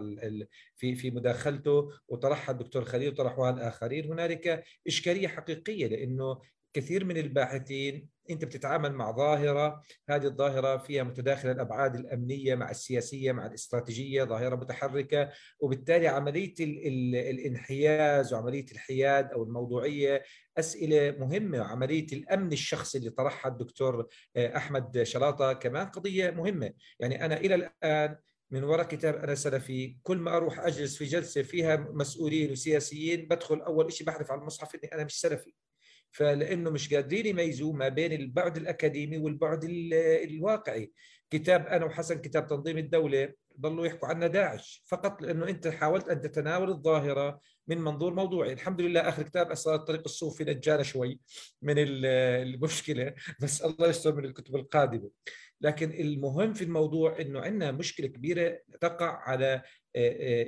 في 0.77 0.95
في 0.95 1.11
مداخلته 1.11 1.91
وطرحها 2.09 2.53
الدكتور 2.53 2.85
خليل 2.85 3.09
وطرحوها 3.13 3.51
الاخرين 3.51 4.13
هنالك 4.13 4.65
إشكالية 4.87 5.29
حقيقية 5.29 5.87
لإنه 5.87 6.41
كثير 6.73 7.05
من 7.05 7.17
الباحثين 7.17 8.09
أنت 8.31 8.45
بتتعامل 8.45 8.93
مع 8.93 9.11
ظاهرة 9.17 9.83
هذه 10.09 10.25
الظاهرة 10.25 10.77
فيها 10.77 11.03
متداخلة 11.03 11.53
الأبعاد 11.53 11.95
الأمنية 11.97 12.55
مع 12.55 12.71
السياسية 12.71 13.33
مع 13.33 13.47
الاستراتيجية 13.47 14.25
ظاهرة 14.25 14.57
متحركة 14.57 15.31
وبالتالي 15.61 16.09
عملية 16.09 16.55
ال 16.61 16.87
ال 16.87 17.17
الانحياز 17.17 18.35
وعملية 18.35 18.67
الحياد 18.73 19.33
أو 19.33 19.43
الموضوعية 19.43 20.23
أسئلة 20.59 21.11
مهمة 21.19 21.59
وعملية 21.59 22.07
الأمن 22.13 22.53
الشخصي 22.53 22.99
اللي 22.99 23.11
طرحها 23.11 23.53
الدكتور 23.53 24.07
أحمد 24.37 25.03
شلاطة 25.03 25.53
كمان 25.53 25.87
قضية 25.87 26.31
مهمة. 26.31 26.73
يعني 27.01 27.25
أنا 27.25 27.37
إلى 27.37 27.55
الآن 27.55 28.17
من 28.51 28.65
وراء 28.65 28.87
كتاب 28.87 29.15
أنا 29.15 29.35
سلفي 29.35 29.97
كل 30.03 30.17
ما 30.17 30.37
أروح 30.37 30.61
أجلس 30.61 30.97
في 30.97 31.05
جلسة 31.05 31.43
فيها 31.43 31.77
مسؤولين 31.77 32.53
وسياسيين 32.53 33.29
بدخل 33.29 33.61
أول 33.61 33.93
شيء 33.93 34.07
بحذف 34.07 34.31
على 34.31 34.41
المصحف 34.41 34.75
إني 34.75 34.95
أنا 34.95 35.05
مش 35.05 35.21
سلفي. 35.21 35.55
فلأنه 36.11 36.71
مش 36.71 36.95
قادرين 36.95 37.27
يميزوا 37.27 37.73
ما 37.73 37.89
بين 37.89 38.13
البعد 38.13 38.57
الأكاديمي 38.57 39.19
والبعد 39.19 39.65
الواقعي. 40.25 40.93
كتاب 41.31 41.67
أنا 41.67 41.85
وحسن 41.85 42.19
كتاب 42.19 42.47
تنظيم 42.47 42.79
الدولة 42.79 43.33
ضلوا 43.61 43.87
يحكوا 43.87 44.09
عنا 44.09 44.27
داعش 44.27 44.85
فقط 44.87 45.23
لأنه 45.23 45.49
أنت 45.49 45.69
حاولت 45.69 46.09
أن 46.09 46.21
تتناول 46.21 46.71
الظاهرة 46.71 47.41
من 47.69 47.79
منظور 47.79 48.15
موضوعي. 48.15 48.53
الحمد 48.53 48.81
لله 48.81 49.01
آخر 49.01 49.23
كتاب 49.23 49.51
أسرار 49.51 49.75
الطريق 49.75 50.03
الصوفي 50.05 50.45
نجانا 50.45 50.83
شوي 50.83 51.21
من 51.63 51.75
المشكلة 51.79 53.15
بس 53.43 53.63
الله 53.63 53.89
يستر 53.89 54.15
من 54.15 54.25
الكتب 54.25 54.57
القادمة. 54.57 55.11
لكن 55.61 55.91
المهم 55.91 56.55
في 56.55 56.65
الموضوع 56.65 57.21
إنه 57.21 57.41
عندنا 57.41 57.73
مشكلة 57.73 58.07
كبيرة 58.07 58.59
تقع 58.81 59.07
على 59.07 59.63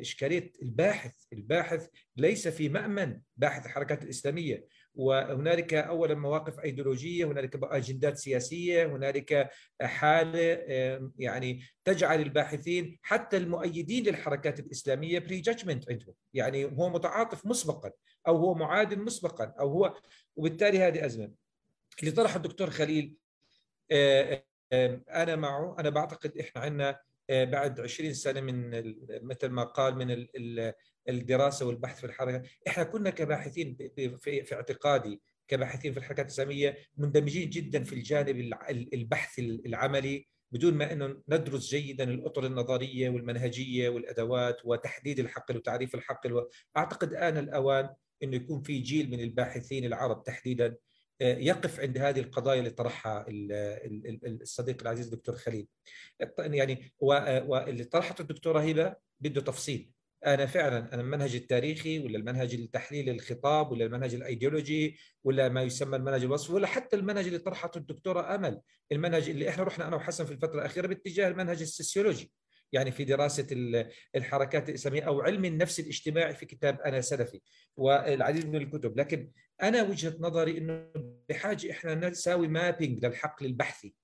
إشكالية 0.01 0.53
الباحث. 0.63 1.13
الباحث 1.33 1.87
ليس 2.17 2.49
في 2.49 2.69
مأمن. 2.69 3.21
باحث 3.37 3.67
الحركات 3.67 4.03
الإسلامية. 4.03 4.67
وهنالك 4.95 5.75
اولا 5.75 6.15
مواقف 6.15 6.61
أيديولوجية 6.61 7.25
هنالك 7.25 7.59
أجندات 7.63 8.19
سياسية 8.19 8.87
هنالك 8.87 9.51
حالة 9.83 10.39
يعني 11.19 11.63
تجعل 11.85 12.21
الباحثين 12.21 12.99
حتى 13.03 13.37
المؤيدين 13.37 14.05
للحركات 14.05 14.61
الإسلامية 14.61 15.19
بري 15.19 15.41
جادجمنت 15.41 15.91
عندهم. 15.91 16.15
يعني 16.35 16.65
هو 16.65 16.89
متعاطف 16.89 17.47
مسبقا 17.47 17.93
أو 18.29 18.37
هو 18.37 18.55
معادل 18.55 19.05
مسبقا 19.05 19.55
أو 19.61 19.69
هو 19.69 19.95
وبالتالي 20.37 20.79
هذه 20.79 21.07
أزمة. 21.07 21.33
اللي 22.01 22.11
طرحه 22.11 22.37
الدكتور 22.37 22.71
خليل 22.71 23.17
أنا 25.11 25.37
معه 25.37 25.77
أنا 25.79 25.91
بعتقد 25.91 26.39
إحنا 26.39 26.63
عندنا 26.63 27.01
بعد 27.31 27.81
20 27.81 28.15
سنة 28.15 28.41
من 28.41 28.71
مثل 29.09 29.49
ما 29.49 29.65
قال 29.65 29.97
من 29.97 30.27
الدراسة 31.09 31.67
والبحث 31.67 32.01
في 32.01 32.07
الحركة. 32.07 32.43
إحنا 32.69 32.85
كنا 32.85 33.11
كباحثين 33.11 33.77
في, 33.97 34.45
في 34.45 34.55
اعتقادي 34.55 35.21
كباحثين 35.49 35.93
في 35.93 35.99
الحركات 35.99 36.27
الاسلاميه 36.27 36.79
مندمجين 36.97 37.51
جدا 37.51 37.85
في 37.85 37.93
الجانب 37.93 38.53
البحث 38.95 39.39
العملي 39.39 40.27
بدون 40.53 40.75
ما 40.75 40.93
إنه 40.93 41.23
ندرس 41.29 41.69
جيدا 41.69 42.05
الأطر 42.05 42.47
النظرية 42.47 43.11
والمنهجية 43.11 43.89
والأدوات 43.89 44.57
وتحديد 44.65 45.19
الحقل 45.19 45.57
وتعريف 45.57 45.95
الحقل 45.95 46.47
اعتقد 46.77 47.15
آن 47.15 47.39
الأوان 47.39 47.89
إنه 48.23 48.37
يكون 48.37 48.63
في 48.63 48.79
جيل 48.79 49.11
من 49.11 49.21
الباحثين 49.21 49.85
العرب 49.85 50.25
تحديدا 50.25 50.77
يقف 51.21 51.81
عند 51.81 51.99
هذه 51.99 52.21
القضايا 52.21 52.59
اللي 52.59 52.71
طرحها 52.71 53.27
الصديق 53.29 54.83
العزيز 54.83 55.09
دكتور 55.09 55.37
خليل. 55.37 55.67
يعني 56.39 56.93
واللي 56.99 57.85
طرحته 57.85 58.23
الدكتورة 58.23 58.61
هبة 58.61 58.95
بده 59.21 59.41
تفصيل. 59.41 59.91
أنا 60.27 60.47
فعلا 60.47 60.95
أنا 60.95 61.03
المنهج 61.03 61.35
التاريخي 61.35 61.99
ولا 61.99 62.19
المنهج 62.19 62.55
التحليل 62.55 63.09
الخطاب 63.11 63.73
ولا 63.73 63.85
المنهج 63.85 64.15
الأيديولوجي 64.15 64.99
ولا 65.25 65.49
ما 65.49 65.63
يسمى 65.63 65.97
المنهج 65.97 66.23
الوصفي 66.23 66.53
ولا 66.53 66.67
حتى 66.67 66.97
المنهج 66.97 67.27
اللي 67.27 67.39
طرحته 67.39 67.79
الدكتورة 67.79 68.35
أمل 68.35 68.61
المنهج 68.93 69.29
اللي 69.29 69.49
إحنا 69.49 69.65
رحنا 69.65 69.89
أنا 69.89 69.97
وحسن 69.97 70.25
في 70.25 70.33
الفترة 70.33 70.55
الأخيرة 70.61 70.87
باتجاه 70.87 71.29
المنهج 71.29 71.61
السوسيولوجي 71.61 72.33
يعني 72.73 72.91
في 72.93 73.05
دراسة 73.05 73.47
الحركات 74.17 74.69
الاسلاميه 74.69 75.03
أو 75.03 75.21
علم 75.21 75.45
النفس 75.45 75.81
الاجتماعي 75.81 76.35
في 76.35 76.47
كتاب 76.47 76.81
أنا 76.81 77.01
سلفي 77.01 77.41
والعديد 77.77 78.49
من 78.49 78.57
الكتب. 78.57 78.99
لكن 78.99 79.31
أنا 79.63 79.83
وجهة 79.83 80.15
نظري 80.21 80.59
إنه 80.59 80.87
بحاجة 81.29 81.71
إحنا 81.71 81.95
نساوي 81.95 82.49
mapping 82.49 83.05
للحقل 83.07 83.47
البحثي 83.47 83.95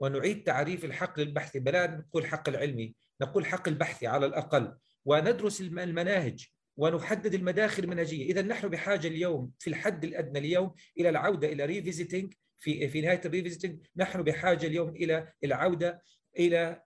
ونعيد 0.00 0.44
تعريف 0.44 0.84
الحقل 0.84 1.22
البحثي. 1.22 1.58
بلا 1.58 1.86
نقول 1.86 2.26
حقل 2.26 2.56
علمي 2.56 2.94
نقول 3.22 3.46
حقل 3.46 3.74
بحثي 3.74 4.06
على 4.06 4.26
الأقل. 4.26 4.76
وندرس 5.06 5.60
المناهج 5.60 6.46
ونحدد 6.76 7.34
المداخل 7.34 7.84
المنهجية، 7.84 8.24
إذا 8.24 8.42
نحن 8.42 8.68
بحاجة 8.68 9.06
اليوم 9.06 9.52
في 9.58 9.70
الحد 9.70 10.04
الأدنى 10.04 10.38
اليوم 10.38 10.74
إلى 10.98 11.08
العودة 11.08 11.48
إلى 11.48 11.64
revisiting 11.64 12.34
في 12.58 12.88
في 12.88 13.00
نهاية 13.00 13.20
ال 13.24 13.30
revisiting 13.30 13.86
نحن 13.96 14.22
بحاجة 14.22 14.66
اليوم 14.66 14.88
إلى 14.88 15.32
العودة 15.44 16.02
إلى 16.38 16.82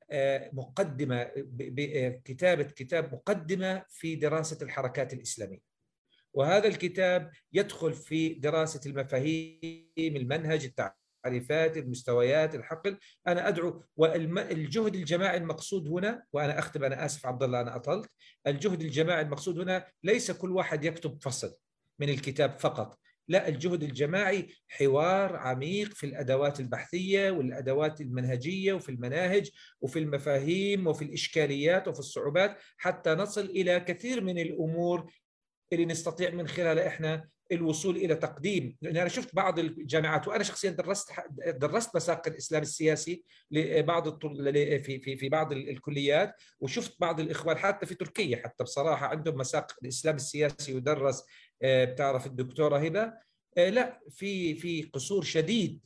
مقدمة 0.53 1.31
كتابة 2.25 2.63
كتاب 2.65 3.15
مقدمة 3.15 3.85
في 3.89 4.17
دراسة 4.17 4.59
الحركات 4.63 5.13
الإسلامية. 5.13 5.61
وهذا 6.35 6.69
الكتاب 6.69 7.31
يدخل 7.53 7.93
في 7.93 8.35
دراسة 8.35 8.81
المفاهيم، 8.91 9.91
المنهج، 9.99 10.65
التعريفات، 11.27 11.77
المستويات، 11.77 12.55
الحقل، 12.55 12.99
أنا 13.27 13.49
أدعو 13.49 13.83
والجهد 13.97 14.95
الجماعي 14.95 15.37
المقصود 15.37 15.89
هنا 15.89 16.23
وأنا 16.33 16.59
أختم 16.59 16.85
أنا 16.85 17.05
آسف 17.05 17.27
عبد 17.27 17.43
الله 17.43 17.61
أنا 17.61 17.77
أطلت، 17.77 18.11
الجهد 18.47 18.81
الجماعي 18.83 19.23
المقصود 19.23 19.59
هنا 19.59 19.87
ليس 20.03 20.31
كل 20.31 20.51
واحد 20.51 20.85
يكتب 20.85 21.23
فصل 21.23 21.55
من 22.01 22.09
الكتاب 22.09 22.59
فقط، 22.59 22.99
لا 23.29 23.49
الجهد 23.49 23.83
الجماعي 23.83 24.55
حوار 24.69 25.37
عميق 25.37 25.95
في 25.95 26.07
الأدوات 26.07 26.61
البحثية 26.61 27.31
والأدوات 27.31 28.01
المنهجية 28.01 28.73
وفي 28.73 28.89
المناهج 28.89 29.51
وفي 29.81 29.99
المفاهيم 29.99 30.87
وفي 30.87 31.05
الإشكاليات 31.05 31.89
وفي 31.89 31.99
الصعوبات 31.99 32.57
حتى 32.77 33.11
نصل 33.11 33.45
إلى 33.45 33.81
كثير 33.81 34.25
من 34.25 34.39
الأمور 34.39 35.13
اللي 35.73 35.85
نستطيع 35.87 36.31
من 36.31 36.49
خلالها 36.49 36.87
إحنا 36.87 37.29
الوصول 37.53 37.97
إلى 37.97 38.15
تقديم. 38.15 38.77
لأن 38.83 38.97
أنا 38.97 39.09
شفت 39.09 39.35
بعض 39.35 39.59
الجامعات 39.59 40.29
وأنا 40.29 40.45
شخصيا 40.45 40.71
درست 40.71 41.11
درست 41.47 41.97
مساق 41.97 42.29
الإسلام 42.29 42.63
السياسي 42.63 43.25
لبعض 43.51 44.09
في 44.83 44.99
في 44.99 45.17
في 45.17 45.29
بعض 45.29 45.53
الكليات 45.53 46.35
وشفت 46.61 47.01
بعض 47.01 47.21
الإخوان 47.21 47.59
حتى 47.59 47.87
في 47.87 47.95
تركيا 47.95 48.37
حتى 48.45 48.65
بصراحة 48.65 49.07
عندهم 49.07 49.39
مساق 49.39 49.73
الإسلام 49.83 50.17
السياسي 50.17 50.73
يدرس 50.77 51.25
بتعرف 51.65 52.27
الدكتورة 52.27 52.79
هبه 52.79 53.13
لا 53.57 54.01
في 54.11 54.55
في 54.55 54.83
قصور 54.83 55.23
شديد 55.25 55.81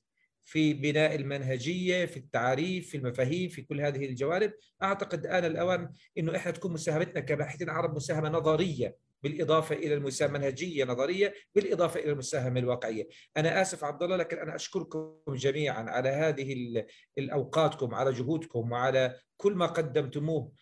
في 0.47 0.75
بناء 0.75 1.15
المنهجية 1.15 2.05
في 2.05 2.17
التعريف 2.17 2.89
في 2.91 2.97
المفاهيم 2.97 3.49
في 3.49 3.63
كل 3.63 3.81
هذه 3.81 4.07
الجوانب. 4.07 4.53
أعتقد 4.83 5.27
آن 5.27 5.45
الأوان 5.45 5.93
إنه 6.19 6.37
إحنا 6.37 6.53
تكون 6.53 6.73
مساهمتنا 6.73 7.21
كباحثين 7.21 7.71
عرب 7.71 7.97
مساهمة 7.97 8.29
نظرية. 8.29 8.97
بالإضافة 9.25 9.75
إلى 9.75 9.95
المساهمة 9.95 10.39
منهجية 10.39 10.85
نظرية 10.85 11.35
بالإضافة 11.55 12.01
إلى 12.01 12.13
المساهمة 12.13 12.61
الواقعية. 12.61 13.09
أنا 13.37 13.63
آسف 13.63 13.85
عبد 13.85 14.03
الله 14.03 14.17
لكن 14.17 14.39
أنا 14.39 14.55
أشكركم 14.55 15.15
جميعا 15.29 15.83
على 15.83 16.09
هذه 16.09 16.57
الأوقاتكم 17.19 17.95
على 17.95 18.13
جهودكم 18.13 18.73
وعلى 18.73 19.21
كل 19.37 19.53
ما 19.55 19.67
قدمتموه 19.67 20.53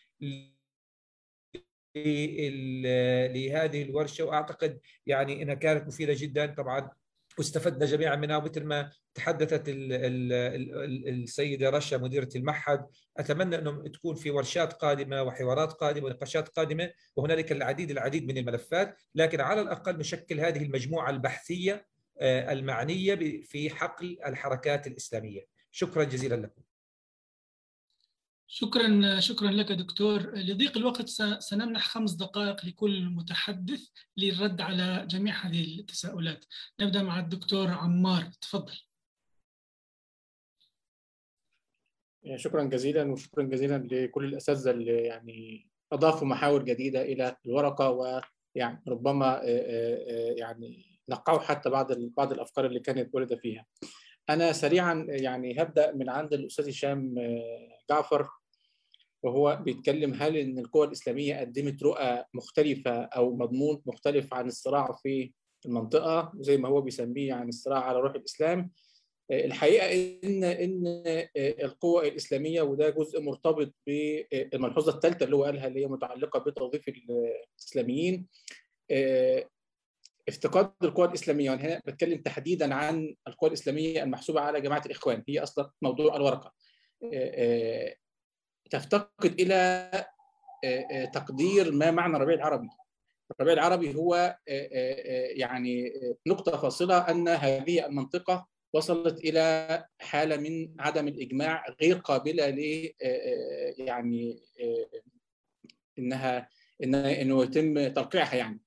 لهذه 3.34 3.82
الورشة 3.82 4.24
وأعتقد 4.24 4.80
يعني 5.06 5.42
إنها 5.42 5.54
كانت 5.54 5.86
مفيدة 5.86 6.14
جدا 6.16 6.54
طبعا 6.54 6.90
واستفدنا 7.38 7.86
جميعا 7.86 8.16
منها 8.16 8.36
ومثل 8.36 8.64
ما 8.64 8.90
تحدثت 9.14 9.62
السيدة 11.08 11.70
رشا 11.70 11.96
مديرة 11.96 12.28
المعهد 12.36 12.86
أتمنى 13.16 13.56
انه 13.56 13.88
تكون 13.88 14.14
في 14.14 14.30
ورشات 14.30 14.72
قادمة 14.72 15.22
وحوارات 15.22 15.72
قادمة 15.72 16.06
ونقاشات 16.06 16.48
قادمة 16.48 16.90
وهنالك 17.16 17.52
العديد 17.52 17.90
العديد 17.90 18.26
من 18.26 18.38
الملفات 18.38 18.96
لكن 19.14 19.40
على 19.40 19.60
الأقل 19.60 19.98
نشكل 19.98 20.40
هذه 20.40 20.62
المجموعة 20.62 21.10
البحثية 21.10 21.86
المعنية 22.22 23.42
في 23.42 23.70
حقل 23.70 24.18
الحركات 24.26 24.86
الإسلامية. 24.86 25.40
شكرا 25.70 26.04
جزيلا 26.04 26.34
لكم. 26.34 26.62
شكرا 28.54 29.20
شكرا 29.20 29.50
لك 29.50 29.72
دكتور. 29.72 30.34
لضيق 30.34 30.76
الوقت 30.76 31.08
سنمنح 31.38 31.86
خمس 31.88 32.12
دقائق 32.12 32.66
لكل 32.66 33.04
متحدث 33.04 33.88
للرد 34.16 34.60
على 34.60 35.06
جميع 35.10 35.34
هذه 35.34 35.80
التساؤلات. 35.80 36.44
نبدأ 36.80 37.02
مع 37.02 37.18
الدكتور 37.18 37.68
عمار. 37.68 38.24
تفضل. 38.40 38.72
شكرا 42.36 42.64
جزيلا 42.64 43.12
وشكرا 43.12 43.42
جزيلا 43.42 43.88
لكل 43.90 44.24
الأساتذة 44.24 44.70
اللي 44.70 44.92
يعني 44.92 45.70
أضافوا 45.92 46.26
محاور 46.26 46.62
جديدة 46.62 47.02
إلى 47.02 47.36
الورقة 47.46 47.90
ويعني 47.90 48.82
ربما 48.88 49.40
يعني 50.36 51.00
نقعوا 51.08 51.38
حتى 51.38 51.70
بعض 51.70 51.92
بعض 51.92 52.32
الأفكار 52.32 52.66
اللي 52.66 52.80
كانت 52.80 53.14
واردة 53.14 53.36
فيها. 53.36 53.66
أنا 54.30 54.52
سريعا 54.52 55.06
يعني 55.08 55.62
هبدأ 55.62 55.92
من 55.92 56.08
عند 56.08 56.32
الأستاذ 56.32 56.68
هشام 56.68 57.14
جعفر. 57.90 58.28
وهو 59.22 59.58
بيتكلم 59.64 60.14
هل 60.14 60.36
إن 60.36 60.58
القوى 60.58 60.86
الإسلامية 60.86 61.40
قدمت 61.40 61.82
رؤى 61.82 62.24
مختلفة 62.34 63.02
أو 63.04 63.36
مضمون 63.36 63.82
مختلف 63.86 64.34
عن 64.34 64.46
الصراع 64.46 64.92
في 65.02 65.32
المنطقة 65.66 66.32
زي 66.36 66.56
ما 66.56 66.68
هو 66.68 66.80
بيسميه 66.80 67.34
عن 67.34 67.48
الصراع 67.48 67.80
على 67.80 67.98
روح 68.00 68.14
الإسلام. 68.14 68.70
الحقيقة 69.30 69.86
ان 70.24 70.44
إن 70.44 70.82
القوى 71.36 72.08
الإسلامية 72.08 72.62
وده 72.62 72.90
جزء 72.90 73.20
مرتبط 73.20 73.74
بالملحوظه 73.86 74.94
الثالثة 74.94 75.24
اللي 75.24 75.36
هو 75.36 75.44
قالها 75.44 75.66
اللي 75.66 75.80
هي 75.80 75.86
متعلقة 75.86 76.40
بتوظيف 76.40 76.88
الإسلاميين. 76.88 78.26
افتقاد 80.28 80.72
القوى 80.82 81.06
الإسلامية 81.08 81.50
وأنا 81.50 81.62
هنا 81.62 81.82
بتكلم 81.86 82.22
تحديدا 82.22 82.74
عن 82.74 83.14
القوى 83.28 83.48
الإسلامية 83.48 84.02
المحسوبة 84.02 84.40
على 84.40 84.60
جماعة 84.60 84.82
الإخوان 84.86 85.22
هي 85.28 85.42
أصلا 85.42 85.70
موضوع 85.82 86.16
الورقة. 86.16 86.52
تفتقد 88.72 89.40
إلى 89.40 89.90
تقدير 91.14 91.72
ما 91.72 91.90
معنى 91.90 92.16
الربيع 92.16 92.34
العربي. 92.34 92.68
الربيع 93.30 93.54
العربي 93.54 93.94
هو 93.94 94.38
يعني 95.36 95.92
نقطة 96.26 96.56
فاصلة 96.56 97.10
أن 97.10 97.28
هذه 97.28 97.86
المنطقة 97.86 98.48
وصلت 98.72 99.18
إلى 99.18 99.84
حالة 100.00 100.36
من 100.36 100.74
عدم 100.80 101.08
الإجماع 101.08 101.64
غير 101.82 101.96
قابلة 101.96 102.50
ل 102.50 102.90
يعني 103.78 104.42
إنها 105.98 106.48
إنه 107.22 107.42
يتم 107.42 107.88
ترقيعها 107.88 108.34
يعني. 108.34 108.60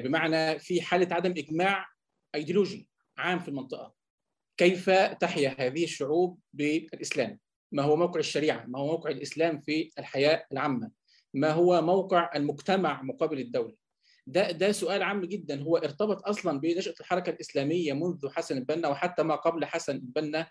بمعنى 0.00 0.58
في 0.58 0.82
حالة 0.82 1.14
عدم 1.14 1.30
إجماع 1.30 1.86
ايديولوجي 2.34 2.88
عام 3.18 3.38
في 3.38 3.48
المنطقة. 3.48 3.94
كيف 4.56 4.90
تحيا 5.20 5.54
هذه 5.58 5.84
الشعوب 5.84 6.38
بالإسلام؟ 6.52 7.38
ما 7.72 7.82
هو 7.82 7.96
موقع 7.96 8.20
الشريعة؟ 8.20 8.64
ما 8.68 8.78
هو 8.78 8.86
موقع 8.86 9.10
الإسلام 9.10 9.60
في 9.60 9.90
الحياة 9.98 10.46
العامة؟ 10.52 10.90
ما 11.34 11.50
هو 11.50 11.82
موقع 11.82 12.30
المجتمع 12.36 13.02
مقابل 13.02 13.38
الدولة؟ 13.38 13.74
ده 14.26 14.50
ده 14.50 14.72
سؤال 14.72 15.02
عام 15.02 15.24
جدا. 15.24 15.62
هو 15.62 15.76
ارتبط 15.76 16.28
أصلا 16.28 16.60
بنشأة 16.60 16.94
الحركة 17.00 17.30
الإسلامية 17.30 17.92
منذ 17.92 18.28
حسن 18.30 18.56
البنا 18.58 18.88
وحتى 18.88 19.22
ما 19.22 19.34
قبل 19.34 19.64
حسن 19.64 19.96
البنا 19.96 20.46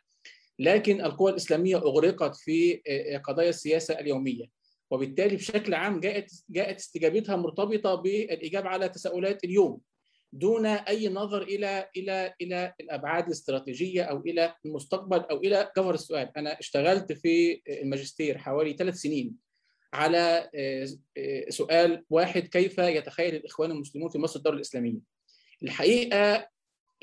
لكن 0.60 1.02
القوى 1.02 1.32
الإسلامية 1.32 1.78
أغرقت 1.78 2.36
في 2.36 2.82
قضايا 3.24 3.50
السياسة 3.50 4.00
اليومية. 4.00 4.46
وبالتالي 4.92 5.36
بشكل 5.36 5.74
عام 5.74 6.00
جاءت 6.00 6.32
جاءت 6.50 6.76
استجابتها 6.80 7.36
مرتبطة 7.36 7.96
بالإجابة 7.96 8.70
على 8.70 8.90
تساؤلات 8.90 9.44
اليوم. 9.44 9.82
دون 10.34 10.66
أي 10.66 11.10
نظر 11.10 11.42
إلى 11.42 11.90
إلى 11.98 12.34
إلى 12.42 12.74
الأبعاد 12.80 13.26
الاستراتيجية 13.26 14.04
أو 14.04 14.20
إلى 14.20 14.56
المستقبل 14.66 15.20
أو 15.20 15.38
إلى 15.38 15.72
جوهر 15.78 15.94
السؤال 15.94 16.32
أنا 16.38 16.60
اشتغلت 16.60 17.12
في 17.12 17.62
الماجستير 17.68 18.38
حوالي 18.38 18.74
ثلاث 18.74 18.96
سنين 18.96 19.36
على 19.94 20.50
سؤال 21.50 22.06
واحد 22.10 22.42
كيف 22.42 22.78
يتخيل 22.78 23.36
الإخوان 23.36 23.72
المسلمون 23.72 24.10
في 24.10 24.18
مصر 24.18 24.38
الدولة 24.38 24.56
الإسلامية؟ 24.56 25.00
الحقيقة 25.64 26.48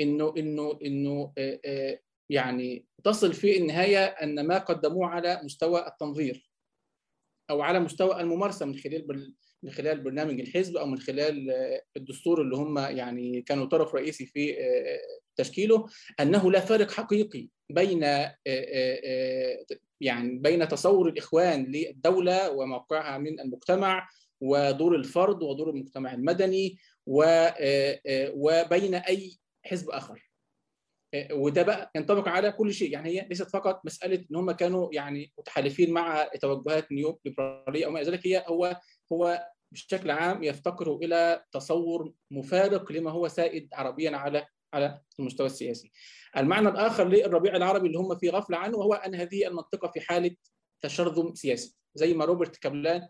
إنه 0.00 0.34
إنه 0.38 0.78
إنه 0.84 1.32
يعني 2.30 2.86
تصل 3.05 3.32
في 3.34 3.59
النهاية 3.59 4.05
أن 4.05 4.46
ما 4.46 4.59
قدموه 4.59 5.06
على 5.06 5.40
مستوى 5.44 5.86
التنظير 5.86 6.50
أو 7.50 7.62
على 7.62 7.80
مستوى 7.80 8.20
الممارسة 8.20 8.66
من 8.66 8.76
خلال 8.78 9.34
من 9.62 9.70
خلال 9.70 10.01
برنامج 10.01 10.40
الحزب 10.40 10.76
أو 10.76 10.86
من 10.86 10.98
خلال 10.98 11.51
الدستور 11.97 12.43
اللي 12.43 12.56
هم 12.56 12.78
يعني 12.78 13.43
كانوا 13.43 13.66
طرف 13.66 13.94
رئيسي 13.94 14.26
في 14.26 14.56
تشكيله 15.36 15.86
أنه 16.20 16.51
لا 16.52 16.60
فارق 16.60 16.90
حقيقي 16.90 17.48
بين 17.70 18.02
يعني 20.01 20.39
بين 20.39 20.68
تصور 20.68 21.09
الإخوان 21.09 21.64
للدولة 21.64 22.51
وموقعها 22.51 23.18
من 23.18 23.40
المجتمع 23.40 24.09
ودور 24.40 24.97
الفرد 24.97 25.43
ودور 25.43 25.70
المجتمع 25.70 26.14
المدني 26.14 26.76
وبين 28.35 28.94
أي 28.94 29.39
حزب 29.64 29.90
آخر. 29.90 30.28
وده 31.32 31.62
بقى 31.62 31.90
ينطبق 31.97 32.28
على 32.28 32.52
كل 32.52 32.74
شيء. 32.74 32.93
يعني 32.93 33.09
هي 33.10 33.26
ليست 33.28 33.51
فقط 33.51 33.80
مسألة 33.85 34.24
إن 34.30 34.36
هم 34.36 34.51
كانوا 34.51 34.89
يعني 34.93 35.32
متحالفين 35.39 35.90
مع 35.90 36.24
توجهات 36.40 36.93
نيو 36.93 37.20
ليبرالية 37.24 37.86
أو 37.86 37.90
ما 37.90 38.02
ذلك 38.02 38.26
هي 38.26 38.44
هو 38.47 38.80
هو 39.12 39.47
بشكل 39.72 40.10
عام 40.10 40.43
يفتقروا 40.43 40.98
إلى 40.98 41.44
تصور 41.52 42.12
مفارق 42.30 42.93
لما 42.93 43.10
هو 43.10 43.28
سائد 43.28 43.68
عربيا 43.72 44.16
على 44.16 44.47
على 44.74 45.01
المستوى 45.20 45.47
السياسي. 45.47 45.93
المعنى 46.36 46.68
الآخر 46.68 47.09
للربيع 47.09 47.56
العربي 47.56 47.86
اللي 47.86 47.98
هم 47.98 48.18
في 48.18 48.28
غفلة 48.28 48.56
عنه 48.56 48.76
وهو 48.76 48.94
أن 48.94 49.14
هذه 49.14 49.47
المنطقة 49.47 49.89
في 49.89 50.01
حالة 50.01 50.36
تشرذم 50.80 51.35
سياسي 51.35 51.76
زي 51.94 52.14
ما 52.14 52.24
روبرت 52.24 52.56
كابلان 52.56 53.09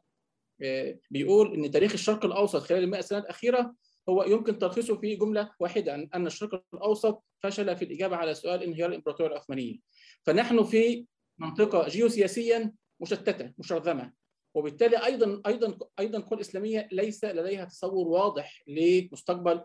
بيقول 1.11 1.55
إن 1.55 1.70
تاريخ 1.70 1.93
الشرق 1.93 2.25
الأوسط 2.25 2.62
خلال 2.62 2.85
المئة 2.85 3.01
سنة 3.01 3.19
الأخيرة 3.19 3.75
هو 4.09 4.23
يمكن 4.23 4.59
تلخيصه 4.59 4.97
في 4.97 5.16
جملة 5.16 5.53
واحدة 5.61 5.95
أن 5.95 6.27
الشرق 6.27 6.62
الأوسط 6.75 7.25
فشل 7.43 7.77
في 7.77 7.85
الإجابة 7.85 8.16
على 8.16 8.35
سؤال 8.35 8.62
انهيار 8.62 8.89
الإمبراطورية 8.91 9.31
العثمانية. 9.33 9.77
فنحن 10.23 10.65
في 10.65 11.07
منطقة 11.39 11.89
جيوسياسيا 11.89 12.73
مشتتة 13.01 13.53
مشرذمة 13.59 14.12
وبالتالي 14.59 15.05
أيضا 15.05 15.43
أيضا 15.47 15.78
أيضا 15.98 16.18
القوى 16.18 16.36
الإسلامية 16.36 16.89
ليس 16.93 17.24
لديها 17.24 17.64
تصور 17.64 18.09
واضح 18.09 18.62
لمستقبل 18.66 19.64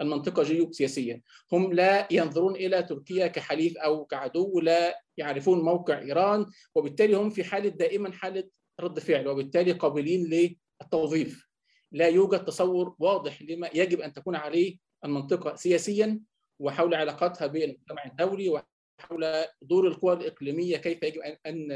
المنطقة 0.00 0.42
جيوسياسيا. 0.42 1.22
هم 1.52 1.72
لا 1.72 2.08
ينظرون 2.10 2.56
إلى 2.56 2.82
تركيا 2.82 3.26
كحليف 3.26 3.76
أو 3.76 4.04
كعدو 4.04 4.60
لا 4.60 5.00
يعرفون 5.16 5.60
موقع 5.60 5.98
إيران 5.98 6.46
وبالتالي 6.74 7.16
هم 7.16 7.30
في 7.30 7.44
حالة 7.44 7.68
دائما 7.68 8.12
حالة 8.12 8.44
رد 8.80 8.98
فعل 8.98 9.28
وبالتالي 9.28 9.72
قابلين 9.72 10.54
للتوظيف. 10.80 11.48
لا 11.92 12.08
يوجد 12.08 12.44
تصور 12.44 12.94
واضح 12.98 13.42
لما 13.42 13.70
يجب 13.74 14.00
أن 14.00 14.12
تكون 14.12 14.36
عليه 14.36 14.76
المنطقة 15.04 15.54
سياسيا 15.54 16.20
وحول 16.58 16.94
علاقاتها 16.94 17.46
بالمجتمع 17.46 18.04
الدولي 18.04 18.48
وحول 18.48 19.44
دور 19.62 19.86
القوى 19.86 20.12
الإقليمية 20.12 20.76
كيف 20.76 21.02
يجب 21.02 21.20
أن 21.46 21.68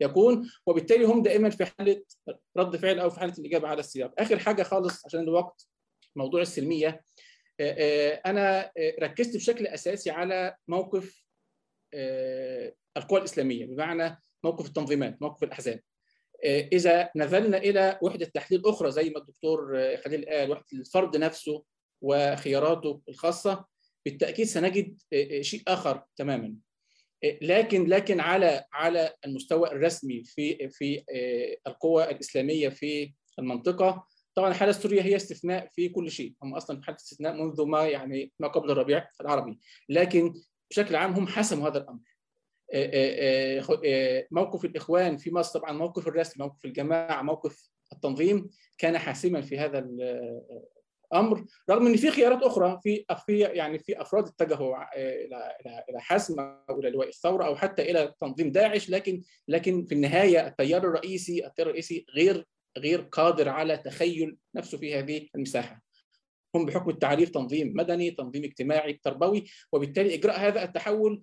يكون 0.00 0.50
وبالتالي 0.66 1.04
هم 1.04 1.22
دائما 1.22 1.50
في 1.50 1.64
حالة 1.64 2.02
رد 2.56 2.76
فعل 2.76 2.98
أو 2.98 3.10
في 3.10 3.20
حالة 3.20 3.34
الإجابة 3.38 3.68
على 3.68 3.80
السياق. 3.80 4.14
آخر 4.18 4.38
حاجة 4.38 4.62
خالص 4.62 5.06
عشان 5.06 5.20
الوقت 5.20 5.68
موضوع 6.16 6.40
السلمية. 6.40 7.04
أنا 8.26 8.72
ركزت 9.02 9.36
بشكل 9.36 9.66
أساسي 9.66 10.10
على 10.10 10.56
موقف 10.68 11.24
القوى 12.96 13.18
الإسلامية 13.18 13.66
بمعنى 13.66 14.20
موقف 14.44 14.66
التنظيمات 14.66 15.22
موقف 15.22 15.42
الأحزاب. 15.42 15.80
إذا 16.44 17.10
نزلنا 17.16 17.58
إلى 17.58 17.98
وحدة 18.02 18.26
تحليل 18.26 18.66
أخرى 18.66 18.90
زي 18.90 19.10
ما 19.10 19.18
الدكتور 19.18 19.72
خليل 19.96 20.24
قال 20.28 20.50
وحدة 20.50 20.66
الفرد 20.72 21.16
نفسه 21.16 21.64
وخياراته 22.02 23.02
الخاصة 23.08 23.64
بالتأكيد 24.04 24.46
سنجد 24.46 24.98
شيء 25.40 25.62
آخر 25.68 26.04
تماما. 26.16 26.54
لكن 27.42 27.86
لكن 27.86 28.20
على 28.20 28.64
على 28.72 29.14
المستوى 29.24 29.68
الرسمي 29.68 30.24
في 30.24 30.68
في 30.68 31.04
القوى 31.66 32.10
الإسلامية 32.10 32.68
في 32.68 33.12
المنطقة 33.38 34.06
طبعا 34.34 34.50
الحالة 34.50 34.70
السورية 34.70 35.02
هي 35.02 35.16
استثناء 35.16 35.70
في 35.72 35.88
كل 35.88 36.10
شيء. 36.10 36.34
هم 36.42 36.54
أصلا 36.54 36.80
في 36.80 36.86
حالة 36.86 36.96
استثناء 36.98 37.32
منذ 37.32 37.62
ما 37.66 37.88
يعني 37.88 38.32
ما 38.38 38.48
قبل 38.48 38.70
الربيع 38.70 39.08
العربي. 39.20 39.58
لكن 39.88 40.34
بشكل 40.70 40.96
عام 40.96 41.12
هم 41.12 41.26
حسموا 41.26 41.68
هذا 41.68 41.78
الأمر. 41.78 42.00
موقف 44.30 44.64
الإخوان 44.64 45.16
في 45.16 45.30
مصر 45.30 45.60
طبعا 45.60 45.72
موقف 45.72 46.08
الرسم 46.08 46.42
موقف 46.42 46.64
الجماعة 46.64 47.22
موقف 47.22 47.70
التنظيم 47.92 48.50
كان 48.78 48.98
حاسما 48.98 49.40
في 49.40 49.58
هذا 49.58 49.88
الامر 51.12 51.44
رغم 51.70 51.86
إن 51.86 51.96
في 51.96 52.10
خيارات 52.10 52.42
أخرى 52.42 52.80
في 52.82 53.04
في 53.26 53.38
يعني 53.38 53.78
في 53.78 54.00
أفراد 54.00 54.26
اتجهوا 54.26 54.76
إلى 54.96 55.56
إلى 55.90 56.00
حسم 56.00 56.40
أو 56.40 56.80
إلى 56.80 56.90
لواء 56.90 57.08
الثورة 57.08 57.44
أو 57.44 57.56
حتى 57.56 57.90
إلى 57.90 58.14
تنظيم 58.20 58.52
داعش 58.52 58.90
لكن 58.90 59.22
لكن 59.48 59.84
في 59.84 59.94
النهاية 59.94 60.46
التيار 60.46 60.84
الرئيسي 60.84 61.46
التيار 61.46 61.68
الرئيسي 61.68 62.06
غير 62.14 62.46
غير 62.78 63.00
قادر 63.00 63.48
على 63.48 63.76
تخيل 63.76 64.36
نفسه 64.54 64.78
في 64.78 64.98
هذه 64.98 65.28
المساحة. 65.34 65.82
هم 66.54 66.66
بحكم 66.66 66.90
التعريف 66.90 67.30
تنظيم 67.30 67.72
مدني 67.76 68.10
تنظيم 68.10 68.44
اجتماعي 68.44 68.92
تربوي 68.92 69.44
وبالتالي 69.72 70.14
إجراء 70.14 70.40
هذا 70.40 70.64
التحول 70.64 71.22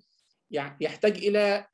يحتاج 0.81 1.17
إلى 1.17 1.65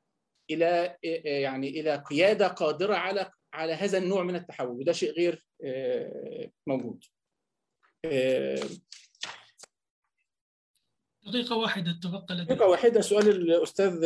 إلى 0.50 0.96
يعني 1.24 1.80
إلى 1.80 1.96
قيادة 2.10 2.48
قادرة 2.48 2.94
على 2.94 3.30
على 3.52 3.72
هذا 3.72 3.98
النوع 3.98 4.22
من 4.22 4.34
التحول 4.34 4.80
وده 4.80 4.92
شيء 4.92 5.12
غير 5.12 5.46
موجود. 6.66 7.04
دقيقة 11.26 11.56
واحدة 11.56 11.98
تبقى 12.02 12.34
لديك 12.34 12.48
دقيقة 12.48 12.66
واحدة 12.68 13.00
سؤال 13.00 13.28
الأستاذ 13.28 14.04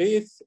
غيث. 0.00 0.42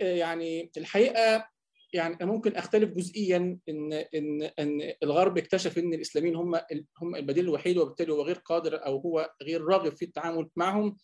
يعني 0.00 0.70
الحقيقة 0.76 1.48
يعني 1.92 2.16
ممكن 2.20 2.56
أختلف 2.56 2.90
جزئيا 2.90 3.58
ان 3.68 3.92
ان 3.92 4.42
إن 4.58 4.92
الغرب 5.02 5.38
اكتشف 5.38 5.78
إن 5.78 5.94
الإسلاميين 5.94 6.36
هم 6.36 6.54
هم 7.02 7.16
البديل 7.16 7.44
الوحيد 7.44 7.76
وبالتالي 7.76 8.12
هو 8.12 8.22
غير 8.22 8.36
قادر 8.38 8.86
أو 8.86 8.98
هو 8.98 9.30
غير 9.42 9.64
راغب 9.64 9.96
في 9.96 10.04
التعامل 10.04 10.48
معهم. 10.56 10.96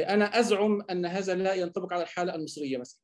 أنا 0.00 0.38
أزعم 0.38 0.82
أن 0.90 1.06
هذا 1.06 1.34
لا 1.34 1.54
ينطبق 1.54 1.92
على 1.92 2.02
الحالة 2.02 2.34
المصرية 2.34 2.78
مثلا. 2.78 3.00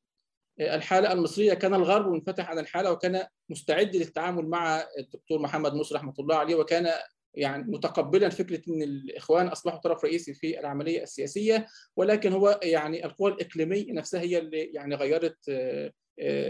الحالة 0.60 1.12
المصرية 1.12 1.54
كان 1.54 1.74
الغرب 1.74 2.12
منفتح 2.12 2.50
على 2.50 2.60
الحالة 2.60 2.92
وكان 2.92 3.26
مستعد 3.48 3.96
للتعامل 3.96 4.46
مع 4.48 4.84
الدكتور 4.98 5.38
محمد 5.38 5.74
مرسي 5.74 5.94
رحمة 5.94 6.14
الله 6.18 6.36
عليه 6.36 6.54
وكان 6.54 6.92
يعني 7.34 7.64
متقبلا 7.72 8.28
فكرة 8.28 8.62
إن 8.68 8.82
الإخوان 8.82 9.46
أصبحوا 9.46 9.78
طرف 9.78 10.04
رئيسي 10.04 10.34
في 10.34 10.60
العملية 10.60 11.02
السياسية 11.02 11.66
ولكن 11.96 12.32
هو 12.32 12.60
يعني 12.62 13.04
القوى 13.04 13.30
الإقليمية 13.32 13.92
نفسها 13.92 14.20
هي 14.20 14.38
اللي 14.38 14.60
يعني 14.60 14.94
غيرت 14.94 15.50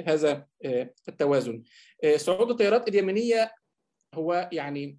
هذا 0.06 0.46
التوازن. 1.08 1.62
صعود 2.16 2.50
التيارات 2.50 2.88
اليمنيه 2.88 3.54
هو 4.14 4.50
يعني 4.52 4.98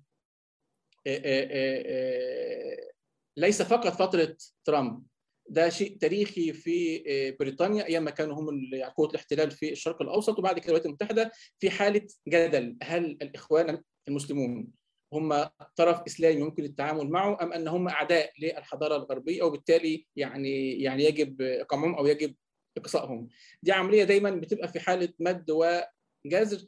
ليس 3.38 3.61
فقط 3.61 3.88
فترة 3.88 4.38
ترامب. 4.65 5.03
ده 5.49 5.69
شيء 5.69 5.97
تاريخي 5.97 6.53
في 6.53 7.03
بريطانيا 7.39 7.85
أيام 7.85 8.03
ما 8.03 8.11
كانوا 8.11 8.35
هم 8.35 8.69
قوة 8.95 9.10
الاحتلال 9.10 9.51
في 9.51 9.72
الشرق 9.72 10.01
الأوسط 10.01 10.39
وبعد 10.39 10.55
كده 10.60 10.65
الولايات 10.65 10.85
المتحدة 10.85 11.31
في 11.60 11.69
حالة 11.69 12.07
جدل. 12.27 12.77
هل 12.84 13.18
الإخوان 13.22 13.81
المسلمون 14.07 14.68
هم 15.14 15.49
طرف 15.76 16.02
إسلامي 16.07 16.41
يمكن 16.41 16.64
التعامل 16.64 17.10
معه 17.10 17.44
أم 17.44 17.53
أن 17.53 17.68
هم 17.68 17.88
أعداء 17.88 18.31
للحضارة 18.40 18.95
الغربية 18.95 19.44
وبالتالي 19.44 20.06
يعني 20.15 20.81
يعني 20.81 21.03
يجب 21.03 21.41
إقامهم 21.41 21.95
أو 21.95 22.07
يجب 22.07 22.35
إقصائهم. 22.77 23.27
دي 23.64 23.72
عملية 23.72 24.03
دايما 24.03 24.30
بتبقى 24.31 24.68
في 24.68 24.80
حالة 24.80 25.10
مد 25.19 25.52
وجزر 25.52 26.65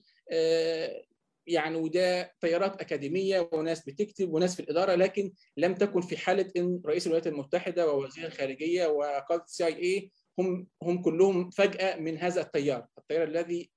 يعني 1.47 1.75
وده 1.77 2.33
تيارات 2.41 2.81
أكاديمية 2.81 3.49
وناس 3.53 3.85
بتكتب 3.89 4.33
وناس 4.33 4.55
في 4.55 4.59
الإدارة 4.59 4.95
لكن 4.95 5.31
لم 5.57 5.75
تكن 5.75 6.01
في 6.01 6.17
حالة 6.17 6.51
إن 6.57 6.81
رئيس 6.85 7.07
الولايات 7.07 7.27
المتحدة 7.27 7.91
ووزير 7.91 8.25
الخارجية 8.25 8.87
وقاده 8.87 9.43
السي 9.43 9.65
آي 9.65 9.75
اي 9.77 10.11
هم 10.39 10.67
هم 10.83 11.01
كلهم 11.01 11.49
فجأة 11.49 11.95
من 11.95 12.17
هذا 12.17 12.41
التيار، 12.41 12.85
التيار 12.97 13.23
الذي 13.23 13.69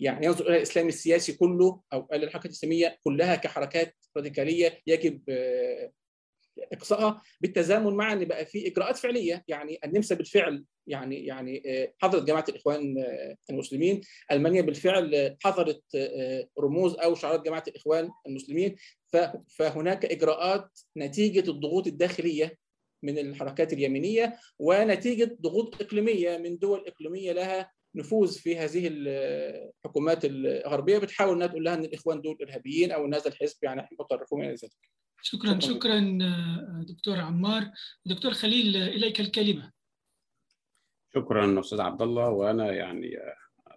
يعني 0.00 0.26
ينظر 0.26 0.46
إلى 0.48 0.56
الاسلام 0.56 0.88
السياسي 0.88 1.32
كله 1.32 1.80
أو 1.92 2.08
إلى 2.12 2.24
الحركات 2.24 2.44
الإسلامية 2.46 2.98
كلها 3.04 3.36
كحركات 3.36 3.96
راديكالية 4.16 4.78
يجب 4.86 5.20
إقصائها 6.72 7.22
بالتزامن 7.40 7.94
مع 7.94 8.12
ان 8.12 8.24
بقى 8.24 8.46
في 8.46 8.66
إجراءات 8.68 8.96
فعلية 8.96 9.44
يعني 9.48 9.78
النمسا 9.84 10.14
بالفعل 10.14 10.64
يعني 10.86 11.26
يعني 11.26 11.62
حضرت 11.98 12.24
جماعة 12.24 12.44
الإخوان 12.48 13.04
المسلمين. 13.50 14.00
ألمانيا 14.32 14.62
بالفعل 14.62 15.36
حضرت 15.42 15.82
رموز 16.58 16.94
أو 16.94 17.14
شعارات 17.14 17.42
جماعة 17.44 17.64
الإخوان 17.68 18.10
المسلمين. 18.26 18.76
فهناك 19.48 20.04
إجراءات 20.04 20.78
نتيجة 20.96 21.50
الضغوط 21.50 21.86
الداخلية 21.86 22.56
من 23.02 23.18
الحركات 23.18 23.72
اليمينية 23.72 24.36
ونتيجة 24.58 25.36
ضغوط 25.40 25.82
إقليمية 25.82 26.38
من 26.38 26.58
دول 26.58 26.84
إقليمية 26.86 27.32
لها 27.32 27.72
نفوذ 27.94 28.38
في 28.38 28.56
هذه 28.56 28.88
الحكومات 28.92 30.24
الغربية 30.24 30.98
بتحاول 30.98 31.34
إنها 31.36 31.46
تقول 31.46 31.64
لها 31.64 31.74
إن 31.74 31.84
الإخوان 31.84 32.20
دول 32.20 32.38
إرهابيين 32.42 32.92
أو 32.92 33.06
ان 33.06 33.14
هذا 33.14 33.28
الحزب 33.28 33.56
يعني 33.62 33.88
متطرفون 33.92 34.44
إلى 34.44 34.50
ذلك. 34.50 34.90
شكرا 35.22 35.60
شكرا. 35.60 36.18
دكتور 36.88 37.16
عمار. 37.16 37.70
دكتور 38.06 38.32
خليل 38.32 38.76
إليك 38.76 39.20
الكلمة. 39.20 39.72
شكرا 41.14 41.60
أستاذ 41.60 41.80
عبد 41.80 42.02
الله. 42.02 42.28
وأنا 42.28 42.72
يعني 42.72 43.16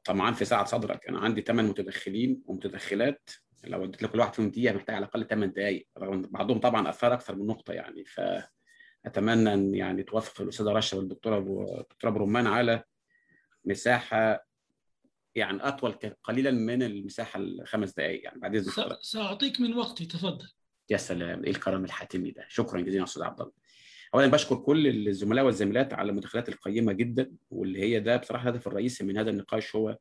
طمعان 0.06 0.34
في 0.34 0.46
ساعة 0.46 0.66
صدرك. 0.66 1.08
أنا 1.08 1.20
عندي 1.20 1.42
ثمان 1.42 1.66
متدخلين 1.66 2.42
ومتدخلات. 2.46 3.30
لو 3.64 3.84
اديت 3.84 4.04
لكل 4.04 4.20
واحد 4.20 4.34
فيهم 4.34 4.50
دقيقة 4.52 4.76
محتاج 4.76 4.96
على 4.96 5.06
الأقل 5.06 5.28
ثمان 5.28 5.52
دقائق 5.52 5.88
رغم 5.98 6.22
بعضهم 6.22 6.60
طبعا 6.60 6.90
أثار 6.90 7.14
أكثر 7.14 7.36
من 7.36 7.48
نقطة 7.48 7.74
يعني. 7.74 8.04
فأتمنى 8.06 9.54
إن 9.54 9.76
يعني 9.76 10.04
توافق 10.04 10.42
الأستاذة 10.42 10.72
رشا 10.72 10.98
والدكتورة 10.98 11.38
الدكتورة 11.38 12.12
أبو 12.12 12.20
رمان 12.20 12.48
على 12.48 12.84
مساحة 13.66 14.46
يعني 15.36 15.68
أطول 15.68 15.92
قليلا 16.24 16.52
من 16.52 16.84
المساحة 16.84 17.40
الخمس 17.40 17.94
دقائق 17.94 18.24
يعني 18.24 18.40
بعد 18.40 18.56
إذن 18.56 18.72
سأعطيك 19.02 19.62
من 19.62 19.74
وقتي 19.74 20.06
تفضل. 20.06 20.48
يا 20.90 20.98
سلام 20.98 21.44
إيه 21.44 21.52
الكرم 21.52 21.86
الحاتمي 21.86 22.32
ده؟ 22.32 22.46
شكرا 22.50 22.82
جزيلا 22.82 23.04
أستاذ 23.04 23.24
عبد 23.24 23.42
الله. 23.42 23.54
اولا 24.14 24.28
بشكر 24.28 24.56
كل 24.56 25.08
الزملاء 25.08 25.46
والزميلات 25.46 25.94
على 25.94 26.10
المداخلات 26.10 26.50
القيمة 26.50 26.94
جدا 26.94 27.32
واللي 27.50 27.80
هي 27.80 28.00
ده 28.00 28.18
بصراحة 28.18 28.50
الهدف 28.50 28.68
الرئيسي 28.68 29.04
من 29.04 29.18
هذا 29.18 29.30
النقاش 29.30 29.76
هو 29.76 29.98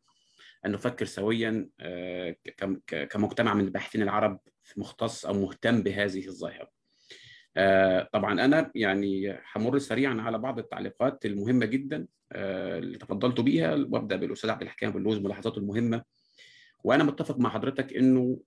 أن 0.67 0.73
نفكر 0.73 1.05
سويا 1.05 1.69
كمجتمع 3.11 3.55
من 3.55 3.65
الباحثين 3.65 4.03
العرب 4.03 4.41
مختص 4.77 5.27
أو 5.27 5.33
مهتم 5.35 5.83
بهذه 5.83 6.27
الظاهرة. 6.27 6.82
طبعا 8.13 8.45
أنا 8.45 8.71
يعني 8.75 9.39
همر 9.57 9.79
سريعا 9.79 10.21
على 10.21 10.39
بعض 10.39 10.59
التعليقات 10.59 11.27
المهمة 11.27 11.67
جدا 11.67 12.07
اللي 12.33 12.99
تفضلت 12.99 13.41
بيها 13.41 13.75
وأبدأ 13.75 14.17
بالأستاذ 14.17 14.51
عبد 14.51 14.63
الحكيم 14.63 14.91
باللوز 14.91 15.19
ملاحظاته 15.19 15.59
المهمة. 15.59 16.03
وأنا 16.85 17.05
متفق 17.05 17.39
مع 17.39 17.51
حضرتك 17.51 17.97
إنه 17.97 18.41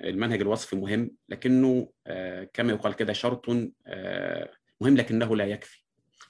المنهج 0.00 0.40
الوصفي 0.40 0.76
مهم 0.76 1.10
لكنه 1.28 1.90
كما 2.52 2.72
يقال 2.72 2.94
كده 2.96 3.12
شرط 3.12 3.48
مهم 4.80 4.96
لكنه 4.96 5.36
لا 5.36 5.44
يكفي. 5.44 5.84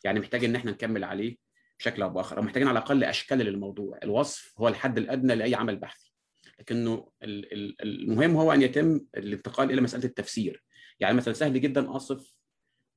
يعني 0.04 0.20
محتاج 0.20 0.44
إن 0.44 0.56
إحنا 0.56 0.70
نكمل 0.70 1.04
عليه 1.04 1.36
بشكل 1.78 2.02
أو 2.02 2.10
بآخر 2.10 2.36
أو 2.38 2.42
محتاجين 2.42 2.68
على 2.68 2.78
الأقل 2.78 3.04
أشكال 3.04 3.38
للموضوع. 3.38 3.98
الوصف 4.02 4.54
هو 4.58 4.68
الحد 4.68 4.98
الأدنى 4.98 5.34
لأي 5.34 5.54
عمل 5.54 5.76
بحثي 5.76 6.12
لكنه 6.60 7.08
المهم 7.22 8.36
هو 8.36 8.52
أن 8.52 8.62
يتم 8.62 9.00
الانتقال 9.16 9.70
إلى 9.70 9.80
مسألة 9.80 10.04
التفسير. 10.04 10.62
يعني 11.04 11.16
مثلا 11.16 11.34
سهل 11.34 11.60
جدا 11.60 11.96
أصف 11.96 12.34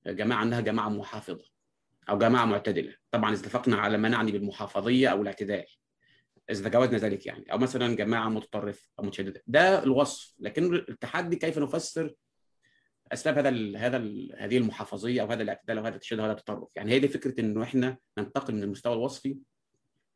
جماعة 0.08 0.44
إنها 0.44 0.62
جماعة 0.62 0.90
محافظة 0.90 1.46
أو 2.10 2.18
جماعة 2.18 2.46
معتدلة. 2.46 2.96
طبعا 3.12 3.34
إذا 3.34 3.42
اتفقنا 3.42 3.78
على 3.78 3.98
ما 3.98 4.10
نعني 4.10 4.32
بالمحافظية 4.32 5.08
أو 5.08 5.22
الاعتدال 5.22 5.66
إذا 6.50 6.70
تجاوزنا 6.70 6.98
ذلك 6.98 7.26
يعني. 7.26 7.52
أو 7.52 7.58
مثلا 7.58 7.96
جماعة 7.96 8.30
متطرفة 8.30 8.90
أو 9.00 9.04
متشددة. 9.04 9.44
ده 9.48 9.84
الوصف. 9.84 10.36
لكن 10.40 10.76
التحدي 10.76 11.36
كيف 11.36 11.58
نفسر 11.58 12.14
أسباب 13.14 13.38
هذا 13.38 13.78
هذا 13.78 13.98
هذه 14.38 14.58
المحافظية 14.58 15.22
أو 15.22 15.28
هذا 15.28 15.44
الاعتدال 15.44 15.78
أو 15.78 15.86
هذا 15.86 15.96
التشدد 15.96 16.20
أو 16.20 16.26
هذا 16.26 16.34
التطرف؟ 16.34 16.70
يعني 16.76 16.92
هي 16.92 17.00
دي 17.00 17.08
فكرة 17.08 17.42
إنه 17.42 17.64
إحنا 17.64 17.98
ننتقل 18.18 18.56
من 18.56 18.64
المستوى 18.64 18.94
الوصفي 18.94 19.38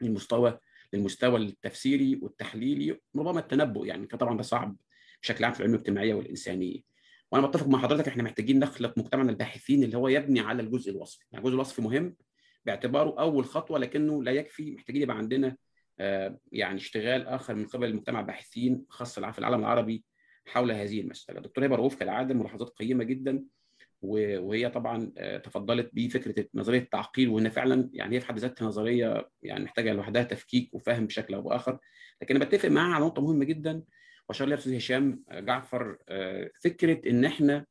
للمستوى 0.02 0.60
للمستوى 0.94 1.40
التفسيري 1.40 2.20
والتحليلي 2.22 3.00
ربما 3.16 3.40
التنبؤ 3.40 3.86
يعني. 3.86 4.08
طبعا 4.08 4.38
ده 4.38 4.44
صعب 4.44 4.78
بشكل 5.22 5.44
عام 5.44 5.54
في 5.54 5.60
العلوم 5.60 5.76
الاجتماعية 5.76 6.14
والإنسانية. 6.14 6.91
وأنا 7.32 7.48
متفق 7.48 7.68
مع 7.68 7.80
حضرتك 7.80 8.08
إحنا 8.08 8.24
محتاجين 8.24 8.60
نخلق 8.60 8.98
مجتمعنا 8.98 9.32
الباحثين 9.32 9.84
اللي 9.84 9.98
هو 9.98 10.08
يبني 10.08 10.40
على 10.40 10.62
الجزء 10.62 10.92
الوصفي 10.92 11.26
يعني 11.32 11.44
الجزء 11.44 11.56
الوصفي 11.56 11.82
مهم 11.82 12.16
باعتباره 12.66 13.20
أول 13.20 13.46
خطوة 13.46 13.80
لكنه 13.80 14.24
لا 14.24 14.32
يكفي 14.32 14.72
محتاجين 14.72 15.02
يبقى 15.02 15.18
عندنا 15.18 15.58
يعني 16.52 16.76
اشتغال 16.76 17.28
آخر 17.28 17.56
من 17.56 17.66
قبل 17.66 17.88
المجتمع 17.88 18.20
الباحثين 18.20 18.86
خاصة 18.90 19.32
في 19.32 19.40
العالم 19.40 19.60
العربي 19.60 20.04
حول 20.46 20.72
هذه 20.72 21.02
المسألة. 21.02 21.40
دكتور 21.42 21.66
هبة 21.66 21.76
رؤوف 21.76 21.96
كالعادة 22.00 22.34
ملاحظات 22.34 22.70
قيمة 22.70 23.04
جدا 23.04 23.44
وهي 24.02 24.70
طبعا 24.70 25.12
تفضلت 25.44 25.90
بفكرة 25.94 26.46
نظرية 26.56 26.80
التعقيل 26.80 27.30
وإن 27.30 27.50
فعلا 27.50 27.90
يعني 27.94 28.16
هي 28.16 28.20
في 28.20 28.28
حد 28.28 28.40
ذاتها 28.40 28.66
نظرية 28.68 29.30
يعني 29.44 29.64
محتاجة 29.64 29.94
لوحدها 29.94 30.24
تفكيك 30.24 30.74
وفهم 30.74 31.06
بشكل 31.06 31.34
أو 31.34 31.42
بآخر 31.42 31.80
لكن 32.22 32.36
أنا 32.36 32.46
بتفق 32.46 32.70
معاها 32.70 32.94
على 32.94 33.06
نقطة 33.06 33.22
مهمة 33.22 33.46
جدا 33.46 33.84
واشار 34.32 34.48
لها 34.48 34.56
الاستاذ 34.56 34.76
هشام 34.76 35.24
جعفر 35.32 35.98
فكرة 36.64 37.10
إن 37.10 37.26
إحنا 37.26 37.66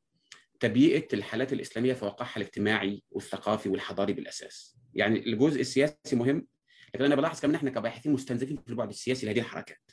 تبيئة 0.61 1.09
الحالات 1.13 1.53
الإسلامية 1.53 1.93
في 1.93 2.05
واقعها 2.05 2.37
الاجتماعي 2.37 3.03
والثقافي 3.11 3.69
والحضاري 3.69 4.13
بالأساس. 4.13 4.77
يعني 4.95 5.19
الجزء 5.33 5.61
السياسي 5.61 6.17
مهم 6.17 6.47
لكن 6.95 7.05
أنا 7.05 7.15
بلاحظ 7.15 7.41
كمان 7.41 7.55
إحنا 7.55 7.71
كباحثين 7.71 8.13
مستنزفين 8.13 8.57
في 8.57 8.69
البعد 8.71 8.89
السياسي 8.89 9.27
لهذه 9.27 9.39
الحركات. 9.39 9.91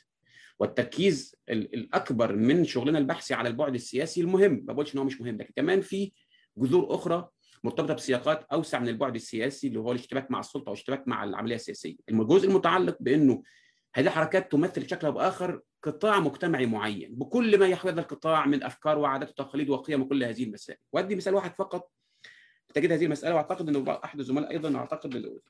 والتركيز 0.58 1.36
الأكبر 1.48 2.36
من 2.36 2.64
شغلنا 2.64 2.98
البحثي 2.98 3.34
على 3.34 3.48
البعد 3.48 3.74
السياسي 3.74 4.20
المهم 4.20 4.64
ما 4.66 4.72
بقولش 4.72 4.94
إن 4.94 4.98
هو 4.98 5.04
مش 5.04 5.20
مهم 5.20 5.36
لكن 5.38 5.52
كمان 5.56 5.80
في 5.80 6.12
جذور 6.58 6.94
أخرى 6.94 7.28
مرتبطة 7.64 7.94
بسياقات 7.94 8.46
أوسع 8.52 8.78
من 8.78 8.88
البعد 8.88 9.14
السياسي 9.14 9.68
اللي 9.68 9.78
هو 9.78 9.92
الاشتباك 9.92 10.30
مع 10.30 10.40
السلطة 10.40 10.70
والاشتباك 10.70 11.08
مع 11.08 11.24
العملية 11.24 11.54
السياسية. 11.54 11.96
الجزء 12.08 12.48
المتعلق 12.48 12.96
بإنه 13.00 13.42
هذه 13.94 14.06
الحركات 14.06 14.52
تمثل 14.52 14.80
بشكل 14.80 15.06
أو 15.06 15.12
بآخر 15.12 15.60
قطاع 15.82 16.20
مجتمعي 16.20 16.66
معين. 16.66 17.14
بكل 17.14 17.58
ما 17.58 17.68
يحوي 17.68 17.90
هذا 17.90 18.00
القطاع 18.00 18.46
من 18.46 18.62
أفكار 18.62 18.98
وعادات 18.98 19.30
وتقاليد 19.30 19.70
وقيم 19.70 20.02
وكل 20.02 20.24
هذه 20.24 20.44
المسائل. 20.44 20.78
وأدي 20.92 21.16
مثال 21.16 21.34
واحد 21.34 21.54
فقط. 21.54 21.92
تجد 22.74 22.92
هذه 22.92 23.04
المسألة 23.04 23.34
وأعتقد 23.34 23.68
إنه 23.68 24.00
أحد 24.04 24.18
الزملاء 24.18 24.50
أيضا 24.50 24.76
أعتقد 24.76 25.40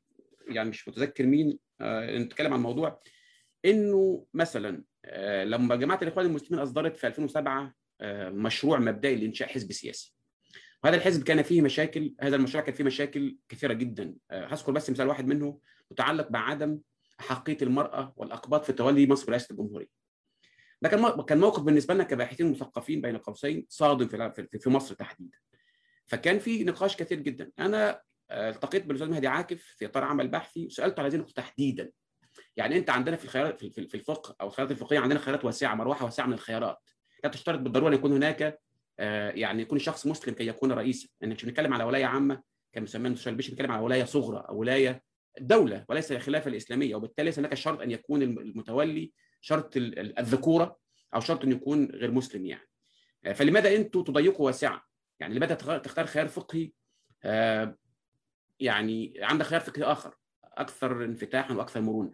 يعني 0.49 0.69
مش 0.69 0.89
متذكر 0.89 1.27
مين 1.27 1.59
آه 1.81 2.19
نتكلم 2.19 2.53
عن 2.53 2.59
الموضوع 2.59 3.01
إنه 3.65 4.27
مثلا 4.35 4.85
آه 5.05 5.45
لما 5.45 5.77
جماعة 5.77 5.99
الإخوان 6.03 6.27
المسلمين 6.27 6.63
أصدرت 6.63 6.97
في 6.97 7.07
2007 7.07 7.75
آه 8.01 8.31
مشروع 8.31 8.79
مبدئي 8.79 9.17
لإنشاء 9.17 9.49
حزب 9.49 9.73
سياسي. 9.73 10.15
وهذا 10.85 10.97
الحزب 10.97 11.23
كان 11.23 11.43
فيه 11.43 11.63
مشاكل 11.63 12.15
هذا 12.21 12.37
المشروع 12.37 12.65
كان 12.65 12.75
فيه 12.75 12.85
مشاكل 12.85 13.37
كثيرة 13.49 13.73
جدا. 13.73 14.15
هذكر 14.31 14.73
بس 14.73 14.91
مثال 14.91 15.09
واحد 15.09 15.27
منه 15.27 15.61
متعلق 15.91 16.29
بعدم 16.29 16.79
احقيه 17.21 17.59
المرأة 17.63 18.15
والأقباط 18.17 18.65
في 18.65 18.73
تولي 18.73 19.07
منصب 19.07 19.31
رئاسة 19.31 19.53
الجمهورية. 19.53 19.89
ده 20.83 20.89
كان 20.89 21.23
كان 21.23 21.39
موقف 21.39 21.63
بالنسبة 21.63 21.95
لنا 21.95 22.05
كباحثين 22.05 22.51
مثقفين 22.51 23.01
بين 23.01 23.19
قوسين 23.19 23.67
صادم 23.69 24.09
في 24.09 24.49
في 24.61 24.71
مصر 24.71 24.95
تحديدا. 24.95 25.39
فكان 26.07 26.39
في 26.39 26.65
نقاش 26.65 26.97
كثير 26.97 27.21
جدا. 27.21 27.51
أنا 27.59 28.03
التقيت 28.31 28.87
بالأستاذ 28.87 29.11
مهدي 29.11 29.27
عاكف 29.27 29.63
في 29.63 29.87
إطار 29.87 30.05
عمل 30.05 30.29
بحثي 30.29 30.67
وسألته 30.67 31.01
على 31.01 31.09
هذه 31.09 31.15
النقطة 31.15 31.33
تحديدا. 31.33 31.91
يعني 32.57 32.79
أنت 32.79 32.91
عندنا 32.91 33.17
في 33.17 33.25
الخيارات 33.25 33.65
في 33.65 33.95
الفقه 33.95 34.37
أو 34.41 34.47
الخيارات 34.47 34.73
الفقهية 34.73 34.99
عندنا 34.99 35.19
خيارات 35.19 35.45
واسعة 35.45 35.75
مروحة 35.75 36.05
واسعة 36.05 36.27
من 36.27 36.33
الخيارات. 36.33 36.79
لا 37.25 37.31
تشترط 37.31 37.59
بالضرورة 37.59 37.89
أن 37.89 37.95
يكون 37.95 38.13
هناك 38.13 38.61
يعني 39.35 39.63
يكون 39.63 39.79
شخص 39.79 40.07
مسلم 40.07 40.35
كي 40.35 40.47
يكون 40.47 40.73
رئيسا. 40.73 41.09
لأن 41.21 41.33
مش 41.33 41.45
بنتكلم 41.45 41.75
على 41.75 41.85
ولاية 41.85 42.07
عامة 42.07 42.43
كما 42.73 42.87
سماه 42.87 43.09
المستشار 43.09 43.35
بنتكلم 43.35 43.73
على 43.73 43.83
ولاية 43.83 44.05
صغرى 44.05 44.45
أو 44.49 44.57
ولاية 44.57 45.03
دولة 45.41 45.85
وليس 45.89 46.13
الخلافة 46.13 46.49
الإسلامية 46.51 46.95
وبالتالي 46.95 47.33
هناك 47.39 47.55
شرط 47.55 47.81
أن 47.81 47.91
يكون 47.91 48.23
المتولي 48.23 49.13
شرط 49.41 49.73
الذكورة 49.77 50.79
أو 51.15 51.21
شرط 51.21 51.45
أن 51.45 51.53
يكون 51.53 51.91
غير 51.91 52.11
مسلم 52.11 52.47
يعني. 52.47 52.69
فلماذا 53.35 53.77
أنتم 53.77 54.03
تضيقوا 54.03 54.47
واسعة؟ 54.47 54.83
يعني 55.21 55.35
لماذا 55.35 55.55
تختار 55.55 56.07
خيار 56.07 56.29
فقهي؟ 56.29 56.71
يعني 58.61 59.15
عندك 59.19 59.47
خيار 59.47 59.61
فقهي 59.61 59.85
آخر 59.85 60.15
أكثر 60.45 61.05
انفتاحا 61.05 61.55
وأكثر 61.55 61.81
مرونة. 61.81 62.13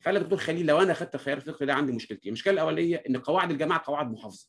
فقال 0.00 0.16
الدكتور 0.16 0.38
خليل 0.38 0.66
لو 0.66 0.82
أنا 0.82 0.92
أخذت 0.92 1.14
الخيار 1.14 1.36
الفقهي 1.36 1.66
ده 1.66 1.74
عندي 1.74 1.92
مشكلتين. 1.92 2.28
المشكلة 2.28 2.52
الاوليه 2.54 3.02
إن 3.08 3.16
قواعد 3.16 3.50
الجماعة 3.50 3.82
قواعد 3.86 4.10
محافظة. 4.10 4.48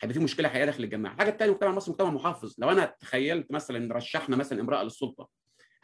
هيبقى 0.00 0.14
في 0.14 0.20
مشكلة 0.20 0.48
حقيقية 0.48 0.64
داخل 0.64 0.84
الجماعة. 0.84 1.12
الحاجة 1.14 1.30
الثانية 1.30 1.50
المجتمع 1.50 1.70
المصري 1.70 1.92
مجتمع 1.92 2.10
محافظ. 2.10 2.54
لو 2.58 2.70
أنا 2.70 2.84
تخيلت 3.00 3.52
مثلا 3.52 3.94
رشحنا 3.94 4.36
مثلا 4.36 4.60
امرأة 4.60 4.82
للسلطة 4.82 5.28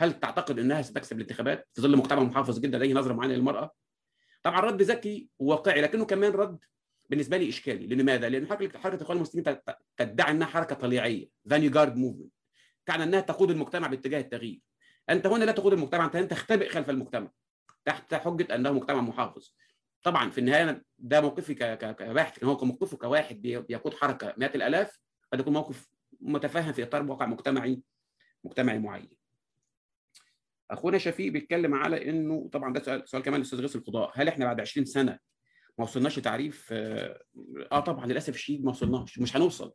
هل 0.01 0.21
تعتقد 0.21 0.59
إنها 0.59 0.83
ستكسب 0.83 1.17
الانتخابات؟ 1.17 1.69
في 1.75 1.83
ظل 1.83 1.97
مجتمع 1.97 2.23
محافظ 2.23 2.59
جدا 2.59 2.79
لديه 2.79 2.95
نظرة 2.95 3.13
معينه 3.13 3.35
للمرأة. 3.35 3.75
طبعا 4.43 4.61
رد 4.61 4.83
ذكي 4.83 5.29
وواقعي 5.39 5.81
لكنه 5.81 6.05
كمان 6.05 6.33
رد 6.33 6.59
بالنسبة 7.11 7.37
لي 7.37 7.49
إشكالي. 7.49 7.95
لماذا؟ 7.95 8.29
لأن 8.29 8.47
حركه 8.47 8.79
حركة 8.79 8.95
الاخوان 8.95 9.17
المسلمين 9.17 9.57
تدعي 9.97 10.31
إنها 10.31 10.47
حركة 10.47 10.75
طليعية. 10.75 11.29
فانيجارد 11.51 11.97
موفمنت 11.97 12.33
تعني 12.87 13.03
إنها 13.03 13.21
تقود 13.21 13.51
المجتمع 13.51 13.87
باتجاه 13.87 14.21
التغيير. 14.21 14.61
أنت 15.11 15.27
هنا 15.27 15.45
لا 15.45 15.53
تقود 15.53 15.73
المجتمع 15.73 16.05
أنت 16.05 16.17
تختبئ 16.17 16.69
خلف 16.69 16.91
المجتمع. 16.91 17.31
تحت 17.85 18.15
حجة 18.15 18.55
أنه 18.55 18.73
مجتمع 18.73 19.01
محافظ. 19.01 19.55
طبعا 20.03 20.31
في 20.31 20.39
النهاية 20.39 20.85
ده 20.99 21.21
موقفي 21.21 21.55
كباحث 21.55 22.37
لكن 22.39 22.47
هو 22.47 22.65
موقفه 22.65 22.97
كواحد 22.97 23.43
بيقود 23.43 23.95
حركة 23.95 24.35
مئات 24.37 24.57
الآلاف 24.57 24.99
قد 25.33 25.41
يكون 25.41 25.53
موقف 25.53 25.89
متفاهم 26.21 26.73
في 26.73 26.83
إطار 26.83 27.11
واقع 27.11 27.27
مجتمعي 27.27 27.83
مجتمعي 28.45 28.79
معين. 28.79 29.24
أخونا 30.71 30.99
شفيق 30.99 31.33
بيتكلم 31.33 31.75
على 31.75 32.11
إنه 32.11 32.49
طبعا 32.53 32.73
ده 32.73 32.81
سؤال, 32.83 33.09
سؤال 33.09 33.23
كمان 33.23 33.41
للأستاذ 33.41 33.61
غيث 33.61 33.77
القضاء 33.77 34.13
هل 34.15 34.29
إحنا 34.29 34.45
بعد 34.45 34.61
20 34.61 34.87
سنة 34.87 35.19
ما 35.79 35.85
وصلناش 35.85 36.19
لتعريف 36.19 36.69
آه 36.73 37.81
طبعا 37.81 38.07
للأسف 38.07 38.35
الشديد 38.35 38.65
ما 38.65 38.71
وصلناش 38.71 39.19
مش 39.19 39.37
هنوصل 39.37 39.75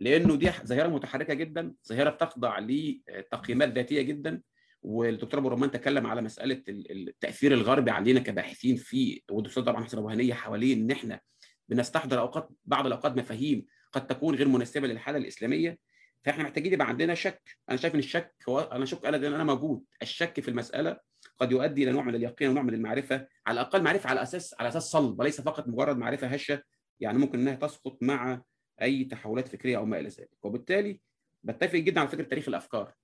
لأنه 0.00 0.36
دي 0.36 0.50
ظاهرة 0.50 0.88
متحركة 0.88 1.34
جدا 1.34 1.74
ظاهرة 1.88 2.10
بتخضع 2.10 2.58
لتقييمات 2.58 3.72
ذاتية 3.72 4.02
جدا 4.02 4.42
والدكتور 4.82 5.40
أبو 5.40 5.48
رمان 5.48 5.70
تكلم 5.70 6.06
على 6.06 6.22
مسألة 6.22 6.62
التاثير 6.68 7.52
الغربي 7.54 7.90
علينا 7.90 8.20
كباحثين 8.20 8.76
في 8.76 9.22
والدكتور 9.30 9.64
طبعا 9.64 9.84
حسن 9.84 9.98
ابو 9.98 10.32
حوالين 10.34 10.80
إن 10.82 10.90
إحنا 10.90 11.20
بنستحضر 11.68 12.18
أوقات 12.18 12.48
بعض 12.64 12.86
الأوقات 12.86 13.16
مفاهيم 13.16 13.66
قد 13.92 14.06
تكون 14.06 14.34
غير 14.34 14.48
مناسبة 14.48 14.86
للحالة 14.88 15.18
الإسلامية. 15.18 15.78
فاحنا 16.24 16.44
محتاجين 16.44 16.72
يبقى 16.72 16.88
عندنا 16.88 17.14
شك. 17.14 17.42
أنا 17.70 17.76
شايف 17.76 17.94
إن 17.94 17.98
الشك 17.98 18.34
هو 18.48 18.60
أنا 18.60 18.84
شك 18.84 19.06
أنا 19.06 19.16
أنا 19.16 19.44
موجود. 19.44 19.84
الشك 20.02 20.40
في 20.40 20.48
المسألة 20.48 20.96
قد 21.38 21.52
يؤدي 21.52 21.82
إلى 21.84 21.92
نوع 21.92 22.02
من 22.02 22.14
اليقين 22.14 22.48
ونوع 22.50 22.62
من 22.62 22.74
المعرفة 22.74 23.26
على 23.46 23.60
الأقل 23.60 23.82
معرفة 23.82 24.10
على 24.10 24.22
أساس 24.22 24.54
على 24.58 24.68
أساس 24.68 24.82
صلب 24.82 25.20
وليس 25.20 25.40
فقط 25.40 25.68
مجرد 25.68 25.96
معرفة 25.96 26.26
هشة 26.26 26.62
يعني 27.00 27.18
ممكن 27.18 27.38
إنها 27.40 27.54
تسقط 27.54 27.98
مع 28.02 28.42
أي 28.82 29.04
تحولات 29.04 29.48
فكرية 29.48 29.76
أو 29.76 29.84
ما 29.84 29.98
إلى 30.00 30.08
ذلك. 30.08 30.30
وبالتالي 30.42 31.00
بتفق 31.42 31.78
جدا 31.78 32.00
على 32.00 32.08
فكرة 32.08 32.22
تاريخ 32.24 32.48
الأفكار. 32.48 32.94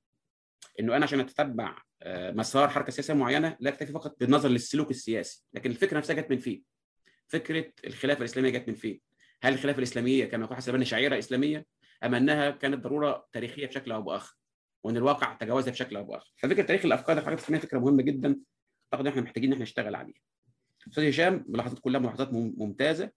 إنه 0.80 0.96
أنا 0.96 1.04
عشان 1.04 1.20
اتتبع 1.20 1.82
مسار 2.06 2.68
حركة 2.68 2.92
سياسية 2.92 3.14
معينة 3.14 3.56
لا 3.60 3.70
أكتفي 3.70 3.92
فقط 3.92 4.16
بالنظر 4.20 4.48
للسلوك 4.48 4.90
السياسي 4.90 5.44
لكن 5.54 5.70
الفكرة 5.70 5.98
نفسها 5.98 6.16
جت 6.16 6.30
من 6.30 6.38
فين؟ 6.38 6.62
فكرة 7.28 7.72
الخلافة 7.86 8.18
الإسلامية 8.18 8.50
جت 8.50 8.68
من 8.68 8.74
فين؟ 8.74 9.00
هل 9.42 9.52
الخلافة 9.52 9.78
الإسلامية 9.78 10.24
كما 10.24 10.44
يقول 10.44 10.56
حسن 10.56 10.84
شعيرة 10.84 11.18
إسلامية؟ 11.18 11.66
أم 12.04 12.14
أنها 12.14 12.50
كانت 12.50 12.84
ضرورة 12.84 13.26
تاريخية 13.32 13.66
بشكل 13.66 13.92
أو 13.92 14.02
بآخر 14.02 14.36
وأن 14.84 14.96
الواقع 14.96 15.34
تجاوزها 15.34 15.72
بشكل 15.72 15.96
أو 15.96 16.04
بآخر. 16.04 16.32
ففكره 16.36 16.62
تاريخ 16.62 16.84
الأفكار 16.84 17.18
الحركه 17.18 17.34
الاسلاميه 17.34 17.62
فكرة 17.62 17.78
مهمة 17.78 18.02
جدا. 18.02 18.40
أعتقد 18.94 19.06
إحنا 19.06 19.22
محتاجين 19.22 19.48
إن 19.48 19.52
إحنا 19.52 19.62
نشتغل 19.62 19.94
عليها. 19.94 20.20
أستاذ 20.88 21.08
هشام 21.08 21.44
ملاحظات 21.48 21.78
كلها 21.78 22.00
ملاحظات 22.00 22.32
ممتازة. 22.32 23.10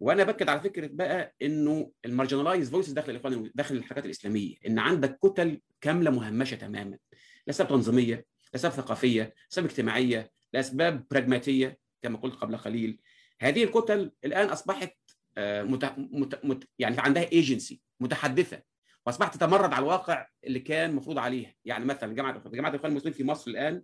وأنا 0.00 0.24
باكد 0.24 0.48
على 0.48 0.60
فكرة 0.60 0.86
بقى 0.92 1.34
إنه 1.42 1.92
ال 2.04 2.09
marginalized 2.09 2.70
voices 2.70 2.92
داخل 2.92 3.10
الإخوان 3.10 3.50
داخل 3.54 3.76
الحركات 3.76 4.04
الإسلامية. 4.04 4.56
إن 4.66 4.78
عندك 4.78 5.18
كتل 5.22 5.60
كاملة 5.80 6.10
مهمشة 6.10 6.54
تماما. 6.54 6.98
لاسباب 7.46 7.68
تنظيمية 7.68 8.26
لاسباب 8.52 8.72
ثقافية 8.72 9.34
لاسباب 9.50 9.64
اجتماعية 9.70 10.30
لاسباب 10.52 11.06
براجماتية 11.10 11.78
كما 12.02 12.18
قلت 12.18 12.34
قبل 12.34 12.56
قليل. 12.56 13.00
هذه 13.40 13.64
الكتل 13.64 14.12
الآن 14.24 14.46
أصبحت 14.48 14.96
مت... 15.38 15.94
مت... 15.98 16.44
مت... 16.44 16.68
يعني 16.78 16.96
عندها 16.98 17.32
ايجنسي 17.32 17.80
متحدثة 18.00 18.62
وأصبحت 19.06 19.34
تتمرد 19.34 19.72
على 19.72 19.82
الواقع 19.82 20.26
اللي 20.44 20.60
كان 20.60 20.94
مفروض 20.94 21.18
عليها 21.18 21.54
يعني 21.64 21.84
مثلا 21.84 22.14
جماعة 22.14 22.48
جماعة 22.48 22.70
الإخوان 22.70 22.92
المسلمين 22.92 23.14
في 23.14 23.24
مصر 23.24 23.50
الآن 23.50 23.82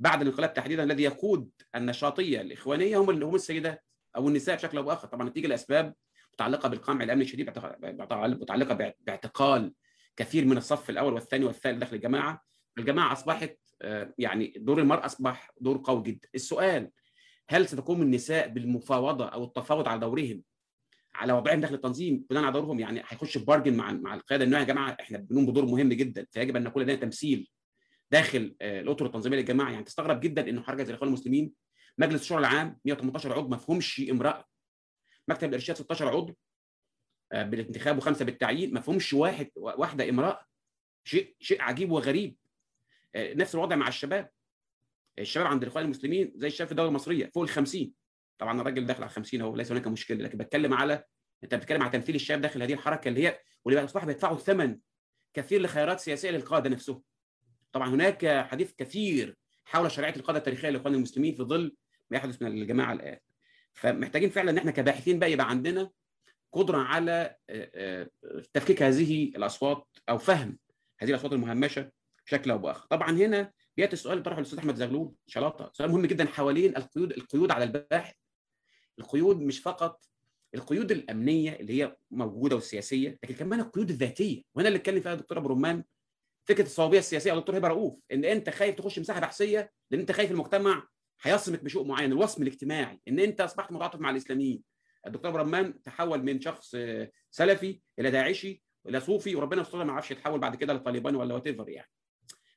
بعد 0.00 0.22
الانقلاب 0.22 0.54
تحديدا 0.54 0.82
الذي 0.82 1.02
يقود 1.02 1.50
النشاطية 1.74 2.40
الإخوانية 2.40 2.98
هم 2.98 3.22
هم 3.22 3.34
السيدات 3.34 3.84
أو 4.16 4.28
النساء 4.28 4.56
بشكل 4.56 4.78
أو 4.78 4.84
بآخر. 4.84 5.08
طبعا 5.08 5.28
نتيجة 5.28 5.46
لأسباب 5.46 5.94
متعلقة 6.32 6.68
بالقمع 6.68 7.04
الأمني 7.04 7.24
الشديد 7.24 7.50
متعلقة 8.22 8.94
باعتقال 9.00 9.72
كثير 10.16 10.44
من 10.44 10.56
الصف 10.56 10.90
الأول 10.90 11.12
والثاني 11.12 11.44
والثالث 11.44 11.78
داخل 11.78 11.96
الجماعة. 11.96 12.42
الجماعة 12.78 13.12
أصبحت 13.12 13.58
يعني 14.18 14.54
دور 14.56 14.80
المراه 14.80 15.06
أصبح 15.06 15.50
دور 15.60 15.80
قوي 15.84 16.02
جدا. 16.02 16.28
السؤال 16.34 16.90
هل 17.48 17.68
ستقوم 17.68 18.02
النساء 18.02 18.48
بالمفاوضة 18.48 19.28
أو 19.28 19.44
التفاوض 19.44 19.88
على 19.88 20.00
دورهم 20.00 20.42
على 21.14 21.32
وضعهم 21.32 21.60
داخل 21.60 21.74
التنظيم 21.74 22.24
بناء 22.30 22.44
على 22.44 22.52
دورهم 22.52 22.80
يعني 22.80 23.00
هيخش 23.08 23.38
في 23.38 23.44
بارجن 23.44 23.76
مع 23.76 23.92
مع 23.92 24.14
القيادة 24.14 24.44
انه 24.44 24.58
يا 24.58 24.64
جماعة. 24.64 24.96
إحنا 25.00 25.18
بنقوم 25.18 25.46
بدور 25.46 25.64
مهم 25.66 25.88
جدا 25.88 26.26
فيجب 26.30 26.56
أن 26.56 26.64
نكون 26.64 26.82
لدينا 26.82 27.00
تمثيل 27.00 27.50
داخل 28.10 28.56
الاطر 28.62 29.06
التنظيمية 29.06 29.36
للجماعة. 29.36 29.70
يعني 29.70 29.84
تستغرب 29.84 30.20
جدا 30.20 30.48
انه 30.48 30.62
حركة 30.62 30.84
زي 30.84 30.90
الإخوان 30.90 31.08
المسلمين 31.08 31.52
مجلس 31.98 32.22
الشورى 32.22 32.40
العام 32.40 32.78
118 32.84 33.32
عضو 33.32 33.48
ما 33.48 33.56
فيهمش 33.56 34.00
امرأة. 34.10 34.44
مكتب 35.28 35.48
الإرشاد 35.48 35.76
16 35.76 36.08
عضو 36.08 36.36
بالانتخاب 37.32 37.98
وخمسة 37.98 38.24
بالتعيين 38.24 38.74
ما 38.74 38.80
فيهمش 38.80 39.12
واحد 39.12 39.50
واحدة 39.56 40.08
امرأة. 40.08 40.44
شيء 41.04 41.36
شيء 41.40 41.62
عجيب 41.62 41.90
وغريب. 41.90 42.36
نفس 43.16 43.54
الوضع 43.54 43.76
مع 43.76 43.88
الشباب. 43.88 44.30
الشباب 45.18 45.46
عند 45.46 45.62
الإخوان 45.62 45.84
المسلمين 45.84 46.32
زي 46.36 46.46
الشباب 46.46 46.66
في 46.66 46.72
الدولة 46.72 46.88
المصرية 46.88 47.30
فوق 47.34 47.42
ال 47.42 47.48
50 47.48 47.92
طبعا 48.38 48.60
الراجل 48.60 48.86
داخل 48.86 49.02
على 49.02 49.10
50 49.12 49.40
أهو 49.40 49.56
ليس 49.56 49.70
هناك 49.72 49.86
مشكلة 49.86 50.24
لكن 50.24 50.38
بتكلم 50.38 50.74
على 50.74 51.04
أنت 51.44 51.54
بتتكلم 51.54 51.82
على 51.82 51.90
تمثيل 51.92 52.14
الشباب 52.14 52.40
داخل 52.40 52.62
هذه 52.62 52.72
الحركة 52.72 53.08
اللي 53.08 53.28
هي 53.28 53.38
واللي 53.64 53.84
أصبحوا 53.84 54.06
بيدفعوا 54.06 54.36
ثمن 54.36 54.78
كثير 55.34 55.62
لخيارات 55.62 56.00
سياسية 56.00 56.30
للقادة 56.30 56.70
نفسهم 56.70 57.02
طبعا 57.72 57.88
هناك 57.88 58.46
حديث 58.50 58.72
كثير 58.78 59.36
حول 59.64 59.90
شرعيه 59.90 60.16
القادة 60.16 60.38
التاريخية 60.38 60.68
للاخوان 60.70 60.94
المسلمين 60.94 61.34
في 61.34 61.42
ظل 61.42 61.76
ما 62.10 62.16
يحدث 62.16 62.42
من 62.42 62.48
الجماعة 62.48 62.92
الآن. 62.92 63.18
فمحتاجين 63.72 64.30
فعلا 64.30 64.50
إن 64.50 64.58
إحنا 64.58 64.70
كباحثين 64.70 65.18
بقى 65.18 65.32
يبقى 65.32 65.50
عندنا 65.50 65.90
قدرة 66.52 66.78
على 66.78 67.36
تفكيك 68.52 68.82
هذه 68.82 69.24
الأصوات 69.36 69.86
أو 70.08 70.18
فهم 70.18 70.58
هذه 71.00 71.10
الأصوات 71.10 71.32
المهمشة 71.32 71.90
بشكل 72.26 72.50
أو 72.50 72.58
بآخر. 72.58 72.86
طبعا 72.90 73.10
هنا 73.10 73.52
ياتي 73.78 73.92
السؤال 73.92 74.12
اللي 74.12 74.24
طرحه 74.24 74.38
الأستاذ 74.38 74.58
أحمد 74.58 74.74
زغلول 74.76 75.14
شلاطة 75.26 75.70
سؤال 75.72 75.90
مهم 75.90 76.06
جدا 76.06 76.24
حوالين 76.24 76.76
القيود 76.76 77.12
القيود 77.12 77.50
على 77.50 77.64
الباحث 77.64 78.14
القيود 78.98 79.40
مش 79.40 79.58
فقط 79.58 80.04
القيود 80.54 80.92
الأمنية 80.92 81.52
اللي 81.52 81.82
هي 81.82 81.96
موجودة 82.10 82.56
والسياسيه 82.56 83.18
لكن 83.22 83.34
كمان 83.34 83.60
القيود 83.60 83.90
الذاتية. 83.90 84.42
وهنا 84.54 84.68
اللي 84.68 84.78
اتكلم 84.78 85.00
فيها 85.00 85.12
الدكتور 85.12 85.38
أبو 85.38 85.48
رمان 85.48 85.84
فكرة 86.44 86.64
الصوابية 86.64 86.98
السياسية 86.98 87.32
أو 87.32 87.36
الدكتور 87.36 87.58
هبة 87.58 87.68
رؤوف 87.68 87.98
إن 88.12 88.24
أنت 88.24 88.50
خايف 88.50 88.74
تخش 88.74 88.98
مساحة 88.98 89.20
بحثية 89.20 89.70
لأن 89.90 90.00
أنت 90.00 90.12
خايف 90.12 90.30
المجتمع 90.30 90.88
هيصمك 91.22 91.64
بشيء 91.64 91.84
معين 91.84 92.12
الوصم 92.12 92.42
الاجتماعي. 92.42 93.00
إن 93.08 93.18
أنت 93.18 93.40
أصبحت 93.40 93.72
متعاطف 93.72 94.00
مع 94.00 94.10
الإسلاميين. 94.10 94.62
الدكتور 95.06 95.30
أبو 95.30 95.38
رمان 95.38 95.82
تحول 95.82 96.22
من 96.22 96.40
شخص 96.40 96.76
سلفي 97.30 97.80
إلى 97.98 98.10
داعشي 98.10 98.62
إلى 98.88 99.00
صوفي 99.00 99.36
وربنا 99.36 99.62
يستر 99.62 99.84
ما 99.84 99.92
عرفش 99.92 100.10
يتحول 100.10 100.40
بعد 100.40 100.56
كده 100.56 100.72
لطالباني 100.72 101.16
ولا 101.16 101.34
what 101.34 101.46
يعني. 101.46 101.90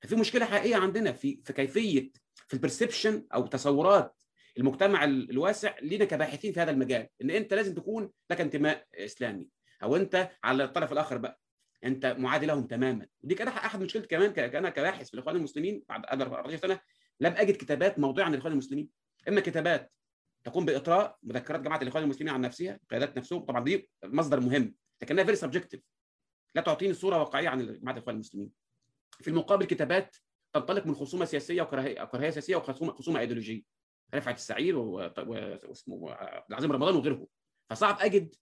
ففي 0.01 0.15
مشكلة 0.15 0.45
حقيقية 0.45 0.75
عندنا 0.75 1.11
في 1.11 1.41
في 1.45 1.53
كيفية 1.53 2.11
في 2.47 2.53
ال 2.53 2.60
perception 2.60 3.27
أو 3.33 3.47
تصورات 3.47 4.16
المجتمع 4.57 5.03
الواسع 5.03 5.75
لينا 5.81 6.05
كباحثين 6.05 6.53
في 6.53 6.59
هذا 6.59 6.71
المجال 6.71 7.07
إن 7.21 7.29
أنت 7.31 7.53
لازم 7.53 7.73
تكون 7.73 8.11
لك 8.31 8.41
انتماء 8.41 8.85
إسلامي 8.95 9.47
أو 9.83 9.95
أنت 9.95 10.29
على 10.43 10.63
الطرف 10.63 10.91
الآخر 10.91 11.17
بقى 11.17 11.39
أنت 11.83 12.05
معادي 12.05 12.45
لهم 12.45 12.67
تماما. 12.67 13.07
ودي 13.21 13.35
كان 13.35 13.47
أحد 13.47 13.81
مشكلتي 13.81 14.07
كمان 14.07 14.33
أنا 14.55 14.69
كباحث 14.69 15.07
في 15.07 15.13
الإخوان 15.13 15.35
المسلمين 15.35 15.83
بعد 15.89 16.21
14 16.21 16.57
سنة 16.57 16.79
لم 17.19 17.33
أجد 17.33 17.55
كتابات 17.55 17.99
موضوعه 17.99 18.25
عن 18.25 18.33
الإخوان 18.33 18.53
المسلمين. 18.53 18.89
إما 19.27 19.41
كتابات 19.41 19.91
تقوم 20.43 20.65
باطراء 20.65 21.17
مذكرات 21.23 21.61
جماعة 21.61 21.81
الإخوان 21.81 22.03
المسلمين 22.03 22.33
عن 22.33 22.41
نفسها 22.41 22.79
قيادات 22.89 23.17
نفسهم 23.17 23.39
طبعا 23.39 23.63
دي 23.63 23.89
مصدر 24.05 24.39
مهم 24.39 24.75
لكنها 25.01 25.23
very 25.23 25.35
subjective 25.35 25.81
لا 26.55 26.61
تعطيني 26.61 26.93
صورة 26.93 27.17
واقعية 27.19 27.49
عن 27.49 27.79
جماعة 27.79 27.95
الإخوان 27.95 28.15
المسلمين. 28.15 28.51
في 29.21 29.29
المقابل 29.29 29.65
كتابات 29.65 30.15
تنطلق 30.53 30.85
من 30.85 30.95
خصومة 30.95 31.25
سياسية 31.25 31.61
وكراهية 31.61 32.03
كراهية 32.03 32.29
سياسية 32.29 32.55
وخصومه 32.55 32.93
خصومة 32.93 33.19
إيديولوجية. 33.19 33.76
رفعت 34.15 34.35
السعير 34.35 34.77
واسمه 34.77 35.55
عبد 35.55 36.13
العظيم 36.49 36.71
رمضان 36.71 36.95
وغيره 36.95 37.27
فصعب 37.69 37.97
أجد 37.99 38.35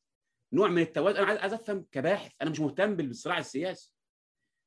نوع 0.53 0.67
من 0.67 0.81
التوازن. 0.81 1.17
أنا 1.17 1.39
عايز 1.39 1.53
أفهم 1.53 1.85
كباحث. 1.91 2.31
أنا 2.41 2.49
مش 2.49 2.59
مهتم 2.59 2.95
بالصراع 2.95 3.37
السياسي. 3.37 3.93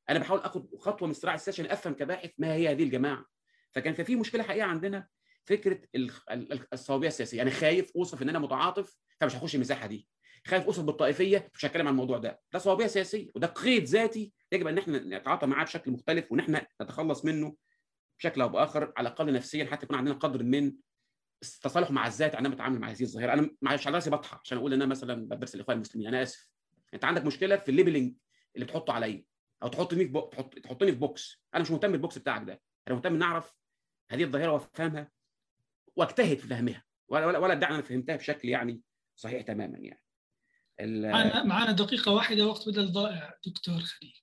أنا 0.09 0.19
بحاول 0.19 0.39
آخد 0.39 0.75
خطوة 0.75 1.07
من 1.07 1.11
الصراع 1.11 1.35
السياسي 1.35 1.61
عشان 1.61 1.71
أفهم 1.71 1.93
كباحث 1.93 2.31
ما 2.37 2.53
هي 2.53 2.71
هذه 2.71 2.83
الجماعة. 2.83 3.25
فكان 3.71 3.93
في 3.93 4.15
مشكلة 4.15 4.43
حقيقية 4.43 4.63
عندنا 4.63 5.07
فكرة 5.45 5.81
الصوابية 6.73 7.07
السياسية. 7.07 7.37
يعني 7.37 7.51
خايف 7.51 7.91
أوصف 7.95 8.21
إن 8.21 8.29
أنا 8.29 8.39
متعاطف 8.39 8.97
فمش 9.19 9.35
هخش 9.35 9.55
المساحة 9.55 9.87
دي. 9.87 10.07
خايف 10.47 10.65
أوصف 10.65 10.83
بالطائفية 10.83 11.49
مش 11.53 11.65
هتكلم 11.65 11.87
عن 11.87 11.93
الموضوع 11.93 12.17
ده. 12.17 12.41
ده 12.53 12.59
صوابية 12.59 12.87
سياسية 12.87 13.31
وده 13.35 13.47
قيد 13.47 13.83
ذاتي 13.83 14.33
يجب 14.51 14.67
أن 14.67 14.77
إحنا 14.77 14.99
نتعاطى 14.99 15.47
معاه 15.47 15.63
بشكل 15.63 15.91
مختلف 15.91 16.31
وإن 16.31 16.39
إحنا 16.39 16.67
نتخلص 16.81 17.25
منه 17.25 17.55
بشكل 18.19 18.41
أو 18.41 18.49
بآخر 18.49 18.93
على 18.97 19.07
الأقل 19.09 19.33
نفسيا 19.33 19.65
حتى 19.65 19.85
يكون 19.85 19.97
عندنا 19.97 20.15
قدر 20.15 20.43
من 20.43 20.73
التصالح 21.43 21.91
مع 21.91 22.07
الذات 22.07 22.35
عندما 22.35 22.53
اتعامل 22.53 22.79
مع 22.79 22.89
هذه 22.89 23.03
الظاهرة. 23.03 23.33
أنا 23.33 23.49
مش 23.61 23.87
على 23.87 23.95
رأسي 23.95 24.09
بطحى 24.09 24.37
عشان 24.43 24.57
أقول 24.57 24.73
إن 24.73 24.81
أنا 24.81 24.89
مثلا 24.89 25.27
بدرس 25.27 25.55
الإخوان 25.55 25.77
المسلمين. 25.77 26.07
أنا 26.07 26.23
آسف. 26.23 26.49
أنت 26.93 27.05
عندك 27.05 27.25
مشكلة 27.25 27.55
في 27.55 27.69
الليبلنج 27.69 28.15
اللي 28.55 28.65
بتحطه 28.65 28.93
عليا 28.93 29.23
أو 29.63 29.67
تحطني 29.67 30.05
في 30.05 30.11
بو... 30.11 30.19
تحط... 30.19 30.59
تحطني 30.59 30.91
في 30.91 30.97
box. 30.97 31.43
أنا 31.53 31.61
مش 31.61 31.71
مهتم 31.71 31.91
بال 31.91 32.01
box 32.01 32.17
بتاعك 32.17 32.43
ده. 32.43 32.61
أنا 32.87 32.95
مهتم 32.95 33.15
إن 33.15 33.21
أعرف 33.21 33.55
هذه 34.09 34.23
الظاهرة 34.23 34.51
وأفهمها 34.51 35.11
وأجتهد 35.95 36.37
في 36.37 36.47
فهمها. 36.47 36.83
ولا 37.07 37.25
ولا, 37.25 37.37
ولا 37.37 37.53
ادعي 37.53 37.73
أنا 37.73 37.81
فهمتها 37.81 38.15
بشكل 38.15 38.49
يعني 38.49 38.81
صحيح 39.15 39.41
تماما 39.41 39.77
يعني. 39.77 40.03
معنا 40.81 41.43
معنا 41.43 41.71
دقيقة 41.71 42.11
واحدة 42.13 42.47
وقت 42.47 42.69
بدل 42.69 42.91
ضائع 42.91 43.37
دكتور 43.45 43.79
خليل. 43.79 44.21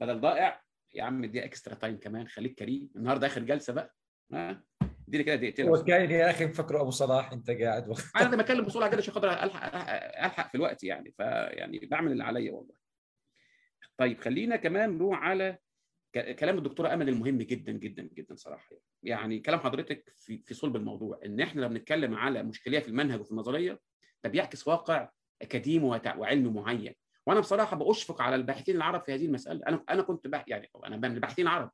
بدل 0.00 0.20
ضائع؟ 0.20 0.62
يا 0.94 1.02
عم 1.02 1.24
دي 1.24 1.44
extra 1.44 1.74
time 1.74 1.98
كمان 1.98 2.28
خليك 2.28 2.58
كريم. 2.58 2.90
النهارده 2.96 3.26
آخر 3.26 3.42
جلسة 3.42 3.72
بقى. 3.72 3.94
ها؟ 4.32 4.64
اديني 5.08 5.24
كده 5.24 5.34
دقيقتين 5.34 5.68
هو 5.68 5.84
كان 5.84 6.10
يا 6.10 6.30
أخي 6.30 6.46
مفكره 6.46 6.80
أبو 6.80 6.90
صلاح 6.90 7.32
أنت 7.32 7.50
قاعد 7.50 7.88
وقت. 7.88 8.04
أنا 8.16 8.36
بكلم 8.36 8.64
بسرعة 8.64 8.88
كده 8.90 8.98
عشان 8.98 9.14
خاطر 9.14 9.30
ألحق 9.30 9.74
ألحق 10.24 10.48
في 10.48 10.54
الوقت 10.54 10.84
يعني 10.84 11.10
فيعني 11.10 11.78
بعمل 11.78 12.12
اللي 12.12 12.24
عليا 12.24 12.52
والله. 12.52 12.74
طيب 13.96 14.20
خلينا 14.20 14.56
كمان 14.56 14.98
نروح 14.98 15.18
على 15.18 15.58
كلام 16.38 16.58
الدكتوره 16.58 16.94
أمل 16.94 17.08
المهم 17.08 17.38
جدا 17.38 17.72
جدا 17.72 18.08
جدا 18.14 18.34
صراحة. 18.36 18.70
يعني 19.02 19.40
كلام 19.40 19.60
حضرتك 19.60 20.14
في 20.16 20.38
في 20.38 20.54
صلب 20.54 20.76
الموضوع 20.76 21.20
إن 21.24 21.40
إحنا 21.40 21.60
لما 21.60 21.68
بنتكلم 21.74 22.14
على 22.14 22.42
مشكليه 22.42 22.78
في 22.78 22.88
المنهج 22.88 23.20
وفي 23.20 23.30
النظرية 23.30 23.80
ده 24.24 24.30
بيعكس 24.30 24.68
واقع 24.68 25.10
أكاديمي 25.42 26.00
وعلمي 26.16 26.50
معين. 26.50 26.94
وأنا 27.26 27.40
بصراحة 27.40 27.76
بأشفق 27.76 28.22
على 28.22 28.34
الباحثين 28.36 28.76
العرب 28.76 29.02
في 29.02 29.14
هذه 29.14 29.26
المسألة. 29.26 29.60
أنا 29.68 29.84
أنا 29.90 30.02
كنت 30.02 30.26
بح 30.26 30.44
يعني 30.48 30.70
أنا 30.84 30.96
من 30.96 31.04
الباحثين 31.04 31.46
العرب 31.46 31.70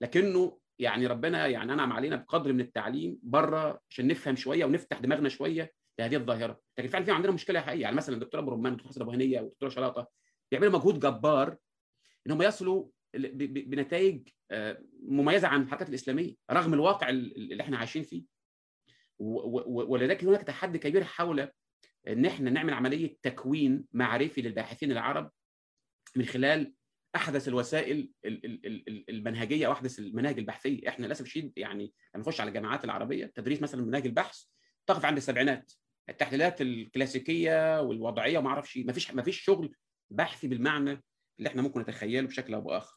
لكنه 0.00 0.58
يعني 0.78 1.06
ربنا 1.06 1.46
يعني 1.46 1.72
انعم 1.72 1.92
علينا 1.92 2.16
بقدر 2.16 2.52
من 2.52 2.60
التعليم 2.60 3.18
بره 3.22 3.80
عشان 3.90 4.06
نفهم 4.06 4.36
شوية 4.36 4.64
ونفتح 4.64 4.98
دماغنا 4.98 5.28
شوية 5.28 5.72
لهذه 5.98 6.16
الظاهرة. 6.16 6.60
لكن 6.78 6.88
فعلا 6.88 7.04
في 7.04 7.10
عندنا 7.10 7.32
مشكلة 7.32 7.60
حقيقية. 7.60 7.82
يعني 7.82 7.96
مثلا 7.96 8.14
الدكتور 8.14 8.40
أبو 8.40 8.50
رمان 8.50 8.72
والدكتور 8.72 8.92
حسن 8.92 9.02
أبو 9.02 9.10
هنية 9.10 9.40
والدكتوره 9.40 9.70
شلاطة 9.70 10.08
بيعملوا 10.50 10.72
مجهود 10.72 11.00
جبار 11.00 11.56
إن 12.26 12.32
هم 12.32 12.42
يصلوا 12.42 12.88
بنتائج 13.14 14.28
مميزة 15.02 15.48
عن 15.48 15.62
الحركات 15.62 15.88
الإسلامية 15.88 16.34
رغم 16.50 16.74
الواقع 16.74 17.08
اللي 17.08 17.62
إحنا 17.62 17.78
عايشين 17.78 18.02
فيه. 18.02 18.24
ولذلك 19.18 20.24
هناك 20.24 20.42
تحدي 20.42 20.78
كبير 20.78 21.04
حول 21.04 21.48
إن 22.08 22.26
إحنا 22.26 22.50
نعمل 22.50 22.72
عملية 22.74 23.16
تكوين 23.22 23.84
معرفي 23.92 24.42
للباحثين 24.42 24.92
العرب 24.92 25.30
من 26.16 26.24
خلال 26.24 26.74
أحدث 27.16 27.48
الوسائل 27.48 28.10
المنهجية 29.08 29.66
أو 29.66 29.72
احدث 29.72 29.98
المناهج 29.98 30.38
البحثية. 30.38 30.88
إحنا 30.88 31.06
للأسف 31.06 31.24
الشديد 31.26 31.52
يعني 31.56 31.92
لما 32.14 32.22
نخش 32.24 32.40
على 32.40 32.48
الجامعات 32.48 32.84
العربية 32.84 33.26
تدريس 33.26 33.62
مثلا 33.62 33.82
مناهج 33.82 34.06
البحث 34.06 34.44
تقف 34.86 35.04
عند 35.04 35.16
السبعينات. 35.16 35.72
التحليلات 36.08 36.60
الكلاسيكية 36.60 37.80
والوضعية 37.80 38.38
وما 38.38 38.48
أعرفش 38.48 38.78
ما 38.78 38.92
فيش 38.92 39.10
ما 39.10 39.22
فيش 39.22 39.40
شغل 39.40 39.76
بحثي 40.10 40.48
بالمعنى 40.48 41.04
اللي 41.38 41.48
إحنا 41.48 41.62
ممكن 41.62 41.80
نتخيله 41.80 42.26
بشكل 42.26 42.54
أو 42.54 42.60
بآخر. 42.60 42.96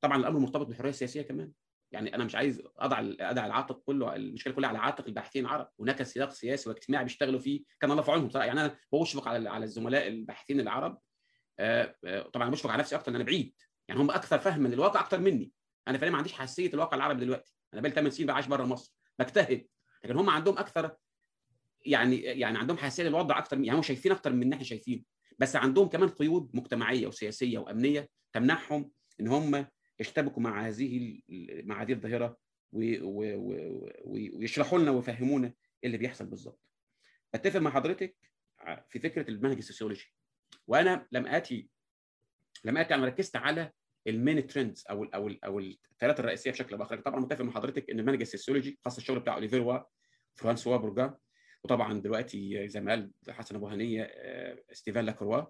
طبعا 0.00 0.16
الأمر 0.16 0.38
مرتبط 0.38 0.66
بالحرية 0.66 0.90
السياسية 0.90 1.22
كمان. 1.22 1.52
يعني 1.92 2.14
أنا 2.14 2.24
مش 2.24 2.34
عايز 2.34 2.62
أضع 2.78 3.00
أضع 3.20 3.46
العاتق 3.46 3.82
كله 3.86 4.16
المشكلة 4.16 4.54
كلها 4.54 4.68
على 4.68 4.78
عاتق 4.78 5.06
الباحثين 5.06 5.44
العرب. 5.44 5.68
هناك 5.80 6.02
سياق 6.02 6.30
سياسي 6.30 6.68
واجتماعي 6.68 7.04
بيشتغلوا 7.04 7.40
فيه 7.40 7.64
كان 7.80 7.90
الله 7.90 8.02
في 8.02 8.10
عونهم 8.10 8.30
يعني 8.34 8.60
أنا 8.60 8.76
بشفق 8.92 9.28
على 9.28 9.50
على 9.50 9.64
الزملاء 9.64 10.08
الباحثين 10.08 10.60
العرب 10.60 10.98
طبعا 12.32 12.50
بشفق 12.50 12.70
على 12.70 12.78
نفسي 12.78 12.96
أكتر 12.96 13.12
لأن 13.12 13.20
أنا 13.20 13.30
بعيد. 13.30 13.54
يعني 13.88 14.00
هم 14.00 14.10
أكثر 14.10 14.38
فهما 14.38 14.68
للواقع 14.68 15.00
أكتر 15.00 15.20
مني. 15.20 15.52
أنا 15.88 15.98
فعلا 15.98 16.12
ما 16.12 16.16
عنديش 16.16 16.32
حساسية 16.32 16.72
الواقع 16.74 16.96
العربي 16.96 17.20
دلوقتي. 17.20 17.54
أنا 17.72 17.80
بقالي 17.80 17.94
8 17.94 18.10
سنين 18.10 18.30
عايش 18.30 18.46
بره 18.46 18.64
مصر. 18.64 18.94
بجتهد. 19.18 19.66
لكن 20.04 20.16
هم 20.16 20.30
عندهم 20.30 20.58
أكثر 20.58 20.96
يعني 21.86 22.16
يعني 22.20 22.58
عندهم 22.58 22.76
حساسية 22.76 23.02
للوضع 23.02 23.38
أكتر 23.38 23.60
يعني 23.60 23.78
هم 23.78 23.82
شايفين 23.82 24.12
أكتر 24.12 24.32
من 24.32 24.42
ان 24.42 24.52
إحنا 24.52 24.64
شايفين 24.64 25.04
بس 25.38 25.56
عندهم 25.56 25.88
كمان 25.88 26.08
قيود 26.08 26.50
مجتمعية 26.54 27.06
وسياسية 27.06 27.58
وأمنية 27.58 28.08
تمنعهم 28.32 28.90
إن 29.20 29.28
هم 29.28 29.66
يشتبكوا 30.00 30.42
مع 30.42 30.66
هذه 30.66 31.20
مع 31.64 31.82
هذه 31.82 31.92
الظاهرة 31.92 32.36
ويشرحوا 34.02 34.78
لنا 34.78 34.90
ويفهمونا 34.90 35.46
إيه 35.46 35.54
اللي 35.84 35.98
بيحصل 35.98 36.26
بالظبط. 36.26 36.60
أتفق 37.34 37.60
مع 37.60 37.70
حضرتك 37.70 38.16
في 38.88 38.98
فكرة 38.98 39.30
المنهج 39.30 39.56
السوسيولوجي. 39.56 40.14
وأنا 40.66 41.06
لم 41.12 41.26
آتي 41.26 41.68
لم 42.64 42.76
آتي 42.76 42.94
أنا 42.94 43.06
ركزت 43.06 43.36
على 43.36 43.72
ال 44.06 44.14
main 44.14 44.46
trends 44.46 44.84
أو 44.90 45.04
ال 45.04 45.14
أو 45.14 45.28
ال 45.28 45.44
أو 45.44 45.58
الثلاثة 45.58 46.20
الرئيسية 46.20 46.50
بشكل 46.50 46.82
اخر 46.82 47.00
طبعا 47.00 47.20
متفق 47.20 47.40
مع 47.44 47.52
حضرتك 47.52 47.90
إن 47.90 48.00
المنهج 48.00 48.20
السوسيولوجي 48.20 48.78
خاصة 48.84 48.98
الشغل 48.98 49.20
بتاع 49.20 49.34
أوليفييه 49.34 49.69
روا 49.69 49.78
فرانسوا 50.34 50.76
بورجا 50.76 51.16
وطبعا 51.64 52.00
دلوقتي 52.00 52.68
زي 52.68 52.80
ما 52.80 52.90
قال 52.90 53.12
حسن 53.28 53.56
أبو 53.56 53.68
هنية 53.68 54.10
ستيفان 54.72 55.04
لاكروا 55.04 55.44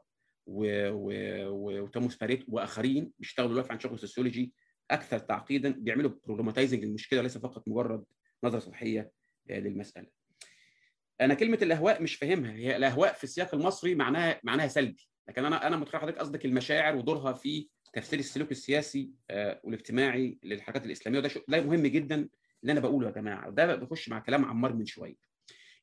وتوماس 0.47 2.17
باريت 2.17 2.45
وآخرين 2.49 3.13
بيشتغلوا 3.19 3.53
دلوقتي 3.53 3.73
عن 3.73 3.81
شغل 3.81 3.95
السوسيولوجي 3.95 4.55
أكثر 4.91 5.19
تعقيدا 5.19 5.71
بيعملوا 5.71 6.11
problematizing 6.25 6.85
للمشكله 6.85 7.21
وليس 7.21 7.39
فقط 7.39 7.69
مجرد 7.69 8.05
نظرة 8.45 8.59
سطحية 8.59 9.11
للمسألة. 9.51 10.07
أنا 11.21 11.35
كلمة 11.35 11.59
الأهواء 11.63 12.03
مش 12.03 12.15
فاهمها 12.17 12.53
هي 12.53 12.77
الأهواء 12.77 13.13
في 13.13 13.25
السياق 13.25 13.55
المصري 13.55 13.95
معناها 13.95 14.41
معناها 14.43 14.69
سلبي 14.69 15.09
لكن 15.29 15.45
أنا 15.45 15.67
أنا 15.67 15.77
متخيل 15.77 16.01
حضرتك 16.01 16.19
قصدك 16.19 16.45
المشاعر 16.45 16.97
ودورها 16.97 17.33
في 17.33 17.69
تفسير 17.93 18.19
السلوك 18.19 18.51
السياسي 18.51 19.11
والاجتماعي 19.65 20.39
للحركات 20.43 20.87
الإسلامية 20.87 21.19
وده 21.19 21.31
ده 21.49 21.61
مهم 21.61 21.87
جدا 21.87 22.29
اللي 22.63 22.73
أنا 22.73 22.81
بقوله 22.81 23.07
يا 23.07 23.13
جماعة 23.13 23.49
وده 23.49 23.75
بيخش 23.77 24.09
مع 24.09 24.19
كلام 24.19 24.45
عمار 24.45 24.73
من 24.73 24.87
شوية 24.87 25.17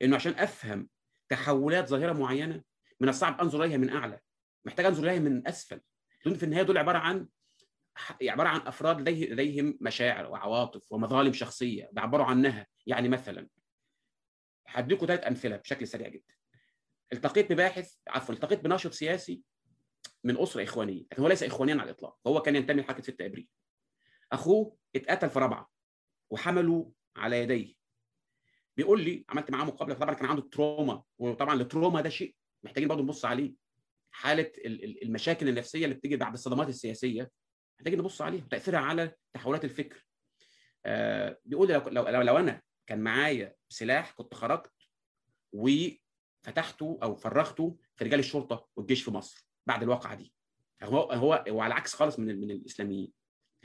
إنه 0.01 0.15
عشان 0.15 0.31
أفهم 0.37 0.87
تحولات 1.29 1.87
ظاهرة 1.89 2.13
معينة 2.13 2.63
من 2.99 3.09
الصعب 3.09 3.41
أنظر 3.41 3.63
إليها 3.63 3.77
من 3.77 3.89
أعلى 3.89 4.19
محتاج 4.65 4.85
أنظر 4.85 5.03
إليها 5.03 5.19
من 5.19 5.47
أسفل 5.47 5.81
لأن 6.25 6.35
في 6.35 6.43
النهاية 6.43 6.63
دول 6.63 6.77
عبارة 6.77 6.97
عن 6.97 7.27
عبارة 8.23 8.47
عن 8.49 8.59
أفراد 8.61 9.09
لديهم 9.09 9.77
مشاعر 9.81 10.31
وعواطف 10.31 10.91
ومظالم 10.91 11.33
شخصية 11.33 11.89
بيعبروا 11.93 12.25
عنها 12.25 12.67
يعني 12.87 13.09
مثلا 13.09 13.47
هديكم 14.71 15.05
ثلاث 15.05 15.27
أمثلة 15.27 15.57
بشكل 15.57 15.87
سريع 15.87 16.07
جدا. 16.07 16.33
التقيت 17.13 17.51
بباحث 17.51 17.93
عفوا 18.07 18.35
التقيت 18.35 18.59
بناشط 18.59 18.91
سياسي 18.93 19.41
من 20.23 20.37
أسرة 20.37 20.63
إخوانية 20.63 21.01
لكن 21.11 21.21
هو 21.21 21.27
ليس 21.27 21.43
اخوانيا 21.43 21.73
على 21.73 21.83
الإطلاق 21.83 22.17
هو 22.27 22.41
كان 22.41 22.55
ينتمي 22.55 22.81
لحركه 22.81 23.03
6 23.03 23.25
إبريل. 23.25 23.47
أخوه 24.31 24.77
اتقتل 24.95 25.29
في 25.29 25.39
رابعة 25.39 25.69
وحملوا 26.29 26.91
على 27.15 27.41
يديه. 27.43 27.73
بيقول 28.77 29.03
لي 29.03 29.25
عملت 29.29 29.51
معاه 29.51 29.65
مقابلة 29.65 29.95
طبعا 29.95 30.13
كان 30.13 30.25
عنده 30.25 30.41
تروما 30.41 31.03
وطبعا 31.17 31.61
التروما 31.61 32.01
ده 32.01 32.09
شيء 32.09 32.35
محتاجين 32.63 32.87
برضه 32.89 33.03
نبص 33.03 33.25
عليه. 33.25 33.53
حالة 34.11 34.51
المشاكل 35.03 35.49
النفسية 35.49 35.85
اللي 35.85 35.95
بتيجي 35.95 36.17
بعد 36.17 36.33
الصدمات 36.33 36.69
السياسية 36.69 37.31
محتاجين 37.79 37.99
نبص 37.99 38.21
عليها 38.21 38.43
وتأثيرها 38.43 38.79
على 38.79 39.15
تحولات 39.33 39.65
الفكر. 39.65 40.05
آه 40.85 41.39
بيقول 41.45 41.67
لي 41.67 41.73
لو, 41.73 42.07
لو, 42.07 42.21
لو 42.21 42.37
أنا 42.37 42.61
كان 42.87 42.99
معايا 43.01 43.55
سلاح 43.71 44.11
كنت 44.11 44.33
خرجت 44.33 44.71
وفتحته 45.53 46.99
أو 47.03 47.15
فرغته 47.15 47.77
في 47.95 48.03
رجال 48.03 48.19
الشرطة 48.19 48.67
والجيش 48.75 49.03
في 49.03 49.11
مصر 49.11 49.47
بعد 49.67 49.83
الواقعة 49.83 50.15
دي. 50.15 50.33
هو 50.83 51.01
هو 51.01 51.45
وعلى 51.49 51.73
عكس 51.73 51.93
خالص 51.93 52.19
من 52.19 52.41
من 52.41 52.51
الإسلاميين. 52.51 53.11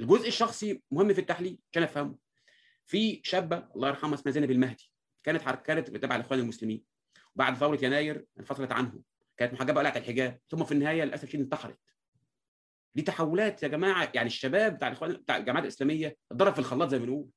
الجزء 0.00 0.28
الشخصي 0.28 0.82
مهم 0.90 1.12
في 1.12 1.20
التحليل 1.20 1.58
عشان 1.72 1.82
أفهمه. 1.82 2.18
في 2.86 3.20
شابة 3.24 3.68
الله 3.76 3.88
يرحمها 3.88 4.14
اسمها 4.14 4.32
زينب 4.32 4.50
المهدي. 4.50 4.90
كانت 5.24 5.42
كانت 5.42 5.96
تبع 5.96 6.16
الإخوان 6.16 6.40
المسلمين. 6.40 6.84
وبعد 7.34 7.56
ثورة 7.56 7.84
يناير 7.84 8.26
انفصلت 8.40 8.72
عنهم. 8.72 9.02
كانت 9.36 9.52
محجبة 9.52 9.80
قلعت 9.80 9.96
الحجاب. 9.96 10.40
ثم 10.50 10.64
في 10.64 10.72
النهاية 10.72 11.04
للأسف 11.04 11.24
الشديد 11.24 11.40
انتحرت. 11.40 11.78
دي 12.94 13.02
تحولات 13.02 13.62
يا 13.62 13.68
جماعة 13.68 14.12
يعني 14.14 14.26
الشباب 14.26 14.74
بتاع 14.76 14.88
الإخوان 14.88 15.12
بتاع 15.12 15.36
الجماعات 15.36 15.64
الإسلامية 15.64 16.16
اتضرب 16.32 16.52
في 16.52 16.58
الخلاط 16.58 16.88
زي 16.88 16.98
ما 16.98 17.04
بنقول. 17.04 17.28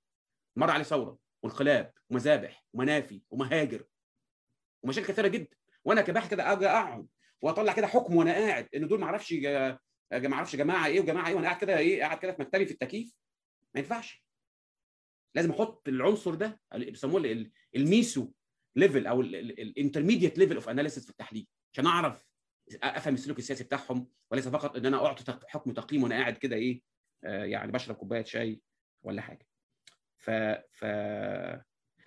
مر 0.56 0.72
عليه 0.72 0.84
ثورة. 0.84 1.18
وانقلاب 1.44 1.94
ومذابح 2.10 2.66
ومنافي 2.74 3.22
ومهاجر 3.30 3.86
ومشاكل 4.84 5.07
كثيرة 5.07 5.28
جدا. 5.28 5.57
وأنا 5.86 6.02
كباحث 6.02 6.30
كده 6.30 6.52
أجي 6.52 6.68
أقعد 6.68 7.07
وأطلع 7.41 7.74
كده 7.74 7.88
حكم 7.88 8.16
وأنا 8.16 8.32
قاعد 8.34 8.68
إن 8.76 8.88
دول 8.88 8.99
ما 8.99 9.06
أعرفش 9.06 9.34
ما 9.34 10.34
أعرفش 10.34 10.56
جماعة 10.56 10.86
إيه 10.88 10.99
وجماعة 10.99 11.28
إيه 11.28 11.36
وأنا 11.36 11.48
قاعد 11.48 11.61
كده 11.61 11.78
إيه 11.78 12.02
قاعد 12.02 12.18
كده 12.20 12.32
في 12.32 12.41
مكتبي 12.41 12.66
في 12.66 12.72
التكييف. 12.72 13.16
ما 13.76 13.80
ينفعش. 13.82 14.26
لازم 15.36 15.52
أحط 15.52 15.88
العنصر 15.88 16.36
ده 16.36 16.61
بيسموه 16.76 17.45
ال 17.76 17.87
meso 17.87 18.32
level 18.76 19.08
أو 19.07 19.22
ال 19.22 19.30
intermediate 19.30 20.38
level 20.38 20.56
of 20.56 20.70
analysis 20.70 21.04
في 21.03 21.10
التحليل. 21.10 21.48
عشان 21.74 21.86
أعرف 21.86 22.30
أفهم 22.84 23.14
السلوك 23.14 23.40
السياسي 23.40 23.64
بتاعهم 23.64 24.07
وليس 24.32 24.48
فقط 24.48 24.76
إن 24.76 24.86
أنا 24.86 25.06
أعطي 25.06 25.40
حكم 25.48 25.74
تقييم 25.74 26.03
وأنا 26.03 26.16
قاعد 26.16 26.38
كده 26.38 26.56
إيه 26.56 26.82
آه 27.24 27.45
يعني 27.45 27.72
بشرب 27.72 27.95
كوباية 27.95 28.24
شاي 28.24 28.61
ولا 29.03 29.22
حاجة. 29.22 29.48
ف 30.20 30.30
ف 30.72 30.86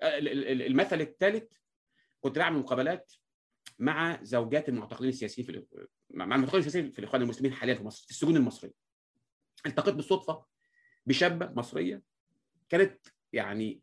المثل 0.02 1.00
الثالث 1.00 1.52
كنت 2.20 2.38
بعمل 2.38 2.58
مقابلات 2.58 3.12
مع 3.78 4.22
زوجات 4.22 4.68
المعتقلين 4.68 5.10
السياسيين 5.10 5.46
في 5.46 5.86
مع 6.10 6.24
المعتقلين 6.24 6.58
السياسيين 6.58 6.90
في 6.90 6.98
الإخوان 6.98 7.22
المسلمين 7.22 7.52
حاليا 7.52 7.74
في 7.74 7.84
مصر 7.84 8.04
في 8.04 8.10
السجون 8.10 8.36
المصرية. 8.36 8.72
التقيت 9.66 9.94
بالصدفة 9.94 10.46
بشابة 11.06 11.52
مصرية 11.56 12.02
كانت 12.68 13.06
يعني 13.32 13.82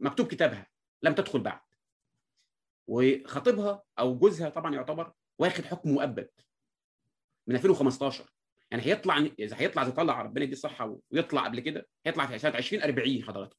مكتوب 0.00 0.26
كتابها 0.26 0.66
لم 1.02 1.14
تدخل 1.14 1.40
بعد. 1.40 1.60
وخطيبها 2.86 3.82
أو 3.98 4.18
جوزها 4.18 4.48
طبعا 4.48 4.74
يعتبر 4.74 5.12
واخد 5.38 5.64
حكم 5.64 5.90
مؤبد 5.90 6.30
من 7.46 7.56
2015 7.56 8.32
يعني 8.70 8.86
هيطلع 8.86 9.18
إذا 9.38 9.56
هيطلع 9.60 9.84
زي 9.84 9.92
طلع 9.92 10.22
ربنا 10.22 10.44
يديه 10.44 10.52
الصحة 10.52 10.98
ويطلع 11.10 11.44
قبل 11.44 11.60
كده 11.60 11.88
هيطلع 12.06 12.26
في 12.26 12.38
سنه 12.38 12.58
2040 12.58 13.22
حضرتك 13.22 13.56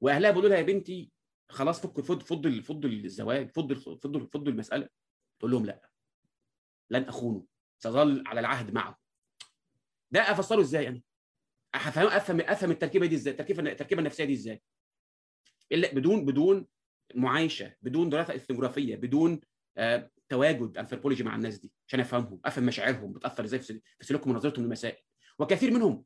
وأهلها 0.00 0.30
بيقولوا 0.30 0.50
لها 0.50 0.58
يا 0.58 0.62
بنتي 0.62 1.10
خلاص 1.48 1.80
فك 1.80 2.00
فض 2.00 2.22
فض 2.22 2.60
فض 2.60 2.84
الزواج 2.84 3.50
فض 3.50 3.72
فض 3.72 4.28
فض 4.32 4.48
المسألة. 4.48 4.88
تقول 5.38 5.50
لهم 5.50 5.66
لا 5.66 5.90
لن 6.90 7.02
أخونه 7.04 7.44
سأظل 7.78 8.24
على 8.26 8.40
العهد 8.40 8.74
معه. 8.74 8.98
ده 10.10 10.20
أفسره 10.20 10.60
إزاي 10.60 10.84
يعني 10.84 11.04
أفهم 11.74 12.06
أفهم 12.06 12.40
أفهم 12.40 12.70
التركيبة 12.70 13.06
دي 13.06 13.14
إزاي؟ 13.14 13.32
التركيبة 13.32 13.72
التركيبة 13.72 13.98
النفسية 14.00 14.24
دي 14.24 14.32
إزاي؟ 14.32 14.62
إلا 15.72 15.94
بدون 15.94 16.24
بدون 16.24 16.66
معايشة 17.14 17.74
بدون 17.82 18.08
دراسة 18.08 18.34
اثنوغرافيه 18.34 18.96
بدون 18.96 19.40
آه 19.76 20.10
تواجد 20.28 20.78
انثروبولوجي 20.78 21.24
مع 21.24 21.34
الناس 21.36 21.58
دي 21.58 21.72
عشان 21.88 22.00
أفهمهم 22.00 22.40
أفهم 22.44 22.66
مشاعرهم 22.66 23.12
بتأثر 23.12 23.44
إزاي 23.44 23.60
في 23.60 23.80
سلوكهم 24.00 24.30
ونظرتهم 24.30 24.64
للمسائل. 24.64 24.96
وكثير 25.38 25.70
منهم 25.70 26.04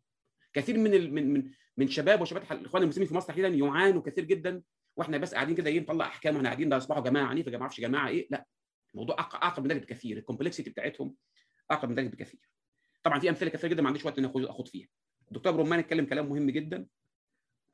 كثير 0.52 0.78
من 0.78 1.14
من 1.14 1.32
من 1.32 1.50
من 1.76 1.88
شباب 1.88 2.20
وشباب 2.20 2.42
الاخوان 2.52 2.82
المسلمين 2.82 3.08
في 3.08 3.14
مصر 3.14 3.28
تحديدا 3.28 3.48
يعانوا 3.48 4.02
كثير 4.02 4.24
جدا 4.24 4.62
وإحنا 4.96 5.18
بس 5.18 5.34
قاعدين 5.34 5.56
كده 5.56 5.70
إيه 5.70 5.80
نطلع 5.80 6.06
أحكام 6.06 6.34
وإحنا 6.34 6.48
قاعدين 6.48 6.68
ده 6.68 6.76
أصبحوا 6.76 7.02
جماعة 7.02 7.26
عنيفة 7.26 7.50
ما 7.50 7.60
أعرفش 7.60 7.80
جماعة 7.80 8.08
إيه 8.08 8.28
لأ 8.30 8.46
الموضوع 8.94 9.16
اعقد 9.20 9.62
من 9.62 9.68
ذلك 9.68 9.82
بكثير 9.82 10.16
الكومبلكسيتي 10.16 10.70
بتاعتهم 10.70 11.14
اعقد 11.70 11.88
من 11.88 11.94
ذلك 11.94 12.10
بكثير. 12.10 12.50
طبعا 13.02 13.18
في 13.18 13.28
أمثلة 13.28 13.50
كثيرة 13.50 13.70
جدا 13.70 13.82
ما 13.82 13.88
عنديش 13.88 14.04
وقت 14.04 14.18
ان 14.18 14.24
اخد 14.24 14.68
فيها. 14.68 14.88
الدكتور 15.28 15.56
رومان 15.56 15.78
اتكلم 15.78 16.06
كلام 16.06 16.28
مهم 16.28 16.50
جدا. 16.50 16.86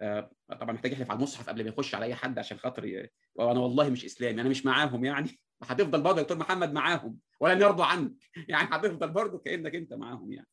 آه 0.00 0.30
طبعا 0.48 0.72
محتاج 0.72 0.92
يحلف 0.92 1.10
على 1.10 1.16
المصحف 1.16 1.48
قبل 1.48 1.62
ما 1.62 1.68
يخش 1.68 1.94
على 1.94 2.05
أي 2.05 2.14
حد 2.14 2.38
عشان 2.38 2.59
خاطر. 2.59 3.09
وأنا 3.34 3.60
والله 3.60 3.90
مش 3.90 4.05
إسلامي 4.05 4.40
أنا 4.40 4.48
مش 4.48 4.66
معاهم 4.66 5.05
يعني. 5.05 5.30
هتفضل 5.62 6.02
برضه 6.02 6.18
يا 6.18 6.22
دكتور 6.22 6.38
محمد 6.38 6.72
معاهم 6.72 7.18
ولن 7.40 7.60
يرضوا 7.60 7.84
عنك. 7.84 8.12
يعني 8.48 8.68
هتفضل 8.72 9.10
برضه 9.10 9.38
كأنك 9.38 9.74
أنت 9.74 9.94
معاهم 9.94 10.32
يعني. 10.32 10.48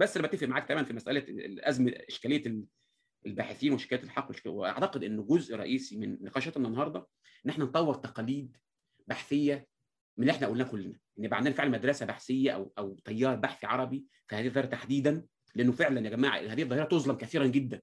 بس 0.00 0.16
أنا 0.16 0.26
بتفق 0.26 0.46
معاك 0.46 0.68
تماما 0.68 0.86
في 0.86 0.92
مسألة 0.92 1.20
الأزمة 1.28 1.92
إشكالية 2.08 2.64
الباحثين 3.26 3.72
وشكايه 3.72 4.02
الحق 4.02 4.30
وأعتقد 4.46 5.04
إنه 5.04 5.22
جزء 5.22 5.56
رئيسي 5.56 5.96
من 5.98 6.18
نقاشاتنا 6.22 6.68
النهارده 6.68 7.06
إن 7.46 7.50
إحنا 7.50 7.64
نطور 7.64 7.94
تقاليد 7.94 8.56
بحثية 9.06 9.66
من 10.16 10.22
اللي 10.22 10.32
إحنا 10.36 10.46
قلناه 10.46 10.64
كلنا. 10.64 10.98
إن 11.18 11.24
يبقى 11.24 11.36
عندنا 11.36 11.54
فعلا 11.54 11.70
مدرسة 11.70 12.06
بحثية 12.06 12.50
أو 12.50 12.72
أو 12.78 12.94
تيار 13.04 13.36
بحثي 13.36 13.66
عربي 13.66 14.06
في 14.28 14.36
هذه 14.36 14.46
الظاهرة 14.46 14.66
تحديدا 14.66 15.26
لأنه 15.54 15.72
فعلا 15.72 16.00
يا 16.00 16.10
جماعة 16.10 16.38
هذه 16.38 16.62
الظاهرة 16.62 16.84
تظلم 16.84 17.16
كثيرا 17.16 17.46
جدا. 17.46 17.80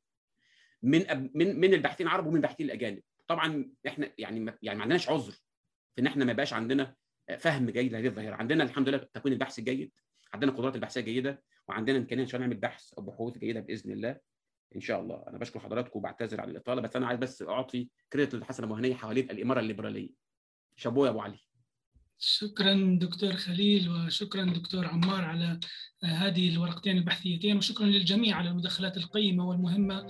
من 0.83 1.09
أب 1.09 1.31
من 1.37 1.59
من 1.59 1.73
الباحثين 1.73 2.07
العرب 2.07 2.27
ومن 2.27 2.35
الباحثين 2.35 2.65
الأجانب. 2.65 3.01
طبعا 3.27 3.71
إحنا 3.87 4.11
يعني 4.17 4.55
يعني 4.61 4.77
ما 4.77 4.83
عندناش 4.83 5.09
عذر 5.09 5.31
في 5.95 6.01
إن 6.01 6.07
إحنا 6.07 6.25
ما 6.25 6.31
يبقاش 6.31 6.53
عندنا 6.53 6.95
فهم 7.39 7.69
جيد 7.69 7.91
لهذه 7.91 8.07
الظاهرة. 8.07 8.35
عندنا 8.35 8.63
الحمد 8.63 8.89
لله 8.89 8.97
تكوين 8.97 9.33
البحث 9.33 9.59
الجيد 9.59 9.91
عندنا 10.37 10.51
قدرات 10.51 10.75
البحثية 10.75 11.01
جيدة 11.01 11.43
وعندنا 11.67 11.97
إمكانية 11.97 12.23
إن 12.23 12.27
شاء 12.27 12.35
الله 12.35 12.47
نعمل 12.47 12.61
بحث 12.61 12.93
أو 12.93 13.03
بحوث 13.03 13.37
جيدة 13.37 13.59
بإذن 13.59 13.91
الله 13.91 14.17
إن 14.75 14.81
شاء 14.81 15.01
الله. 15.01 15.23
أنا 15.27 15.37
بشكر 15.37 15.59
حضراتكم 15.59 15.99
وبعتذر 15.99 16.41
على 16.41 16.51
الإطالة 16.51 16.81
بس 16.81 16.95
أنا 16.95 17.07
عايز 17.07 17.19
بس 17.19 17.41
أعطي 17.41 17.89
كريدت 18.13 18.35
للحسنة 18.35 18.65
المهنية 18.65 18.95
حوالين 18.95 19.31
الإمارة 19.31 19.59
الليبرالية. 19.59 20.09
شابوه 20.75 21.05
يا 21.05 21.11
أبو 21.11 21.21
علي. 21.21 21.39
شكرا 22.19 22.97
دكتور 23.01 23.33
خليل 23.33 23.89
وشكرا 23.89 24.43
دكتور 24.43 24.85
عمار 24.85 25.25
على 25.25 25.59
هذه 26.03 26.49
الورقتين 26.49 26.97
البحثيتين 26.97 27.57
وشكرا 27.57 27.85
للجميع 27.85 28.37
على 28.37 28.49
المداخلات 28.49 28.97
القيمة 28.97 29.49
والمهمة. 29.49 30.01